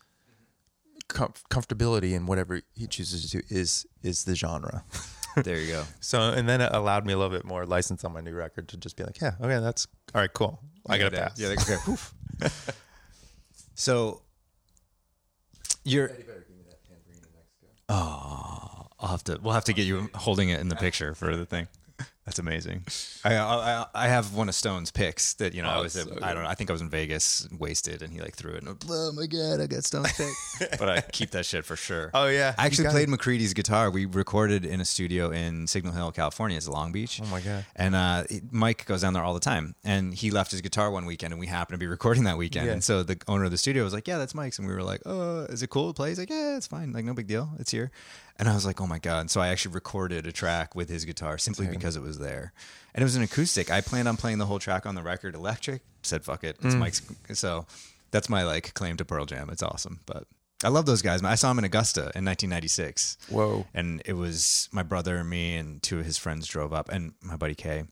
com- 1.09 1.33
comfortability 1.51 2.15
and 2.15 2.25
whatever 2.27 2.61
he 2.73 2.87
chooses 2.87 3.29
to 3.29 3.37
do 3.37 3.43
is 3.49 3.85
is 4.01 4.23
the 4.23 4.33
genre. 4.35 4.83
there 5.43 5.57
you 5.59 5.67
go. 5.73 5.83
So 5.99 6.19
and 6.21 6.47
then 6.47 6.61
it 6.61 6.71
allowed 6.73 7.05
me 7.05 7.11
a 7.13 7.17
little 7.17 7.35
bit 7.35 7.45
more 7.45 7.65
license 7.65 8.03
on 8.05 8.13
my 8.13 8.21
new 8.21 8.33
record 8.33 8.69
to 8.69 8.77
just 8.77 8.95
be 8.95 9.03
like, 9.03 9.19
yeah, 9.21 9.33
okay, 9.41 9.59
that's 9.59 9.87
all 10.13 10.21
right, 10.21 10.31
cool. 10.33 10.59
I 10.87 10.97
got 10.97 11.09
to 11.11 11.17
Yeah, 11.17 11.27
pass. 11.27 11.39
Yeah, 11.39 11.47
okay. 11.49 11.75
Poof. 11.83 12.13
so 13.75 14.21
you're. 15.83 16.11
Oh, 17.89 18.87
I'll 18.99 19.09
have 19.09 19.23
to. 19.25 19.39
We'll 19.43 19.53
have 19.53 19.65
to 19.65 19.73
get 19.73 19.85
you 19.85 20.09
holding 20.15 20.49
it 20.49 20.59
in 20.59 20.69
the 20.69 20.75
picture 20.75 21.13
for 21.13 21.35
the 21.35 21.45
thing. 21.45 21.67
That's 22.25 22.39
amazing. 22.39 22.83
I, 23.23 23.35
I 23.37 23.85
I 23.93 24.07
have 24.07 24.33
one 24.33 24.49
of 24.49 24.55
Stone's 24.55 24.89
picks 24.91 25.35
that 25.35 25.53
you 25.53 25.61
know 25.61 25.69
I 25.69 25.77
Oh, 25.77 25.83
was 25.83 25.95
it's 25.95 26.09
so 26.09 26.17
I 26.23 26.33
don't 26.33 26.41
know 26.43 26.49
I 26.49 26.55
think 26.55 26.69
I 26.71 26.73
was 26.73 26.81
in 26.81 26.89
Vegas 26.89 27.47
wasted 27.57 28.01
and 28.01 28.11
he 28.11 28.19
like 28.19 28.33
threw 28.35 28.53
it 28.53 28.63
and 28.63 28.83
oh 28.89 29.11
my 29.11 29.27
god 29.27 29.61
I 29.61 29.67
got 29.67 29.83
Stone's 29.83 30.11
pick 30.13 30.69
but 30.79 30.89
I 30.89 31.01
keep 31.01 31.31
that 31.31 31.45
shit 31.45 31.65
for 31.65 31.75
sure. 31.75 32.09
Oh, 32.13 32.27
yeah. 32.27 32.55
I 32.57 32.65
actually 32.65 32.89
played 32.89 33.09
it. 33.09 33.11
McCready's 33.11 33.53
guitar. 33.53 33.91
We 33.91 34.05
recorded 34.05 34.65
in 34.65 34.79
a 34.81 34.85
studio 34.85 35.29
in 35.29 35.67
Signal 35.67 35.93
Hill, 35.93 36.11
California. 36.13 36.55
It's 36.57 36.67
Long 36.67 36.91
Beach. 36.93 37.19
Oh, 37.21 37.27
my 37.27 37.41
God. 37.41 37.65
And 37.75 37.93
uh, 37.93 38.23
Mike 38.51 38.85
goes 38.85 39.01
down 39.01 39.13
there 39.13 39.23
all 39.23 39.33
the 39.33 39.39
time, 39.41 39.75
and 39.83 40.13
he 40.13 40.31
left 40.31 40.51
his 40.51 40.61
guitar 40.61 40.89
one 40.91 41.05
weekend, 41.05 41.33
and 41.33 41.39
we 41.41 41.47
happened 41.47 41.73
to 41.75 41.77
be 41.77 41.87
recording 41.87 42.23
that 42.23 42.37
weekend. 42.37 42.67
Yeah. 42.67 42.71
And 42.73 42.83
so 42.83 43.03
the 43.03 43.21
owner 43.27 43.43
of 43.43 43.51
the 43.51 43.57
studio 43.57 43.83
was 43.83 43.93
like, 43.93 44.07
"Yeah, 44.07 44.17
that's 44.17 44.33
Mike's," 44.33 44.57
and 44.59 44.67
we 44.67 44.73
were 44.73 44.81
like, 44.83 45.01
"Oh, 45.05 45.41
is 45.49 45.61
it 45.61 45.69
cool 45.69 45.91
to 45.91 45.93
play?" 45.93 46.09
He's 46.09 46.19
like, 46.19 46.29
"Yeah, 46.29 46.55
it's 46.55 46.67
fine. 46.67 46.93
Like, 46.93 47.03
no 47.03 47.13
big 47.13 47.27
deal. 47.27 47.49
It's 47.59 47.71
here." 47.71 47.91
And 48.37 48.49
I 48.49 48.53
was 48.53 48.65
like, 48.65 48.81
"Oh 48.81 48.87
my 48.87 48.99
god!" 48.99 49.19
And 49.21 49.31
so 49.31 49.39
I 49.41 49.47
actually 49.47 49.73
recorded 49.75 50.27
a 50.27 50.31
track 50.31 50.75
with 50.75 50.89
his 50.89 51.05
guitar 51.05 51.37
simply 51.37 51.67
because 51.67 51.95
it 51.95 52.01
was 52.03 52.19
there, 52.19 52.51
and 52.93 53.01
it 53.01 53.05
was 53.05 53.15
an 53.15 53.23
acoustic. 53.23 53.71
I 53.71 53.79
planned 53.81 54.07
on 54.09 54.17
playing 54.17 54.39
the 54.39 54.45
whole 54.45 54.59
track 54.59 54.85
on 54.85 54.95
the 54.95 55.01
record 55.03 55.35
electric. 55.35 55.81
Said, 56.03 56.25
"Fuck 56.25 56.43
it, 56.43 56.57
it's 56.61 56.75
Mm. 56.75 56.79
Mike's." 56.79 57.01
So 57.33 57.65
that's 58.11 58.27
my 58.29 58.43
like 58.43 58.73
claim 58.73 58.97
to 58.97 59.05
Pearl 59.05 59.25
Jam. 59.25 59.49
It's 59.49 59.63
awesome, 59.63 60.01
but. 60.05 60.25
I 60.63 60.69
love 60.69 60.85
those 60.85 61.01
guys. 61.01 61.21
I 61.21 61.35
saw 61.35 61.51
him 61.51 61.59
in 61.59 61.65
Augusta 61.65 61.99
in 62.15 62.23
1996 62.25 63.17
Whoa. 63.29 63.67
and 63.73 64.01
it 64.05 64.13
was 64.13 64.69
my 64.71 64.83
brother 64.83 65.17
and 65.17 65.29
me 65.29 65.57
and 65.57 65.83
two 65.83 65.99
of 65.99 66.05
his 66.05 66.17
friends 66.17 66.47
drove 66.47 66.71
up 66.73 66.87
and 66.89 67.11
my 67.21 67.35
buddy 67.35 67.53
Kay 67.55 67.83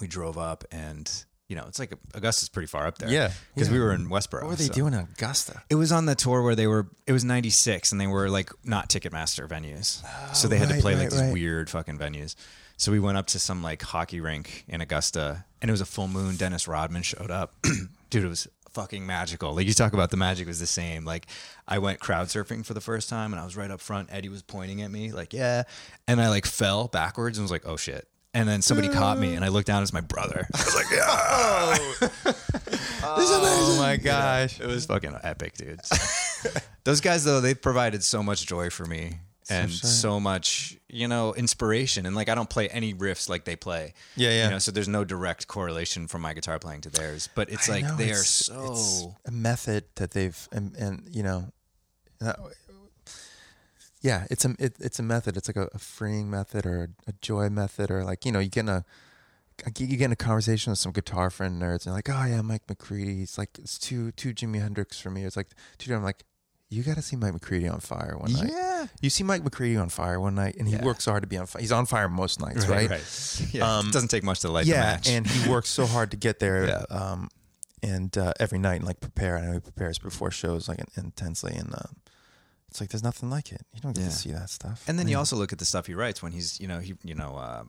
we 0.00 0.06
drove 0.06 0.38
up 0.38 0.64
and 0.70 1.24
you 1.50 1.56
know 1.56 1.64
it's 1.66 1.80
like 1.80 1.92
augusta's 2.14 2.48
pretty 2.48 2.68
far 2.68 2.86
up 2.86 2.98
there. 2.98 3.10
Yeah, 3.10 3.32
because 3.54 3.68
yeah. 3.68 3.74
we 3.74 3.80
were 3.80 3.92
in 3.92 4.08
westboro 4.08 4.42
What 4.42 4.50
were 4.50 4.54
they 4.56 4.66
so- 4.66 4.72
doing 4.72 4.94
in 4.94 5.00
Augusta? 5.00 5.62
it 5.68 5.74
was 5.74 5.90
on 5.90 6.06
the 6.06 6.14
tour 6.14 6.42
where 6.42 6.54
they 6.54 6.68
were 6.68 6.86
it 7.08 7.12
was 7.12 7.24
96 7.24 7.90
and 7.90 8.00
they 8.00 8.06
were 8.06 8.30
like 8.30 8.50
not 8.64 8.88
ticketmaster 8.88 9.48
venues. 9.48 10.00
So 10.34 10.46
they 10.46 10.58
had 10.58 10.68
to 10.68 10.76
oh, 10.76 10.80
play 10.80 10.94
like 10.94 11.02
right, 11.02 11.10
these 11.10 11.20
right. 11.20 11.32
weird 11.32 11.68
fucking 11.68 11.98
venues. 11.98 12.36
So 12.76 12.92
we 12.92 13.00
went 13.00 13.18
up 13.18 13.26
to 13.28 13.40
some 13.40 13.62
like 13.64 13.82
hockey 13.82 14.20
rink 14.20 14.64
in 14.68 14.80
augusta 14.80 15.44
and 15.60 15.68
it 15.68 15.72
was 15.72 15.80
a 15.80 15.86
full 15.86 16.06
moon. 16.06 16.36
Dennis 16.36 16.68
rodman 16.68 17.02
showed 17.02 17.32
up. 17.32 17.54
Dude 18.10 18.24
it 18.24 18.28
was 18.28 18.46
fucking 18.70 19.04
magical. 19.04 19.52
Like 19.52 19.66
you 19.66 19.74
talk 19.74 19.92
about 19.92 20.12
the 20.12 20.16
magic 20.16 20.46
was 20.46 20.60
the 20.60 20.66
same. 20.66 21.04
Like 21.04 21.26
i 21.66 21.78
went 21.80 21.98
crowd 21.98 22.28
surfing 22.28 22.64
for 22.64 22.74
the 22.74 22.80
first 22.80 23.08
time 23.08 23.32
and 23.32 23.40
i 23.40 23.44
was 23.44 23.56
right 23.56 23.72
up 23.72 23.80
front. 23.80 24.08
Eddie 24.12 24.28
was 24.28 24.42
pointing 24.42 24.82
at 24.82 24.90
me 24.92 25.10
like 25.10 25.32
yeah. 25.32 25.64
And 26.06 26.20
i 26.20 26.28
like 26.28 26.46
fell 26.46 26.86
backwards 26.86 27.38
and 27.38 27.44
was 27.44 27.50
like 27.50 27.66
oh 27.66 27.76
shit 27.76 28.06
and 28.34 28.48
then 28.48 28.62
somebody 28.62 28.88
caught 28.88 29.18
me 29.18 29.34
and 29.34 29.44
i 29.44 29.48
looked 29.48 29.66
down 29.66 29.82
as 29.82 29.92
my 29.92 30.00
brother 30.00 30.46
i 30.54 30.64
was 30.64 30.74
like 30.74 30.90
yeah 30.92 32.34
Oh 33.02 33.76
my 33.78 33.96
gosh. 33.96 34.60
it 34.60 34.66
was 34.66 34.86
fucking 34.86 35.16
epic, 35.22 35.56
dude. 35.56 35.80
Those 36.84 37.00
guys, 37.00 37.24
though, 37.24 37.40
they 37.40 37.54
provided 37.54 38.02
so 38.02 38.22
much 38.22 38.46
joy 38.46 38.70
for 38.70 38.84
me 38.86 39.18
and 39.48 39.70
sure. 39.70 39.88
so 39.88 40.20
much, 40.20 40.78
you 40.88 41.08
know, 41.08 41.34
inspiration. 41.34 42.06
And 42.06 42.14
like, 42.14 42.28
I 42.28 42.34
don't 42.34 42.48
play 42.48 42.68
any 42.68 42.94
riffs 42.94 43.28
like 43.28 43.44
they 43.44 43.56
play. 43.56 43.94
Yeah, 44.16 44.30
yeah. 44.30 44.44
You 44.44 44.50
know, 44.50 44.58
so 44.58 44.70
there's 44.70 44.88
no 44.88 45.04
direct 45.04 45.48
correlation 45.48 46.06
from 46.06 46.22
my 46.22 46.34
guitar 46.34 46.58
playing 46.58 46.82
to 46.82 46.90
theirs. 46.90 47.28
But 47.34 47.50
it's 47.50 47.68
I 47.68 47.74
like 47.74 47.84
know, 47.84 47.96
they 47.96 48.10
are 48.12 48.14
so. 48.14 48.72
it's 48.72 49.06
a 49.26 49.30
method 49.30 49.84
that 49.96 50.12
they've 50.12 50.48
and, 50.52 50.74
and 50.76 51.02
you 51.10 51.22
know 51.22 51.52
yeah 54.00 54.26
it's 54.30 54.44
a 54.44 54.54
it, 54.58 54.74
it's 54.80 54.98
a 54.98 55.02
method 55.02 55.36
it's 55.36 55.48
like 55.48 55.56
a, 55.56 55.68
a 55.74 55.78
freeing 55.78 56.30
method 56.30 56.64
or 56.66 56.84
a, 57.06 57.10
a 57.10 57.12
joy 57.20 57.48
method 57.48 57.90
or 57.90 58.04
like 58.04 58.24
you 58.24 58.32
know 58.32 58.38
you 58.38 58.48
get 58.48 58.60
in 58.60 58.68
a 58.68 58.84
you 59.78 59.96
get 59.96 60.06
in 60.06 60.12
a 60.12 60.16
conversation 60.16 60.70
with 60.70 60.78
some 60.78 60.90
guitar 60.92 61.28
friend 61.30 61.60
nerds 61.60 61.84
and 61.84 61.94
like 61.94 62.08
oh 62.08 62.24
yeah 62.24 62.40
Mike 62.40 62.62
McCready 62.68 63.22
It's 63.22 63.36
like 63.36 63.50
it's 63.58 63.78
too 63.78 64.10
too 64.12 64.32
Jimi 64.32 64.60
Hendrix 64.60 64.98
for 64.98 65.10
me 65.10 65.24
it's 65.24 65.36
like 65.36 65.48
dude 65.78 65.94
I'm 65.94 66.02
like 66.02 66.24
you 66.72 66.84
got 66.84 66.94
to 66.94 67.02
see 67.02 67.16
Mike 67.16 67.32
McCready 67.32 67.66
on 67.68 67.80
fire 67.80 68.16
one 68.16 68.32
night 68.32 68.48
Yeah. 68.50 68.86
you 69.02 69.10
see 69.10 69.24
Mike 69.24 69.42
McCready 69.44 69.76
on 69.76 69.88
fire 69.90 70.18
one 70.20 70.34
night 70.36 70.54
and 70.56 70.66
he 70.68 70.74
Yeah. 70.76 70.84
works 70.84 71.04
so 71.04 71.10
hard 71.10 71.24
to 71.24 71.26
be 71.28 71.36
on 71.36 71.44
fire 71.46 71.60
he's 71.60 71.72
on 71.72 71.84
fire 71.84 72.08
most 72.08 72.40
nights 72.40 72.66
right, 72.68 72.88
Right. 72.88 73.46
Yeah. 73.52 73.78
Um, 73.78 73.88
it 73.88 73.92
doesn't 73.92 74.08
take 74.08 74.22
much 74.24 74.40
to 74.40 74.50
light 74.50 74.64
the 74.64 74.70
yeah, 74.72 74.80
match. 74.80 75.08
and 75.10 75.26
he 75.26 75.50
works 75.54 75.68
so 75.68 75.84
hard 75.86 76.12
to 76.12 76.16
get 76.16 76.38
there. 76.38 76.66
Yeah. 76.68 76.84
Um, 76.88 77.28
and 77.82 78.16
uh, 78.16 78.32
every 78.38 78.58
night 78.58 78.76
and 78.76 78.84
like 78.84 79.00
prepare. 79.00 79.36
I 79.38 79.46
know 79.46 79.52
he 79.54 79.60
prepares 79.60 79.98
before 79.98 80.30
shows 80.30 80.68
like 80.68 80.80
intensely, 80.96 81.54
and 81.54 81.72
um, 81.74 81.96
it's 82.70 82.80
like 82.80 82.90
there's 82.90 83.02
nothing 83.02 83.28
like 83.30 83.52
it. 83.52 83.62
You 83.74 83.80
don't 83.80 83.92
get 83.94 84.02
Yeah. 84.04 84.08
to 84.10 84.14
see 84.14 84.32
that 84.32 84.48
stuff. 84.50 84.84
And 84.86 84.98
then 84.98 85.06
I 85.06 85.10
you 85.10 85.18
also 85.18 85.36
look 85.36 85.52
at 85.52 85.58
the 85.58 85.64
stuff 85.64 85.86
he 85.86 85.94
writes 85.94 86.22
when 86.22 86.32
he's, 86.32 86.58
you 86.60 86.68
know, 86.68 86.78
he, 86.78 86.94
you 87.02 87.14
know, 87.14 87.36
uh, 87.36 87.64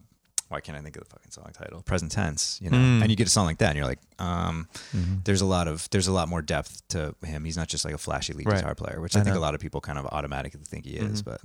why 0.48 0.60
can't 0.62 0.78
I 0.78 0.82
think 0.82 0.96
of 0.98 1.04
the 1.04 1.10
fucking 1.10 1.32
song 1.32 1.50
title? 1.54 1.82
Present 1.82 2.12
tense, 2.12 2.60
you 2.62 2.70
know. 2.70 2.78
Mm. 2.78 3.02
And 3.02 3.10
you 3.10 3.16
get 3.16 3.26
a 3.28 3.30
song 3.30 3.46
like 3.46 3.60
that, 3.60 3.70
and 3.70 3.78
you're 3.78 3.86
like, 3.88 4.00
um, 4.20 4.68
Mm-hmm. 4.96 5.16
there's 5.24 5.42
a 5.42 5.46
lot 5.46 5.68
of 5.68 5.90
there's 5.92 6.08
a 6.08 6.12
lot 6.12 6.28
more 6.30 6.42
depth 6.42 6.86
to 6.90 7.16
him. 7.26 7.46
He's 7.46 7.56
not 7.58 7.68
just 7.70 7.86
like 7.86 7.94
a 7.94 7.98
flashy 7.98 8.34
lead 8.34 8.48
Right. 8.48 8.58
guitar 8.58 8.76
player, 8.76 9.00
which 9.02 9.16
I 9.16 9.22
I, 9.22 9.24
think 9.24 9.34
know. 9.36 9.40
a 9.40 9.46
lot 9.48 9.56
of 9.56 9.62
people 9.62 9.80
kind 9.82 9.98
of 9.98 10.06
automatically 10.08 10.60
think 10.66 10.86
he 10.86 10.98
is. 10.98 11.22
Mhm. 11.22 11.26
But 11.26 11.42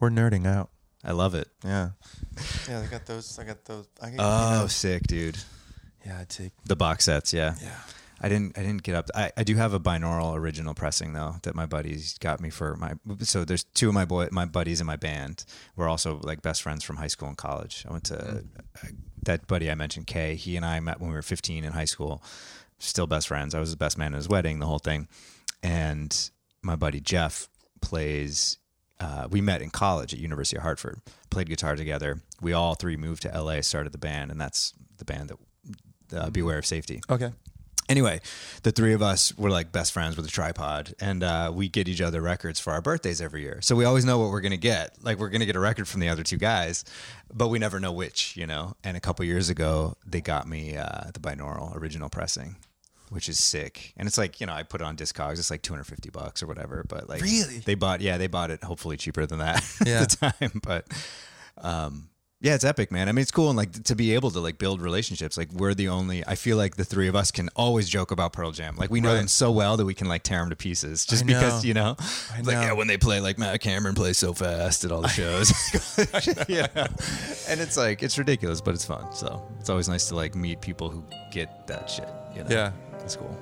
We're 0.00 0.10
nerding 0.10 0.46
out. 0.46 0.70
I 1.04 1.12
love 1.12 1.34
it. 1.34 1.48
Yeah. 1.64 1.90
Yeah, 2.68 2.80
I 2.80 2.86
got 2.86 3.06
those. 3.06 3.38
I 3.38 3.44
got 3.44 3.64
those. 3.64 3.86
I 4.02 4.10
got, 4.10 4.62
Oh, 4.62 4.66
sick, 4.66 5.02
dude. 5.06 5.38
yeah, 6.04 6.18
I 6.20 6.24
take. 6.24 6.52
The 6.64 6.74
box 6.76 7.04
sets, 7.04 7.32
yeah. 7.32 7.54
Yeah. 7.62 7.70
I 8.20 8.28
didn't 8.28 8.58
I 8.58 8.62
didn't 8.62 8.82
get 8.82 8.94
up. 8.94 9.08
I, 9.14 9.30
I 9.36 9.44
do 9.44 9.54
have 9.56 9.72
a 9.74 9.80
binaural 9.80 10.36
original 10.36 10.74
pressing 10.74 11.12
though 11.12 11.36
that 11.42 11.54
my 11.54 11.66
buddies 11.66 12.18
got 12.18 12.40
me 12.40 12.50
for 12.50 12.76
my. 12.76 12.94
So 13.20 13.44
there's 13.44 13.64
two 13.64 13.88
of 13.88 13.94
my 13.94 14.04
boy 14.04 14.28
my 14.32 14.44
buddies 14.44 14.80
in 14.80 14.86
my 14.86 14.96
band. 14.96 15.44
We're 15.76 15.88
also 15.88 16.18
like 16.22 16.42
best 16.42 16.62
friends 16.62 16.82
from 16.82 16.96
high 16.96 17.06
school 17.06 17.28
and 17.28 17.36
college. 17.36 17.84
I 17.88 17.92
went 17.92 18.04
to 18.04 18.44
I, 18.82 18.88
that 19.22 19.46
buddy 19.46 19.70
I 19.70 19.74
mentioned, 19.74 20.06
Kay. 20.06 20.34
He 20.34 20.56
and 20.56 20.64
I 20.64 20.80
met 20.80 21.00
when 21.00 21.10
we 21.10 21.14
were 21.14 21.22
15 21.22 21.64
in 21.64 21.72
high 21.72 21.84
school. 21.84 22.22
Still 22.78 23.06
best 23.06 23.28
friends. 23.28 23.54
I 23.54 23.60
was 23.60 23.70
the 23.70 23.76
best 23.76 23.98
man 23.98 24.14
at 24.14 24.18
his 24.18 24.28
wedding. 24.28 24.58
The 24.58 24.66
whole 24.66 24.78
thing. 24.78 25.08
And 25.62 26.30
my 26.62 26.76
buddy 26.76 27.00
Jeff 27.00 27.48
plays. 27.80 28.58
Uh, 29.00 29.28
we 29.30 29.40
met 29.40 29.62
in 29.62 29.70
college 29.70 30.12
at 30.12 30.18
University 30.18 30.56
of 30.56 30.64
Hartford. 30.64 31.00
Played 31.30 31.48
guitar 31.48 31.76
together. 31.76 32.20
We 32.40 32.52
all 32.52 32.74
three 32.74 32.96
moved 32.96 33.22
to 33.22 33.28
LA, 33.28 33.60
started 33.60 33.92
the 33.92 33.98
band, 33.98 34.32
and 34.32 34.40
that's 34.40 34.74
the 34.96 35.04
band 35.04 35.30
that 35.30 35.38
uh, 36.16 36.30
Beware 36.30 36.58
of 36.58 36.66
Safety 36.66 37.00
Okay. 37.08 37.30
Anyway, 37.88 38.20
the 38.62 38.72
three 38.72 38.92
of 38.92 39.02
us 39.02 39.36
were 39.36 39.50
like 39.50 39.72
best 39.72 39.92
friends 39.92 40.16
with 40.16 40.26
a 40.26 40.30
tripod, 40.30 40.94
and 41.00 41.22
uh, 41.22 41.50
we 41.54 41.68
get 41.68 41.88
each 41.88 42.00
other 42.00 42.20
records 42.20 42.60
for 42.60 42.72
our 42.72 42.80
birthdays 42.82 43.20
every 43.20 43.42
year. 43.42 43.60
So 43.62 43.74
we 43.76 43.84
always 43.84 44.04
know 44.04 44.18
what 44.18 44.30
we're 44.30 44.40
gonna 44.40 44.56
get. 44.56 44.96
Like 45.02 45.18
we're 45.18 45.28
gonna 45.30 45.46
get 45.46 45.56
a 45.56 45.60
record 45.60 45.88
from 45.88 46.00
the 46.00 46.08
other 46.08 46.22
two 46.22 46.36
guys, 46.38 46.84
but 47.32 47.48
we 47.48 47.58
never 47.58 47.78
know 47.80 47.92
which, 47.92 48.36
you 48.36 48.46
know. 48.46 48.74
And 48.84 48.96
a 48.96 49.00
couple 49.00 49.24
years 49.24 49.48
ago, 49.48 49.96
they 50.06 50.20
got 50.20 50.48
me 50.48 50.76
uh, 50.76 51.10
the 51.12 51.20
binaural 51.20 51.74
original 51.76 52.08
pressing, 52.08 52.56
which 53.10 53.28
is 53.28 53.42
sick. 53.42 53.92
And 53.96 54.06
it's 54.06 54.18
like 54.18 54.40
you 54.40 54.46
know, 54.46 54.52
I 54.52 54.62
put 54.62 54.80
it 54.80 54.84
on 54.84 54.96
Discogs. 54.96 55.38
It's 55.38 55.50
like 55.50 55.62
two 55.62 55.72
hundred 55.72 55.84
fifty 55.86 56.10
bucks 56.10 56.42
or 56.42 56.46
whatever. 56.46 56.84
But 56.88 57.08
like, 57.08 57.22
Really? 57.22 57.58
they 57.58 57.74
bought 57.74 58.00
yeah, 58.00 58.18
they 58.18 58.26
bought 58.28 58.50
it 58.50 58.62
hopefully 58.64 58.96
cheaper 58.96 59.26
than 59.26 59.38
that 59.38 59.64
Yeah. 59.86 60.02
at 60.02 60.10
the 60.10 60.32
time. 60.40 60.60
But 60.62 60.86
um, 61.58 62.08
yeah, 62.40 62.54
it's 62.54 62.64
epic, 62.64 62.92
man. 62.92 63.08
I 63.08 63.12
mean, 63.12 63.22
it's 63.22 63.30
cool 63.32 63.48
and 63.48 63.56
like 63.56 63.72
to 63.84 63.96
be 63.96 64.14
able 64.14 64.30
to 64.30 64.38
like 64.40 64.58
build 64.58 64.80
relationships. 64.80 65.36
Like 65.36 65.50
we're 65.52 65.74
the 65.74 65.88
only. 65.88 66.24
I 66.26 66.34
feel 66.36 66.56
like 66.56 66.76
the 66.76 66.84
three 66.84 67.08
of 67.08 67.16
us 67.16 67.30
can 67.32 67.48
always 67.56 67.88
joke 67.88 68.10
about 68.12 68.32
Pearl 68.32 68.52
Jam. 68.52 68.76
Like 68.76 68.90
we 68.90 69.00
know 69.00 69.08
Right. 69.10 69.16
them 69.18 69.28
so 69.28 69.50
well 69.50 69.76
that 69.76 69.84
we 69.84 69.94
can 69.94 70.06
like 70.08 70.22
tear 70.22 70.38
them 70.40 70.50
to 70.50 70.56
pieces 70.56 71.04
just 71.04 71.26
because 71.26 71.64
you 71.64 71.74
know. 71.74 71.96
It's 71.98 72.46
Like 72.46 72.54
yeah, 72.54 72.72
when 72.74 72.86
they 72.86 72.96
play 72.96 73.20
like 73.20 73.38
Matt 73.38 73.60
Cameron 73.60 73.94
plays 73.96 74.18
so 74.18 74.32
fast 74.34 74.84
at 74.84 74.92
all 74.92 75.00
the 75.02 75.08
shows. 75.20 75.50
yeah, 76.48 76.68
and 77.48 77.60
it's 77.60 77.76
like 77.76 78.02
it's 78.02 78.18
ridiculous, 78.18 78.60
but 78.60 78.74
it's 78.74 78.84
fun. 78.84 79.12
So 79.12 79.44
it's 79.58 79.68
always 79.70 79.88
nice 79.88 80.06
to 80.08 80.14
like 80.14 80.34
meet 80.36 80.60
people 80.60 80.90
who 80.90 81.02
get 81.32 81.66
that 81.66 81.90
shit. 81.90 82.08
You 82.36 82.44
know? 82.44 82.50
Yeah. 82.50 82.72
it's 83.00 83.16
cool. 83.16 83.36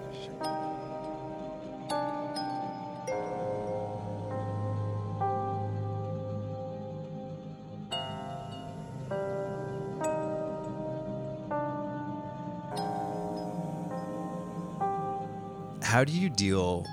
How 15.96 16.04
do 16.04 16.12
you 16.12 16.28
deal 16.28 16.86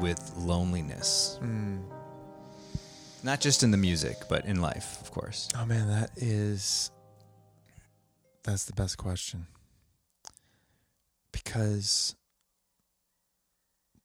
with 0.00 0.32
loneliness? 0.36 1.38
Hmm. 1.38 1.76
Not 3.22 3.40
just 3.40 3.62
in 3.62 3.70
the 3.70 3.76
music, 3.76 4.16
but 4.28 4.44
in 4.46 4.60
life, 4.60 5.00
of 5.00 5.12
course. 5.12 5.48
Oh 5.56 5.64
man, 5.64 5.86
that 5.86 6.10
is. 6.16 6.90
That's 8.42 8.64
the 8.64 8.72
best 8.72 8.98
question. 8.98 9.46
Because 11.30 12.16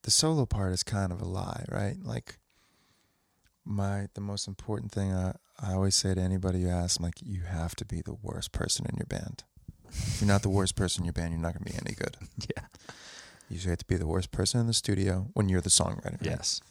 the 0.03 0.11
solo 0.11 0.45
part 0.45 0.71
is 0.73 0.83
kind 0.83 1.11
of 1.11 1.19
a 1.19 1.25
lie, 1.25 1.65
right? 1.67 1.97
Like 2.03 2.37
my 3.65 4.05
the 4.13 4.21
most 4.21 4.47
important 4.47 4.91
thing 4.91 5.11
I, 5.11 5.33
I 5.59 5.73
always 5.73 5.95
say 5.95 6.13
to 6.13 6.21
anybody 6.21 6.61
who 6.61 6.69
asks, 6.69 6.97
I'm 6.99 7.05
like, 7.05 7.23
you 7.23 7.41
have 7.41 7.75
to 7.77 7.85
be 7.85 8.03
the 8.03 8.17
worst 8.21 8.51
person 8.51 8.85
in 8.87 8.97
your 8.97 9.07
band. 9.07 9.45
If 9.89 10.21
you're 10.21 10.27
not 10.27 10.43
the 10.43 10.49
worst 10.49 10.75
person 10.75 11.01
in 11.01 11.05
your 11.05 11.13
band, 11.13 11.31
you're 11.31 11.41
not 11.41 11.53
gonna 11.55 11.65
be 11.65 11.73
any 11.83 11.95
good. 11.95 12.17
Yeah. 12.55 12.65
You 13.51 13.55
usually 13.55 13.71
have 13.71 13.79
to 13.79 13.85
be 13.85 13.97
the 13.97 14.07
worst 14.07 14.31
person 14.31 14.61
in 14.61 14.67
the 14.67 14.73
studio 14.73 15.27
when 15.33 15.49
you're 15.49 15.59
the 15.59 15.69
songwriter. 15.69 16.13
right? 16.21 16.21
Yes. 16.21 16.61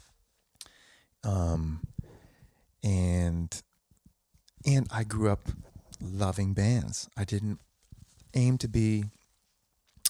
um 1.24 1.82
and 2.82 3.62
and 4.64 4.86
I 4.90 5.04
grew 5.04 5.28
up 5.30 5.50
loving 6.00 6.54
bands. 6.54 7.06
I 7.18 7.24
didn't 7.24 7.60
aim 8.32 8.56
to 8.58 8.68
be 8.68 9.04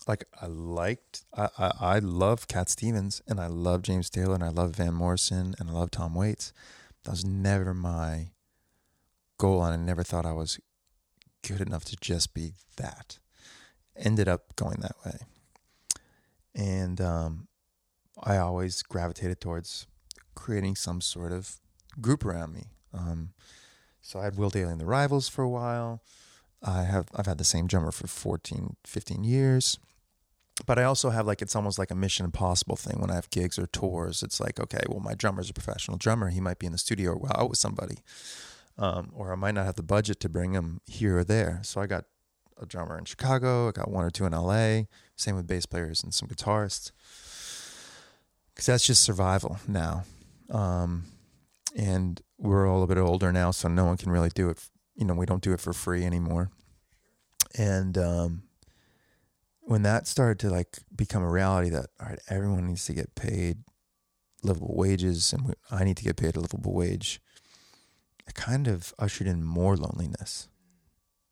like 0.06 0.24
I 0.40 0.46
liked 0.46 1.24
I 1.36 1.48
I, 1.58 1.72
I 1.80 1.98
love 1.98 2.46
Cat 2.46 2.68
Stevens 2.68 3.20
and 3.26 3.40
I 3.40 3.48
love 3.48 3.82
James 3.82 4.08
Taylor 4.08 4.34
and 4.36 4.44
I 4.44 4.50
love 4.50 4.76
Van 4.76 4.94
Morrison 4.94 5.56
and 5.58 5.70
I 5.70 5.72
love 5.72 5.90
Tom 5.90 6.14
Waits. 6.14 6.52
That 7.02 7.10
was 7.10 7.24
never 7.24 7.74
my 7.74 8.28
goal 9.38 9.64
and 9.64 9.74
I 9.74 9.76
never 9.84 10.04
thought 10.04 10.24
I 10.24 10.34
was 10.34 10.60
good 11.42 11.60
enough 11.60 11.84
to 11.86 11.96
just 12.00 12.32
be 12.32 12.52
that. 12.76 13.18
Ended 13.96 14.28
up 14.28 14.54
going 14.54 14.78
that 14.82 14.94
way. 15.04 15.18
And 16.60 17.00
um 17.00 17.48
I 18.22 18.36
always 18.36 18.82
gravitated 18.82 19.40
towards 19.40 19.86
creating 20.34 20.76
some 20.76 21.00
sort 21.00 21.32
of 21.32 21.56
group 22.00 22.24
around 22.24 22.52
me. 22.52 22.64
Um, 22.92 23.30
so 24.00 24.20
I 24.20 24.24
had 24.24 24.36
Will 24.36 24.50
Dailey 24.50 24.72
and 24.72 24.80
the 24.80 24.86
Rivals 24.86 25.28
for 25.28 25.42
a 25.42 25.48
while. 25.48 26.02
I 26.62 26.82
have 26.82 27.08
I've 27.14 27.26
had 27.26 27.38
the 27.38 27.44
same 27.44 27.66
drummer 27.66 27.90
for 27.90 28.06
14, 28.06 28.76
15 28.84 29.24
years. 29.24 29.78
But 30.66 30.78
I 30.78 30.84
also 30.84 31.08
have 31.08 31.26
like 31.26 31.40
it's 31.40 31.56
almost 31.56 31.78
like 31.78 31.90
a 31.90 31.94
Mission 31.94 32.26
Impossible 32.26 32.76
thing 32.76 33.00
when 33.00 33.10
I 33.10 33.14
have 33.14 33.30
gigs 33.30 33.58
or 33.58 33.66
tours. 33.66 34.22
It's 34.22 34.40
like 34.40 34.60
okay, 34.60 34.82
well 34.88 35.00
my 35.00 35.14
drummer's 35.14 35.48
a 35.48 35.54
professional 35.54 35.96
drummer. 35.96 36.28
He 36.28 36.40
might 36.40 36.58
be 36.58 36.66
in 36.66 36.72
the 36.72 36.78
studio 36.78 37.12
or 37.12 37.28
out 37.38 37.48
with 37.48 37.58
somebody, 37.58 37.98
um, 38.76 39.10
or 39.14 39.32
I 39.32 39.36
might 39.36 39.54
not 39.54 39.64
have 39.64 39.76
the 39.76 39.82
budget 39.82 40.20
to 40.20 40.28
bring 40.28 40.52
him 40.52 40.80
here 40.84 41.18
or 41.18 41.24
there. 41.24 41.60
So 41.62 41.80
I 41.80 41.86
got 41.86 42.04
a 42.60 42.66
drummer 42.66 42.98
in 42.98 43.04
Chicago. 43.04 43.68
I 43.68 43.72
got 43.72 43.90
one 43.90 44.04
or 44.04 44.10
two 44.10 44.26
in 44.26 44.34
L.A. 44.34 44.88
Same 45.16 45.36
with 45.36 45.46
bass 45.46 45.66
players 45.66 46.02
and 46.02 46.14
some 46.14 46.28
guitarists 46.28 46.92
because 48.60 48.66
that's 48.66 48.86
just 48.86 49.02
survival 49.02 49.58
now. 49.66 50.04
Um, 50.50 51.04
and 51.74 52.20
we're 52.38 52.68
all 52.68 52.82
a 52.82 52.86
bit 52.86 52.98
older 52.98 53.32
now, 53.32 53.52
so 53.52 53.68
no 53.68 53.86
one 53.86 53.96
can 53.96 54.10
really 54.10 54.28
do 54.28 54.50
it. 54.50 54.62
You 54.94 55.06
know, 55.06 55.14
we 55.14 55.24
don't 55.24 55.42
do 55.42 55.54
it 55.54 55.60
for 55.60 55.72
free 55.72 56.04
anymore. 56.04 56.50
And 57.56 57.96
um, 57.96 58.42
when 59.62 59.80
that 59.82 60.06
started 60.06 60.38
to 60.40 60.50
like 60.50 60.78
become 60.94 61.22
a 61.22 61.30
reality, 61.30 61.70
that 61.70 61.86
all 61.98 62.08
right, 62.08 62.18
everyone 62.28 62.66
needs 62.66 62.84
to 62.84 62.92
get 62.92 63.14
paid 63.14 63.58
livable 64.42 64.74
wages, 64.76 65.32
and 65.32 65.46
we, 65.46 65.54
I 65.70 65.84
need 65.84 65.96
to 65.96 66.04
get 66.04 66.18
paid 66.18 66.36
a 66.36 66.40
livable 66.40 66.74
wage. 66.74 67.18
It 68.26 68.34
kind 68.34 68.68
of 68.68 68.92
ushered 68.98 69.26
in 69.26 69.42
more 69.42 69.74
loneliness. 69.74 70.49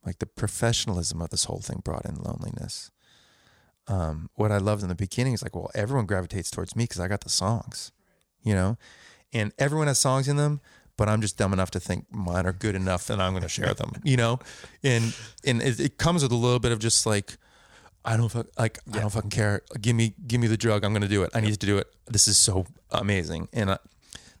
Like 0.05 0.19
the 0.19 0.25
professionalism 0.25 1.21
of 1.21 1.29
this 1.29 1.45
whole 1.45 1.59
thing 1.59 1.81
brought 1.83 2.05
in 2.05 2.15
loneliness 2.15 2.91
um, 3.89 4.29
what 4.35 4.51
I 4.51 4.57
loved 4.57 4.83
in 4.83 4.89
the 4.89 4.95
beginning 4.95 5.33
is 5.33 5.41
like, 5.41 5.55
well, 5.55 5.71
everyone 5.73 6.05
gravitates 6.05 6.51
towards 6.51 6.75
me 6.75 6.83
because 6.83 6.99
I 6.99 7.07
got 7.07 7.21
the 7.21 7.29
songs, 7.29 7.91
you 8.43 8.53
know, 8.53 8.77
and 9.33 9.51
everyone 9.57 9.87
has 9.87 9.97
songs 9.97 10.27
in 10.27 10.37
them, 10.37 10.61
but 10.95 11.09
I'm 11.09 11.21
just 11.21 11.37
dumb 11.37 11.53
enough 11.53 11.71
to 11.71 11.79
think 11.79 12.05
mine 12.11 12.45
are 12.45 12.53
good 12.53 12.75
enough 12.75 13.09
and 13.09 13.21
I'm 13.21 13.33
going 13.33 13.43
to 13.43 13.49
share 13.49 13.73
them, 13.73 13.93
you 14.03 14.15
know, 14.15 14.39
and 14.83 15.15
and 15.43 15.61
it, 15.61 15.79
it 15.79 15.97
comes 15.97 16.21
with 16.21 16.31
a 16.31 16.35
little 16.35 16.59
bit 16.59 16.71
of 16.71 16.79
just 16.79 17.05
like, 17.05 17.37
I 18.05 18.15
don't 18.15 18.29
fuck, 18.29 18.47
like 18.59 18.77
I 18.93 18.99
don't 18.99 19.11
fucking 19.11 19.31
care. 19.31 19.63
Give 19.81 19.95
me 19.95 20.13
give 20.27 20.39
me 20.39 20.47
the 20.47 20.57
drug. 20.57 20.83
I'm 20.85 20.91
going 20.91 21.01
to 21.01 21.07
do 21.07 21.23
it. 21.23 21.31
I 21.33 21.41
need 21.41 21.59
to 21.59 21.65
do 21.65 21.77
it. 21.79 21.87
This 22.07 22.27
is 22.27 22.37
so 22.37 22.65
amazing, 22.91 23.49
and. 23.53 23.71
Uh, 23.71 23.77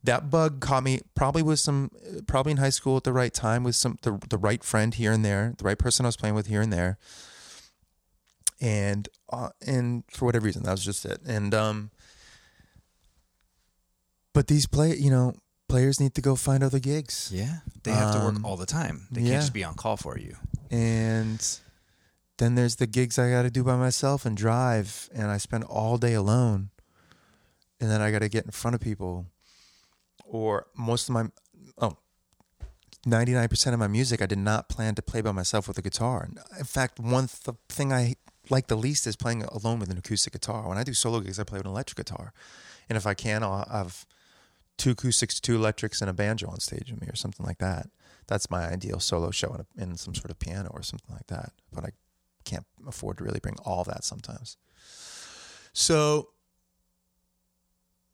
that 0.03 0.29
bug 0.29 0.59
caught 0.61 0.83
me 0.83 1.01
probably 1.15 1.43
with 1.43 1.59
some 1.59 1.91
probably 2.27 2.51
in 2.51 2.57
high 2.57 2.69
school 2.69 2.97
at 2.97 3.03
the 3.03 3.13
right 3.13 3.33
time 3.33 3.63
with 3.63 3.75
some 3.75 3.97
the, 4.01 4.17
the 4.29 4.37
right 4.37 4.63
friend 4.63 4.93
here 4.95 5.11
and 5.11 5.25
there 5.25 5.53
the 5.57 5.63
right 5.63 5.77
person 5.77 6.05
I 6.05 6.07
was 6.09 6.15
playing 6.17 6.35
with 6.35 6.47
here 6.47 6.61
and 6.61 6.71
there 6.71 6.97
and 8.61 9.07
uh, 9.31 9.49
and 9.65 10.03
for 10.09 10.25
whatever 10.25 10.45
reason 10.45 10.63
that 10.63 10.71
was 10.71 10.83
just 10.85 11.05
it 11.05 11.21
and 11.25 11.53
um 11.53 11.91
but 14.33 14.47
these 14.47 14.65
play 14.67 14.95
you 14.95 15.09
know 15.09 15.33
players 15.67 15.99
need 15.99 16.15
to 16.15 16.21
go 16.21 16.35
find 16.35 16.63
other 16.63 16.79
gigs 16.79 17.29
Yeah. 17.33 17.59
They 17.83 17.91
have 17.91 18.13
to 18.13 18.19
Um, 18.19 18.35
work 18.35 18.43
all 18.43 18.57
the 18.57 18.65
time. 18.65 19.07
They 19.11 19.21
yeah. 19.21 19.29
can't 19.31 19.41
just 19.41 19.53
be 19.53 19.63
on 19.63 19.75
call 19.75 19.97
for 19.97 20.17
you. 20.17 20.35
and 20.71 21.59
then 22.37 22.55
there's 22.55 22.77
the 22.77 22.87
gigs 22.87 23.19
I 23.19 23.29
got 23.29 23.41
to 23.43 23.51
do 23.51 23.63
by 23.65 23.75
myself 23.75 24.25
and 24.25 24.35
drive 24.37 25.09
and 25.13 25.29
I 25.29 25.37
spend 25.37 25.65
all 25.65 25.97
day 25.97 26.13
alone 26.13 26.69
and 27.81 27.89
then 27.91 28.01
I 28.01 28.11
got 28.11 28.19
to 28.19 28.29
get 28.29 28.45
in 28.45 28.51
front 28.51 28.75
of 28.75 28.81
people 28.81 29.25
or 30.29 30.67
most 30.77 31.09
of 31.09 31.13
my 31.13 31.25
oh 31.79 31.97
99% 33.07 33.73
of 33.73 33.79
my 33.79 33.87
music 33.87 34.21
I 34.21 34.25
did 34.25 34.37
not 34.37 34.69
plan 34.69 34.93
to 34.95 35.01
play 35.01 35.21
by 35.21 35.31
myself 35.31 35.67
with 35.67 35.77
a 35.77 35.81
guitar. 35.81 36.27
In 36.57 36.65
fact, 36.65 36.99
one 36.99 37.27
th- 37.27 37.57
thing 37.69 37.93
I 37.93 38.15
like 38.49 38.67
the 38.67 38.75
least 38.75 39.07
is 39.07 39.15
playing 39.15 39.43
alone 39.43 39.79
with 39.79 39.89
an 39.89 39.97
acoustic 39.97 40.33
guitar. 40.33 40.67
When 40.67 40.77
I 40.77 40.83
do 40.83 40.93
solo 40.93 41.19
gigs, 41.21 41.39
I 41.39 41.43
play 41.43 41.59
with 41.59 41.65
an 41.65 41.71
electric 41.71 41.97
guitar. 41.97 42.33
And 42.89 42.97
if 42.97 43.07
I 43.07 43.13
can, 43.13 43.41
I'll 43.43 43.65
have 43.71 44.05
two 44.77 44.91
acoustics, 44.91 45.39
two 45.39 45.55
electrics, 45.55 46.01
and 46.01 46.09
a 46.09 46.13
banjo 46.13 46.49
on 46.49 46.59
stage 46.59 46.91
with 46.91 46.99
me 46.99 47.07
or 47.07 47.15
something 47.15 47.45
like 47.45 47.59
that 47.59 47.87
that's 48.29 48.51
my 48.51 48.69
ideal 48.69 48.99
solo 48.99 49.31
show 49.31 49.53
in, 49.55 49.61
a, 49.61 49.83
in 49.83 49.97
some 49.97 50.13
sort 50.13 50.29
of 50.29 50.39
piano 50.39 50.69
or 50.71 50.83
something 50.83 51.13
like 51.13 51.27
that. 51.27 51.51
But 51.73 51.83
I 51.83 51.89
can't 52.45 52.65
afford 52.87 53.17
to 53.17 53.23
really 53.23 53.39
bring 53.39 53.57
all 53.65 53.83
that 53.85 54.03
sometimes. 54.03 54.55
So 55.73 56.29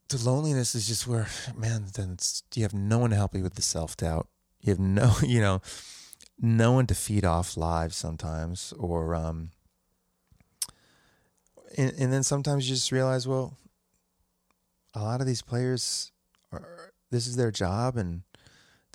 the 0.08 0.18
loneliness 0.18 0.74
is 0.74 0.86
just 0.86 1.06
where, 1.06 1.26
man, 1.56 1.86
then 1.94 2.16
you 2.54 2.62
have 2.62 2.74
no 2.74 2.98
one 2.98 3.10
to 3.10 3.16
help 3.16 3.34
you 3.34 3.42
with 3.42 3.54
the 3.54 3.62
self 3.62 3.96
doubt. 3.96 4.28
You 4.60 4.70
have 4.70 4.80
no, 4.80 5.14
you 5.22 5.40
know, 5.40 5.62
no 6.40 6.72
one 6.72 6.86
to 6.86 6.94
feed 6.94 7.24
off 7.24 7.56
live 7.56 7.94
sometimes, 7.94 8.72
or 8.78 9.14
um, 9.14 9.50
and, 11.76 11.92
and 11.98 12.12
then 12.12 12.22
sometimes 12.22 12.68
you 12.68 12.74
just 12.74 12.92
realize, 12.92 13.26
well, 13.26 13.56
a 14.94 15.02
lot 15.02 15.20
of 15.20 15.26
these 15.26 15.42
players 15.42 16.12
are 16.52 16.92
this 17.10 17.26
is 17.26 17.36
their 17.36 17.50
job 17.50 17.96
and 17.96 18.22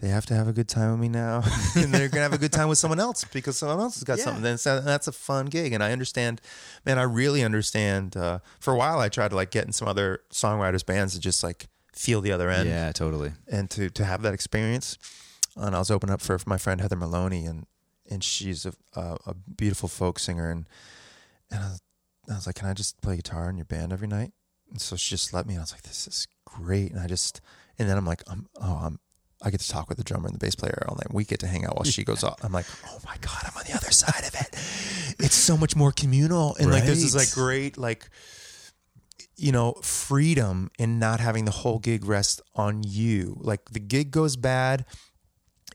they 0.01 0.09
have 0.09 0.25
to 0.25 0.33
have 0.33 0.47
a 0.47 0.53
good 0.53 0.67
time 0.67 0.91
with 0.91 0.99
me 0.99 1.07
now 1.09 1.41
and 1.75 1.93
they're 1.93 2.09
gonna 2.09 2.23
have 2.23 2.33
a 2.33 2.37
good 2.37 2.51
time 2.51 2.67
with 2.67 2.77
someone 2.77 2.99
else 2.99 3.23
because 3.25 3.57
someone 3.57 3.79
else 3.79 3.95
has 3.95 4.03
got 4.03 4.17
Yeah. 4.17 4.25
something 4.25 4.43
that's, 4.43 4.63
that's 4.63 5.07
a 5.07 5.11
fun 5.11 5.45
gig 5.45 5.71
and 5.73 5.83
i 5.83 5.91
understand 5.91 6.41
man 6.85 6.97
i 6.99 7.03
really 7.03 7.43
understand 7.43 8.17
uh, 8.17 8.39
for 8.59 8.73
a 8.73 8.77
while 8.77 8.99
i 8.99 9.07
tried 9.09 9.29
to 9.29 9.35
like 9.35 9.51
get 9.51 9.65
in 9.65 9.71
some 9.71 9.87
other 9.87 10.21
songwriters 10.31 10.85
bands 10.85 11.13
to 11.13 11.19
just 11.19 11.43
like 11.43 11.67
feel 11.93 12.21
the 12.21 12.31
other 12.31 12.49
end 12.49 12.67
yeah, 12.69 12.91
totally. 12.91 13.31
and 13.51 13.69
to 13.69 13.89
to 13.89 14.03
have 14.05 14.21
that 14.21 14.33
experience. 14.33 14.97
And 15.57 15.75
I 15.75 15.79
was 15.79 15.91
opening 15.91 16.13
up 16.13 16.21
for 16.21 16.39
my 16.45 16.57
friend 16.57 16.79
Heather 16.79 16.95
Maloney, 16.95 17.45
and 17.45 17.65
and 18.09 18.23
she's 18.23 18.65
a 18.65 18.71
a, 18.95 19.17
a 19.27 19.33
beautiful 19.33 19.89
folk 19.89 20.17
singer, 20.17 20.49
and 20.49 20.69
and 21.51 21.59
I 21.59 21.67
was, 21.67 21.81
I 22.31 22.35
was 22.35 22.47
like, 22.47 22.55
can 22.55 22.69
I 22.69 22.73
just 22.73 23.01
play 23.01 23.17
guitar 23.17 23.49
in 23.49 23.57
your 23.57 23.65
band 23.65 23.91
every 23.91 24.07
night? 24.07 24.31
And 24.69 24.79
so 24.79 24.95
she 24.95 25.09
just 25.09 25.33
let 25.33 25.45
me. 25.45 25.55
And 25.55 25.59
I 25.59 25.63
was 25.63 25.73
like, 25.73 25.81
this 25.81 26.07
is 26.07 26.27
great. 26.45 26.91
And 26.91 27.01
I 27.01 27.07
just 27.07 27.41
and 27.77 27.89
then 27.89 27.97
I'm 27.97 28.05
like, 28.05 28.23
I'm 28.27 28.47
oh 28.61 28.79
I'm. 28.85 28.99
I 29.43 29.49
get 29.49 29.59
to 29.61 29.69
talk 29.69 29.89
with 29.89 29.97
the 29.97 30.03
drummer 30.03 30.27
and 30.27 30.35
the 30.35 30.39
bass 30.39 30.55
player 30.55 30.85
all 30.87 30.95
night. 30.95 31.11
We 31.13 31.23
get 31.23 31.39
to 31.39 31.47
hang 31.47 31.65
out 31.65 31.75
while 31.75 31.83
she 31.83 32.03
goes 32.03 32.23
off. 32.23 32.43
I'm 32.43 32.51
like, 32.51 32.65
oh 32.87 32.99
my 33.05 33.15
god, 33.21 33.41
I'm 33.43 33.57
on 33.57 33.63
the 33.65 33.73
other 33.73 33.91
side 33.91 34.23
of 34.27 34.35
it. 34.35 34.49
It's 35.19 35.35
so 35.35 35.57
much 35.57 35.75
more 35.75 35.91
communal, 35.91 36.55
and 36.59 36.71
like 36.71 36.85
there's 36.85 37.01
this 37.03 37.13
Right. 37.15 37.21
like 37.21 37.31
great 37.33 37.77
like 37.77 38.09
you 39.37 39.51
know, 39.51 39.73
freedom 39.81 40.69
in 40.77 40.99
not 40.99 41.19
having 41.19 41.45
the 41.45 41.51
whole 41.51 41.79
gig 41.79 42.05
rest 42.05 42.41
on 42.55 42.83
you. 42.83 43.37
Like 43.41 43.71
the 43.71 43.79
gig 43.79 44.11
goes 44.11 44.35
bad, 44.35 44.85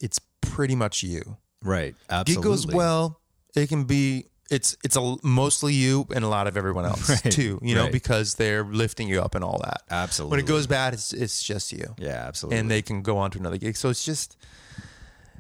it's 0.01 0.21
pretty 0.41 0.77
much 0.77 1.03
you. 1.03 1.37
Right. 1.63 1.97
Gig 2.25 2.41
goes 2.43 2.67
well, 2.67 3.21
it 3.57 3.69
can 3.69 3.85
be 3.85 4.27
it's 4.51 4.77
it's 4.85 4.97
a 4.97 5.17
mostly 5.23 5.75
you 5.75 6.07
and 6.15 6.25
a 6.25 6.29
lot 6.29 6.47
of 6.47 6.57
everyone 6.57 6.85
else 6.93 7.09
Right, 7.09 7.33
too, 7.33 7.59
you 7.63 7.75
know, 7.75 7.85
right. 7.85 7.93
because 7.93 8.35
they're 8.37 8.65
lifting 8.65 9.09
you 9.09 9.21
up 9.23 9.35
and 9.35 9.43
all 9.45 9.59
that. 9.65 9.83
Absolutely. 9.91 10.31
When 10.37 10.41
it 10.45 10.47
goes 10.47 10.67
bad, 10.67 10.95
it's 10.95 11.13
it's 11.13 11.43
just 11.43 11.73
you. 11.73 11.95
Yeah, 11.99 12.25
absolutely. 12.27 12.59
And 12.59 12.71
they 12.71 12.83
can 12.83 13.03
go 13.03 13.19
on 13.19 13.31
to 13.33 13.39
another 13.39 13.59
gig. 13.59 13.77
So 13.77 13.89
it's 13.89 14.05
just 14.05 14.37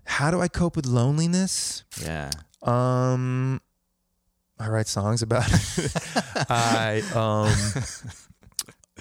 how 0.04 0.30
do 0.30 0.40
I 0.40 0.48
cope 0.48 0.76
with 0.76 0.86
loneliness? 0.86 1.84
yeah. 2.02 2.30
Um, 2.62 3.60
I 4.58 4.68
write 4.68 4.88
songs 4.88 5.22
about 5.22 5.46
it. 5.52 5.92
I 6.50 7.02
um, 7.14 7.52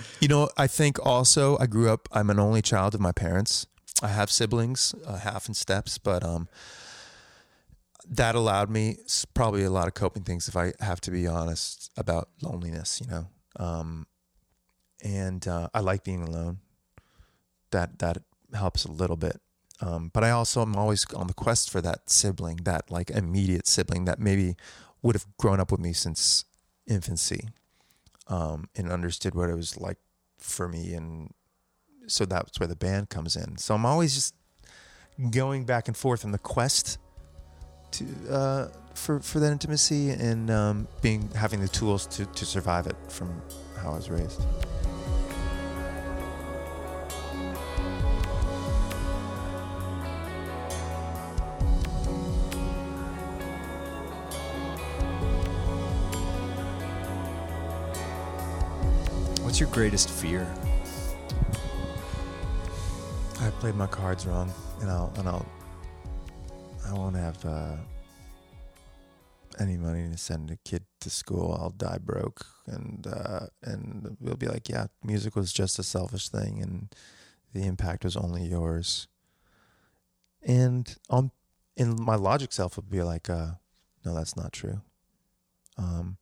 you 0.20 0.28
know, 0.28 0.50
I 0.58 0.68
think 0.68 1.04
also 1.06 1.58
I 1.60 1.66
grew 1.66 1.90
up. 1.90 2.08
I'm 2.12 2.30
an 2.30 2.40
only 2.40 2.62
child 2.62 2.94
of 2.94 3.02
my 3.02 3.12
parents. 3.12 3.66
I 4.04 4.10
have 4.10 4.30
siblings, 4.30 4.94
uh, 5.08 5.18
half 5.20 5.46
and 5.48 5.56
steps, 5.56 5.98
but 5.98 6.24
um, 6.24 6.48
that 8.10 8.36
allowed 8.36 8.70
me 8.70 8.98
probably 9.34 9.64
a 9.64 9.70
lot 9.70 9.88
of 9.88 9.94
coping 9.94 10.24
things. 10.24 10.48
If 10.48 10.56
I 10.56 10.74
have 10.80 11.02
to 11.02 11.12
be 11.12 11.28
honest 11.28 11.92
about 11.98 12.30
loneliness, 12.42 13.02
you 13.02 13.08
know, 13.08 13.28
um, 13.58 14.08
and 15.04 15.48
uh, 15.48 15.70
I 15.74 15.80
like 15.80 16.04
being 16.04 16.24
alone. 16.24 16.60
That 17.72 18.00
that 18.00 18.18
helps 18.54 18.86
a 18.86 18.92
little 18.92 19.18
bit. 19.18 19.42
Um, 19.82 20.10
but 20.14 20.24
I 20.24 20.32
also 20.32 20.62
am 20.62 20.76
always 20.76 21.06
on 21.14 21.28
the 21.28 21.34
quest 21.34 21.70
for 21.70 21.82
that 21.82 22.10
sibling, 22.10 22.58
that 22.64 22.90
like 22.90 23.10
immediate 23.10 23.68
sibling 23.68 24.06
that 24.06 24.20
maybe 24.20 24.56
would 25.02 25.16
have 25.16 25.26
grown 25.38 25.60
up 25.60 25.72
with 25.72 25.82
me 25.82 25.92
since 25.92 26.46
infancy, 26.88 27.50
um, 28.28 28.70
and 28.76 28.92
understood 28.92 29.36
what 29.36 29.50
it 29.50 29.56
was 29.56 29.78
like 29.78 29.98
for 30.38 30.68
me, 30.68 30.94
and 30.94 31.32
so 32.08 32.26
that's 32.26 32.60
where 32.60 32.68
the 32.68 32.76
band 32.76 33.10
comes 33.10 33.36
in. 33.36 33.58
So 33.58 33.76
I'm 33.76 33.86
always 33.86 34.16
just 34.16 34.34
going 35.32 35.66
back 35.66 35.88
and 35.88 35.98
forth 35.98 36.24
in 36.24 36.32
the 36.32 36.40
quest 36.40 36.98
to 37.98 38.34
uh, 38.34 38.68
for 38.94 39.20
for 39.20 39.40
that 39.40 39.52
intimacy 39.52 40.10
and 40.10 40.50
um, 40.50 40.88
being 41.02 41.30
having 41.36 41.62
the 41.62 41.68
tools 41.68 42.06
to 42.08 42.26
to 42.26 42.46
survive 42.46 42.88
it 42.88 42.96
from 43.08 43.42
how 43.78 43.92
I 43.92 43.96
was 43.96 44.10
raised. 44.10 44.42
What's 59.44 59.60
your 59.60 59.70
greatest 59.70 60.10
fear? 60.10 60.54
I 63.40 63.50
played 63.60 63.76
my 63.76 63.88
cards 63.88 64.26
wrong, 64.26 64.52
and 64.82 64.90
I'll 64.90 65.14
and 65.18 65.30
I'll 65.30 65.46
I 66.88 66.94
won't 66.94 67.16
have 67.16 67.44
uh, 67.46 67.76
any 69.60 69.78
money 69.78 70.10
to 70.10 70.18
send 70.18 70.52
a 70.52 70.58
kid 70.58 70.86
to 71.02 71.10
school. 71.10 71.58
I'll 71.60 71.72
die 71.72 71.98
broke, 71.98 72.46
and 72.68 73.08
uh, 73.08 73.48
and 73.64 74.18
we'll 74.20 74.36
be 74.36 74.48
like, 74.48 74.70
yeah, 74.70 74.88
music 75.04 75.36
was 75.36 75.52
just 75.52 75.80
a 75.80 75.84
selfish 75.84 76.30
thing, 76.30 76.62
and 76.62 76.94
the 77.54 77.66
impact 77.66 78.04
was 78.04 78.16
only 78.16 78.44
yours. 78.44 79.08
And 80.44 80.96
on, 81.10 81.32
in 81.76 81.96
my 82.00 82.16
logic 82.16 82.54
self 82.54 82.76
would 82.76 82.90
be 82.90 83.02
like, 83.02 83.30
uh, 83.30 83.54
no, 84.06 84.14
that's 84.14 84.38
not 84.38 84.54
true. 84.54 84.82
Um, 85.78 86.18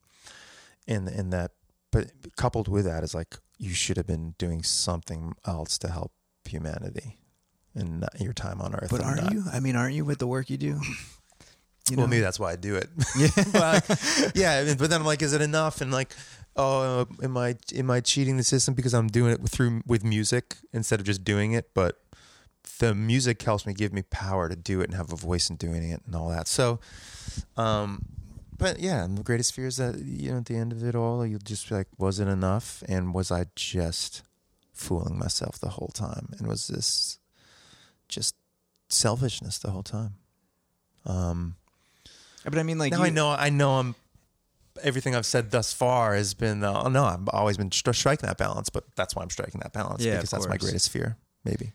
and 0.87 1.09
and 1.09 1.33
that, 1.33 1.51
but 1.91 2.11
coupled 2.37 2.69
with 2.69 2.85
that 2.85 3.03
is 3.03 3.13
like, 3.13 3.35
you 3.57 3.73
should 3.73 3.97
have 3.97 4.07
been 4.07 4.35
doing 4.37 4.63
something 4.63 5.33
else 5.45 5.77
to 5.79 5.89
help 5.89 6.13
humanity 6.45 7.17
and 7.75 8.01
not 8.01 8.19
your 8.19 8.33
time 8.33 8.61
on 8.61 8.75
earth. 8.75 8.89
But 8.91 9.01
aren't 9.01 9.23
not- 9.23 9.33
you? 9.33 9.43
I 9.51 9.59
mean, 9.59 9.75
aren't 9.75 9.95
you 9.95 10.05
with 10.05 10.19
the 10.19 10.27
work 10.27 10.49
you 10.49 10.57
do? 10.57 10.79
You 11.89 11.97
well, 11.97 12.05
know? 12.05 12.11
maybe 12.11 12.21
that's 12.21 12.39
why 12.39 12.53
I 12.53 12.55
do 12.55 12.75
it. 12.75 12.87
Yeah. 13.17 13.27
but, 13.51 14.31
yeah, 14.35 14.73
but 14.75 14.89
then 14.89 15.01
I'm 15.01 15.05
like, 15.05 15.21
is 15.21 15.33
it 15.33 15.41
enough? 15.41 15.81
And 15.81 15.91
like, 15.91 16.15
oh, 16.55 17.05
am 17.21 17.35
I 17.35 17.57
am 17.75 17.91
I 17.91 17.99
cheating 17.99 18.37
the 18.37 18.43
system 18.43 18.73
because 18.73 18.93
I'm 18.93 19.09
doing 19.09 19.33
it 19.33 19.45
through 19.49 19.81
with 19.85 20.03
music 20.03 20.55
instead 20.71 21.01
of 21.01 21.05
just 21.05 21.25
doing 21.25 21.51
it? 21.51 21.73
But 21.73 21.99
the 22.79 22.95
music 22.95 23.41
helps 23.41 23.65
me 23.65 23.73
give 23.73 23.91
me 23.91 24.03
power 24.03 24.47
to 24.47 24.55
do 24.55 24.79
it 24.79 24.85
and 24.85 24.93
have 24.93 25.11
a 25.11 25.17
voice 25.17 25.49
in 25.49 25.57
doing 25.57 25.83
it 25.89 26.01
and 26.05 26.15
all 26.15 26.29
that. 26.29 26.47
So, 26.47 26.79
um, 27.57 28.05
but 28.57 28.79
yeah, 28.79 29.03
and 29.03 29.17
the 29.17 29.23
greatest 29.23 29.53
fear 29.53 29.67
is 29.67 29.75
that 29.77 29.99
you 29.99 30.31
know 30.31 30.37
at 30.37 30.45
the 30.45 30.55
end 30.55 30.71
of 30.71 30.83
it 30.83 30.95
all, 30.95 31.25
you'll 31.25 31.39
just 31.39 31.67
be 31.67 31.75
like, 31.75 31.87
was 31.97 32.19
it 32.19 32.29
enough? 32.29 32.81
And 32.87 33.13
was 33.13 33.29
I 33.29 33.47
just 33.55 34.23
fooling 34.71 35.19
myself 35.19 35.59
the 35.59 35.69
whole 35.69 35.91
time? 35.93 36.29
And 36.37 36.47
was 36.47 36.67
this 36.67 37.19
just 38.13 38.35
selfishness 38.89 39.57
the 39.59 39.71
whole 39.71 39.83
time? 39.83 40.15
Um, 41.05 41.55
But 42.43 42.57
I 42.57 42.63
mean, 42.63 42.77
like, 42.77 42.91
now 42.91 42.99
you, 42.99 43.05
I 43.05 43.09
know, 43.09 43.29
I 43.29 43.49
know, 43.49 43.79
I'm. 43.79 43.95
Everything 44.81 45.15
I've 45.15 45.25
said 45.25 45.51
thus 45.51 45.71
far 45.71 46.15
has 46.15 46.33
been. 46.33 46.63
Uh, 46.63 46.89
no, 46.89 47.03
I've 47.05 47.29
always 47.29 47.57
been 47.57 47.69
stri- 47.69 47.95
striking 47.95 48.25
that 48.27 48.37
balance, 48.37 48.69
but 48.69 48.83
that's 48.95 49.15
why 49.15 49.21
I'm 49.21 49.29
striking 49.29 49.59
that 49.61 49.71
balance 49.71 50.03
Yeah, 50.03 50.15
because 50.15 50.31
that's 50.31 50.47
my 50.47 50.57
greatest 50.57 50.89
fear. 50.89 51.15
Maybe 51.45 51.73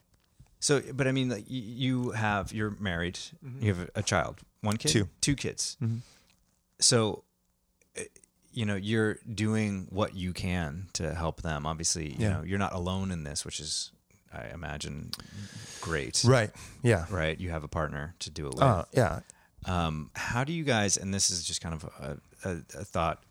So, 0.61 0.83
but 0.93 1.07
I 1.07 1.13
mean, 1.13 1.29
like, 1.29 1.45
you 1.47 2.11
have 2.11 2.53
you're 2.53 2.75
married. 2.81 3.19
You 3.61 3.73
have 3.75 3.91
a 3.95 4.03
child, 4.03 4.41
one 4.63 4.77
kid, 4.79 4.89
Two. 4.91 5.09
two 5.21 5.37
kids. 5.37 5.77
Mhm. 5.81 6.01
So, 6.81 7.23
uh, 7.97 8.03
you 8.53 8.67
know, 8.67 8.75
you're 8.75 9.19
doing 9.33 9.87
what 9.91 10.15
you 10.17 10.33
can 10.33 10.89
to 10.95 11.15
help 11.15 11.43
them. 11.43 11.67
Obviously, 11.67 12.11
you 12.15 12.17
Yeah. 12.19 12.29
know, 12.31 12.43
you're 12.43 12.59
not 12.59 12.73
alone 12.73 13.13
in 13.13 13.23
this, 13.23 13.45
which 13.45 13.61
is, 13.61 13.93
I 14.33 14.49
imagine, 14.49 15.11
great. 15.81 16.23
right. 16.27 16.51
Yeah. 16.83 17.07
Right. 17.11 17.39
You 17.39 17.51
have 17.51 17.65
a 17.65 17.69
partner 17.69 18.15
to 18.21 18.31
do 18.31 18.47
it 18.47 18.55
with. 18.55 18.63
Uh, 18.63 18.85
yeah. 18.93 19.21
Um, 19.65 20.11
how 20.15 20.45
do 20.45 20.53
you 20.53 20.65
guys? 20.65 20.97
And 20.97 21.13
this 21.13 21.31
is 21.31 21.45
just 21.45 21.61
kind 21.61 21.75
of 21.75 21.85
a, 21.85 22.19
a, 22.49 22.53
a 22.81 22.85
thought. 22.85 23.23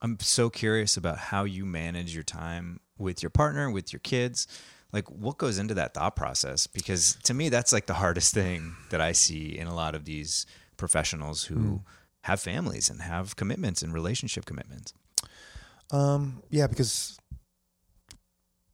I'm 0.00 0.18
so 0.20 0.50
curious 0.50 0.96
about 0.96 1.18
how 1.18 1.44
you 1.44 1.64
manage 1.64 2.14
your 2.14 2.24
time 2.24 2.80
with 2.98 3.22
your 3.22 3.30
partner, 3.30 3.70
with 3.70 3.92
your 3.92 4.00
kids. 4.00 4.46
Like, 4.92 5.10
what 5.10 5.38
goes 5.38 5.58
into 5.58 5.74
that 5.74 5.94
thought 5.94 6.16
process? 6.16 6.66
Because 6.66 7.16
to 7.24 7.34
me, 7.34 7.48
that's 7.48 7.72
like 7.72 7.86
the 7.86 7.94
hardest 7.94 8.34
thing 8.34 8.74
that 8.90 9.00
I 9.00 9.12
see 9.12 9.56
in 9.56 9.66
a 9.66 9.74
lot 9.74 9.94
of 9.94 10.04
these 10.04 10.44
professionals 10.76 11.44
who 11.44 11.80
have 12.22 12.40
families 12.40 12.90
and 12.90 13.00
have 13.00 13.36
commitments 13.36 13.82
and 13.82 13.92
relationship 13.92 14.44
commitments. 14.44 14.92
Um, 15.90 16.42
yeah, 16.50 16.66
because 16.66 17.18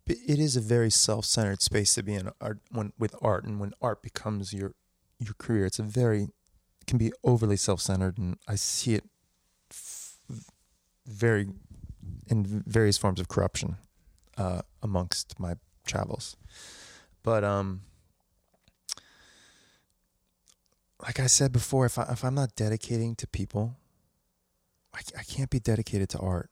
it 0.08 0.38
is 0.38 0.56
a 0.56 0.60
very 0.60 0.90
self-centered 0.90 1.62
space 1.62 1.94
to 1.94 2.02
be 2.02 2.14
in 2.14 2.30
art 2.40 2.58
when 2.70 2.92
with 2.98 3.14
art, 3.20 3.44
and 3.44 3.60
when 3.60 3.72
art 3.80 4.02
becomes 4.02 4.52
your 4.52 4.74
your 5.18 5.34
career, 5.38 5.66
it's 5.66 5.78
a 5.78 5.82
very 5.82 6.22
it 6.80 6.86
can 6.86 6.98
be 6.98 7.12
overly 7.22 7.56
self-centered, 7.56 8.18
and 8.18 8.36
I 8.46 8.54
see 8.54 8.94
it 8.94 9.04
f- 9.70 10.16
very 11.06 11.48
in 12.28 12.62
various 12.66 12.98
forms 12.98 13.20
of 13.20 13.28
corruption 13.28 13.76
uh, 14.36 14.62
amongst 14.82 15.38
my 15.38 15.54
travels. 15.86 16.36
But 17.22 17.44
um, 17.44 17.82
like 21.02 21.20
I 21.20 21.26
said 21.26 21.52
before, 21.52 21.86
if 21.86 21.98
I 21.98 22.04
if 22.10 22.24
I'm 22.24 22.34
not 22.34 22.54
dedicating 22.54 23.14
to 23.16 23.26
people, 23.26 23.76
I, 24.94 25.00
I 25.18 25.22
can't 25.22 25.50
be 25.50 25.60
dedicated 25.60 26.08
to 26.10 26.18
art. 26.18 26.50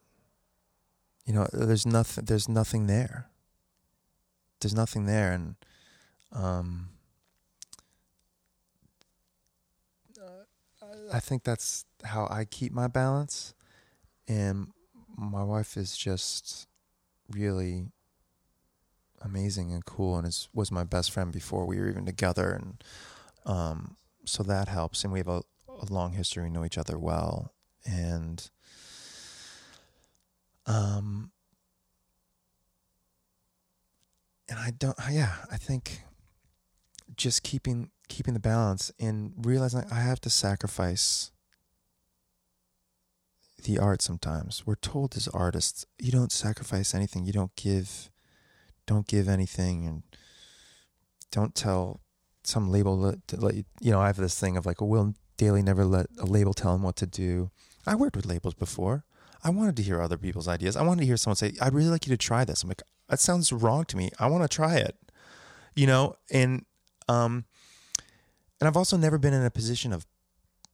You 1.24 1.34
know, 1.34 1.46
there's 1.52 1.86
nothing. 1.86 2.24
There's 2.24 2.48
nothing 2.48 2.86
there. 2.86 3.30
There's 4.60 4.74
nothing 4.74 5.06
there, 5.06 5.32
and 5.32 5.56
um, 6.32 6.88
I 11.12 11.20
think 11.20 11.44
that's 11.44 11.84
how 12.04 12.26
I 12.30 12.44
keep 12.44 12.72
my 12.72 12.88
balance. 12.88 13.54
And 14.28 14.68
my 15.16 15.42
wife 15.44 15.76
is 15.76 15.96
just 15.96 16.66
really 17.30 17.88
amazing 19.22 19.72
and 19.72 19.84
cool, 19.84 20.16
and 20.16 20.26
is 20.26 20.48
was 20.54 20.70
my 20.70 20.84
best 20.84 21.10
friend 21.10 21.32
before 21.32 21.66
we 21.66 21.78
were 21.78 21.88
even 21.88 22.06
together, 22.06 22.50
and 22.52 22.84
um, 23.46 23.96
so 24.24 24.42
that 24.42 24.68
helps. 24.68 25.04
And 25.04 25.12
we 25.12 25.20
have 25.20 25.28
a, 25.28 25.42
a 25.68 25.86
long 25.90 26.12
history; 26.12 26.44
we 26.44 26.50
know 26.50 26.64
each 26.64 26.78
other 26.78 26.98
well, 26.98 27.52
and 27.84 28.48
um, 30.66 31.30
and 34.48 34.58
I 34.58 34.70
don't. 34.70 34.96
Yeah, 35.10 35.34
I 35.50 35.56
think 35.56 36.02
just 37.16 37.42
keeping 37.42 37.90
keeping 38.08 38.34
the 38.34 38.40
balance 38.40 38.92
and 39.00 39.32
realizing 39.36 39.84
I 39.90 40.00
have 40.00 40.20
to 40.22 40.30
sacrifice 40.30 41.32
the 43.64 43.78
art 43.78 44.02
sometimes. 44.02 44.64
We're 44.66 44.76
told 44.76 45.16
as 45.16 45.28
artists, 45.28 45.86
you 45.98 46.12
don't 46.12 46.32
sacrifice 46.32 46.94
anything. 46.94 47.26
You 47.26 47.32
don't 47.32 47.54
give 47.56 48.10
don't 48.86 49.06
give 49.06 49.28
anything 49.28 49.84
and 49.86 50.02
don't 51.32 51.54
tell 51.54 52.00
some 52.44 52.70
label 52.70 53.00
that 53.00 53.26
to 53.28 53.36
let 53.36 53.54
you 53.54 53.64
you 53.80 53.90
know, 53.90 54.00
I 54.00 54.06
have 54.06 54.16
this 54.16 54.38
thing 54.38 54.56
of 54.56 54.66
like, 54.66 54.80
Will 54.80 55.14
Dailey 55.36 55.62
never 55.62 55.84
let 55.84 56.06
a 56.18 56.24
label 56.24 56.54
tell 56.54 56.74
him 56.74 56.82
what 56.82 56.96
to 56.96 57.06
do. 57.06 57.50
I 57.86 57.94
worked 57.94 58.16
with 58.16 58.26
labels 58.26 58.54
before. 58.54 59.04
I 59.44 59.50
wanted 59.50 59.76
to 59.76 59.82
hear 59.82 60.00
other 60.00 60.16
people's 60.16 60.48
ideas. 60.48 60.76
I 60.76 60.82
wanted 60.82 61.02
to 61.02 61.06
hear 61.06 61.16
someone 61.16 61.36
say, 61.36 61.52
I'd 61.60 61.74
really 61.74 61.90
like 61.90 62.06
you 62.06 62.10
to 62.10 62.16
try 62.16 62.44
this. 62.44 62.62
I'm 62.62 62.68
like, 62.68 62.82
that 63.08 63.20
sounds 63.20 63.52
wrong 63.52 63.84
to 63.86 63.96
me. 63.96 64.10
I 64.18 64.26
want 64.28 64.42
to 64.42 64.48
try 64.54 64.76
it. 64.76 64.96
You 65.74 65.86
know, 65.86 66.16
and 66.30 66.64
um 67.08 67.44
and 68.60 68.66
I've 68.68 68.76
also 68.76 68.96
never 68.96 69.18
been 69.18 69.34
in 69.34 69.44
a 69.44 69.50
position 69.50 69.92
of 69.92 70.06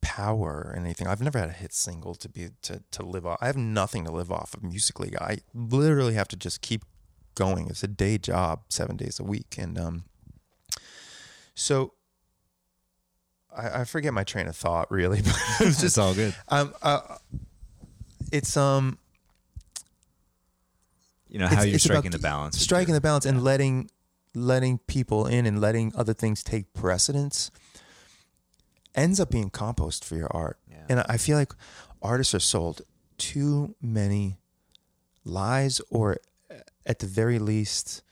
power 0.00 0.66
or 0.68 0.74
anything. 0.76 1.06
I've 1.06 1.20
never 1.20 1.38
had 1.38 1.48
a 1.48 1.52
hit 1.52 1.72
single 1.72 2.14
to 2.16 2.28
be 2.28 2.48
to 2.62 2.82
to 2.92 3.02
live 3.04 3.26
off. 3.26 3.38
I 3.40 3.46
have 3.46 3.56
nothing 3.56 4.04
to 4.04 4.12
live 4.12 4.30
off 4.30 4.54
of 4.54 4.62
musically. 4.62 5.16
I 5.20 5.38
literally 5.54 6.14
have 6.14 6.28
to 6.28 6.36
just 6.36 6.60
keep 6.60 6.84
going. 7.34 7.68
It's 7.68 7.82
a 7.82 7.88
day 7.88 8.18
job, 8.18 8.62
seven 8.68 8.96
days 8.96 9.18
a 9.20 9.24
week, 9.24 9.56
and 9.58 9.78
um. 9.78 10.04
So. 11.54 11.94
I, 13.54 13.80
I 13.80 13.84
forget 13.84 14.14
my 14.14 14.24
train 14.24 14.46
of 14.46 14.56
thought 14.56 14.90
really, 14.90 15.20
but 15.24 15.36
It's 15.60 15.78
just 15.78 15.98
all 15.98 16.14
good. 16.14 16.34
um 16.48 16.72
uh, 16.80 17.00
it's 18.32 18.56
um 18.56 18.98
You 21.32 21.38
know 21.38 21.46
it's- 21.46 21.58
how 21.58 21.64
you're 21.64 21.74
it's 21.76 21.84
striking 21.84 22.10
the 22.12 22.18
balance. 22.18 22.58
striking 22.60 22.94
the 22.94 23.00
balance 23.00 23.24
and 23.26 23.42
letting 23.42 23.90
letting 24.34 24.78
people 24.78 25.26
in 25.26 25.46
and 25.46 25.60
letting 25.60 25.92
other 25.96 26.14
things 26.14 26.42
take 26.44 26.72
precedence 26.74 27.50
ends 28.94 29.18
up 29.18 29.30
being 29.30 29.50
compost 29.50 30.04
for 30.04 30.16
your 30.16 30.28
art 30.30 30.58
Yeah. 30.70 30.76
and 30.88 31.00
i 31.08 31.16
feel 31.16 31.36
like 31.38 31.52
artists 32.02 32.34
are 32.34 32.40
sold 32.40 32.82
too 33.18 33.74
many 33.80 34.36
lies 35.24 35.80
or 35.90 36.18
at 36.86 36.98
the 37.00 37.06
very 37.06 37.38
least 37.38 38.02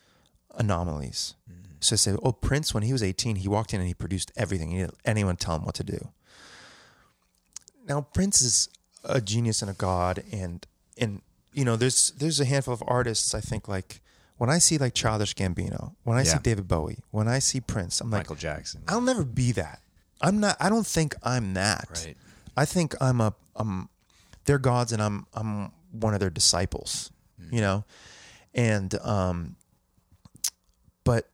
anomalies 0.57 1.35
Mm-hmm. 1.51 1.77
so 1.81 1.97
say 1.97 2.15
oh 2.23 2.33
prince 2.33 2.73
when 2.75 2.83
he 2.83 2.93
was 2.93 3.03
18 3.03 3.37
he 3.37 3.49
walked 3.49 3.73
in 3.75 3.81
and 3.81 3.89
he 3.89 3.95
produced 3.95 4.31
everything 4.37 4.71
he 4.71 4.79
didn't 4.79 4.97
anyone 5.05 5.37
tell 5.37 5.57
him 5.57 5.65
what 5.65 5.75
to 5.77 5.85
do 5.85 6.09
now 7.89 8.03
prince 8.15 8.41
is 8.43 8.69
a 9.05 9.21
genius 9.21 9.63
and 9.63 9.71
a 9.71 9.75
god 9.75 10.23
and 10.33 10.67
and 10.99 11.23
you 11.53 11.65
know 11.65 11.77
there's 11.77 12.13
there's 12.13 12.41
a 12.41 12.45
handful 12.45 12.73
of 12.75 12.83
artists 12.87 13.35
i 13.35 13.41
think 13.41 13.69
like 13.69 14.01
when 14.39 14.49
i 14.51 14.59
see 14.59 14.79
like 14.79 14.95
childish 14.95 15.35
gambino 15.35 15.95
when 16.05 16.17
i 16.17 16.23
see 16.23 16.39
david 16.39 16.67
bowie 16.69 16.99
when 17.11 17.29
i 17.29 17.39
see 17.39 17.61
prince 17.61 18.01
i'm 18.01 18.11
like 18.11 18.21
Michael 18.21 18.37
Jackson. 18.37 18.83
i'll 18.89 19.01
never 19.01 19.25
be 19.25 19.53
that. 19.53 19.81
I'm 20.21 20.41
not 20.41 20.57
i 20.61 20.69
don't 20.69 20.87
think 20.87 21.15
i'm 21.23 21.55
that. 21.55 21.89
Right. 22.07 22.17
i 22.57 22.65
think 22.65 22.95
i'm 23.01 23.21
a 23.21 23.35
um 23.57 23.89
they're 24.45 24.59
gods 24.59 24.93
and 24.93 25.03
i'm 25.03 25.27
i'm 25.35 25.73
one 25.93 26.15
of 26.15 26.21
their 26.21 26.31
disciples 26.31 27.11
you 27.51 27.61
know? 27.61 27.85
And 28.55 28.95
um 29.03 29.57
but 31.05 31.29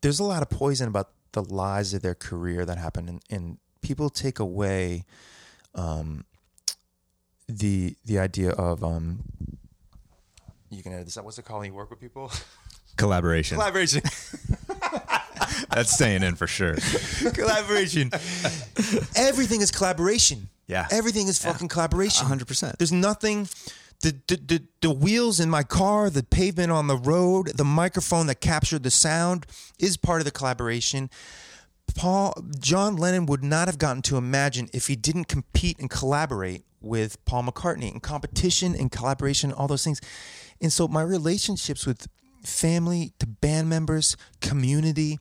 there's 0.00 0.20
a 0.20 0.24
lot 0.24 0.42
of 0.42 0.48
poison 0.50 0.88
about 0.88 1.10
the 1.32 1.42
lies 1.42 1.92
of 1.92 2.02
their 2.02 2.14
career 2.14 2.64
that 2.64 2.78
happen 2.78 3.08
and, 3.08 3.22
and 3.28 3.58
people 3.82 4.08
take 4.10 4.38
away 4.38 5.04
um 5.74 6.24
the 7.48 7.94
the 8.04 8.18
idea 8.18 8.50
of 8.50 8.82
um 8.82 9.20
you 10.70 10.82
can 10.82 10.92
edit 10.92 11.04
this 11.06 11.16
out 11.16 11.24
what's 11.24 11.38
it 11.38 11.44
called 11.44 11.60
when 11.60 11.70
you 11.70 11.74
work 11.76 11.90
with 11.90 12.00
people 12.00 12.30
Collaboration. 12.96 13.56
collaboration 13.56 14.00
That's 15.70 15.92
staying 15.92 16.22
in 16.22 16.34
for 16.34 16.46
sure. 16.46 16.76
collaboration 17.34 18.10
everything 19.14 19.60
is 19.60 19.70
collaboration 19.70 20.48
Yeah. 20.66 20.86
everything 20.90 21.28
is 21.28 21.38
fucking 21.42 21.68
collaboration 21.68 22.26
100%. 22.26 22.78
there's 22.78 22.92
nothing 22.92 23.48
the, 24.02 24.14
the, 24.28 24.36
the, 24.36 24.62
the 24.82 24.90
wheels 24.90 25.40
in 25.40 25.48
my 25.48 25.62
car, 25.62 26.10
the 26.10 26.22
pavement 26.22 26.70
on 26.70 26.86
the 26.86 26.98
road, 26.98 27.52
the 27.56 27.64
microphone 27.64 28.26
that 28.26 28.42
captured 28.42 28.82
the 28.82 28.90
sound 28.90 29.46
is 29.78 29.96
part 29.96 30.20
of 30.20 30.26
the 30.26 30.30
collaboration. 30.30 31.08
Paul 31.94 32.34
John 32.58 32.96
Lennon 32.96 33.26
would 33.26 33.42
not 33.42 33.68
have 33.68 33.78
gotten 33.78 34.02
to 34.02 34.16
imagine 34.16 34.68
if 34.72 34.86
he 34.86 34.96
didn't 34.96 35.26
compete 35.26 35.78
and 35.78 35.88
collaborate 35.88 36.64
with 36.80 37.22
Paul 37.24 37.44
McCartney 37.44 37.90
and 37.90 38.02
competition 38.02 38.74
and 38.74 38.90
collaboration, 38.90 39.52
all 39.52 39.68
those 39.68 39.84
things. 39.84 40.00
And 40.60 40.72
so 40.72 40.88
my 40.88 41.02
relationships 41.02 41.86
with 41.86 42.06
family 42.44 43.12
to 43.18 43.26
band 43.26 43.68
members, 43.68 44.16
community, 44.40 45.18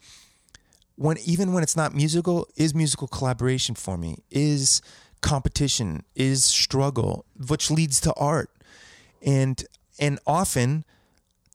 when 0.96 1.18
even 1.26 1.54
when 1.54 1.64
it's 1.64 1.76
not 1.76 1.94
musical, 1.94 2.48
is 2.56 2.74
musical 2.74 3.08
collaboration 3.08 3.76
for 3.76 3.98
me, 3.98 4.18
is 4.30 4.82
competition, 5.22 6.04
is 6.16 6.46
struggle, 6.46 7.26
which 7.48 7.70
leads 7.70 8.00
to 8.02 8.14
art. 8.14 8.50
And 9.22 9.64
and 10.00 10.20
often 10.28 10.86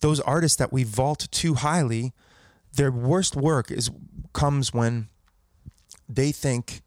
those 0.01 0.21
artists 0.21 0.57
that 0.57 0.73
we 0.73 0.83
vault 0.85 1.29
too 1.31 1.55
highly, 1.55 2.13
their 2.73 2.91
worst 2.91 3.37
work 3.37 3.71
is 3.71 3.91
comes 4.33 4.73
when 4.73 5.09
they 6.09 6.33
think 6.33 6.83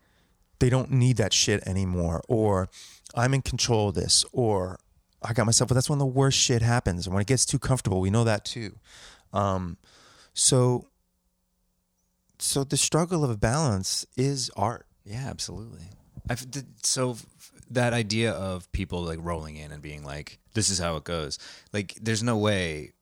they 0.60 0.70
don't 0.70 0.92
need 0.92 1.18
that 1.18 1.34
shit 1.34 1.66
anymore, 1.68 2.22
or 2.28 2.70
I'm 3.16 3.34
in 3.34 3.42
control 3.42 3.90
of 3.90 3.96
this, 3.96 4.26
or 4.32 4.80
I 5.22 5.34
got 5.34 5.46
myself. 5.46 5.68
But 5.68 5.76
that's 5.76 5.90
when 5.90 6.00
the 6.00 6.06
worst 6.06 6.38
shit 6.38 6.62
happens. 6.62 7.06
And 7.06 7.14
when 7.14 7.22
it 7.22 7.28
gets 7.28 7.46
too 7.46 7.60
comfortable, 7.60 8.02
we 8.02 8.10
know 8.10 8.24
that 8.24 8.46
too. 8.46 8.78
Um, 9.32 9.78
so, 10.34 10.88
so 12.40 12.64
the 12.64 12.78
struggle 12.78 13.24
of 13.24 13.30
a 13.30 13.38
balance 13.38 14.06
is 14.16 14.50
art. 14.56 14.86
Yeah, 15.06 15.26
absolutely. 15.28 15.84
I've, 16.30 16.46
so 16.84 17.18
that 17.70 17.94
idea 17.94 18.32
of 18.32 18.72
people 18.72 19.04
like 19.04 19.20
rolling 19.22 19.58
in 19.58 19.72
and 19.72 19.82
being 19.82 20.04
like, 20.04 20.40
"This 20.54 20.70
is 20.70 20.80
how 20.80 20.96
it 20.96 21.04
goes." 21.04 21.40
Like, 21.74 21.96
there's 22.02 22.24
no 22.24 22.38
way. 22.38 22.94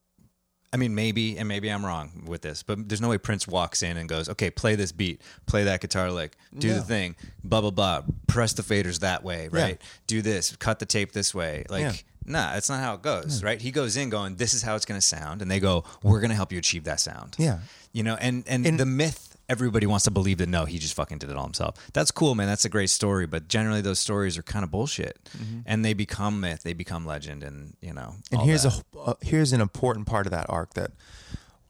I 0.72 0.78
mean, 0.78 0.94
maybe, 0.94 1.36
and 1.38 1.46
maybe 1.48 1.70
I'm 1.70 1.84
wrong 1.84 2.24
with 2.26 2.40
this, 2.42 2.62
but 2.62 2.88
there's 2.88 3.00
no 3.00 3.08
way 3.10 3.18
Prince 3.18 3.46
walks 3.46 3.82
in 3.82 3.96
and 3.98 4.08
goes, 4.08 4.28
"Okay, 4.30 4.50
play 4.50 4.74
this 4.74 4.90
beat, 4.90 5.20
play 5.46 5.64
that 5.64 5.80
guitar 5.82 6.10
lick, 6.10 6.34
do 6.56 6.68
No. 6.68 6.74
the 6.76 6.80
thing, 6.82 7.14
blah 7.44 7.60
blah 7.60 7.70
blah, 7.70 8.02
press 8.26 8.54
the 8.54 8.62
faders 8.62 9.00
that 9.00 9.22
way, 9.22 9.48
right? 9.48 9.80
Do 10.06 10.22
this, 10.22 10.56
cut 10.56 10.78
the 10.78 10.86
tape 10.86 11.12
this 11.12 11.34
way." 11.34 11.64
Like, 11.68 11.82
Yeah. 11.82 11.92
nah, 12.24 12.52
that's 12.54 12.70
not 12.70 12.80
how 12.80 12.94
it 12.94 13.02
goes, 13.02 13.42
right? 13.42 13.60
He 13.60 13.70
goes 13.70 13.96
in 13.98 14.08
going, 14.08 14.36
"This 14.36 14.54
is 14.54 14.62
how 14.62 14.74
it's 14.76 14.86
going 14.86 14.98
to 15.00 15.06
sound," 15.06 15.42
and 15.42 15.50
they 15.50 15.60
go, 15.60 15.84
"We're 16.02 16.20
going 16.20 16.30
to 16.30 16.36
help 16.36 16.52
you 16.52 16.58
achieve 16.58 16.84
that 16.84 17.00
sound." 17.00 17.36
Yeah. 17.38 17.58
you 17.94 18.02
know 18.02 18.14
and, 18.14 18.42
and 18.46 18.66
And- 18.66 18.80
the 18.80 18.86
myth 18.86 19.31
everybody 19.48 19.86
wants 19.86 20.04
to 20.04 20.10
believe 20.10 20.38
that 20.38 20.48
no 20.48 20.64
he 20.64 20.78
just 20.78 20.94
fucking 20.94 21.18
did 21.18 21.30
it 21.30 21.36
all 21.36 21.44
himself. 21.44 21.74
That's 21.92 22.10
cool 22.10 22.34
man. 22.34 22.46
That's 22.46 22.64
a 22.64 22.68
great 22.68 22.90
story 22.90 23.26
but 23.26 23.48
generally 23.48 23.80
those 23.80 23.98
stories 23.98 24.38
are 24.38 24.42
kind 24.42 24.64
of 24.64 24.70
bullshit. 24.70 25.18
And 25.66 25.84
they 25.84 25.94
become 25.94 26.40
myth 26.40 26.62
they 26.62 26.72
become 26.72 27.04
legend 27.06 27.42
and 27.42 27.76
you 27.80 27.92
know 27.92 28.14
And 28.30 28.42
here's 28.42 28.62
that. 28.62 28.82
a 28.94 28.98
uh, 28.98 29.14
here's 29.20 29.52
an 29.52 29.60
important 29.60 30.06
part 30.06 30.26
of 30.26 30.30
that 30.32 30.46
arc 30.48 30.74
that 30.74 30.92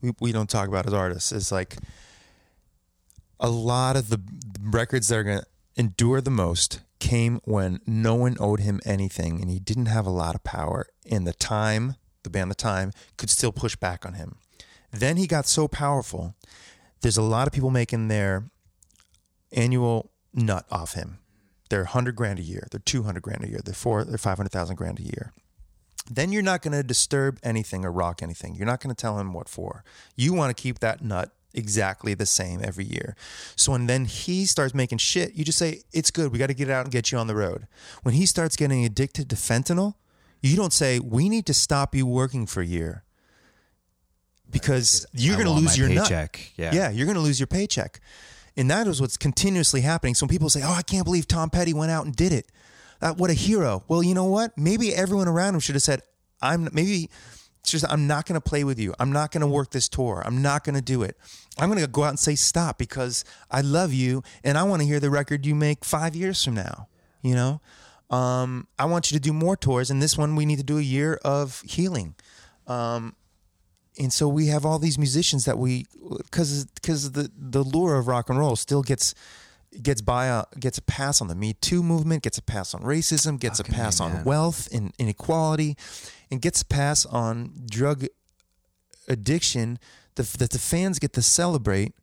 we, 0.01 0.11
we 0.19 0.31
don't 0.31 0.49
talk 0.49 0.67
about 0.67 0.85
as 0.85 0.93
artists. 0.93 1.31
Is 1.31 1.51
like 1.51 1.77
a 3.39 3.49
lot 3.49 3.95
of 3.95 4.09
the 4.09 4.21
records 4.61 5.07
that 5.07 5.17
are 5.17 5.23
going 5.23 5.39
to 5.39 5.45
endure 5.75 6.21
the 6.21 6.31
most 6.31 6.81
came 6.99 7.41
when 7.43 7.79
no 7.85 8.15
one 8.15 8.37
owed 8.39 8.61
him 8.61 8.79
anything 8.85 9.41
and 9.41 9.49
he 9.49 9.59
didn't 9.59 9.87
have 9.87 10.05
a 10.05 10.09
lot 10.09 10.35
of 10.35 10.43
power. 10.43 10.87
And 11.09 11.27
the 11.27 11.33
time 11.33 11.95
the 12.23 12.29
band 12.29 12.49
the 12.49 12.55
time 12.55 12.91
could 13.17 13.29
still 13.29 13.51
push 13.51 13.75
back 13.75 14.05
on 14.05 14.13
him. 14.13 14.35
Then 14.91 15.17
he 15.17 15.27
got 15.27 15.45
so 15.47 15.67
powerful 15.67 16.35
there's 17.03 17.17
a 17.17 17.21
lot 17.21 17.47
of 17.47 17.53
people 17.53 17.69
making 17.69 18.07
their 18.07 18.49
annual 19.51 20.09
nut 20.33 20.65
off 20.71 20.93
him 20.93 21.19
they're 21.69 21.83
100 21.83 22.15
grand 22.15 22.39
a 22.39 22.41
year 22.41 22.67
they're 22.71 22.81
200 22.83 23.21
grand 23.21 23.43
a 23.43 23.49
year 23.49 23.61
they're 23.63 23.73
four 23.73 24.03
they're 24.03 24.17
500,000 24.17 24.75
grand 24.75 24.99
a 24.99 25.03
year 25.03 25.31
then 26.09 26.31
you're 26.31 26.41
not 26.41 26.61
going 26.61 26.73
to 26.73 26.83
disturb 26.83 27.39
anything 27.43 27.85
or 27.85 27.91
rock 27.91 28.21
anything. 28.21 28.55
You're 28.55 28.65
not 28.65 28.81
going 28.81 28.93
to 28.93 28.99
tell 28.99 29.19
him 29.19 29.33
what 29.33 29.47
for. 29.47 29.83
You 30.15 30.33
want 30.33 30.55
to 30.55 30.61
keep 30.61 30.79
that 30.79 31.01
nut 31.01 31.31
exactly 31.53 32.13
the 32.13 32.25
same 32.25 32.61
every 32.63 32.85
year. 32.85 33.15
So 33.55 33.71
when 33.71 33.87
then 33.87 34.05
he 34.05 34.45
starts 34.45 34.73
making 34.73 34.97
shit, 34.97 35.33
you 35.33 35.45
just 35.45 35.57
say, 35.57 35.83
It's 35.91 36.11
good. 36.11 36.31
We 36.31 36.39
got 36.39 36.47
to 36.47 36.53
get 36.53 36.69
out 36.69 36.85
and 36.85 36.91
get 36.91 37.11
you 37.11 37.17
on 37.17 37.27
the 37.27 37.35
road. 37.35 37.67
When 38.01 38.15
he 38.15 38.25
starts 38.25 38.55
getting 38.55 38.83
addicted 38.83 39.29
to 39.29 39.35
fentanyl, 39.35 39.95
you 40.41 40.57
don't 40.57 40.73
say, 40.73 40.99
We 40.99 41.29
need 41.29 41.45
to 41.45 41.53
stop 41.53 41.95
you 41.95 42.05
working 42.05 42.47
for 42.47 42.61
a 42.61 42.65
year. 42.65 43.02
Because 44.53 45.05
you're 45.11 45.35
going 45.35 45.47
to 45.47 45.51
lose 45.51 45.77
your 45.77 45.89
nut. 45.89 46.05
paycheck. 46.05 46.51
Yeah. 46.55 46.73
Yeah, 46.73 46.89
you're 46.91 47.05
going 47.05 47.17
to 47.17 47.21
lose 47.21 47.39
your 47.39 47.47
paycheck. 47.47 47.99
And 48.55 48.69
that 48.69 48.87
is 48.87 49.01
what's 49.01 49.17
continuously 49.17 49.81
happening. 49.81 50.15
So 50.15 50.25
when 50.25 50.29
people 50.29 50.49
say, 50.49 50.61
"Oh, 50.63 50.71
I 50.71 50.83
can't 50.83 51.03
believe 51.05 51.27
Tom 51.27 51.49
Petty 51.49 51.73
went 51.73 51.91
out 51.91 52.05
and 52.05 52.15
did 52.15 52.31
it," 52.31 52.47
that 52.99 53.17
what 53.17 53.29
a 53.29 53.33
hero. 53.33 53.83
Well, 53.87 54.03
you 54.03 54.13
know 54.13 54.25
what? 54.25 54.57
Maybe 54.57 54.93
everyone 54.93 55.27
around 55.27 55.55
him 55.55 55.59
should 55.59 55.75
have 55.75 55.81
said, 55.81 56.01
"I'm 56.41 56.69
maybe." 56.71 57.09
It's 57.61 57.71
just 57.71 57.85
I'm 57.89 58.07
not 58.07 58.25
going 58.25 58.35
to 58.35 58.41
play 58.41 58.65
with 58.65 58.77
you. 58.77 58.93
I'm 58.99 59.13
not 59.13 59.31
going 59.31 59.39
to 59.39 59.47
work 59.47 59.71
this 59.71 59.87
tour. 59.87 60.21
I'm 60.25 60.41
not 60.41 60.65
going 60.65 60.75
to 60.75 60.81
do 60.81 61.01
it. 61.01 61.17
I'm 61.57 61.69
going 61.69 61.79
to 61.79 61.87
go 61.87 62.03
out 62.03 62.09
and 62.09 62.19
say 62.19 62.35
stop 62.35 62.77
because 62.77 63.23
I 63.49 63.61
love 63.61 63.93
you 63.93 64.21
and 64.43 64.57
I 64.57 64.63
want 64.63 64.81
to 64.81 64.85
hear 64.85 64.99
the 64.99 65.09
record 65.09 65.45
you 65.45 65.55
make 65.55 65.85
five 65.85 66.13
years 66.13 66.43
from 66.43 66.55
now. 66.55 66.89
You 67.21 67.35
know, 67.35 67.61
um, 68.09 68.67
I 68.77 68.83
want 68.83 69.11
you 69.11 69.17
to 69.17 69.21
do 69.21 69.31
more 69.31 69.55
tours, 69.55 69.89
and 69.89 70.01
this 70.01 70.17
one 70.17 70.35
we 70.35 70.45
need 70.45 70.57
to 70.57 70.63
do 70.63 70.77
a 70.77 70.81
year 70.81 71.21
of 71.23 71.61
healing 71.65 72.15
and 73.99 74.11
so 74.11 74.27
we 74.27 74.47
have 74.47 74.65
all 74.65 74.79
these 74.79 74.97
musicians 74.97 75.45
that 75.45 75.57
we 75.57 75.85
because 76.17 76.65
because 76.65 77.11
the 77.11 77.31
the 77.37 77.63
lure 77.63 77.95
of 77.95 78.07
rock 78.07 78.29
and 78.29 78.39
roll 78.39 78.55
still 78.55 78.81
gets 78.81 79.13
gets 79.81 80.01
by 80.01 80.27
a 80.27 80.43
gets 80.59 80.77
a 80.77 80.81
pass 80.81 81.21
on 81.21 81.27
the 81.27 81.35
Me 81.35 81.53
Too 81.53 81.81
movement, 81.83 82.23
gets 82.23 82.37
a 82.37 82.41
pass 82.41 82.73
on 82.73 82.81
racism, 82.81 83.39
gets 83.39 83.59
a 83.59 83.63
Fucking 83.63 83.75
A, 83.75 83.83
pass 83.83 83.99
on 83.99 84.23
wealth 84.23 84.67
and 84.73 84.93
inequality, 84.99 85.75
and 86.29 86.41
gets 86.41 86.61
a 86.61 86.65
pass 86.65 87.05
on 87.05 87.53
drug 87.69 88.05
addiction 89.07 89.79
that, 90.15 90.27
that 90.27 90.51
the 90.51 90.59
fans 90.59 90.99
get 90.99 91.13
to 91.13 91.21
celebrate. 91.21 91.93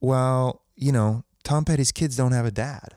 While 0.00 0.62
you 0.76 0.92
know 0.92 1.24
Tom 1.42 1.64
Petty's 1.64 1.92
kids 1.92 2.16
don't 2.16 2.32
have 2.32 2.46
a 2.46 2.50
dad, 2.50 2.94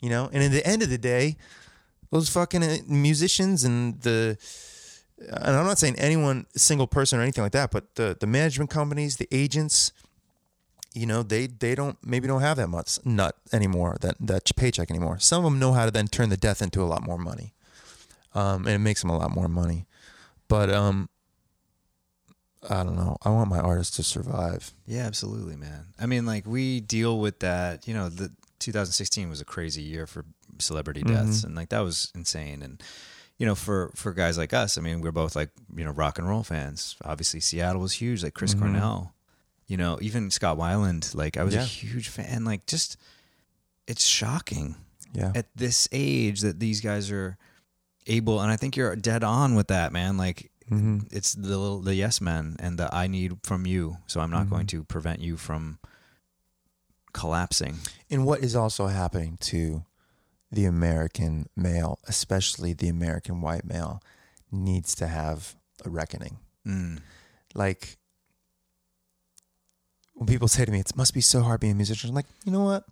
you 0.00 0.10
know, 0.10 0.28
and 0.32 0.42
at 0.42 0.50
the 0.50 0.66
end 0.66 0.82
of 0.82 0.90
the 0.90 0.98
day, 0.98 1.36
those 2.10 2.28
fucking 2.28 2.62
uh, 2.62 2.76
musicians 2.88 3.62
and 3.62 4.00
the 4.02 4.36
and 5.28 5.56
I'm 5.56 5.66
not 5.66 5.78
saying 5.78 5.96
anyone 5.98 6.46
single 6.56 6.86
person 6.86 7.18
or 7.18 7.22
anything 7.22 7.42
like 7.42 7.52
that, 7.52 7.70
but 7.70 7.94
the 7.94 8.16
the 8.18 8.26
management 8.26 8.70
companies, 8.70 9.16
the 9.16 9.28
agents, 9.30 9.92
you 10.94 11.06
know, 11.06 11.22
they 11.22 11.46
they 11.46 11.74
don't 11.74 11.96
maybe 12.04 12.26
don't 12.26 12.40
have 12.40 12.56
that 12.56 12.68
much 12.68 12.98
nut 13.04 13.36
anymore, 13.52 13.96
that 14.00 14.16
that 14.20 14.50
paycheck 14.56 14.90
anymore. 14.90 15.18
Some 15.18 15.44
of 15.44 15.50
them 15.50 15.58
know 15.58 15.72
how 15.72 15.84
to 15.84 15.90
then 15.90 16.08
turn 16.08 16.28
the 16.28 16.36
death 16.36 16.62
into 16.62 16.82
a 16.82 16.84
lot 16.86 17.02
more 17.02 17.18
money, 17.18 17.54
um, 18.34 18.66
and 18.66 18.74
it 18.74 18.80
makes 18.80 19.00
them 19.02 19.10
a 19.10 19.18
lot 19.18 19.30
more 19.30 19.48
money. 19.48 19.86
But 20.48 20.70
um, 20.70 21.08
I 22.68 22.84
don't 22.84 22.96
know. 22.96 23.16
I 23.22 23.30
want 23.30 23.48
my 23.50 23.58
artists 23.58 23.96
to 23.96 24.02
survive. 24.02 24.72
Yeah, 24.86 25.06
absolutely, 25.06 25.56
man. 25.56 25.86
I 25.98 26.06
mean, 26.06 26.26
like 26.26 26.46
we 26.46 26.80
deal 26.80 27.18
with 27.18 27.40
that. 27.40 27.88
You 27.88 27.94
know, 27.94 28.08
the 28.08 28.30
2016 28.58 29.28
was 29.28 29.40
a 29.40 29.44
crazy 29.44 29.82
year 29.82 30.06
for 30.06 30.24
celebrity 30.58 31.02
deaths, 31.02 31.42
and 31.44 31.54
like 31.54 31.70
that 31.70 31.80
was 31.80 32.12
insane. 32.14 32.62
And 32.62 32.82
you 33.42 33.46
know, 33.46 33.56
for 33.56 33.90
for 33.96 34.12
guys 34.12 34.38
like 34.38 34.52
us, 34.52 34.78
I 34.78 34.82
mean, 34.82 35.00
we're 35.00 35.10
both 35.10 35.34
like 35.34 35.50
you 35.74 35.84
know 35.84 35.90
rock 35.90 36.16
and 36.16 36.28
roll 36.28 36.44
fans. 36.44 36.94
Obviously, 37.04 37.40
Seattle 37.40 37.82
was 37.82 37.94
huge. 37.94 38.22
Like 38.22 38.34
Chris 38.34 38.54
mm-hmm. 38.54 38.62
Cornell, 38.62 39.14
you 39.66 39.76
know, 39.76 39.98
even 40.00 40.30
Scott 40.30 40.56
Weiland. 40.56 41.12
Like 41.12 41.36
I 41.36 41.42
was 41.42 41.52
Yeah. 41.52 41.62
a 41.62 41.64
huge 41.64 42.08
fan. 42.08 42.44
Like 42.44 42.66
just, 42.66 42.96
it's 43.88 44.06
shocking 44.06 44.76
Yeah. 45.12 45.32
at 45.34 45.46
this 45.56 45.88
age 45.90 46.42
that 46.42 46.60
these 46.60 46.80
guys 46.80 47.10
are 47.10 47.36
able. 48.06 48.40
And 48.40 48.48
I 48.48 48.56
think 48.56 48.76
you're 48.76 48.94
dead 48.94 49.24
on 49.24 49.56
with 49.56 49.66
that, 49.66 49.92
man. 49.92 50.16
Like. 50.16 50.48
Mm-hmm. 50.70 51.08
It's 51.10 51.34
the 51.34 51.48
little, 51.48 51.80
the 51.80 51.94
yes 51.94 52.20
men 52.20 52.56
and 52.58 52.78
the 52.78 52.88
I 52.94 53.06
need 53.06 53.32
from 53.42 53.66
you, 53.66 53.98
so 54.06 54.20
I'm 54.20 54.30
not 54.30 54.42
mm-hmm. 54.42 54.54
going 54.54 54.66
to 54.68 54.84
prevent 54.84 55.20
you 55.20 55.36
from 55.36 55.80
collapsing. 57.12 57.80
And 58.08 58.24
what 58.24 58.40
is 58.40 58.54
also 58.56 58.86
happening 58.86 59.36
to 59.40 59.84
the 60.52 60.66
American 60.66 61.48
male, 61.56 61.98
especially 62.06 62.74
the 62.74 62.88
American 62.88 63.40
white 63.40 63.64
male, 63.64 64.02
needs 64.50 64.94
to 64.96 65.06
have 65.08 65.56
a 65.84 65.88
reckoning. 65.90 66.36
Mm. 66.66 67.00
Like 67.54 67.96
when 70.14 70.26
people 70.26 70.48
say 70.48 70.64
to 70.64 70.70
me, 70.70 70.80
"It 70.80 70.94
must 70.96 71.14
be 71.14 71.20
so 71.20 71.40
hard 71.42 71.60
being 71.60 71.72
a 71.72 71.76
musician," 71.76 72.10
I'm 72.10 72.14
like, 72.14 72.26
you 72.44 72.52
know 72.52 72.64
what? 72.64 72.84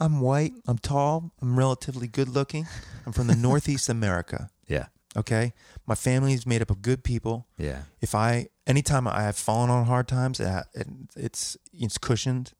I'm 0.00 0.20
white. 0.20 0.52
I'm 0.66 0.78
tall. 0.78 1.32
I'm 1.42 1.58
relatively 1.58 2.06
good 2.08 2.28
looking. 2.28 2.66
I'm 3.04 3.12
from 3.12 3.26
the 3.26 3.36
Northeast 3.48 3.88
America. 3.88 4.50
Yeah, 4.66 4.86
Okay, 5.16 5.52
my 5.86 5.94
family 5.94 6.32
is 6.34 6.46
made 6.46 6.62
up 6.62 6.70
of 6.70 6.82
good 6.82 7.02
people. 7.02 7.46
yeah, 7.56 7.82
If 8.00 8.14
I 8.14 8.48
anytime 8.66 9.06
I 9.08 9.22
have 9.22 9.36
fallen 9.36 9.70
on 9.70 9.86
hard 9.86 10.06
times, 10.08 10.40
it, 10.40 10.64
it, 10.74 10.86
it's 11.16 11.56
it's 11.72 11.98
cushioned, 11.98 12.52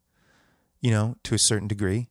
you 0.81 0.91
know, 0.91 1.17
to 1.25 1.35
a 1.35 1.39
certain 1.39 1.69
degree. 1.69 2.09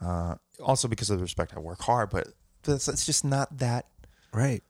Uh, 0.00 0.34
also 0.62 0.88
because 0.88 1.10
of 1.10 1.18
the 1.18 1.22
respect, 1.24 1.52
I 1.56 1.58
work 1.60 1.82
hard, 1.82 2.10
but 2.10 2.28
it's, 2.66 2.88
it's 2.88 3.06
just 3.06 3.24
not 3.24 3.58
that 3.58 3.86
right. 4.32 4.62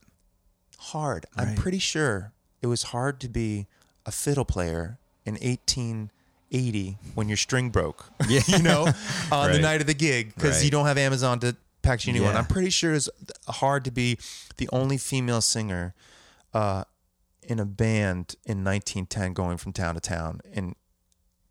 hard. 0.79 1.27
I'm 1.37 1.55
pretty 1.55 1.79
sure 1.79 2.33
it 2.63 2.67
was 2.67 2.85
hard 2.85 3.21
to 3.21 3.29
be 3.29 3.67
a 4.07 4.11
fiddle 4.11 4.45
player 4.45 4.99
in 5.25 5.35
1880 5.35 6.99
when 7.15 7.29
your 7.29 7.37
string 7.37 7.71
broke. 7.71 8.07
Yeah. 8.29 8.41
you 8.47 8.63
know, 8.63 8.89
on 9.31 9.53
the 9.53 9.59
night 9.59 9.81
of 9.81 9.87
the 9.87 9.95
gig 9.95 10.35
because 10.35 10.65
you 10.65 10.71
don't 10.71 10.87
have 10.87 10.99
Amazon 10.99 11.39
to 11.41 11.57
pack 11.83 12.07
you 12.07 12.13
new 12.13 12.23
one. 12.23 12.37
I'm 12.37 12.47
pretty 12.47 12.71
sure 12.71 12.95
it's 12.95 13.09
hard 13.49 13.85
to 13.85 13.91
be 13.91 14.19
the 14.57 14.69
only 14.73 14.97
female 14.97 15.41
singer 15.43 15.95
uh, 16.55 16.85
in 17.43 17.59
a 17.61 17.67
band 17.67 18.37
in 18.47 18.65
1910 18.65 19.35
going 19.35 19.59
from 19.59 19.73
town 19.73 19.95
to 19.95 20.01
town, 20.01 20.41
and 20.55 20.75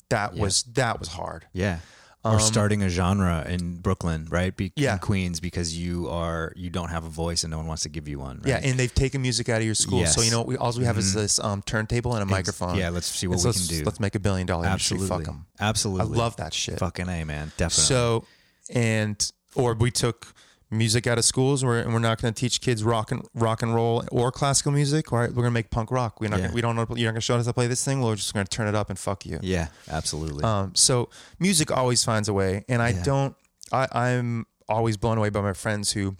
that 0.09 0.35
Yeah. 0.35 0.41
was 0.41 0.63
that 0.73 0.99
was 0.99 1.09
hard. 1.09 1.45
Yeah. 1.53 1.79
Or 2.25 2.35
Um, 2.35 2.39
starting 2.39 2.81
a 2.81 2.87
genre 2.87 3.45
in 3.49 3.79
Brooklyn, 3.81 4.27
right? 4.29 4.55
Be- 4.55 4.71
Yeah. 4.77 4.93
in 4.93 4.99
Queens 4.99 5.41
because 5.41 5.77
you 5.77 6.07
are 6.09 6.53
you 6.55 6.69
don't 6.69 6.87
have 6.89 7.03
a 7.03 7.09
voice 7.09 7.43
and 7.43 7.51
no 7.51 7.57
one 7.57 7.67
wants 7.67 7.83
to 7.83 7.89
give 7.89 8.07
you 8.07 8.17
one. 8.17 8.37
Right? 8.37 8.47
Yeah, 8.47 8.59
and 8.63 8.79
they've 8.79 8.93
taken 8.93 9.21
music 9.21 9.49
out 9.49 9.57
of 9.59 9.65
your 9.65 9.75
school. 9.75 10.05
So 10.05 10.21
you 10.21 10.31
know 10.31 10.37
what 10.37 10.47
we 10.47 10.55
all 10.55 10.71
we 10.71 10.85
have 10.85 10.97
is 10.97 11.13
this 11.13 11.37
um, 11.39 11.61
turntable 11.63 12.13
and 12.15 12.23
a 12.23 12.25
microphone. 12.25 12.77
yeah, 12.77 12.89
let's 12.91 13.07
see 13.07 13.27
what 13.27 13.35
And 13.35 13.43
we 13.43 13.47
let's, 13.49 13.67
can 13.67 13.77
do. 13.79 13.83
Let's 13.83 13.99
make 13.99 14.15
a 14.15 14.19
billion 14.19 14.47
dollar 14.47 14.65
industry. 14.67 14.95
absolutely, 14.95 15.25
Fuck 15.25 15.33
them. 15.35 15.45
absolutely. 15.59 16.15
I 16.15 16.17
love 16.17 16.37
that 16.37 16.53
shit. 16.53 16.79
Fucking 16.79 17.09
a 17.09 17.25
man, 17.25 17.51
definitely. 17.57 17.83
So, 17.83 18.23
and 18.69 19.31
or 19.55 19.73
we 19.73 19.91
took 19.91 20.33
music 20.73 21.07
out 21.07 21.17
of 21.17 21.25
schools, 21.25 21.61
and 21.63 21.69
we're, 21.69 21.79
and 21.79 21.93
we're 21.93 21.99
not 21.99 22.21
going 22.21 22.33
to 22.33 22.39
teach 22.39 22.59
kids 22.61 22.83
rock 22.83 23.11
and 23.11 23.25
rock 23.33 23.61
and 23.61 23.73
roll 23.73 24.03
or 24.11 24.31
classical 24.31 24.71
music. 24.71 25.11
All 25.13 25.19
right, 25.19 25.29
we're 25.29 25.35
going 25.35 25.45
to 25.45 25.51
make 25.51 25.69
punk 25.69 25.91
rock. 25.91 26.19
We're 26.19 26.29
not. 26.29 26.37
Yeah. 26.39 26.45
Gonna, 26.47 26.55
we 26.55 26.61
don't 26.61 26.75
know. 26.75 26.85
You're 26.89 27.07
not 27.07 27.13
going 27.13 27.15
to 27.15 27.21
show 27.21 27.35
us 27.35 27.45
how 27.45 27.51
to 27.51 27.53
play 27.53 27.67
this 27.67 27.83
thing. 27.85 28.01
We're 28.01 28.15
just 28.15 28.33
going 28.33 28.45
to 28.45 28.49
turn 28.49 28.67
it 28.67 28.75
up 28.75 28.89
and 28.89 28.97
fuck 28.99 29.25
you. 29.25 29.39
yeah, 29.41 29.67
absolutely. 29.89 30.43
Um, 30.43 30.73
so 30.75 31.09
music 31.39 31.71
always 31.71 32.03
finds 32.03 32.27
a 32.29 32.33
way, 32.33 32.65
and 32.67 32.81
I 32.81 32.89
Yeah. 32.89 33.03
don't. 33.03 33.35
I, 33.71 33.87
I'm 33.91 34.45
always 34.69 34.97
blown 34.97 35.17
away 35.17 35.29
by 35.29 35.41
my 35.41 35.53
friends 35.53 35.91
who, 35.93 36.15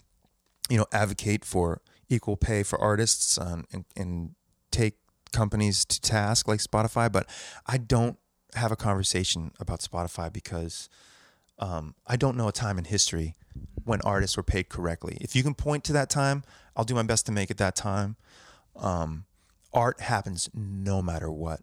you 0.70 0.78
know, 0.78 0.86
advocate 0.92 1.46
for 1.46 1.82
equal 2.10 2.36
pay 2.38 2.64
for 2.64 2.80
artists 2.82 3.38
um, 3.38 3.66
and, 3.72 3.86
and 3.96 4.36
take 4.72 4.96
companies 5.32 5.86
to 5.86 6.00
task 6.02 6.48
like 6.48 6.60
Spotify. 6.60 7.12
But 7.12 7.28
I 7.68 7.78
don't 7.78 8.18
have 8.56 8.72
a 8.72 8.76
conversation 8.76 9.52
about 9.60 9.80
Spotify 9.82 10.32
because 10.32 10.90
um, 11.60 11.96
I 12.08 12.16
don't 12.18 12.36
know 12.38 12.48
a 12.48 12.52
time 12.52 12.78
in 12.78 12.86
history 12.86 13.36
when 13.84 14.02
artists 14.02 14.38
were 14.38 14.44
paid 14.44 14.70
correctly. 14.70 15.18
If 15.22 15.36
you 15.36 15.44
can 15.44 15.54
point 15.54 15.84
to 15.86 15.94
that 15.94 16.10
time, 16.10 16.44
I'll 16.76 16.86
do 16.86 16.96
my 16.96 17.04
best 17.04 17.26
to 17.28 17.32
make 17.32 17.52
it 17.52 17.58
that 17.58 17.76
time. 17.76 18.16
Um, 18.76 19.26
art 19.74 20.02
happens 20.02 20.50
no 20.54 21.02
matter 21.02 21.32
what. 21.32 21.62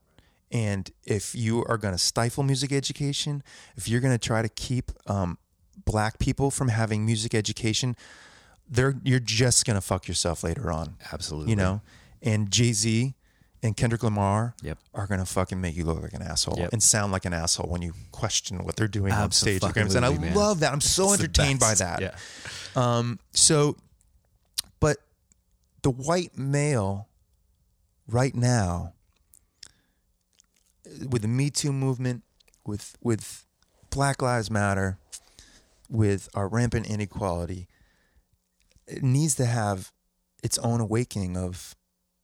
And 0.52 0.90
if 1.04 1.34
you 1.34 1.64
are 1.66 1.78
going 1.78 1.94
to 1.94 1.98
stifle 1.98 2.42
music 2.42 2.72
education, 2.72 3.42
if 3.76 3.88
you're 3.88 4.00
going 4.00 4.14
to 4.16 4.26
try 4.26 4.42
to 4.42 4.48
keep 4.48 4.90
um, 5.06 5.38
black 5.84 6.18
people 6.18 6.50
from 6.50 6.68
having 6.68 7.06
music 7.06 7.34
education, 7.34 7.96
they're 8.68 8.96
you're 9.02 9.20
just 9.20 9.64
going 9.64 9.76
to 9.76 9.80
fuck 9.80 10.08
yourself 10.08 10.42
later 10.44 10.70
on. 10.70 10.96
absolutely. 11.12 11.50
You 11.50 11.56
know, 11.56 11.80
and 12.22 12.50
Jay 12.50 12.72
Z 12.72 13.14
and 13.62 13.76
Kendrick 13.76 14.02
Lamar 14.02 14.54
Yep. 14.62 14.78
are 14.94 15.06
going 15.06 15.20
to 15.20 15.26
fucking 15.26 15.60
make 15.60 15.76
you 15.76 15.84
look 15.84 16.02
like 16.02 16.12
an 16.14 16.22
asshole 16.22 16.58
Yep. 16.58 16.72
and 16.72 16.82
sound 16.82 17.12
like 17.12 17.24
an 17.24 17.32
asshole 17.34 17.68
when 17.70 17.82
you 17.82 17.92
question 18.10 18.64
what 18.64 18.76
they're 18.76 18.88
doing 18.88 19.12
on 19.12 19.30
stage. 19.32 19.62
And 19.62 20.04
I 20.04 20.16
man. 20.16 20.34
love 20.34 20.60
that. 20.60 20.72
I'm 20.72 20.80
so 20.80 21.12
It's 21.12 21.20
entertained 21.22 21.60
by 21.60 21.74
that. 21.74 22.00
Yeah. 22.00 22.14
Um, 22.74 23.18
so, 23.32 23.76
but 24.80 24.96
the 25.82 25.90
white 25.90 26.38
male 26.38 27.08
right 28.06 28.34
now, 28.34 28.94
with 31.08 31.22
the 31.22 31.28
Me 31.28 31.50
Too 31.50 31.72
movement, 31.72 32.22
with 32.66 32.96
with 33.02 33.46
Black 33.90 34.22
Lives 34.22 34.50
Matter, 34.50 34.98
with 35.88 36.28
our 36.34 36.48
rampant 36.48 36.86
inequality, 36.88 37.66
it 38.86 39.02
needs 39.02 39.34
to 39.36 39.46
have 39.46 39.92
its 40.42 40.56
own 40.58 40.80
awakening 40.80 41.36
of, 41.36 41.74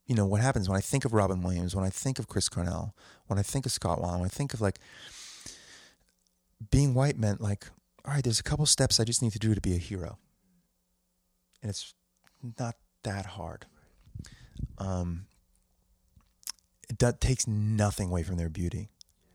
you 0.07 0.15
know, 0.15 0.25
what 0.25 0.41
happens 0.41 0.67
when 0.67 0.77
I 0.77 0.81
think 0.81 1.05
of 1.05 1.13
Robin 1.13 1.41
Williams, 1.41 1.75
when 1.75 1.85
I 1.85 1.89
think 1.89 2.17
of 2.17 2.27
Chris 2.27 2.49
Cornell, 2.49 2.95
when 3.27 3.37
I 3.37 3.43
think 3.43 3.65
of 3.65 3.71
Scott 3.71 3.99
Weiland, 3.99 4.19
when 4.19 4.25
I 4.25 4.29
think 4.29 4.53
of 4.53 4.61
like 4.61 4.79
being 6.71 6.93
white 6.93 7.17
meant 7.17 7.41
like, 7.41 7.67
all 8.05 8.13
right, 8.13 8.23
there's 8.23 8.39
a 8.39 8.43
couple 8.43 8.65
steps 8.65 8.99
I 8.99 9.03
just 9.03 9.21
need 9.21 9.33
to 9.33 9.39
do 9.39 9.53
to 9.53 9.61
be 9.61 9.75
a 9.75 9.79
hero 9.79 10.17
and 11.61 11.69
it's 11.69 11.93
not 12.59 12.75
that 13.03 13.25
hard. 13.25 13.65
Um, 14.77 15.25
it 16.89 17.19
takes 17.19 17.47
nothing 17.47 18.09
away 18.09 18.23
from 18.23 18.37
their 18.37 18.49
beauty. 18.49 18.89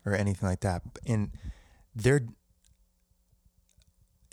or 0.05 0.13
anything 0.15 0.49
like 0.49 0.59
that. 0.61 0.81
And 1.05 1.31
they're 1.95 2.25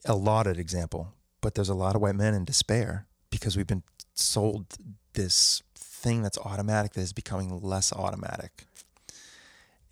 a 0.04 0.16
lauded 0.16 0.58
example, 0.58 1.12
but 1.40 1.54
there's 1.54 1.68
a 1.68 1.74
lot 1.74 1.94
of 1.94 2.02
white 2.02 2.16
men 2.16 2.34
in 2.34 2.44
despair 2.44 3.06
because 3.30 3.56
we've 3.56 3.66
been 3.68 3.84
sold 4.14 4.66
this 5.12 5.62
thing 6.00 6.22
that's 6.22 6.38
automatic 6.38 6.94
that 6.94 7.02
is 7.02 7.12
becoming 7.12 7.60
less 7.60 7.92
automatic. 7.92 8.64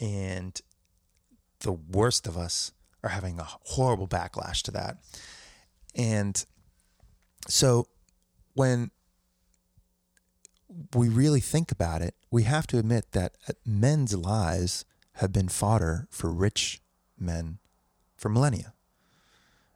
And 0.00 0.60
the 1.60 1.72
worst 1.72 2.26
of 2.26 2.36
us 2.36 2.72
are 3.02 3.10
having 3.10 3.38
a 3.38 3.46
horrible 3.46 4.08
backlash 4.08 4.62
to 4.62 4.70
that. 4.72 4.96
And 5.94 6.44
so 7.46 7.88
when 8.54 8.90
we 10.94 11.08
really 11.08 11.40
think 11.40 11.70
about 11.70 12.02
it, 12.02 12.14
we 12.30 12.44
have 12.44 12.66
to 12.68 12.78
admit 12.78 13.12
that 13.12 13.36
uh, 13.48 13.52
men's 13.64 14.16
lives 14.16 14.84
have 15.14 15.32
been 15.32 15.48
fodder 15.48 16.06
for 16.10 16.30
rich 16.30 16.80
men 17.18 17.58
for 18.16 18.28
millennia. 18.28 18.72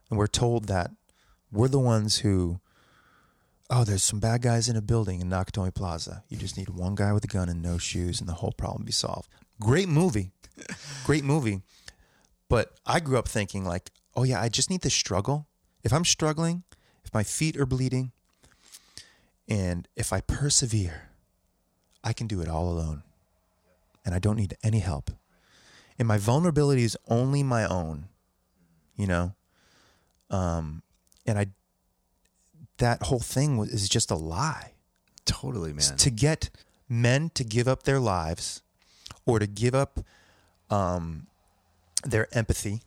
And 0.08 0.18
we're 0.18 0.26
told 0.26 0.66
that 0.66 0.90
we're 1.50 1.68
the 1.68 1.78
ones 1.78 2.18
who, 2.18 2.60
oh, 3.72 3.84
there's 3.84 4.02
some 4.02 4.20
bad 4.20 4.42
guys 4.42 4.68
in 4.68 4.76
a 4.76 4.82
building 4.82 5.20
in 5.20 5.30
Nakatomi 5.30 5.74
Plaza. 5.74 6.22
You 6.28 6.36
just 6.36 6.58
need 6.58 6.68
one 6.68 6.94
guy 6.94 7.12
with 7.12 7.24
a 7.24 7.28
gun 7.28 7.48
and 7.48 7.62
no 7.62 7.78
shoes, 7.78 8.20
and 8.20 8.28
the 8.28 8.34
whole 8.34 8.52
problem 8.52 8.84
be 8.84 8.92
solved. 8.92 9.28
Great 9.58 9.88
movie. 9.88 10.30
Great 11.04 11.24
movie. 11.24 11.62
But 12.48 12.74
I 12.84 13.00
grew 13.00 13.18
up 13.18 13.26
thinking, 13.26 13.64
like, 13.64 13.90
oh, 14.14 14.24
yeah, 14.24 14.40
I 14.40 14.50
just 14.50 14.68
need 14.68 14.82
to 14.82 14.90
struggle. 14.90 15.46
If 15.82 15.92
I'm 15.92 16.04
struggling, 16.04 16.64
if 17.02 17.14
my 17.14 17.22
feet 17.22 17.56
are 17.56 17.64
bleeding, 17.64 18.12
and 19.48 19.88
if 19.96 20.12
I 20.12 20.20
persevere, 20.20 21.08
I 22.04 22.12
can 22.12 22.26
do 22.26 22.42
it 22.42 22.48
all 22.48 22.68
alone. 22.68 23.02
And 24.04 24.14
I 24.14 24.18
don't 24.18 24.36
need 24.36 24.54
any 24.62 24.80
help. 24.80 25.10
And 25.98 26.06
my 26.06 26.18
vulnerability 26.18 26.82
is 26.82 26.96
only 27.08 27.42
my 27.42 27.64
own, 27.64 28.08
you 28.96 29.06
know? 29.06 29.34
Um, 30.30 30.82
and 31.26 31.38
I, 31.38 31.46
that 32.82 32.98
whole 33.08 33.20
thing 33.36 33.56
was, 33.58 33.68
is 33.70 33.88
just 33.88 34.10
a 34.10 34.16
lie. 34.16 34.72
Totally, 35.24 35.72
man. 35.72 35.96
To 35.98 36.10
get 36.10 36.50
men 36.88 37.30
to 37.34 37.44
give 37.44 37.66
up 37.72 37.84
their 37.84 38.00
lives 38.00 38.62
or 39.24 39.38
to 39.38 39.46
give 39.46 39.74
up 39.74 40.00
um, 40.68 41.26
their 42.04 42.26
empathy 42.36 42.82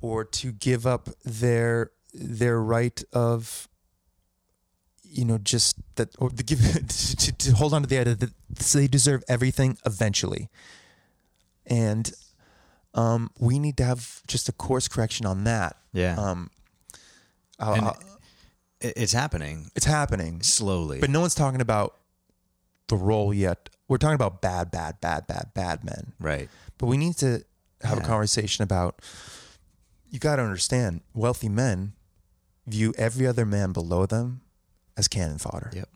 or 0.00 0.24
to 0.24 0.52
give 0.52 0.86
up 0.86 1.08
their 1.24 1.90
their 2.12 2.60
right 2.60 3.02
of 3.12 3.68
you 5.02 5.24
know 5.24 5.38
just 5.38 5.76
that 5.96 6.08
or 6.18 6.30
to 6.30 6.42
give 6.42 6.60
to, 6.88 7.32
to 7.32 7.52
hold 7.52 7.72
on 7.72 7.82
to 7.82 7.88
the 7.88 7.98
idea 7.98 8.14
that 8.14 8.32
they 8.72 8.86
deserve 8.88 9.22
everything 9.28 9.78
eventually 9.86 10.48
and 11.66 12.12
um, 12.94 13.30
we 13.38 13.58
need 13.58 13.76
to 13.76 13.84
have 13.84 14.22
just 14.26 14.48
a 14.48 14.52
course 14.52 14.88
correction 14.88 15.24
on 15.26 15.44
that 15.44 15.76
Yeah. 15.92 16.16
um, 16.18 16.50
I'll- 17.58 17.74
And 17.74 17.84
I'll- 17.86 18.02
it's 18.80 19.12
happening 19.12 19.70
it's 19.74 19.86
happening 19.86 20.42
slowly. 20.42 21.00
but 21.00 21.10
no 21.10 21.20
one's 21.20 21.34
talking 21.34 21.60
about 21.60 21.96
the 22.88 22.96
role 22.96 23.32
yet 23.34 23.68
we're 23.88 23.96
talking 23.98 24.14
about 24.14 24.40
bad 24.42 24.70
bad 24.70 25.00
bad 25.00 25.26
bad 25.26 25.50
bad 25.54 25.84
men 25.84 26.12
right. 26.20 26.48
but 26.78 26.86
we 26.86 26.96
need 26.96 27.16
to 27.16 27.42
have 27.82 27.98
a 27.98 28.02
conversation 28.02 28.62
about 28.62 29.00
you 30.08 30.18
got 30.18 30.36
to 30.36 30.42
understand 30.42 31.00
wealthy 31.14 31.48
men 31.48 31.92
view 32.66 32.92
every 32.96 33.26
other 33.26 33.44
man 33.46 33.72
below 33.72 34.06
them 34.06 34.40
as 34.96 35.08
cannon 35.08 35.38
fodder. 35.38 35.70
Yep. 35.74 35.88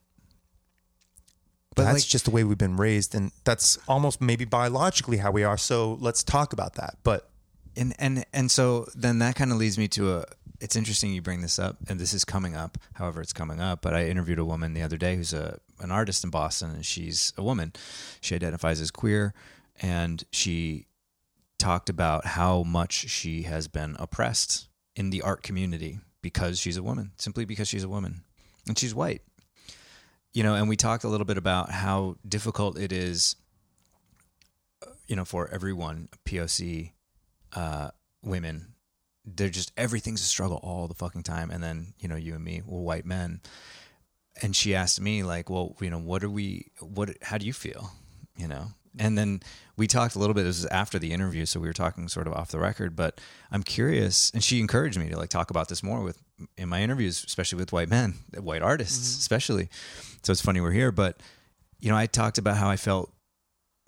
But 1.70 1.76
But 1.76 1.82
that's 1.84 2.04
like- 2.04 2.08
just 2.08 2.24
the 2.26 2.30
way 2.30 2.44
we've 2.44 2.58
been 2.58 2.76
raised 2.76 3.14
and 3.14 3.30
that's 3.44 3.78
almost 3.88 4.20
maybe 4.20 4.44
biologically 4.44 5.18
how 5.18 5.30
we 5.30 5.44
are. 5.44 5.56
So 5.56 5.96
let's 6.00 6.22
talk 6.22 6.52
about 6.52 6.74
that. 6.74 6.96
But 7.02 7.30
and 7.76 7.94
and 7.98 8.24
and 8.32 8.50
so 8.50 8.86
then 8.94 9.20
that 9.20 9.36
kind 9.36 9.52
of 9.52 9.58
leads 9.58 9.78
me 9.78 9.88
to 9.88 10.16
a 10.18 10.24
it's 10.60 10.76
interesting 10.76 11.12
you 11.12 11.22
bring 11.22 11.40
this 11.40 11.58
up 11.58 11.78
and 11.88 11.98
this 11.98 12.12
is 12.12 12.24
coming 12.24 12.54
up 12.54 12.78
however 12.94 13.20
it's 13.20 13.32
coming 13.32 13.60
up 13.60 13.80
but 13.82 13.94
i 13.94 14.06
interviewed 14.06 14.38
a 14.38 14.44
woman 14.44 14.74
the 14.74 14.82
other 14.82 14.96
day 14.96 15.16
who's 15.16 15.32
a 15.32 15.58
an 15.80 15.90
artist 15.90 16.22
in 16.24 16.30
boston 16.30 16.70
and 16.70 16.86
she's 16.86 17.32
a 17.36 17.42
woman. 17.42 17.72
She 18.20 18.34
identifies 18.34 18.80
as 18.80 18.90
queer 18.90 19.34
and 19.80 20.22
she 20.30 20.86
talked 21.58 21.88
about 21.88 22.26
how 22.26 22.62
much 22.62 22.92
she 22.92 23.42
has 23.42 23.68
been 23.68 23.96
oppressed 23.98 24.68
in 24.96 25.10
the 25.10 25.22
art 25.22 25.42
community 25.42 26.00
because 26.22 26.58
she's 26.58 26.76
a 26.76 26.82
woman 26.82 27.12
simply 27.16 27.44
because 27.44 27.68
she's 27.68 27.84
a 27.84 27.88
woman 27.88 28.22
and 28.66 28.78
she's 28.78 28.94
white. 28.94 29.22
You 30.32 30.42
know 30.42 30.54
and 30.54 30.68
we 30.68 30.76
talked 30.76 31.04
a 31.04 31.08
little 31.08 31.26
bit 31.26 31.38
about 31.38 31.70
how 31.70 32.16
difficult 32.26 32.78
it 32.78 32.92
is 32.92 33.36
you 35.06 35.16
know 35.16 35.24
for 35.24 35.48
everyone 35.48 36.08
poc 36.24 36.92
uh, 37.52 37.90
women, 38.22 38.69
they're 39.36 39.48
just 39.48 39.72
everything's 39.76 40.20
a 40.20 40.24
struggle 40.24 40.60
all 40.62 40.88
the 40.88 40.94
fucking 40.94 41.22
time. 41.22 41.50
And 41.50 41.62
then 41.62 41.94
you 41.98 42.08
know, 42.08 42.16
you 42.16 42.34
and 42.34 42.44
me, 42.44 42.62
we're 42.64 42.80
white 42.80 43.06
men. 43.06 43.40
And 44.42 44.54
she 44.54 44.74
asked 44.74 45.00
me 45.00 45.22
like, 45.22 45.50
well, 45.50 45.76
you 45.80 45.90
know, 45.90 45.98
what 45.98 46.24
are 46.24 46.30
we? 46.30 46.70
What? 46.80 47.10
How 47.22 47.38
do 47.38 47.46
you 47.46 47.52
feel? 47.52 47.92
You 48.36 48.48
know. 48.48 48.68
And 48.98 49.16
then 49.16 49.40
we 49.76 49.86
talked 49.86 50.16
a 50.16 50.18
little 50.18 50.34
bit. 50.34 50.42
This 50.42 50.62
was 50.62 50.66
after 50.66 50.98
the 50.98 51.12
interview, 51.12 51.46
so 51.46 51.60
we 51.60 51.68
were 51.68 51.72
talking 51.72 52.08
sort 52.08 52.26
of 52.26 52.32
off 52.32 52.50
the 52.50 52.58
record. 52.58 52.96
But 52.96 53.20
I'm 53.50 53.62
curious, 53.62 54.30
and 54.34 54.42
she 54.42 54.58
encouraged 54.60 54.98
me 54.98 55.08
to 55.10 55.16
like 55.16 55.30
talk 55.30 55.50
about 55.50 55.68
this 55.68 55.82
more 55.82 56.02
with 56.02 56.18
in 56.56 56.68
my 56.68 56.80
interviews, 56.82 57.22
especially 57.24 57.58
with 57.58 57.72
white 57.72 57.88
men, 57.88 58.14
white 58.38 58.62
artists, 58.62 59.12
mm-hmm. 59.12 59.20
especially. 59.20 59.68
So 60.22 60.32
it's 60.32 60.40
funny 60.40 60.60
we're 60.60 60.72
here, 60.72 60.90
but 60.90 61.20
you 61.80 61.90
know, 61.90 61.96
I 61.96 62.06
talked 62.06 62.38
about 62.38 62.56
how 62.56 62.68
I 62.68 62.76
felt 62.76 63.12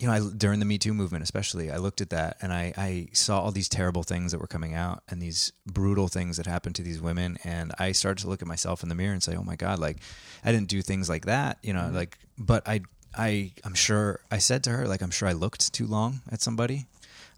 you 0.03 0.09
know, 0.09 0.15
I, 0.15 0.21
during 0.37 0.59
the 0.59 0.65
Me 0.65 0.79
Too 0.79 0.93
movement, 0.93 1.23
especially, 1.23 1.71
I 1.71 1.77
looked 1.77 2.01
at 2.01 2.11
that 2.11 2.37
and 2.43 2.53
I, 2.53 2.75
I 2.77 3.09
saw 3.13 3.41
all 3.41 3.53
these 3.53 3.69
terrible 3.69 4.03
things 4.03 4.33
that 4.33 4.41
were 4.41 4.49
coming 4.49 4.75
out 4.75 5.05
and 5.09 5.23
these 5.23 5.53
brutal 5.65 6.09
things 6.09 6.39
that 6.39 6.47
happened 6.47 6.75
to 6.75 6.83
these 6.83 7.01
women. 7.01 7.39
And 7.45 7.73
I 7.79 7.93
started 7.93 8.21
to 8.23 8.29
look 8.29 8.43
at 8.43 8.49
myself 8.49 8.83
in 8.83 8.89
the 8.89 8.97
mirror 8.97 9.13
and 9.13 9.23
say, 9.23 9.37
oh 9.37 9.45
my 9.45 9.55
God, 9.55 9.79
like 9.79 9.99
I 10.45 10.51
didn't 10.51 10.67
do 10.67 10.83
things 10.83 11.09
like 11.09 11.27
that, 11.27 11.59
you 11.63 11.73
know, 11.73 11.83
mm-hmm. 11.83 11.95
like, 11.95 12.19
but 12.37 12.67
I, 12.69 12.81
I, 13.17 13.53
I'm 13.63 13.75
sure 13.75 14.19
I 14.29 14.39
said 14.39 14.65
to 14.65 14.71
her, 14.71 14.89
like, 14.89 15.03
I'm 15.03 15.13
sure 15.13 15.29
I 15.29 15.35
looked 15.35 15.73
too 15.73 15.87
long 15.87 16.23
at 16.33 16.43
somebody. 16.43 16.89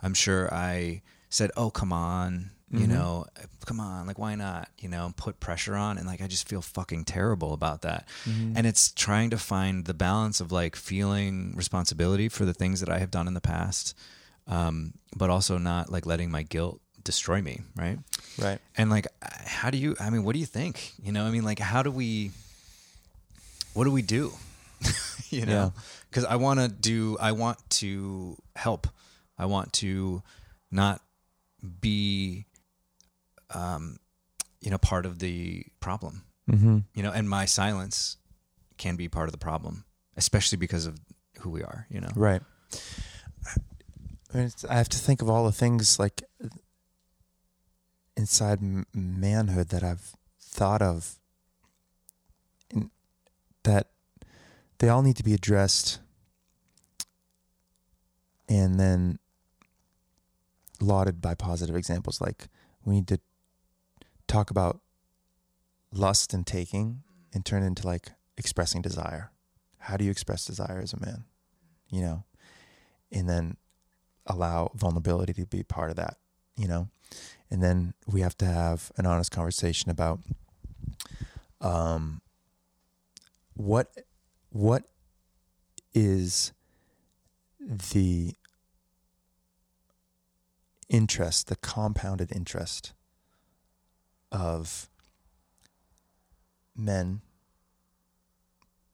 I'm 0.03 0.15
sure 0.15 0.53
I 0.53 1.03
said, 1.29 1.51
oh, 1.59 1.69
come 1.69 1.93
on, 1.93 2.51
you 2.75 2.87
mm-hmm. 2.87 2.93
know, 2.93 3.27
uh, 3.39 3.45
come 3.65 3.79
on, 3.79 4.07
like, 4.07 4.19
why 4.19 4.35
not, 4.35 4.69
you 4.79 4.89
know, 4.89 5.13
put 5.17 5.39
pressure 5.39 5.77
on. 5.77 5.97
And 5.97 6.07
like, 6.07 6.21
I 6.21 6.27
just 6.27 6.49
feel 6.49 6.61
fucking 6.61 7.05
terrible 7.05 7.53
about 7.53 7.83
that. 7.83 8.09
Mm-hmm. 8.25 8.57
And 8.57 8.67
it's 8.67 8.91
trying 8.91 9.31
to 9.31 9.39
find 9.39 9.85
the 9.85 9.95
balance 9.95 10.41
of 10.41 10.51
like 10.51 10.75
feeling 10.75 11.55
responsibility 11.55 12.29
for 12.29 12.45
the 12.45 12.55
things 12.55 12.81
that 12.81 12.89
I 12.89 12.99
have 12.99 13.11
done 13.11 13.29
in 13.29 13.35
the 13.35 13.41
past, 13.41 13.97
um, 14.49 14.95
but 15.17 15.31
also 15.31 15.57
not 15.57 15.91
like 15.91 16.05
letting 16.05 16.31
my 16.31 16.43
guilt 16.43 16.81
destroy 17.05 17.41
me. 17.41 17.61
Right. 17.77 17.99
right. 18.39 18.59
And 18.77 18.91
like, 18.91 19.07
uh, 19.23 19.29
how 19.47 19.71
do 19.71 19.79
you, 19.79 19.95
I 20.01 20.11
mean, 20.11 20.25
what 20.25 20.33
do 20.33 20.41
you 20.41 20.47
think? 20.47 20.93
You 21.03 21.13
know, 21.13 21.25
I 21.25 21.31
mean, 21.31 21.45
like, 21.45 21.61
how 21.61 21.83
do 21.83 21.91
we, 21.91 22.33
what 23.75 23.85
do 23.85 23.93
we 23.93 24.03
do? 24.03 24.33
you 25.31 25.47
know, 25.47 25.73
because 26.11 26.25
I 26.25 26.37
want 26.37 26.61
to 26.61 26.69
do, 26.69 27.17
I 27.21 27.33
want 27.33 27.59
to 27.71 28.37
help. 28.57 28.89
I 29.39 29.47
want 29.47 29.73
to 29.75 30.23
not 30.71 31.01
be, 31.81 32.47
um, 33.51 33.99
you 34.61 34.71
know, 34.71 34.79
part 34.79 35.07
of 35.07 35.19
the 35.19 35.67
problem, 35.81 36.25
Mm-hmm. 36.51 36.79
you 36.95 37.03
know, 37.03 37.11
and 37.11 37.29
my 37.29 37.47
silence 37.47 38.19
can 38.77 38.97
be 38.97 39.09
part 39.09 39.29
of 39.29 39.33
the 39.33 39.39
problem, 39.39 39.85
especially 40.17 40.59
because 40.59 40.85
of 40.85 41.01
who 41.41 41.49
we 41.49 41.63
are, 41.63 41.87
you 41.89 42.01
know? 42.01 42.11
Right. 42.15 42.43
I, 44.35 44.75
have 44.75 44.89
to 44.91 44.99
think 44.99 45.23
of 45.23 45.31
all 45.31 45.45
the 45.45 45.53
things 45.53 45.99
like 45.99 46.23
inside 48.17 48.59
manhood 48.93 49.69
that 49.69 49.83
I've 49.85 50.13
thought 50.41 50.83
of 50.83 51.19
in, 52.71 52.91
that 53.63 53.91
they 54.79 54.89
all 54.89 55.03
need 55.03 55.17
to 55.17 55.23
be 55.23 55.35
addressed 55.35 56.01
and 58.49 58.79
then 58.79 59.19
lauded 60.81 61.21
by 61.21 61.35
positive 61.35 61.77
examples. 61.77 62.21
Like 62.21 62.49
we 62.85 62.97
need 62.97 63.09
to 63.09 63.21
talk 64.27 64.51
about 64.51 64.81
lust 65.93 66.35
and 66.35 66.47
taking 66.47 67.03
and 67.33 67.45
turn 67.45 67.63
into 67.63 67.87
like 67.87 68.13
expressing 68.37 68.83
desire. 68.83 69.31
How 69.79 69.97
do 69.97 70.05
you 70.05 70.11
express 70.11 70.45
desire 70.45 70.81
as 70.81 70.93
a 70.93 71.01
man? 71.01 71.25
You 71.89 72.03
know, 72.03 72.25
and 73.13 73.29
then 73.29 73.57
allow 74.27 74.71
vulnerability 74.75 75.33
to 75.35 75.47
be 75.47 75.63
part 75.63 75.91
of 75.91 75.97
that, 75.97 76.17
you 76.57 76.67
know? 76.67 76.89
And 77.51 77.63
then 77.63 77.95
we 78.07 78.23
have 78.23 78.37
to 78.39 78.47
have 78.47 78.91
an 78.97 79.07
honest 79.07 79.31
conversation 79.31 79.91
about 79.91 80.21
um 81.61 82.21
what 83.55 83.93
what 84.51 84.85
is 85.93 86.53
the 87.61 88.35
interest, 90.89 91.49
the 91.49 91.57
compounded 91.57 92.33
interest 92.33 92.93
of 94.35 94.91
men, 96.77 97.21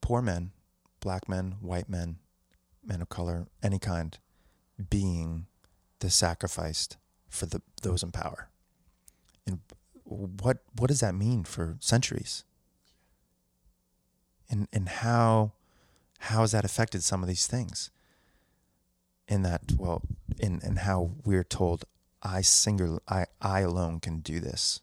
poor 0.02 0.20
men, 0.20 0.52
black 1.00 1.28
men, 1.28 1.56
white 1.60 1.88
men, 1.88 2.18
men 2.84 3.00
of 3.00 3.08
color, 3.08 3.46
any 3.62 3.78
kind, 3.78 4.18
being 4.90 5.46
the 6.00 6.10
sacrificed 6.10 6.98
for 7.28 7.46
the 7.46 7.62
those 7.82 8.02
in 8.02 8.12
power. 8.12 8.50
And 9.46 9.60
what 10.04 10.58
what 10.76 10.88
does 10.88 11.00
that 11.00 11.14
mean 11.14 11.44
for 11.44 11.78
centuries? 11.80 12.44
And 14.50 14.68
and 14.72 14.88
how 14.88 15.52
how 16.18 16.42
has 16.42 16.52
that 16.52 16.66
affected 16.66 17.02
some 17.02 17.22
of 17.22 17.28
these 17.28 17.46
things? 17.46 17.90
In 19.26 19.42
that 19.42 19.62
well, 19.78 20.02
in 20.38 20.60
and 20.62 20.80
how 20.80 21.12
we're 21.24 21.44
told 21.44 21.84
I 22.22 22.42
singular 22.42 23.00
I 23.08 23.24
I 23.40 23.60
alone 23.60 24.00
can 24.00 24.20
do 24.20 24.38
this. 24.38 24.80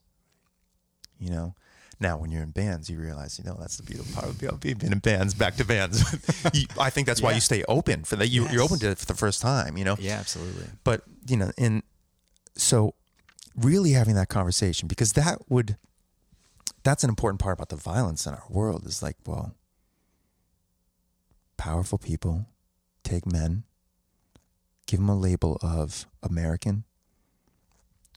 You 1.19 1.29
know? 1.31 1.55
Now, 1.99 2.17
when 2.17 2.29
you're 2.31 2.43
in 2.43 2.51
bands, 2.51 2.89
you 2.91 2.99
realize, 2.99 3.39
you 3.39 3.43
know, 3.45 3.57
that's 3.59 3.77
the 3.77 3.83
beautiful 3.83 4.13
part 4.13 4.27
of 4.29 4.59
being 4.59 4.79
in 4.81 4.99
bands, 4.99 5.33
back 5.33 5.55
to 5.55 5.65
bands. 5.65 6.03
You- 6.53 6.67
I 6.79 6.91
think 6.91 7.07
that's 7.07 7.21
why 7.23 7.31
Yeah. 7.31 7.35
you 7.35 7.41
stay 7.41 7.63
open 7.67 8.03
for 8.03 8.15
that. 8.17 8.27
You, 8.27 8.47
You're 8.49 8.61
open 8.61 8.77
to 8.79 8.89
it 8.91 8.99
for 8.99 9.05
the 9.07 9.15
first 9.15 9.41
time, 9.41 9.77
you 9.77 9.83
know? 9.83 9.95
Yeah, 9.99 10.19
absolutely. 10.19 10.65
but 10.83 11.01
you 11.27 11.35
know 11.37 11.51
and 11.57 11.81
so 12.55 12.93
really 13.55 13.91
having 13.93 14.13
that 14.15 14.29
conversation 14.29 14.87
because 14.87 15.13
that 15.13 15.39
would 15.49 15.75
that's 16.83 17.03
an 17.03 17.09
important 17.09 17.39
part 17.41 17.57
about 17.57 17.69
the 17.69 17.75
violence 17.75 18.25
in 18.27 18.33
our 18.33 18.43
world 18.49 18.85
is 18.85 19.01
like 19.03 19.17
well 19.25 19.55
powerful 21.57 21.97
people 21.97 22.45
take 23.03 23.25
men 23.25 23.63
give 24.85 24.99
them 24.99 25.09
a 25.09 25.15
label 25.17 25.57
of 25.61 26.05
american 26.23 26.83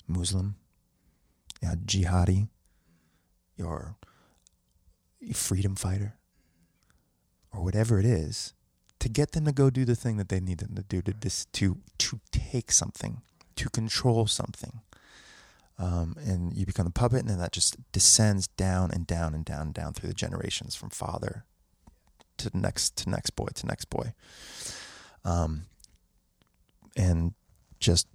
muslim 0.07 0.55
yeah, 1.63 1.75
jihadi 1.85 2.49
or 3.61 3.97
freedom 5.35 5.77
fighter 5.77 6.17
or 7.53 7.63
whatever 7.63 7.99
it 7.99 8.07
is 8.07 8.55
to 8.99 9.09
get 9.09 9.33
them 9.33 9.45
to 9.45 9.53
go 9.53 9.71
do 9.71 9.85
the 9.85 9.95
thing 9.97 10.17
that 10.19 10.29
they 10.29 10.41
need 10.41 10.59
them 10.59 10.75
to 10.75 10.83
do 10.83 11.03
to 11.03 11.13
dis, 11.13 11.47
to 11.53 11.79
to 11.99 12.21
take 12.31 12.71
something, 12.73 13.23
to 13.57 13.69
control 13.71 14.27
something, 14.27 14.81
um, 15.79 16.15
and 16.19 16.55
you 16.57 16.67
become 16.67 16.87
a 16.87 16.91
puppet, 16.91 17.21
and 17.21 17.29
then 17.31 17.39
that 17.39 17.53
just 17.53 17.77
descends 17.93 18.47
down 18.49 18.91
and 18.91 19.07
down 19.07 19.35
and 19.35 19.45
down 19.45 19.63
and 19.63 19.75
down 19.75 19.93
through 19.93 20.09
the 20.09 20.15
generations 20.15 20.75
from 20.75 20.91
father 20.91 21.45
to 22.39 22.51
next 22.55 22.97
to 22.97 23.09
next 23.11 23.31
boy 23.37 23.49
to 23.55 23.67
next 23.67 23.87
boy, 23.91 24.13
um, 25.25 25.63
and 26.97 27.35
just 27.79 28.07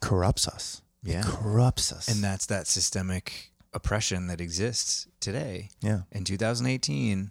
corrupts 0.00 0.48
us. 0.48 0.82
It 1.04 1.12
Yeah. 1.12 1.22
corrupts 1.24 1.92
us, 1.92 2.08
And 2.08 2.22
that's 2.24 2.46
that 2.46 2.66
systemic 2.66 3.52
oppression 3.72 4.26
that 4.28 4.40
exists 4.40 5.06
today 5.20 5.68
yeah, 5.80 6.00
in 6.12 6.24
2018, 6.24 7.30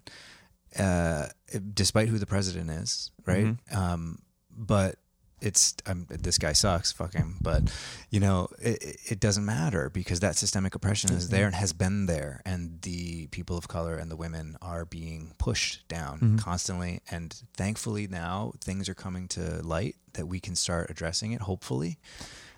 uh, 0.78 1.26
despite 1.74 2.08
who 2.08 2.18
the 2.18 2.26
president 2.26 2.70
is, 2.70 3.10
right? 3.26 3.46
Mm-hmm. 3.46 3.76
Um, 3.78 4.18
but 4.56 4.96
it's 5.42 5.74
um, 5.86 6.06
this 6.10 6.36
guy 6.36 6.52
sucks, 6.52 6.92
fuck 6.92 7.14
him. 7.14 7.36
But 7.40 7.72
you 8.10 8.20
know, 8.20 8.48
it, 8.60 8.82
it- 8.82 8.96
it 9.12 9.20
doesn't 9.20 9.44
matter 9.46 9.88
because 9.90 10.20
that 10.20 10.36
systemic 10.36 10.74
oppression 10.74 11.12
is 11.12 11.30
there 11.30 11.46
and 11.46 11.54
has 11.54 11.72
been 11.72 12.04
there, 12.06 12.42
and 12.44 12.80
the 12.82 13.26
people 13.28 13.56
of 13.56 13.66
color 13.66 13.96
and 13.96 14.10
the 14.10 14.16
women 14.16 14.56
are 14.62 14.84
being 14.84 15.32
pushed 15.38 15.88
down 15.88 16.18
Mm-hmm. 16.20 16.36
constantly. 16.36 17.00
And 17.10 17.34
thankfully, 17.56 18.06
now 18.06 18.52
things 18.62 18.88
are 18.88 18.94
coming 18.94 19.28
to 19.28 19.62
light 19.62 19.96
that 20.12 20.26
we 20.26 20.40
can 20.40 20.54
start 20.56 20.90
addressing 20.90 21.32
it. 21.32 21.40
Hopefully, 21.40 21.98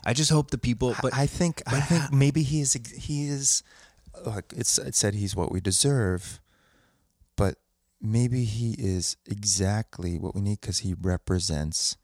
I 0.04 0.12
just 0.12 0.30
hope 0.30 0.50
the 0.50 0.58
people. 0.58 0.94
But 1.02 1.14
I 1.14 1.26
think 1.26 1.62
I 1.66 1.80
think 1.80 2.02
ha- 2.02 2.08
maybe 2.12 2.42
he 2.42 2.60
is 2.60 2.72
he 2.96 3.26
is 3.28 3.62
like 4.26 4.52
it's 4.56 4.78
it 4.78 4.94
said 4.94 5.14
he's 5.14 5.36
what 5.36 5.52
we 5.52 5.60
deserve, 5.60 6.40
but 7.36 7.56
maybe 8.00 8.44
he 8.44 8.72
is 8.78 9.16
exactly 9.26 10.18
what 10.18 10.34
we 10.34 10.40
need 10.40 10.60
because 10.60 10.80
he 10.80 10.94
represents 10.94 11.96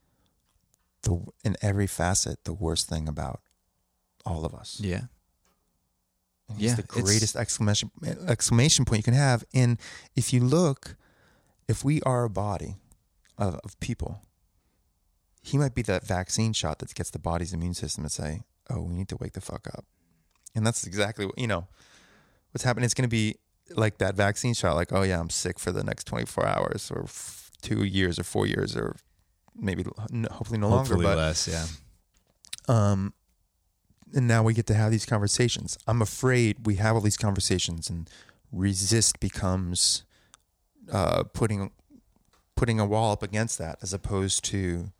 the 1.03 1.25
in 1.43 1.55
every 1.61 1.87
facet 1.87 2.45
the 2.45 2.53
worst 2.53 2.87
thing 2.89 3.07
about 3.07 3.41
all 4.25 4.45
of 4.45 4.53
us. 4.53 4.79
yeah, 4.81 5.03
And 6.49 6.59
Yeah, 6.59 6.75
the 6.75 6.83
greatest 6.83 7.35
exclamation 7.35 7.91
exclamation 8.27 8.85
point 8.85 8.99
you 8.99 9.03
can 9.03 9.13
have. 9.13 9.43
And 9.53 9.77
if 10.15 10.33
you 10.33 10.41
look, 10.41 10.95
if 11.67 11.83
we 11.83 12.01
are 12.03 12.23
a 12.23 12.29
body 12.29 12.75
of, 13.37 13.55
of 13.63 13.79
people, 13.79 14.21
he 15.49 15.57
might 15.57 15.73
be 15.73 15.81
that 15.83 16.05
vaccine 16.05 16.53
shot 16.53 16.79
that 16.79 16.93
gets 16.93 17.09
the 17.09 17.19
body's 17.19 17.53
immune 17.53 17.73
system 17.73 18.03
to 18.03 18.09
say, 18.09 18.43
"Oh, 18.69 18.81
we 18.81 18.95
need 18.95 19.09
to 19.09 19.17
wake 19.17 19.33
the 19.33 19.41
fuck 19.41 19.67
up." 19.67 19.85
And 20.55 20.65
that's 20.65 20.85
exactly 20.85 21.25
what 21.25 21.37
you 21.37 21.47
know. 21.47 21.67
What's 22.51 22.63
happening? 22.63 22.85
It's 22.85 22.93
going 22.93 23.09
to 23.09 23.15
be 23.15 23.35
like 23.75 23.97
that 23.99 24.15
vaccine 24.15 24.53
shot. 24.53 24.75
Like, 24.75 24.91
oh 24.91 25.03
yeah, 25.03 25.19
I'm 25.19 25.29
sick 25.29 25.59
for 25.59 25.71
the 25.71 25.83
next 25.83 26.05
24 26.05 26.45
hours, 26.45 26.91
or 26.91 27.03
f- 27.03 27.51
two 27.61 27.83
years, 27.83 28.19
or 28.19 28.23
four 28.23 28.47
years, 28.47 28.75
or 28.75 28.95
maybe 29.55 29.83
hopefully 29.83 30.59
no 30.59 30.69
hopefully 30.69 31.03
longer. 31.03 31.03
But 31.03 31.17
less. 31.17 31.47
Yeah. 31.47 31.65
um, 32.67 33.13
and 34.13 34.27
now 34.27 34.41
we 34.43 34.53
get 34.53 34.65
to 34.67 34.73
have 34.73 34.91
these 34.91 35.05
conversations. 35.05 35.77
I'm 35.87 36.01
afraid 36.01 36.65
we 36.65 36.75
have 36.75 36.95
all 36.95 37.01
these 37.01 37.17
conversations, 37.17 37.89
and 37.89 38.09
resist 38.51 39.19
becomes 39.19 40.03
uh, 40.91 41.23
putting 41.23 41.71
putting 42.55 42.79
a 42.79 42.85
wall 42.85 43.11
up 43.11 43.23
against 43.23 43.57
that, 43.57 43.77
as 43.81 43.93
opposed 43.93 44.43
to 44.45 44.91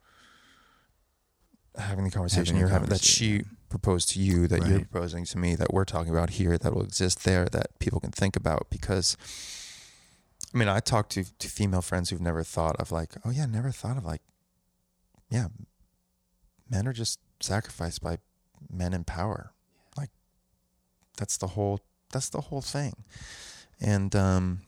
having 1.78 2.04
the 2.04 2.12
conversation 2.12 2.56
Having 2.56 2.60
you're 2.60 2.70
having 2.70 2.90
that 2.90 3.04
she 3.04 3.44
proposed 3.70 4.10
to 4.10 4.20
you, 4.20 4.48
that 4.48 4.66
you're 4.66 4.80
proposing 4.80 5.26
to 5.26 5.38
me, 5.38 5.56
that 5.56 5.74
we're 5.74 5.86
talking 5.86 6.12
about 6.12 6.32
here, 6.32 6.58
that 6.58 6.74
will 6.74 6.84
exist 6.84 7.24
there, 7.24 7.46
that 7.46 7.78
people 7.80 8.00
can 8.00 8.12
think 8.12 8.36
about. 8.36 8.68
Because, 8.70 9.16
I 10.54 10.58
mean, 10.58 10.68
I 10.68 10.80
talk 10.80 11.10
to 11.10 11.24
to 11.24 11.48
female 11.48 11.82
friends 11.82 12.10
who've 12.10 12.22
never 12.22 12.44
thought 12.44 12.76
of 12.78 12.92
like, 12.92 13.14
oh 13.24 13.32
yeah, 13.32 13.46
never 13.46 13.72
thought 13.72 13.98
of 13.98 14.06
like, 14.06 14.22
yeah, 15.30 15.48
men 16.70 16.88
are 16.88 16.94
just 16.94 17.20
sacrificed 17.40 18.02
by 18.02 18.18
men 18.70 18.94
in 18.94 19.04
power. 19.04 19.52
Like 19.98 20.10
that's 21.18 21.38
the 21.38 21.48
whole 21.48 21.80
that's 22.12 22.30
the 22.30 22.42
whole 22.42 22.62
thing. 22.62 22.94
And 23.80 24.16
um 24.16 24.62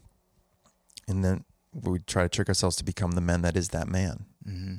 and 1.08 1.24
then 1.24 1.44
we 1.74 2.00
try 2.00 2.24
to 2.24 2.30
trick 2.30 2.48
ourselves 2.48 2.76
to 2.78 2.84
become 2.84 3.12
the 3.12 3.22
men 3.22 3.42
that 3.42 3.58
is 3.58 3.70
that 3.70 3.88
man. 3.88 4.26
Mm-hmm. 4.48 4.76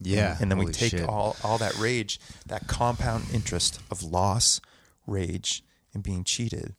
Yeah. 0.00 0.36
And, 0.40 0.50
then 0.50 0.58
we 0.58 0.66
take 0.72 0.90
shit. 0.90 1.08
all 1.08 1.36
all 1.42 1.58
that 1.58 1.76
rage, 1.78 2.20
that 2.46 2.66
compound 2.66 3.26
interest 3.32 3.80
of 3.90 4.02
loss, 4.02 4.60
rage, 5.06 5.62
and 5.92 6.02
being 6.02 6.24
cheated, 6.24 6.74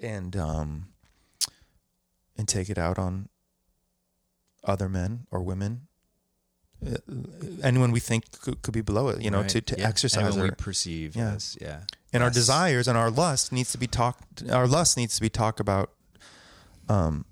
and 0.00 0.36
um 0.36 0.88
and 2.36 2.48
take 2.48 2.68
it 2.70 2.78
out 2.78 2.98
on 2.98 3.28
other 4.64 4.88
men 4.88 5.26
or 5.30 5.40
women. 5.42 5.82
Uh, 6.84 6.96
anyone 7.64 7.90
we 7.90 7.98
think 7.98 8.30
could, 8.40 8.62
could 8.62 8.72
be 8.72 8.80
below 8.80 9.08
it, 9.08 9.20
you 9.20 9.30
know, 9.32 9.40
Right. 9.40 9.48
to, 9.50 9.60
to 9.60 9.78
Yeah. 9.78 9.88
exercise 9.88 10.22
Anyone 10.26 10.42
we 10.42 10.48
our, 10.50 10.54
perceive 10.54 11.16
Yeah. 11.16 11.32
as 11.32 11.58
yeah. 11.60 11.80
and 12.12 12.22
our 12.22 12.30
desires 12.30 12.86
and 12.86 12.96
our 12.96 13.10
lust 13.10 13.50
needs 13.50 13.72
to 13.72 13.78
be 13.78 13.88
talked 13.88 14.48
our 14.48 14.68
lust 14.68 14.96
needs 14.96 15.16
to 15.16 15.20
be 15.20 15.28
talked 15.28 15.58
about 15.58 15.90
um 16.88 17.24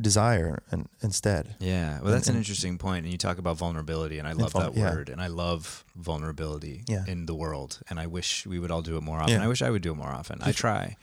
desire 0.00 0.62
and 0.70 0.88
instead 1.02 1.56
Yeah, 1.60 2.00
well, 2.00 2.12
that's 2.12 2.26
And- 2.28 2.36
an 2.36 2.40
interesting 2.42 2.78
point, 2.78 3.04
and 3.04 3.12
you 3.12 3.18
talk 3.18 3.38
about 3.38 3.56
vulnerability, 3.56 4.18
and 4.18 4.26
I 4.28 4.32
love 4.32 4.52
vul- 4.52 4.62
that 4.62 4.76
yeah. 4.76 4.90
word, 4.94 5.08
and 5.08 5.20
I 5.20 5.28
love 5.28 5.84
vulnerability 5.96 6.84
Yeah. 6.88 7.04
in 7.06 7.26
the 7.26 7.34
world, 7.34 7.80
and 7.88 7.98
I 8.00 8.06
wish 8.06 8.46
we 8.46 8.58
would 8.58 8.70
all 8.70 8.82
do 8.82 8.96
it 8.96 9.02
more 9.02 9.20
often. 9.20 9.34
Yeah. 9.34 9.44
I 9.44 9.48
wish 9.48 9.62
I 9.62 9.70
would 9.70 9.82
do 9.82 9.92
it 9.92 9.96
more 9.96 10.10
often. 10.10 10.38
I 10.42 10.52
try, 10.52 10.96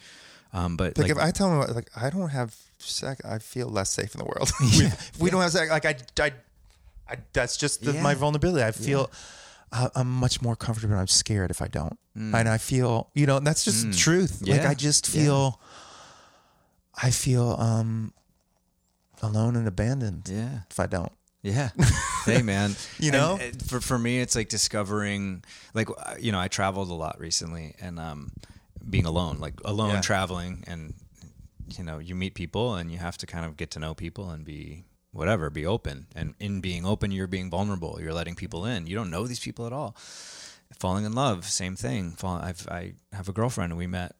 um, 0.54 0.76
but 0.78 0.98
like, 0.98 1.08
like, 1.08 1.12
if 1.12 1.18
i 1.18 1.32
tell 1.32 1.50
them 1.50 1.74
like 1.76 1.90
i 1.96 2.10
don't 2.10 2.30
have 2.30 2.54
sex 2.78 3.22
i 3.24 3.38
feel 3.40 3.68
less 3.70 3.90
safe 3.90 4.14
in 4.16 4.20
the 4.20 4.26
world 4.26 4.52
if 4.62 5.20
we 5.20 5.30
don't 5.30 5.42
have 5.42 5.52
sex 5.52 5.70
like 5.72 5.86
i, 5.86 5.96
I, 6.20 6.32
I 7.10 7.16
that's 7.32 7.56
just 7.56 7.84
the, 7.86 7.94
my 7.94 8.16
vulnerability 8.16 8.64
i 8.66 8.72
feel 8.72 9.10
I, 9.72 9.90
i'm 9.96 10.12
much 10.12 10.42
more 10.42 10.58
comfortable 10.58 10.92
and 10.94 11.00
i'm 11.00 11.08
scared 11.08 11.52
if 11.52 11.62
i 11.62 11.68
don't 11.70 11.98
and 12.16 12.50
i 12.50 12.58
feel 12.58 13.08
you 13.14 13.26
know 13.28 13.40
that's 13.40 13.64
just 13.64 13.86
Mm. 13.88 13.98
truth 13.98 14.42
like 14.46 14.66
i 14.66 14.74
just 14.74 15.08
Yeah. 15.08 15.22
feel 15.24 15.62
i 17.02 17.10
feel 17.12 17.56
um 17.60 18.12
alone 19.22 19.56
and 19.56 19.68
abandoned 19.68 20.28
yeah, 20.32 20.60
if 20.70 20.80
i 20.80 20.86
don't 20.88 21.12
yeah. 21.44 21.70
hey, 22.26 22.44
man, 22.44 22.76
You 23.00 23.08
And, 23.12 23.14
know? 23.14 23.34
uh, 23.42 23.52
for 23.66 23.82
for 23.82 23.98
me, 23.98 24.20
it's 24.20 24.36
like 24.36 24.48
discovering, 24.48 25.44
like 25.74 25.90
uh, 25.90 26.14
you 26.20 26.32
know, 26.32 26.40
I 26.40 26.48
traveled 26.50 26.92
a 26.92 26.94
lot 26.94 27.20
recently, 27.20 27.74
and 27.82 27.98
um, 28.00 28.32
being 28.88 29.08
alone, 29.08 29.40
like 29.40 29.56
alone 29.66 29.90
Yeah. 29.90 30.02
traveling, 30.02 30.64
and 30.68 30.94
you 31.76 31.84
know, 31.84 31.98
you 31.98 32.14
meet 32.14 32.36
people, 32.36 32.76
and 32.76 32.92
you 32.92 33.00
have 33.00 33.18
to 33.18 33.26
kind 33.26 33.44
of 33.44 33.58
get 33.58 33.72
to 33.72 33.80
know 33.80 33.96
people 33.96 34.30
and 34.30 34.46
be 34.46 34.84
whatever, 35.14 35.50
be 35.50 35.66
open, 35.66 36.06
and 36.14 36.36
in 36.40 36.62
being 36.62 36.86
open, 36.86 37.10
you're 37.10 37.26
being 37.26 37.50
vulnerable. 37.50 37.98
You're 38.00 38.14
letting 38.14 38.36
people 38.36 38.64
in. 38.68 38.86
You 38.86 38.94
don't 38.96 39.10
know 39.10 39.26
these 39.26 39.40
people 39.40 39.66
at 39.66 39.74
all. 39.74 39.96
Falling 40.80 41.06
in 41.06 41.14
love, 41.14 41.46
same 41.46 41.76
thing. 41.76 42.12
Fall, 42.12 42.36
I've 42.38 42.68
I 42.70 42.94
have 43.14 43.28
a 43.30 43.34
girlfriend, 43.34 43.72
and 43.72 43.80
we 43.80 43.88
met 43.88 44.16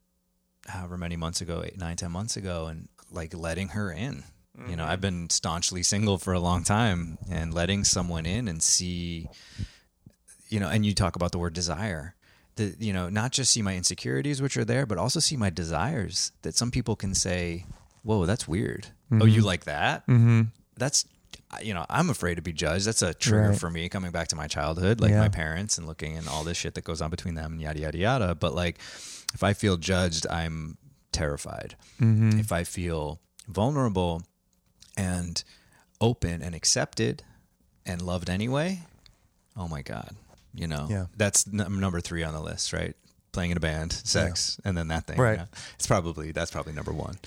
however 0.66 0.98
many 0.98 1.18
months 1.18 1.40
ago, 1.40 1.62
eight, 1.64 1.78
nine, 1.78 1.98
ten 1.98 2.12
months 2.12 2.36
ago, 2.36 2.66
and 2.66 2.90
like 3.12 3.36
letting 3.36 3.68
her 3.78 3.92
in. 3.92 4.24
You 4.68 4.76
know, 4.76 4.86
I've 4.86 5.02
been 5.02 5.30
staunchly 5.30 5.82
single 5.82 6.18
for 6.18 6.34
a 6.34 6.40
long 6.40 6.64
time, 6.64 7.18
and 7.30 7.54
letting 7.54 7.84
someone 7.84 8.26
in 8.26 8.48
and 8.48 8.62
see, 8.62 9.30
you 10.50 10.60
know, 10.60 10.68
and 10.70 10.86
you 10.86 10.94
talk 10.94 11.16
about 11.16 11.32
the 11.32 11.40
word 11.40 11.54
desire. 11.54 12.16
The, 12.58 12.76
you 12.78 12.92
know, 12.92 13.08
not 13.10 13.32
just 13.32 13.52
see 13.54 13.62
my 13.62 13.76
insecurities, 13.78 14.42
which 14.42 14.58
are 14.58 14.66
there, 14.66 14.86
but 14.86 14.98
also 14.98 15.20
see 15.22 15.38
my 15.38 15.50
desires. 15.50 16.32
That 16.42 16.54
some 16.56 16.70
people 16.70 16.96
can 16.98 17.16
say, 17.16 17.66
"Whoa, 18.04 18.26
that's 18.26 18.48
weird." 18.48 18.88
Oh, 19.12 19.26
you 19.26 19.42
like 19.42 19.64
that? 19.66 20.06
mm-hmm. 20.08 20.42
That's 20.78 21.06
you 21.62 21.74
know, 21.74 21.86
I'm 21.90 22.10
afraid 22.10 22.36
to 22.36 22.42
be 22.42 22.54
judged. 22.54 22.86
That's 22.86 23.02
a 23.02 23.14
trigger 23.14 23.50
Right. 23.50 23.60
for 23.60 23.70
me 23.70 23.90
coming 23.90 24.12
back 24.12 24.28
to 24.30 24.36
my 24.38 24.48
childhood, 24.48 25.00
like 25.02 25.12
Yeah. 25.12 25.20
my 25.20 25.28
parents 25.30 25.78
and 25.78 25.86
looking 25.88 26.18
and 26.18 26.28
all 26.30 26.44
this 26.46 26.58
shit 26.58 26.76
that 26.76 26.84
goes 26.86 27.02
on 27.02 27.10
between 27.10 27.36
them 27.36 27.54
and 27.54 27.62
yada 27.62 27.80
yada 27.80 27.98
yada. 27.98 28.36
But 28.36 28.54
like, 28.56 28.80
if 29.34 29.44
I 29.44 29.54
feel 29.54 29.76
judged, 29.78 30.26
I'm 30.28 30.78
terrified. 31.12 31.76
Mm-hmm. 32.02 32.40
If 32.40 32.52
I 32.54 32.64
feel 32.64 33.20
vulnerable 33.48 34.24
and 34.98 35.44
open 36.00 36.42
and 36.42 36.56
accepted 36.56 37.24
and 37.86 38.02
loved 38.02 38.30
anyway, 38.30 38.80
oh 39.58 39.68
my 39.68 39.82
god, 39.82 40.16
you 40.54 40.68
know, 40.68 40.88
Yeah. 40.90 41.06
that's 41.18 41.48
num- 41.48 41.80
number 41.80 42.00
three 42.02 42.24
on 42.24 42.34
the 42.34 42.42
list, 42.42 42.74
right? 42.74 42.96
Playing 43.32 43.52
in 43.52 43.58
a 43.58 43.62
band, 43.62 43.94
sex, 43.94 44.60
and 44.66 44.78
then 44.78 44.90
that 44.90 45.08
thing. 45.08 45.18
Right. 45.18 45.40
yeah. 45.40 45.46
It's 45.76 45.88
probably 45.88 46.32
that's 46.32 46.52
probably 46.52 46.74
number 46.74 46.92
one. 46.92 47.18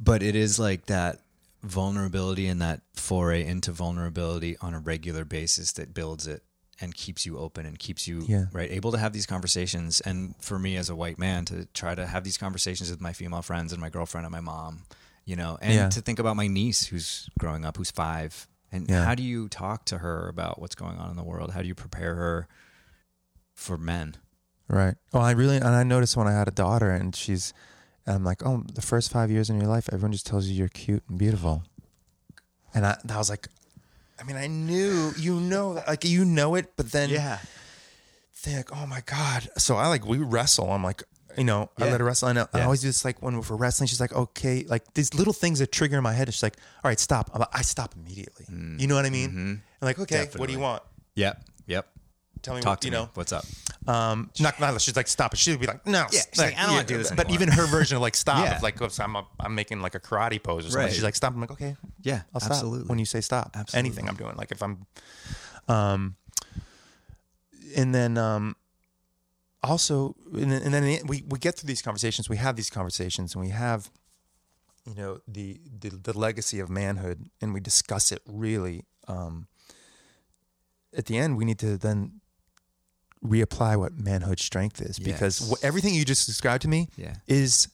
But 0.00 0.22
it 0.22 0.34
is 0.36 0.58
like 0.58 0.86
that 0.86 1.20
vulnerability 1.62 2.46
and 2.46 2.60
that 2.62 2.80
foray 2.94 3.44
into 3.44 3.72
vulnerability 3.72 4.56
on 4.60 4.74
a 4.74 4.78
regular 4.78 5.24
basis 5.24 5.72
that 5.72 5.92
builds 5.94 6.26
it 6.26 6.42
and 6.80 6.94
keeps 6.94 7.26
you 7.26 7.36
open 7.38 7.66
and 7.66 7.78
keeps 7.78 8.06
you 8.06 8.24
Yeah. 8.28 8.46
right 8.52 8.70
able 8.70 8.92
to 8.92 8.98
have 8.98 9.12
these 9.12 9.26
conversations 9.26 10.00
and 10.00 10.34
for 10.40 10.58
me 10.58 10.76
as 10.76 10.88
a 10.88 10.94
white 10.94 11.18
man 11.18 11.44
to 11.46 11.66
try 11.74 11.96
to 11.96 12.06
have 12.06 12.22
these 12.22 12.38
conversations 12.38 12.90
with 12.90 13.00
my 13.00 13.12
female 13.12 13.42
friends 13.42 13.72
and 13.72 13.80
my 13.80 13.90
girlfriend 13.90 14.24
and 14.24 14.32
my 14.32 14.40
mom 14.40 14.84
you 15.28 15.36
know 15.36 15.58
and 15.60 15.74
Yeah. 15.74 15.88
to 15.90 16.00
think 16.00 16.18
about 16.18 16.36
my 16.36 16.46
niece 16.48 16.80
who's 16.86 17.28
growing 17.38 17.64
up 17.66 17.76
who's 17.76 17.90
5 17.90 18.48
and 18.72 18.88
Yeah. 18.88 19.04
how 19.04 19.14
do 19.14 19.22
you 19.22 19.48
talk 19.48 19.84
to 19.86 19.98
her 19.98 20.26
about 20.28 20.58
what's 20.60 20.74
going 20.74 20.96
on 20.98 21.10
in 21.10 21.16
the 21.16 21.22
world 21.32 21.52
how 21.52 21.60
do 21.62 21.68
you 21.68 21.74
prepare 21.74 22.14
her 22.14 22.48
for 23.54 23.76
men 23.76 24.16
Right. 24.70 24.96
Oh, 25.14 25.20
I 25.20 25.30
really, 25.30 25.56
and 25.56 25.68
I 25.68 25.82
noticed 25.82 26.14
when 26.14 26.28
I 26.28 26.32
had 26.32 26.46
a 26.46 26.50
daughter, 26.50 26.90
and 26.90 27.16
she's, 27.16 27.54
and 28.04 28.16
I'm 28.16 28.22
like, 28.22 28.44
oh, 28.44 28.64
the 28.74 28.82
first 28.82 29.10
five 29.10 29.30
years 29.30 29.48
in 29.48 29.56
your 29.58 29.66
life, 29.66 29.88
everyone 29.90 30.12
just 30.12 30.26
tells 30.26 30.44
you 30.46 30.54
you're 30.54 30.68
cute 30.68 31.02
and 31.08 31.16
beautiful, 31.18 31.62
and 32.74 32.84
I, 32.84 32.98
I 33.08 33.16
was 33.16 33.30
like, 33.30 33.48
I 34.20 34.24
mean, 34.24 34.36
I 34.36 34.46
knew, 34.46 35.12
you 35.16 35.40
know, 35.40 35.82
like 35.88 36.04
you 36.04 36.22
know 36.26 36.54
it, 36.54 36.76
but 36.76 36.92
then 36.92 37.08
yeah, 37.08 37.38
think, 38.34 38.68
oh 38.76 38.84
my 38.86 39.00
god. 39.06 39.48
So 39.56 39.76
I 39.76 39.86
like 39.86 40.04
we 40.04 40.18
wrestle. 40.18 40.70
I'm 40.70 40.84
like, 40.84 41.02
you 41.36 41.44
know, 41.44 41.70
I 41.78 41.84
let 41.90 42.00
her 42.00 42.06
wrestle, 42.06 42.28
and 42.28 42.38
I, 42.38 42.46
I 42.54 42.62
always 42.62 42.80
do 42.80 42.88
this 42.88 43.04
like 43.04 43.20
when 43.22 43.36
we're 43.40 43.56
wrestling. 43.56 43.86
She's 43.88 44.00
like, 44.00 44.12
okay, 44.12 44.64
like 44.68 44.94
these 44.94 45.14
little 45.14 45.32
things 45.32 45.58
that 45.60 45.70
trigger 45.70 45.96
in 45.98 46.02
my 46.02 46.12
head. 46.12 46.28
And 46.28 46.34
she's 46.34 46.42
like, 46.42 46.56
all 46.82 46.88
right, 46.88 46.98
stop. 46.98 47.30
I'm 47.34 47.40
like, 47.40 47.48
I 47.52 47.62
stop 47.62 47.94
immediately. 47.96 48.46
You 48.78 48.86
know 48.86 48.94
what 48.94 49.04
I 49.06 49.10
mean? 49.10 49.62
I'm 49.80 49.86
like, 49.86 49.98
okay, 49.98 50.28
what 50.36 50.46
do 50.46 50.52
you 50.52 50.58
want? 50.60 50.82
yep 51.14 51.42
yep 51.66 51.86
Tell 52.42 52.54
me, 52.54 52.60
talk 52.60 52.70
what, 52.74 52.80
to 52.82 52.86
you 52.86 52.92
me 52.92 52.98
know. 52.98 53.10
what's 53.14 53.32
up 53.32 53.44
Um, 53.88 54.30
not, 54.38 54.60
not 54.60 54.80
she's 54.80 54.94
like 54.94 55.08
stop 55.08 55.32
it. 55.34 55.38
She'd 55.40 55.58
be 55.58 55.66
like 55.66 55.84
no. 55.84 56.06
Yeah, 56.12 56.20
she's 56.30 56.38
like, 56.38 56.56
I 56.56 56.62
don't 56.66 56.74
wanna 56.76 56.86
do 56.86 56.96
this 56.96 57.10
But 57.10 57.26
anymore. 57.26 57.34
even 57.42 57.48
her 57.54 57.66
version 57.66 57.96
of 57.96 58.02
like 58.02 58.14
stop, 58.14 58.44
Yeah. 58.46 58.60
like 58.62 58.80
if 58.80 59.00
I'm 59.00 59.16
a, 59.16 59.26
I'm 59.40 59.56
making 59.56 59.80
like 59.80 59.96
a 59.96 60.00
karate 60.00 60.40
pose 60.40 60.64
or 60.66 60.70
something. 60.70 60.84
Right. 60.86 60.92
She's 60.94 61.02
like 61.02 61.16
stop. 61.16 61.34
I'm 61.34 61.40
like 61.40 61.50
okay, 61.50 61.74
yeah 62.02 62.22
I'll 62.32 62.40
stop 62.40 62.52
absolutely 62.52 62.86
when 62.88 63.00
you 63.00 63.04
say 63.04 63.20
stop. 63.20 63.50
Absolutely. 63.56 63.88
Anything 63.88 64.08
I'm 64.08 64.14
doing, 64.14 64.36
like 64.36 64.52
if 64.52 64.62
I'm, 64.62 64.86
um, 65.66 66.14
and 67.76 67.94
then 67.94 68.16
um, 68.18 68.54
also 69.62 70.14
and 70.32 70.50
then, 70.52 70.62
and 70.62 70.72
then 70.74 71.06
we 71.06 71.22
we 71.28 71.38
get 71.38 71.56
through 71.56 71.66
these 71.68 71.82
conversations. 71.82 72.28
We 72.28 72.36
have 72.36 72.56
these 72.56 72.70
conversations, 72.70 73.34
and 73.34 73.42
we 73.44 73.50
have, 73.50 73.90
you 74.86 74.94
know, 74.94 75.20
the 75.26 75.60
the, 75.80 75.90
the 75.90 76.18
legacy 76.18 76.60
of 76.60 76.68
manhood, 76.70 77.28
and 77.40 77.52
we 77.54 77.60
discuss 77.60 78.12
it 78.12 78.22
really. 78.26 78.84
Um, 79.08 79.48
at 80.96 81.06
the 81.06 81.16
end, 81.18 81.36
we 81.36 81.44
need 81.44 81.58
to 81.58 81.76
then 81.78 82.20
reapply 83.24 83.76
what 83.76 83.98
manhood 83.98 84.38
strength 84.40 84.80
is 84.80 84.98
because 84.98 85.40
Yes. 85.40 85.50
what, 85.50 85.64
everything 85.64 85.92
you 85.94 86.04
just 86.04 86.24
described 86.26 86.62
to 86.62 86.68
me 86.68 86.88
yeah 86.96 87.16
is 87.26 87.66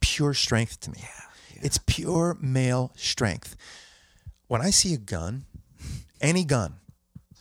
pure 0.00 0.32
strength 0.32 0.78
to 0.80 0.90
me. 0.90 0.98
Yeah, 1.00 1.62
It's 1.66 1.78
pure 1.86 2.36
male 2.40 2.92
strength. 2.94 3.56
When 4.46 4.60
I 4.62 4.70
see 4.70 4.94
a 4.94 4.98
gun, 4.98 5.44
any 6.20 6.44
gun, 6.44 6.76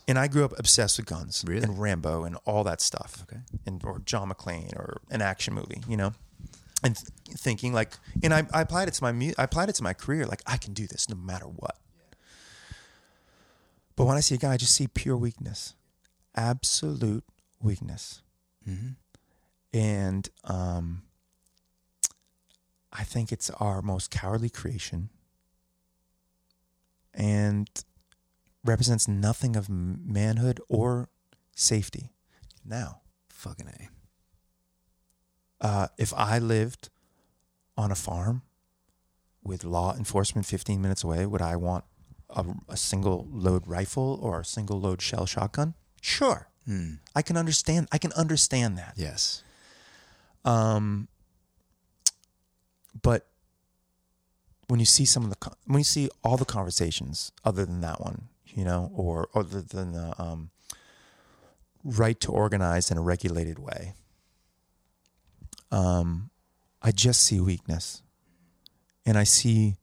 and 0.07 0.19
I 0.19 0.27
grew 0.27 0.45
up 0.45 0.53
obsessed 0.59 0.97
with 0.97 1.07
guns 1.07 1.43
Really? 1.47 1.63
and 1.63 1.79
Rambo 1.79 2.23
and 2.23 2.37
all 2.45 2.63
that 2.63 2.81
stuff, 2.81 3.23
Okay. 3.23 3.41
and 3.65 3.83
or 3.83 3.99
John 3.99 4.29
McClane 4.31 4.75
or 4.75 5.01
an 5.09 5.21
action 5.21 5.53
movie, 5.53 5.81
you 5.87 5.97
know, 5.97 6.13
and 6.83 6.95
th- 6.95 7.09
thinking 7.37 7.73
like, 7.73 7.93
and 8.23 8.33
I, 8.33 8.45
I 8.53 8.61
applied 8.61 8.87
it 8.87 8.93
to 8.95 9.03
my 9.03 9.11
mu- 9.11 9.33
I 9.37 9.43
applied 9.43 9.69
it 9.69 9.75
to 9.75 9.83
my 9.83 9.93
career, 9.93 10.25
like 10.25 10.41
I 10.45 10.57
can 10.57 10.73
do 10.73 10.85
this 10.87 11.09
no 11.09 11.15
matter 11.15 11.45
what. 11.45 11.77
But 13.95 14.05
when 14.05 14.17
I 14.17 14.19
see 14.19 14.35
a 14.35 14.37
guy, 14.37 14.53
I 14.53 14.57
just 14.57 14.75
see 14.75 14.87
pure 14.87 15.15
weakness, 15.17 15.73
absolute 16.35 17.23
weakness, 17.61 18.21
and 19.73 20.29
um, 20.43 21.03
I 22.91 23.03
think 23.03 23.31
it's 23.31 23.49
our 23.51 23.81
most 23.81 24.11
cowardly 24.11 24.49
creation 24.49 25.09
and 27.13 27.69
represents 28.65 29.07
nothing 29.07 29.55
of 29.55 29.69
manhood 29.69 30.59
or 30.67 31.09
safety. 31.55 32.09
Now, 32.65 33.01
fucking 33.29 33.67
a 33.67 33.89
uh, 35.65 35.87
if 35.97 36.13
I 36.13 36.37
lived 36.39 36.89
on 37.77 37.91
a 37.91 37.95
farm 37.95 38.41
with 39.43 39.63
law 39.63 39.95
enforcement 39.95 40.45
15 40.45 40.81
minutes 40.81 41.03
away, 41.03 41.25
would 41.25 41.41
I 41.41 41.55
want 41.55 41.85
a, 42.29 42.45
a 42.67 42.77
single 42.77 43.27
load 43.31 43.67
rifle 43.67 44.19
or 44.21 44.41
a 44.41 44.45
single 44.45 44.79
load 44.79 45.01
shell 45.01 45.25
shotgun? 45.25 45.75
Sure. 46.01 46.49
Hmm. 46.65 46.95
I 47.15 47.21
can 47.21 47.37
understand. 47.37 47.87
I 47.91 47.97
can 47.97 48.11
understand 48.13 48.77
that. 48.77 48.93
yes 48.95 49.43
Um, 50.43 51.07
but 53.01 53.27
when 54.67 54.79
you 54.79 54.85
see 54.85 55.05
some 55.05 55.23
of 55.23 55.29
the 55.29 55.51
when 55.65 55.79
you 55.79 55.83
see 55.83 56.09
all 56.23 56.37
the 56.37 56.45
conversations 56.45 57.31
other 57.43 57.65
than 57.65 57.81
that 57.81 58.01
one, 58.01 58.29
you 58.55 58.63
know, 58.63 58.91
or 58.95 59.29
other 59.35 59.61
than 59.61 59.91
the 59.91 60.13
um, 60.21 60.49
right 61.83 62.19
to 62.21 62.31
organize 62.31 62.89
in 62.89 62.97
a 62.97 63.01
regulated 63.01 63.59
way, 63.59 63.93
um, 65.71 66.29
I 66.81 66.91
just 66.91 67.21
see 67.21 67.39
weakness, 67.39 68.01
and 69.05 69.17
I 69.17 69.23
see 69.23 69.75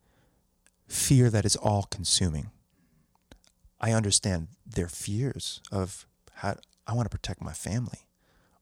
fear 0.88 1.30
that 1.30 1.44
is 1.44 1.56
all 1.56 1.84
consuming. 1.84 2.50
I 3.80 3.92
understand 3.92 4.48
their 4.66 4.88
fears 4.88 5.60
of 5.70 6.06
how 6.34 6.56
I 6.86 6.94
want 6.94 7.06
to 7.06 7.16
protect 7.16 7.42
my 7.42 7.52
family. 7.52 8.06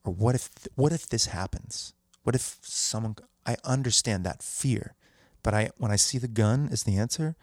Or 0.05 0.13
what 0.13 0.35
if 0.35 0.51
what 0.75 0.93
if 0.93 1.09
this 1.09 1.27
happens? 1.27 1.95
What 2.23 2.35
if 2.35 2.59
someone 2.63 3.17
i 3.47 3.57
understand 3.65 4.25
that 4.25 4.43
fear 4.43 4.95
but 5.43 5.55
i 5.55 5.71
when 5.79 5.91
i 5.91 5.97
see 5.97 6.19
the 6.19 6.29
gun 6.29 6.69
as 6.71 6.85
the 6.85 6.97
answer 6.97 7.37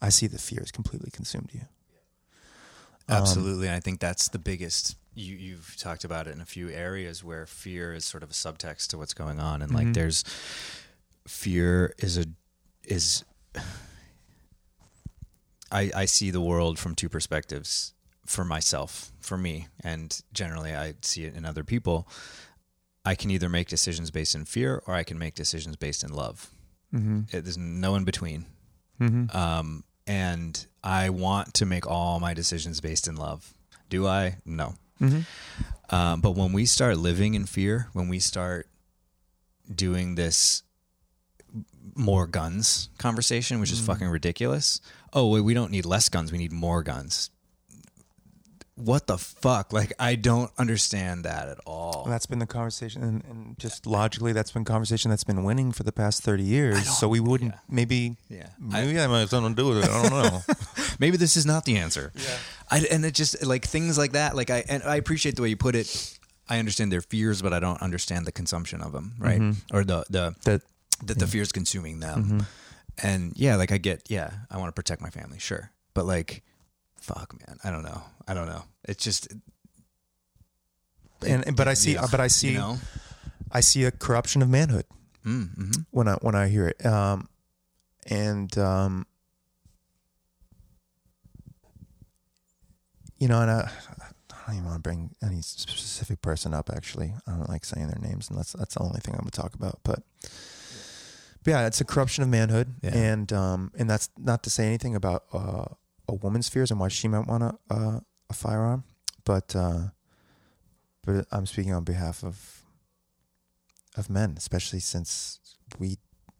i 0.00 0.08
see 0.08 0.26
the 0.26 0.38
fear 0.38 0.60
has 0.60 0.70
completely 0.70 1.10
consumed 1.10 1.50
you 1.52 1.62
Absolutely. 3.08 3.66
and 3.66 3.76
I 3.76 3.80
think 3.80 4.00
that's 4.00 4.28
the 4.28 4.38
biggest. 4.38 4.96
You, 5.14 5.34
you've 5.34 5.76
talked 5.76 6.04
about 6.04 6.26
it 6.26 6.34
in 6.34 6.40
a 6.40 6.46
few 6.46 6.68
areas 6.68 7.24
where 7.24 7.46
fear 7.46 7.92
is 7.92 8.04
sort 8.04 8.22
of 8.22 8.30
a 8.30 8.34
subtext 8.34 8.88
to 8.88 8.98
what's 8.98 9.14
going 9.14 9.40
on. 9.40 9.62
And 9.62 9.74
like 9.74 9.92
there's 9.92 10.22
fear 11.26 11.94
is 11.98 12.18
a, 12.18 12.26
is, 12.84 13.24
I, 15.72 15.90
I 15.94 16.04
see 16.04 16.30
the 16.30 16.40
world 16.40 16.78
from 16.78 16.94
two 16.94 17.08
perspectives 17.08 17.94
for 18.26 18.44
myself, 18.44 19.10
for 19.20 19.36
me, 19.36 19.68
and 19.82 20.20
generally 20.32 20.74
I 20.74 20.94
see 21.02 21.24
it 21.24 21.34
in 21.34 21.44
other 21.44 21.64
people. 21.64 22.06
I 23.04 23.14
can 23.14 23.30
either 23.30 23.48
make 23.48 23.68
decisions 23.68 24.10
based 24.10 24.34
in 24.34 24.44
fear 24.44 24.82
or 24.86 24.94
I 24.94 25.02
can 25.02 25.18
make 25.18 25.34
decisions 25.34 25.76
based 25.76 26.04
in 26.04 26.12
love. 26.12 26.50
mm-hmm. 26.94 27.20
It, 27.32 27.42
there's 27.42 27.58
no 27.58 27.94
in 27.94 28.04
between. 28.04 28.44
Mm-hmm. 29.00 29.36
Um, 29.36 29.84
and 30.06 30.66
I 30.88 31.10
want 31.10 31.52
to 31.54 31.66
make 31.66 31.86
all 31.86 32.18
my 32.18 32.32
decisions 32.32 32.80
based 32.80 33.08
in 33.08 33.16
love. 33.16 33.52
Do 33.90 34.06
I? 34.06 34.36
No. 34.46 34.74
Mm-hmm. 35.02 35.94
Um, 35.94 36.20
but 36.22 36.30
when 36.30 36.54
we 36.54 36.64
start 36.64 36.96
living 36.96 37.34
in 37.34 37.44
fear, 37.44 37.88
when 37.92 38.08
we 38.08 38.18
start 38.18 38.66
doing 39.72 40.14
this 40.14 40.62
more 41.94 42.26
guns 42.26 42.88
conversation, 42.96 43.60
which 43.60 43.70
is 43.70 43.80
fucking 43.80 44.08
ridiculous. 44.08 44.80
Oh, 45.12 45.28
wait, 45.28 45.42
we 45.42 45.52
don't 45.52 45.70
need 45.70 45.84
less 45.84 46.08
guns. 46.08 46.32
We 46.32 46.38
need 46.38 46.52
more 46.52 46.82
guns. 46.82 47.30
What 48.78 49.06
the 49.08 49.18
fuck? 49.18 49.72
Like, 49.72 49.92
I 49.98 50.14
don't 50.14 50.50
understand 50.56 51.24
that 51.24 51.48
at 51.48 51.58
all. 51.66 52.04
that's 52.08 52.26
been 52.26 52.38
the 52.38 52.46
conversation 52.46 53.02
and, 53.02 53.24
and 53.24 53.58
just 53.58 53.86
logically 53.86 54.32
that's 54.32 54.52
been 54.52 54.64
conversation 54.64 55.10
that's 55.10 55.24
been 55.24 55.42
winning 55.42 55.72
for 55.72 55.82
the 55.82 55.92
past 55.92 56.22
30 56.22 56.42
years 56.44 56.88
so 56.98 57.08
we 57.08 57.18
wouldn't 57.20 57.52
yeah. 57.54 57.58
maybe 57.68 58.16
Yeah. 58.28 58.48
maybe 58.58 58.92
that 58.94 59.10
might 59.10 59.20
have 59.20 59.30
something 59.30 59.54
to 59.56 59.62
do 59.62 59.68
with 59.68 59.78
it 59.84 59.90
i 59.90 60.02
don't 60.08 60.12
know 60.12 60.40
maybe 61.00 61.16
this 61.16 61.36
is 61.36 61.44
not 61.44 61.64
the 61.64 61.76
answer. 61.78 62.12
Yeah. 62.14 62.36
I, 62.70 62.86
and 62.90 63.04
it 63.04 63.14
just 63.14 63.44
like 63.44 63.64
things 63.66 63.98
like 63.98 64.12
that. 64.12 64.36
Like 64.36 64.50
I 64.50 64.64
and 64.68 64.82
I 64.82 64.96
appreciate 64.96 65.36
the 65.36 65.42
way 65.42 65.48
you 65.48 65.56
put 65.56 65.74
it. 65.74 66.18
I 66.48 66.58
understand 66.58 66.92
their 66.92 67.00
fears, 67.02 67.42
but 67.42 67.52
I 67.52 67.60
don't 67.60 67.80
understand 67.82 68.26
the 68.26 68.32
consumption 68.32 68.80
of 68.82 68.92
them, 68.92 69.14
right? 69.18 69.40
Mm-hmm. 69.40 69.76
Or 69.76 69.84
the 69.84 70.04
the 70.10 70.34
that 70.44 70.62
that 71.04 71.18
the 71.18 71.26
fears 71.26 71.50
consuming 71.52 72.00
them. 72.00 72.24
Mm-hmm. 72.24 72.40
And 73.06 73.32
yeah, 73.36 73.56
like 73.56 73.70
I 73.72 73.78
get, 73.78 74.10
yeah, 74.10 74.30
I 74.50 74.58
want 74.58 74.68
to 74.68 74.72
protect 74.72 75.00
my 75.00 75.10
family, 75.10 75.38
sure, 75.38 75.70
but 75.94 76.04
like, 76.04 76.42
fuck, 77.08 77.34
man, 77.46 77.58
I 77.64 77.70
don't 77.70 77.82
know, 77.82 78.02
I 78.28 78.34
don't 78.34 78.46
know. 78.46 78.62
It's 78.84 79.02
just, 79.02 79.28
and 81.26 81.56
but 81.56 81.66
i 81.66 81.74
see 81.74 81.94
yeah, 81.94 82.06
but 82.10 82.20
i 82.20 82.28
see 82.28 82.52
you 82.52 82.58
know, 82.58 82.78
i 83.50 83.60
see 83.60 83.82
a 83.84 83.90
corruption 83.90 84.40
of 84.42 84.48
manhood 84.48 84.84
mm, 85.26 85.52
hmm 85.54 85.70
when 85.90 86.06
I 86.06 86.14
when 86.22 86.34
I 86.36 86.46
hear 86.48 86.68
it. 86.68 86.84
Um, 86.86 87.28
and 88.06 88.56
um, 88.58 89.04
you 93.18 93.26
know, 93.28 93.40
and 93.40 93.50
I, 93.50 93.70
I 94.00 94.46
don't 94.46 94.54
even 94.56 94.64
want 94.66 94.76
to 94.76 94.82
bring 94.82 95.14
any 95.22 95.40
specific 95.42 96.22
person 96.22 96.54
up. 96.54 96.70
Actually, 96.74 97.12
I 97.26 97.32
don't 97.32 97.48
like 97.48 97.64
saying 97.64 97.88
their 97.88 98.00
names, 98.00 98.28
and 98.30 98.38
that's 98.38 98.52
that's 98.52 98.74
the 98.74 98.82
only 98.82 99.00
thing 99.00 99.14
I'm 99.14 99.20
going 99.20 99.30
to 99.30 99.40
talk 99.40 99.54
about. 99.54 99.80
But, 99.82 100.00
but 100.22 101.50
yeah, 101.50 101.66
it's 101.66 101.80
a 101.80 101.84
corruption 101.84 102.22
of 102.22 102.28
manhood, 102.30 102.74
Yeah. 102.82 102.96
and 102.96 103.32
um, 103.32 103.72
and 103.78 103.90
that's 103.90 104.08
not 104.16 104.42
to 104.44 104.50
say 104.50 104.66
anything 104.66 104.94
about 104.94 105.24
uh, 105.32 105.66
a 106.08 106.14
woman's 106.14 106.48
fears 106.48 106.70
and 106.70 106.80
why 106.80 106.88
she 106.88 107.06
might 107.08 107.26
want 107.26 107.42
a 107.42 107.54
uh, 107.70 108.00
a 108.30 108.34
firearm, 108.34 108.84
but 109.24 109.54
uh, 109.56 109.88
but 111.04 111.26
I'm 111.30 111.46
speaking 111.46 111.72
on 111.74 111.84
behalf 111.84 112.22
of 112.24 112.64
of 113.96 114.08
men, 114.10 114.34
especially 114.36 114.80
since 114.80 115.40
we 115.78 115.98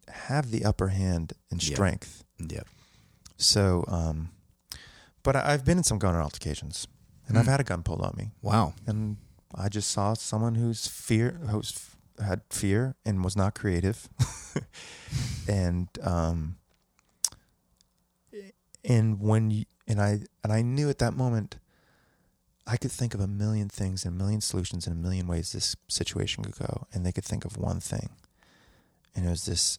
have 0.08 0.50
the 0.50 0.64
upper 0.64 0.88
hand 0.88 1.32
in 1.50 1.60
strength. 1.60 2.24
Yep. 2.38 2.66
So, 3.36 3.84
um, 3.88 4.30
but 5.22 5.36
I, 5.36 5.52
I've 5.52 5.64
been 5.64 5.78
in 5.78 5.84
some 5.84 5.98
gun 5.98 6.14
altercations, 6.14 6.86
and 7.26 7.38
I've 7.38 7.44
Hmm. 7.44 7.50
had 7.50 7.60
a 7.60 7.64
gun 7.64 7.82
pulled 7.82 8.00
on 8.00 8.14
me, 8.16 8.30
Wow. 8.42 8.74
and 8.86 9.16
I 9.54 9.68
just 9.68 9.90
saw 9.90 10.14
someone 10.14 10.54
who's 10.56 10.86
fear, 10.86 11.40
who's 11.50 11.90
had 12.22 12.42
fear 12.50 12.96
and 13.06 13.22
was 13.24 13.36
not 13.36 13.54
creative, 13.54 14.08
and 15.48 15.88
um, 16.02 16.56
and 18.84 19.20
when 19.20 19.50
you, 19.50 19.64
and 19.86 20.00
I 20.00 20.20
and 20.42 20.52
I 20.52 20.62
knew 20.62 20.88
at 20.88 20.98
that 20.98 21.14
moment, 21.14 21.56
I 22.66 22.76
could 22.76 22.92
think 22.92 23.14
of 23.14 23.20
a 23.20 23.26
million 23.26 23.68
things 23.68 24.04
and 24.04 24.14
a 24.14 24.18
million 24.18 24.40
solutions 24.40 24.86
and 24.86 24.96
a 24.96 24.98
million 25.00 25.26
ways 25.26 25.52
this 25.52 25.74
situation 25.88 26.44
could 26.44 26.58
go, 26.58 26.86
and 26.92 27.04
they 27.04 27.12
could 27.12 27.24
think 27.24 27.44
of 27.44 27.56
one 27.56 27.80
thing, 27.80 28.10
and 29.14 29.26
it 29.26 29.30
was 29.30 29.44
this 29.46 29.78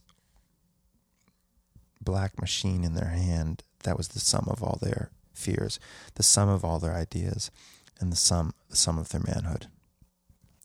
black 2.02 2.40
machine 2.40 2.84
in 2.84 2.96
their 2.96 3.10
hand 3.10 3.64
that 3.84 3.98
was 3.98 4.10
the 4.10 4.20
sum 4.20 4.48
of 4.50 4.64
all 4.64 4.78
their 4.82 5.12
fears, 5.34 5.80
the 6.16 6.24
sum 6.24 6.50
of 6.50 6.64
all 6.66 6.80
their 6.80 6.94
ideas, 6.96 7.52
and 8.00 8.12
the 8.12 8.16
sum 8.18 8.54
the 8.70 8.76
sum 8.76 8.98
of 8.98 9.10
their 9.10 9.22
manhood. 9.22 9.68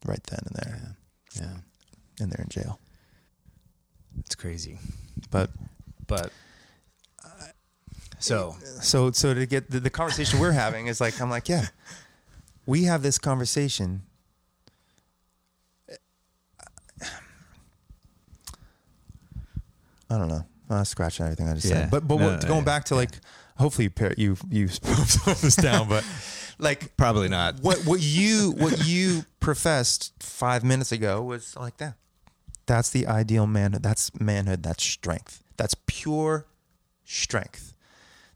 Right 0.05 0.23
then 0.25 0.41
and 0.47 0.57
there, 0.57 0.95
Yeah. 1.35 1.43
Yeah. 1.43 1.57
and 2.21 2.31
they're 2.33 2.43
in 2.45 2.49
jail. 2.51 2.79
It's 4.21 4.35
crazy. 4.35 4.79
But 5.31 5.51
But 6.07 6.31
so 8.25 8.57
so 8.81 9.11
so 9.13 9.35
to 9.35 9.47
get 9.47 9.71
the, 9.71 9.81
the 9.81 9.91
conversation 9.91 10.39
we're 10.41 10.53
having 10.53 10.87
is 10.87 11.01
like 11.01 11.21
I'm 11.21 11.31
like 11.31 11.49
yeah, 11.49 11.67
we 12.67 12.85
have 12.85 13.03
this 13.03 13.19
conversation. 13.19 14.03
I 20.11 20.19
don't 20.19 20.29
know. 20.29 20.45
I'm 20.71 20.85
scratching 20.85 21.25
everything 21.27 21.49
I 21.49 21.55
just 21.55 21.67
Yeah. 21.67 21.83
said. 21.83 21.91
But 21.91 22.07
but 22.09 22.19
No, 22.19 22.25
what, 22.31 22.43
no, 22.43 22.49
going 22.49 22.61
yeah, 22.61 22.65
back 22.65 22.85
to 22.87 22.95
like, 22.95 23.11
hopefully 23.57 23.91
you 24.17 24.17
you 24.17 24.37
you 24.51 24.67
this 24.67 25.57
down, 25.57 25.89
but 25.89 26.05
like 26.59 26.97
probably 26.97 27.29
not. 27.29 27.61
what 27.61 27.79
what 27.85 28.01
you 28.01 28.53
what 28.57 28.87
you 28.87 29.25
professed 29.41 30.13
five 30.21 30.65
minutes 30.65 30.93
ago 30.93 31.23
was 31.23 31.57
like 31.57 31.77
that. 31.79 31.95
That's 32.67 32.89
the 32.91 33.07
ideal 33.07 33.47
manhood. 33.47 33.83
That's 33.83 34.11
manhood. 34.19 34.63
That's 34.63 34.83
strength. 34.83 35.43
That's 35.57 35.75
pure 35.87 36.47
strength. 37.05 37.74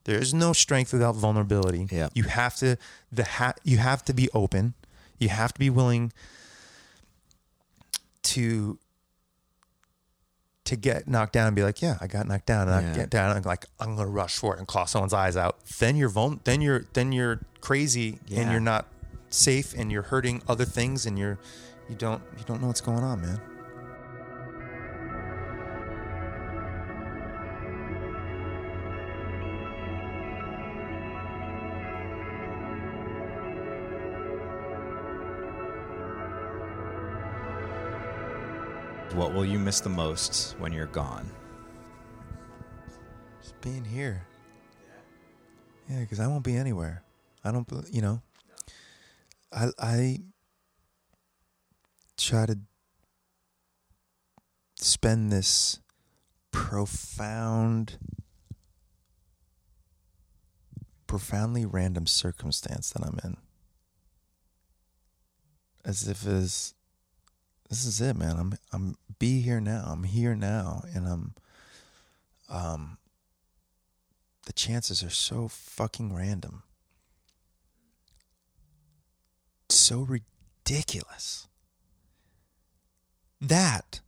There 0.08 0.18
is 0.18 0.32
no 0.32 0.54
strength 0.54 0.94
without 0.94 1.16
vulnerability. 1.16 1.86
Yeah. 1.90 2.08
You 2.14 2.22
have 2.22 2.56
to 2.56 2.78
the 3.12 3.24
ha- 3.24 3.52
you 3.62 3.76
have 3.76 4.02
to 4.06 4.14
be 4.14 4.30
open. 4.32 4.72
You 5.18 5.28
have 5.28 5.52
to 5.52 5.58
be 5.58 5.68
willing 5.68 6.12
to 8.22 8.78
to 10.64 10.76
get 10.76 11.06
knocked 11.08 11.34
down 11.34 11.46
and 11.46 11.54
be 11.56 11.62
like, 11.62 11.82
yeah, 11.82 11.98
I 12.00 12.06
got 12.06 12.26
knocked 12.26 12.46
down, 12.46 12.68
and 12.68 12.74
I 12.74 12.82
Yeah. 12.88 12.94
get 12.94 13.10
down 13.10 13.36
and 13.36 13.44
like 13.44 13.66
I'm 13.78 13.96
gonna 13.96 14.08
rush 14.08 14.38
for 14.38 14.54
it 14.54 14.58
and 14.58 14.66
claw 14.66 14.86
someone's 14.86 15.12
eyes 15.12 15.36
out. 15.36 15.58
Then 15.78 15.94
you're 15.94 16.08
vul- 16.08 16.40
then 16.44 16.62
you're 16.62 16.86
then 16.94 17.12
you're 17.12 17.40
crazy 17.60 18.18
and 18.34 18.50
you're 18.50 18.60
not 18.60 18.86
safe 19.28 19.74
and 19.76 19.92
you're 19.92 20.04
hurting 20.04 20.40
other 20.48 20.64
things 20.64 21.04
and 21.04 21.18
you're 21.18 21.38
you 21.90 21.96
don't 21.96 22.22
you 22.38 22.44
don't 22.46 22.62
know 22.62 22.68
what's 22.68 22.80
going 22.80 23.04
on, 23.04 23.20
man. 23.20 23.40
What 39.18 39.34
will 39.34 39.44
you 39.44 39.58
miss 39.58 39.80
the 39.80 39.88
most 39.88 40.54
when 40.60 40.72
you're 40.72 40.86
gone? 40.86 41.28
Just 43.42 43.60
being 43.60 43.84
here. 43.84 44.24
Yeah, 45.90 45.98
because 45.98 46.20
I 46.20 46.28
won't 46.28 46.44
be 46.44 46.54
anywhere. 46.54 47.02
I 47.42 47.50
don't, 47.50 47.68
you 47.90 48.00
know. 48.00 48.22
I 49.52 49.70
I 49.76 50.18
try 52.16 52.46
to 52.46 52.60
spend 54.76 55.32
this 55.32 55.80
profound, 56.52 57.98
profoundly 61.08 61.66
random 61.66 62.06
circumstance 62.06 62.90
that 62.90 63.02
I'm 63.02 63.18
in, 63.24 63.36
as 65.84 66.06
if 66.06 66.24
is 66.24 66.74
this 67.68 67.84
is 67.84 68.00
it, 68.00 68.16
man. 68.16 68.36
I'm 68.38 68.54
I'm 68.72 68.96
be 69.18 69.40
here 69.40 69.60
now. 69.60 69.84
I'm 69.88 70.04
here 70.04 70.34
now, 70.34 70.82
and 70.94 71.06
I'm 71.06 71.34
um 72.48 72.98
the 74.46 74.52
chances 74.52 75.02
are 75.02 75.10
so 75.10 75.48
fucking 75.48 76.14
random. 76.14 76.62
So 79.68 80.00
ridiculous. 80.00 81.46
That 83.40 84.00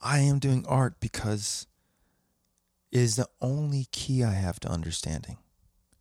I 0.00 0.18
am 0.20 0.38
doing 0.38 0.64
art 0.66 0.98
because 0.98 1.66
it 2.90 3.00
is 3.00 3.16
the 3.16 3.28
only 3.40 3.86
key 3.92 4.24
I 4.24 4.32
have 4.32 4.58
to 4.60 4.68
understanding 4.68 5.36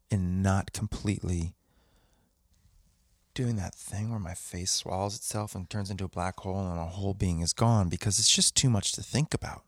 and 0.09 0.41
not 0.41 0.73
completely 0.73 1.53
doing 3.33 3.55
that 3.55 3.75
thing 3.75 4.09
where 4.09 4.19
my 4.19 4.33
face 4.33 4.71
swallows 4.71 5.15
itself 5.15 5.55
and 5.55 5.69
turns 5.69 5.89
into 5.89 6.03
a 6.03 6.09
black 6.09 6.39
hole 6.39 6.59
and 6.59 6.75
my 6.75 6.85
whole 6.85 7.13
being 7.13 7.41
is 7.41 7.53
gone 7.53 7.89
because 7.89 8.19
it's 8.19 8.33
just 8.33 8.55
too 8.55 8.69
much 8.69 8.91
to 8.93 9.03
think 9.03 9.33
about. 9.33 9.63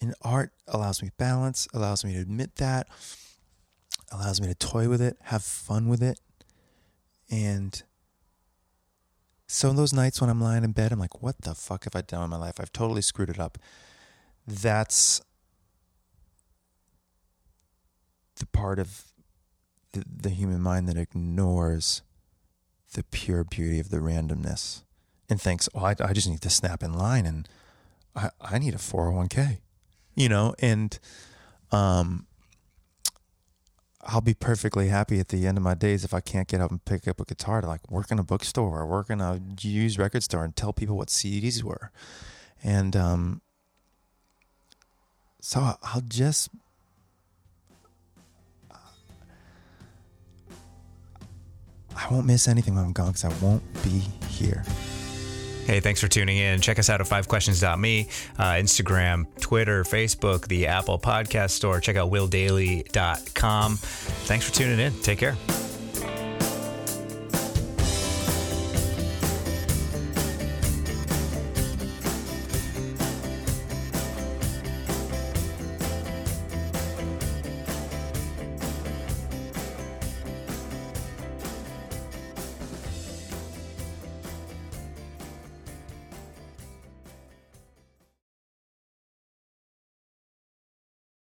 And 0.00 0.14
art 0.22 0.52
allows 0.66 1.02
me 1.02 1.10
balance, 1.16 1.68
allows 1.72 2.04
me 2.04 2.14
to 2.14 2.20
admit 2.20 2.56
that, 2.56 2.88
allows 4.10 4.40
me 4.40 4.48
to 4.48 4.54
toy 4.54 4.88
with 4.88 5.00
it, 5.00 5.16
have 5.24 5.44
fun 5.44 5.88
with 5.88 6.02
it. 6.02 6.18
And 7.30 7.80
so 9.46 9.72
those 9.72 9.92
nights 9.92 10.20
when 10.20 10.28
I'm 10.28 10.40
lying 10.40 10.64
in 10.64 10.72
bed, 10.72 10.92
I'm 10.92 10.98
like, 10.98 11.22
what 11.22 11.40
the 11.42 11.54
fuck 11.54 11.84
have 11.84 11.94
I 11.94 12.00
done 12.00 12.24
in 12.24 12.30
my 12.30 12.36
life? 12.36 12.54
I've 12.58 12.72
totally 12.72 13.02
screwed 13.02 13.30
it 13.30 13.38
up. 13.38 13.58
That's 14.46 15.22
the 18.36 18.46
part 18.46 18.78
of 18.78 19.11
the, 19.92 20.04
the 20.04 20.30
human 20.30 20.60
mind 20.60 20.88
that 20.88 20.96
ignores 20.96 22.02
the 22.94 23.02
pure 23.04 23.44
beauty 23.44 23.80
of 23.80 23.90
the 23.90 23.98
randomness 23.98 24.82
and 25.28 25.40
thinks, 25.40 25.68
oh, 25.74 25.84
I, 25.84 25.94
I 26.00 26.12
just 26.12 26.28
need 26.28 26.42
to 26.42 26.50
snap 26.50 26.82
in 26.82 26.92
line 26.92 27.26
and 27.26 27.48
I, 28.14 28.30
I 28.40 28.58
need 28.58 28.74
a 28.74 28.78
401k, 28.78 29.58
you 30.14 30.28
know, 30.28 30.54
and 30.58 30.98
um, 31.70 32.26
I'll 34.02 34.20
be 34.20 34.34
perfectly 34.34 34.88
happy 34.88 35.20
at 35.20 35.28
the 35.28 35.46
end 35.46 35.56
of 35.56 35.64
my 35.64 35.74
days 35.74 36.04
if 36.04 36.12
I 36.12 36.20
can't 36.20 36.48
get 36.48 36.60
up 36.60 36.70
and 36.70 36.84
pick 36.84 37.06
up 37.06 37.20
a 37.20 37.24
guitar 37.24 37.60
to 37.60 37.66
like 37.66 37.90
work 37.90 38.10
in 38.10 38.18
a 38.18 38.24
bookstore 38.24 38.80
or 38.80 38.86
work 38.86 39.10
in 39.10 39.20
a 39.20 39.40
used 39.60 39.98
record 39.98 40.22
store 40.22 40.44
and 40.44 40.54
tell 40.54 40.72
people 40.72 40.96
what 40.96 41.08
CDs 41.08 41.62
were. 41.62 41.90
And 42.62 42.96
um, 42.96 43.40
so 45.40 45.76
I'll 45.82 46.02
just 46.02 46.50
I 51.96 52.12
won't 52.12 52.26
miss 52.26 52.48
anything 52.48 52.74
when 52.74 52.84
I'm 52.84 52.92
gone 52.92 53.12
because 53.12 53.24
I 53.24 53.32
won't 53.44 53.62
be 53.82 54.02
here. 54.28 54.64
Hey, 55.66 55.78
thanks 55.78 56.00
for 56.00 56.08
tuning 56.08 56.38
in. 56.38 56.60
Check 56.60 56.80
us 56.80 56.90
out 56.90 57.00
at 57.00 57.06
fivequestions.me, 57.06 58.08
uh, 58.36 58.42
Instagram, 58.54 59.26
Twitter, 59.40 59.84
Facebook, 59.84 60.48
the 60.48 60.66
Apple 60.66 60.98
Podcast 60.98 61.50
Store. 61.50 61.80
Check 61.80 61.96
out 61.96 62.10
willdailey.com. 62.10 63.76
Thanks 63.76 64.44
for 64.44 64.52
tuning 64.52 64.80
in. 64.80 64.92
Take 65.00 65.18
care. 65.18 65.36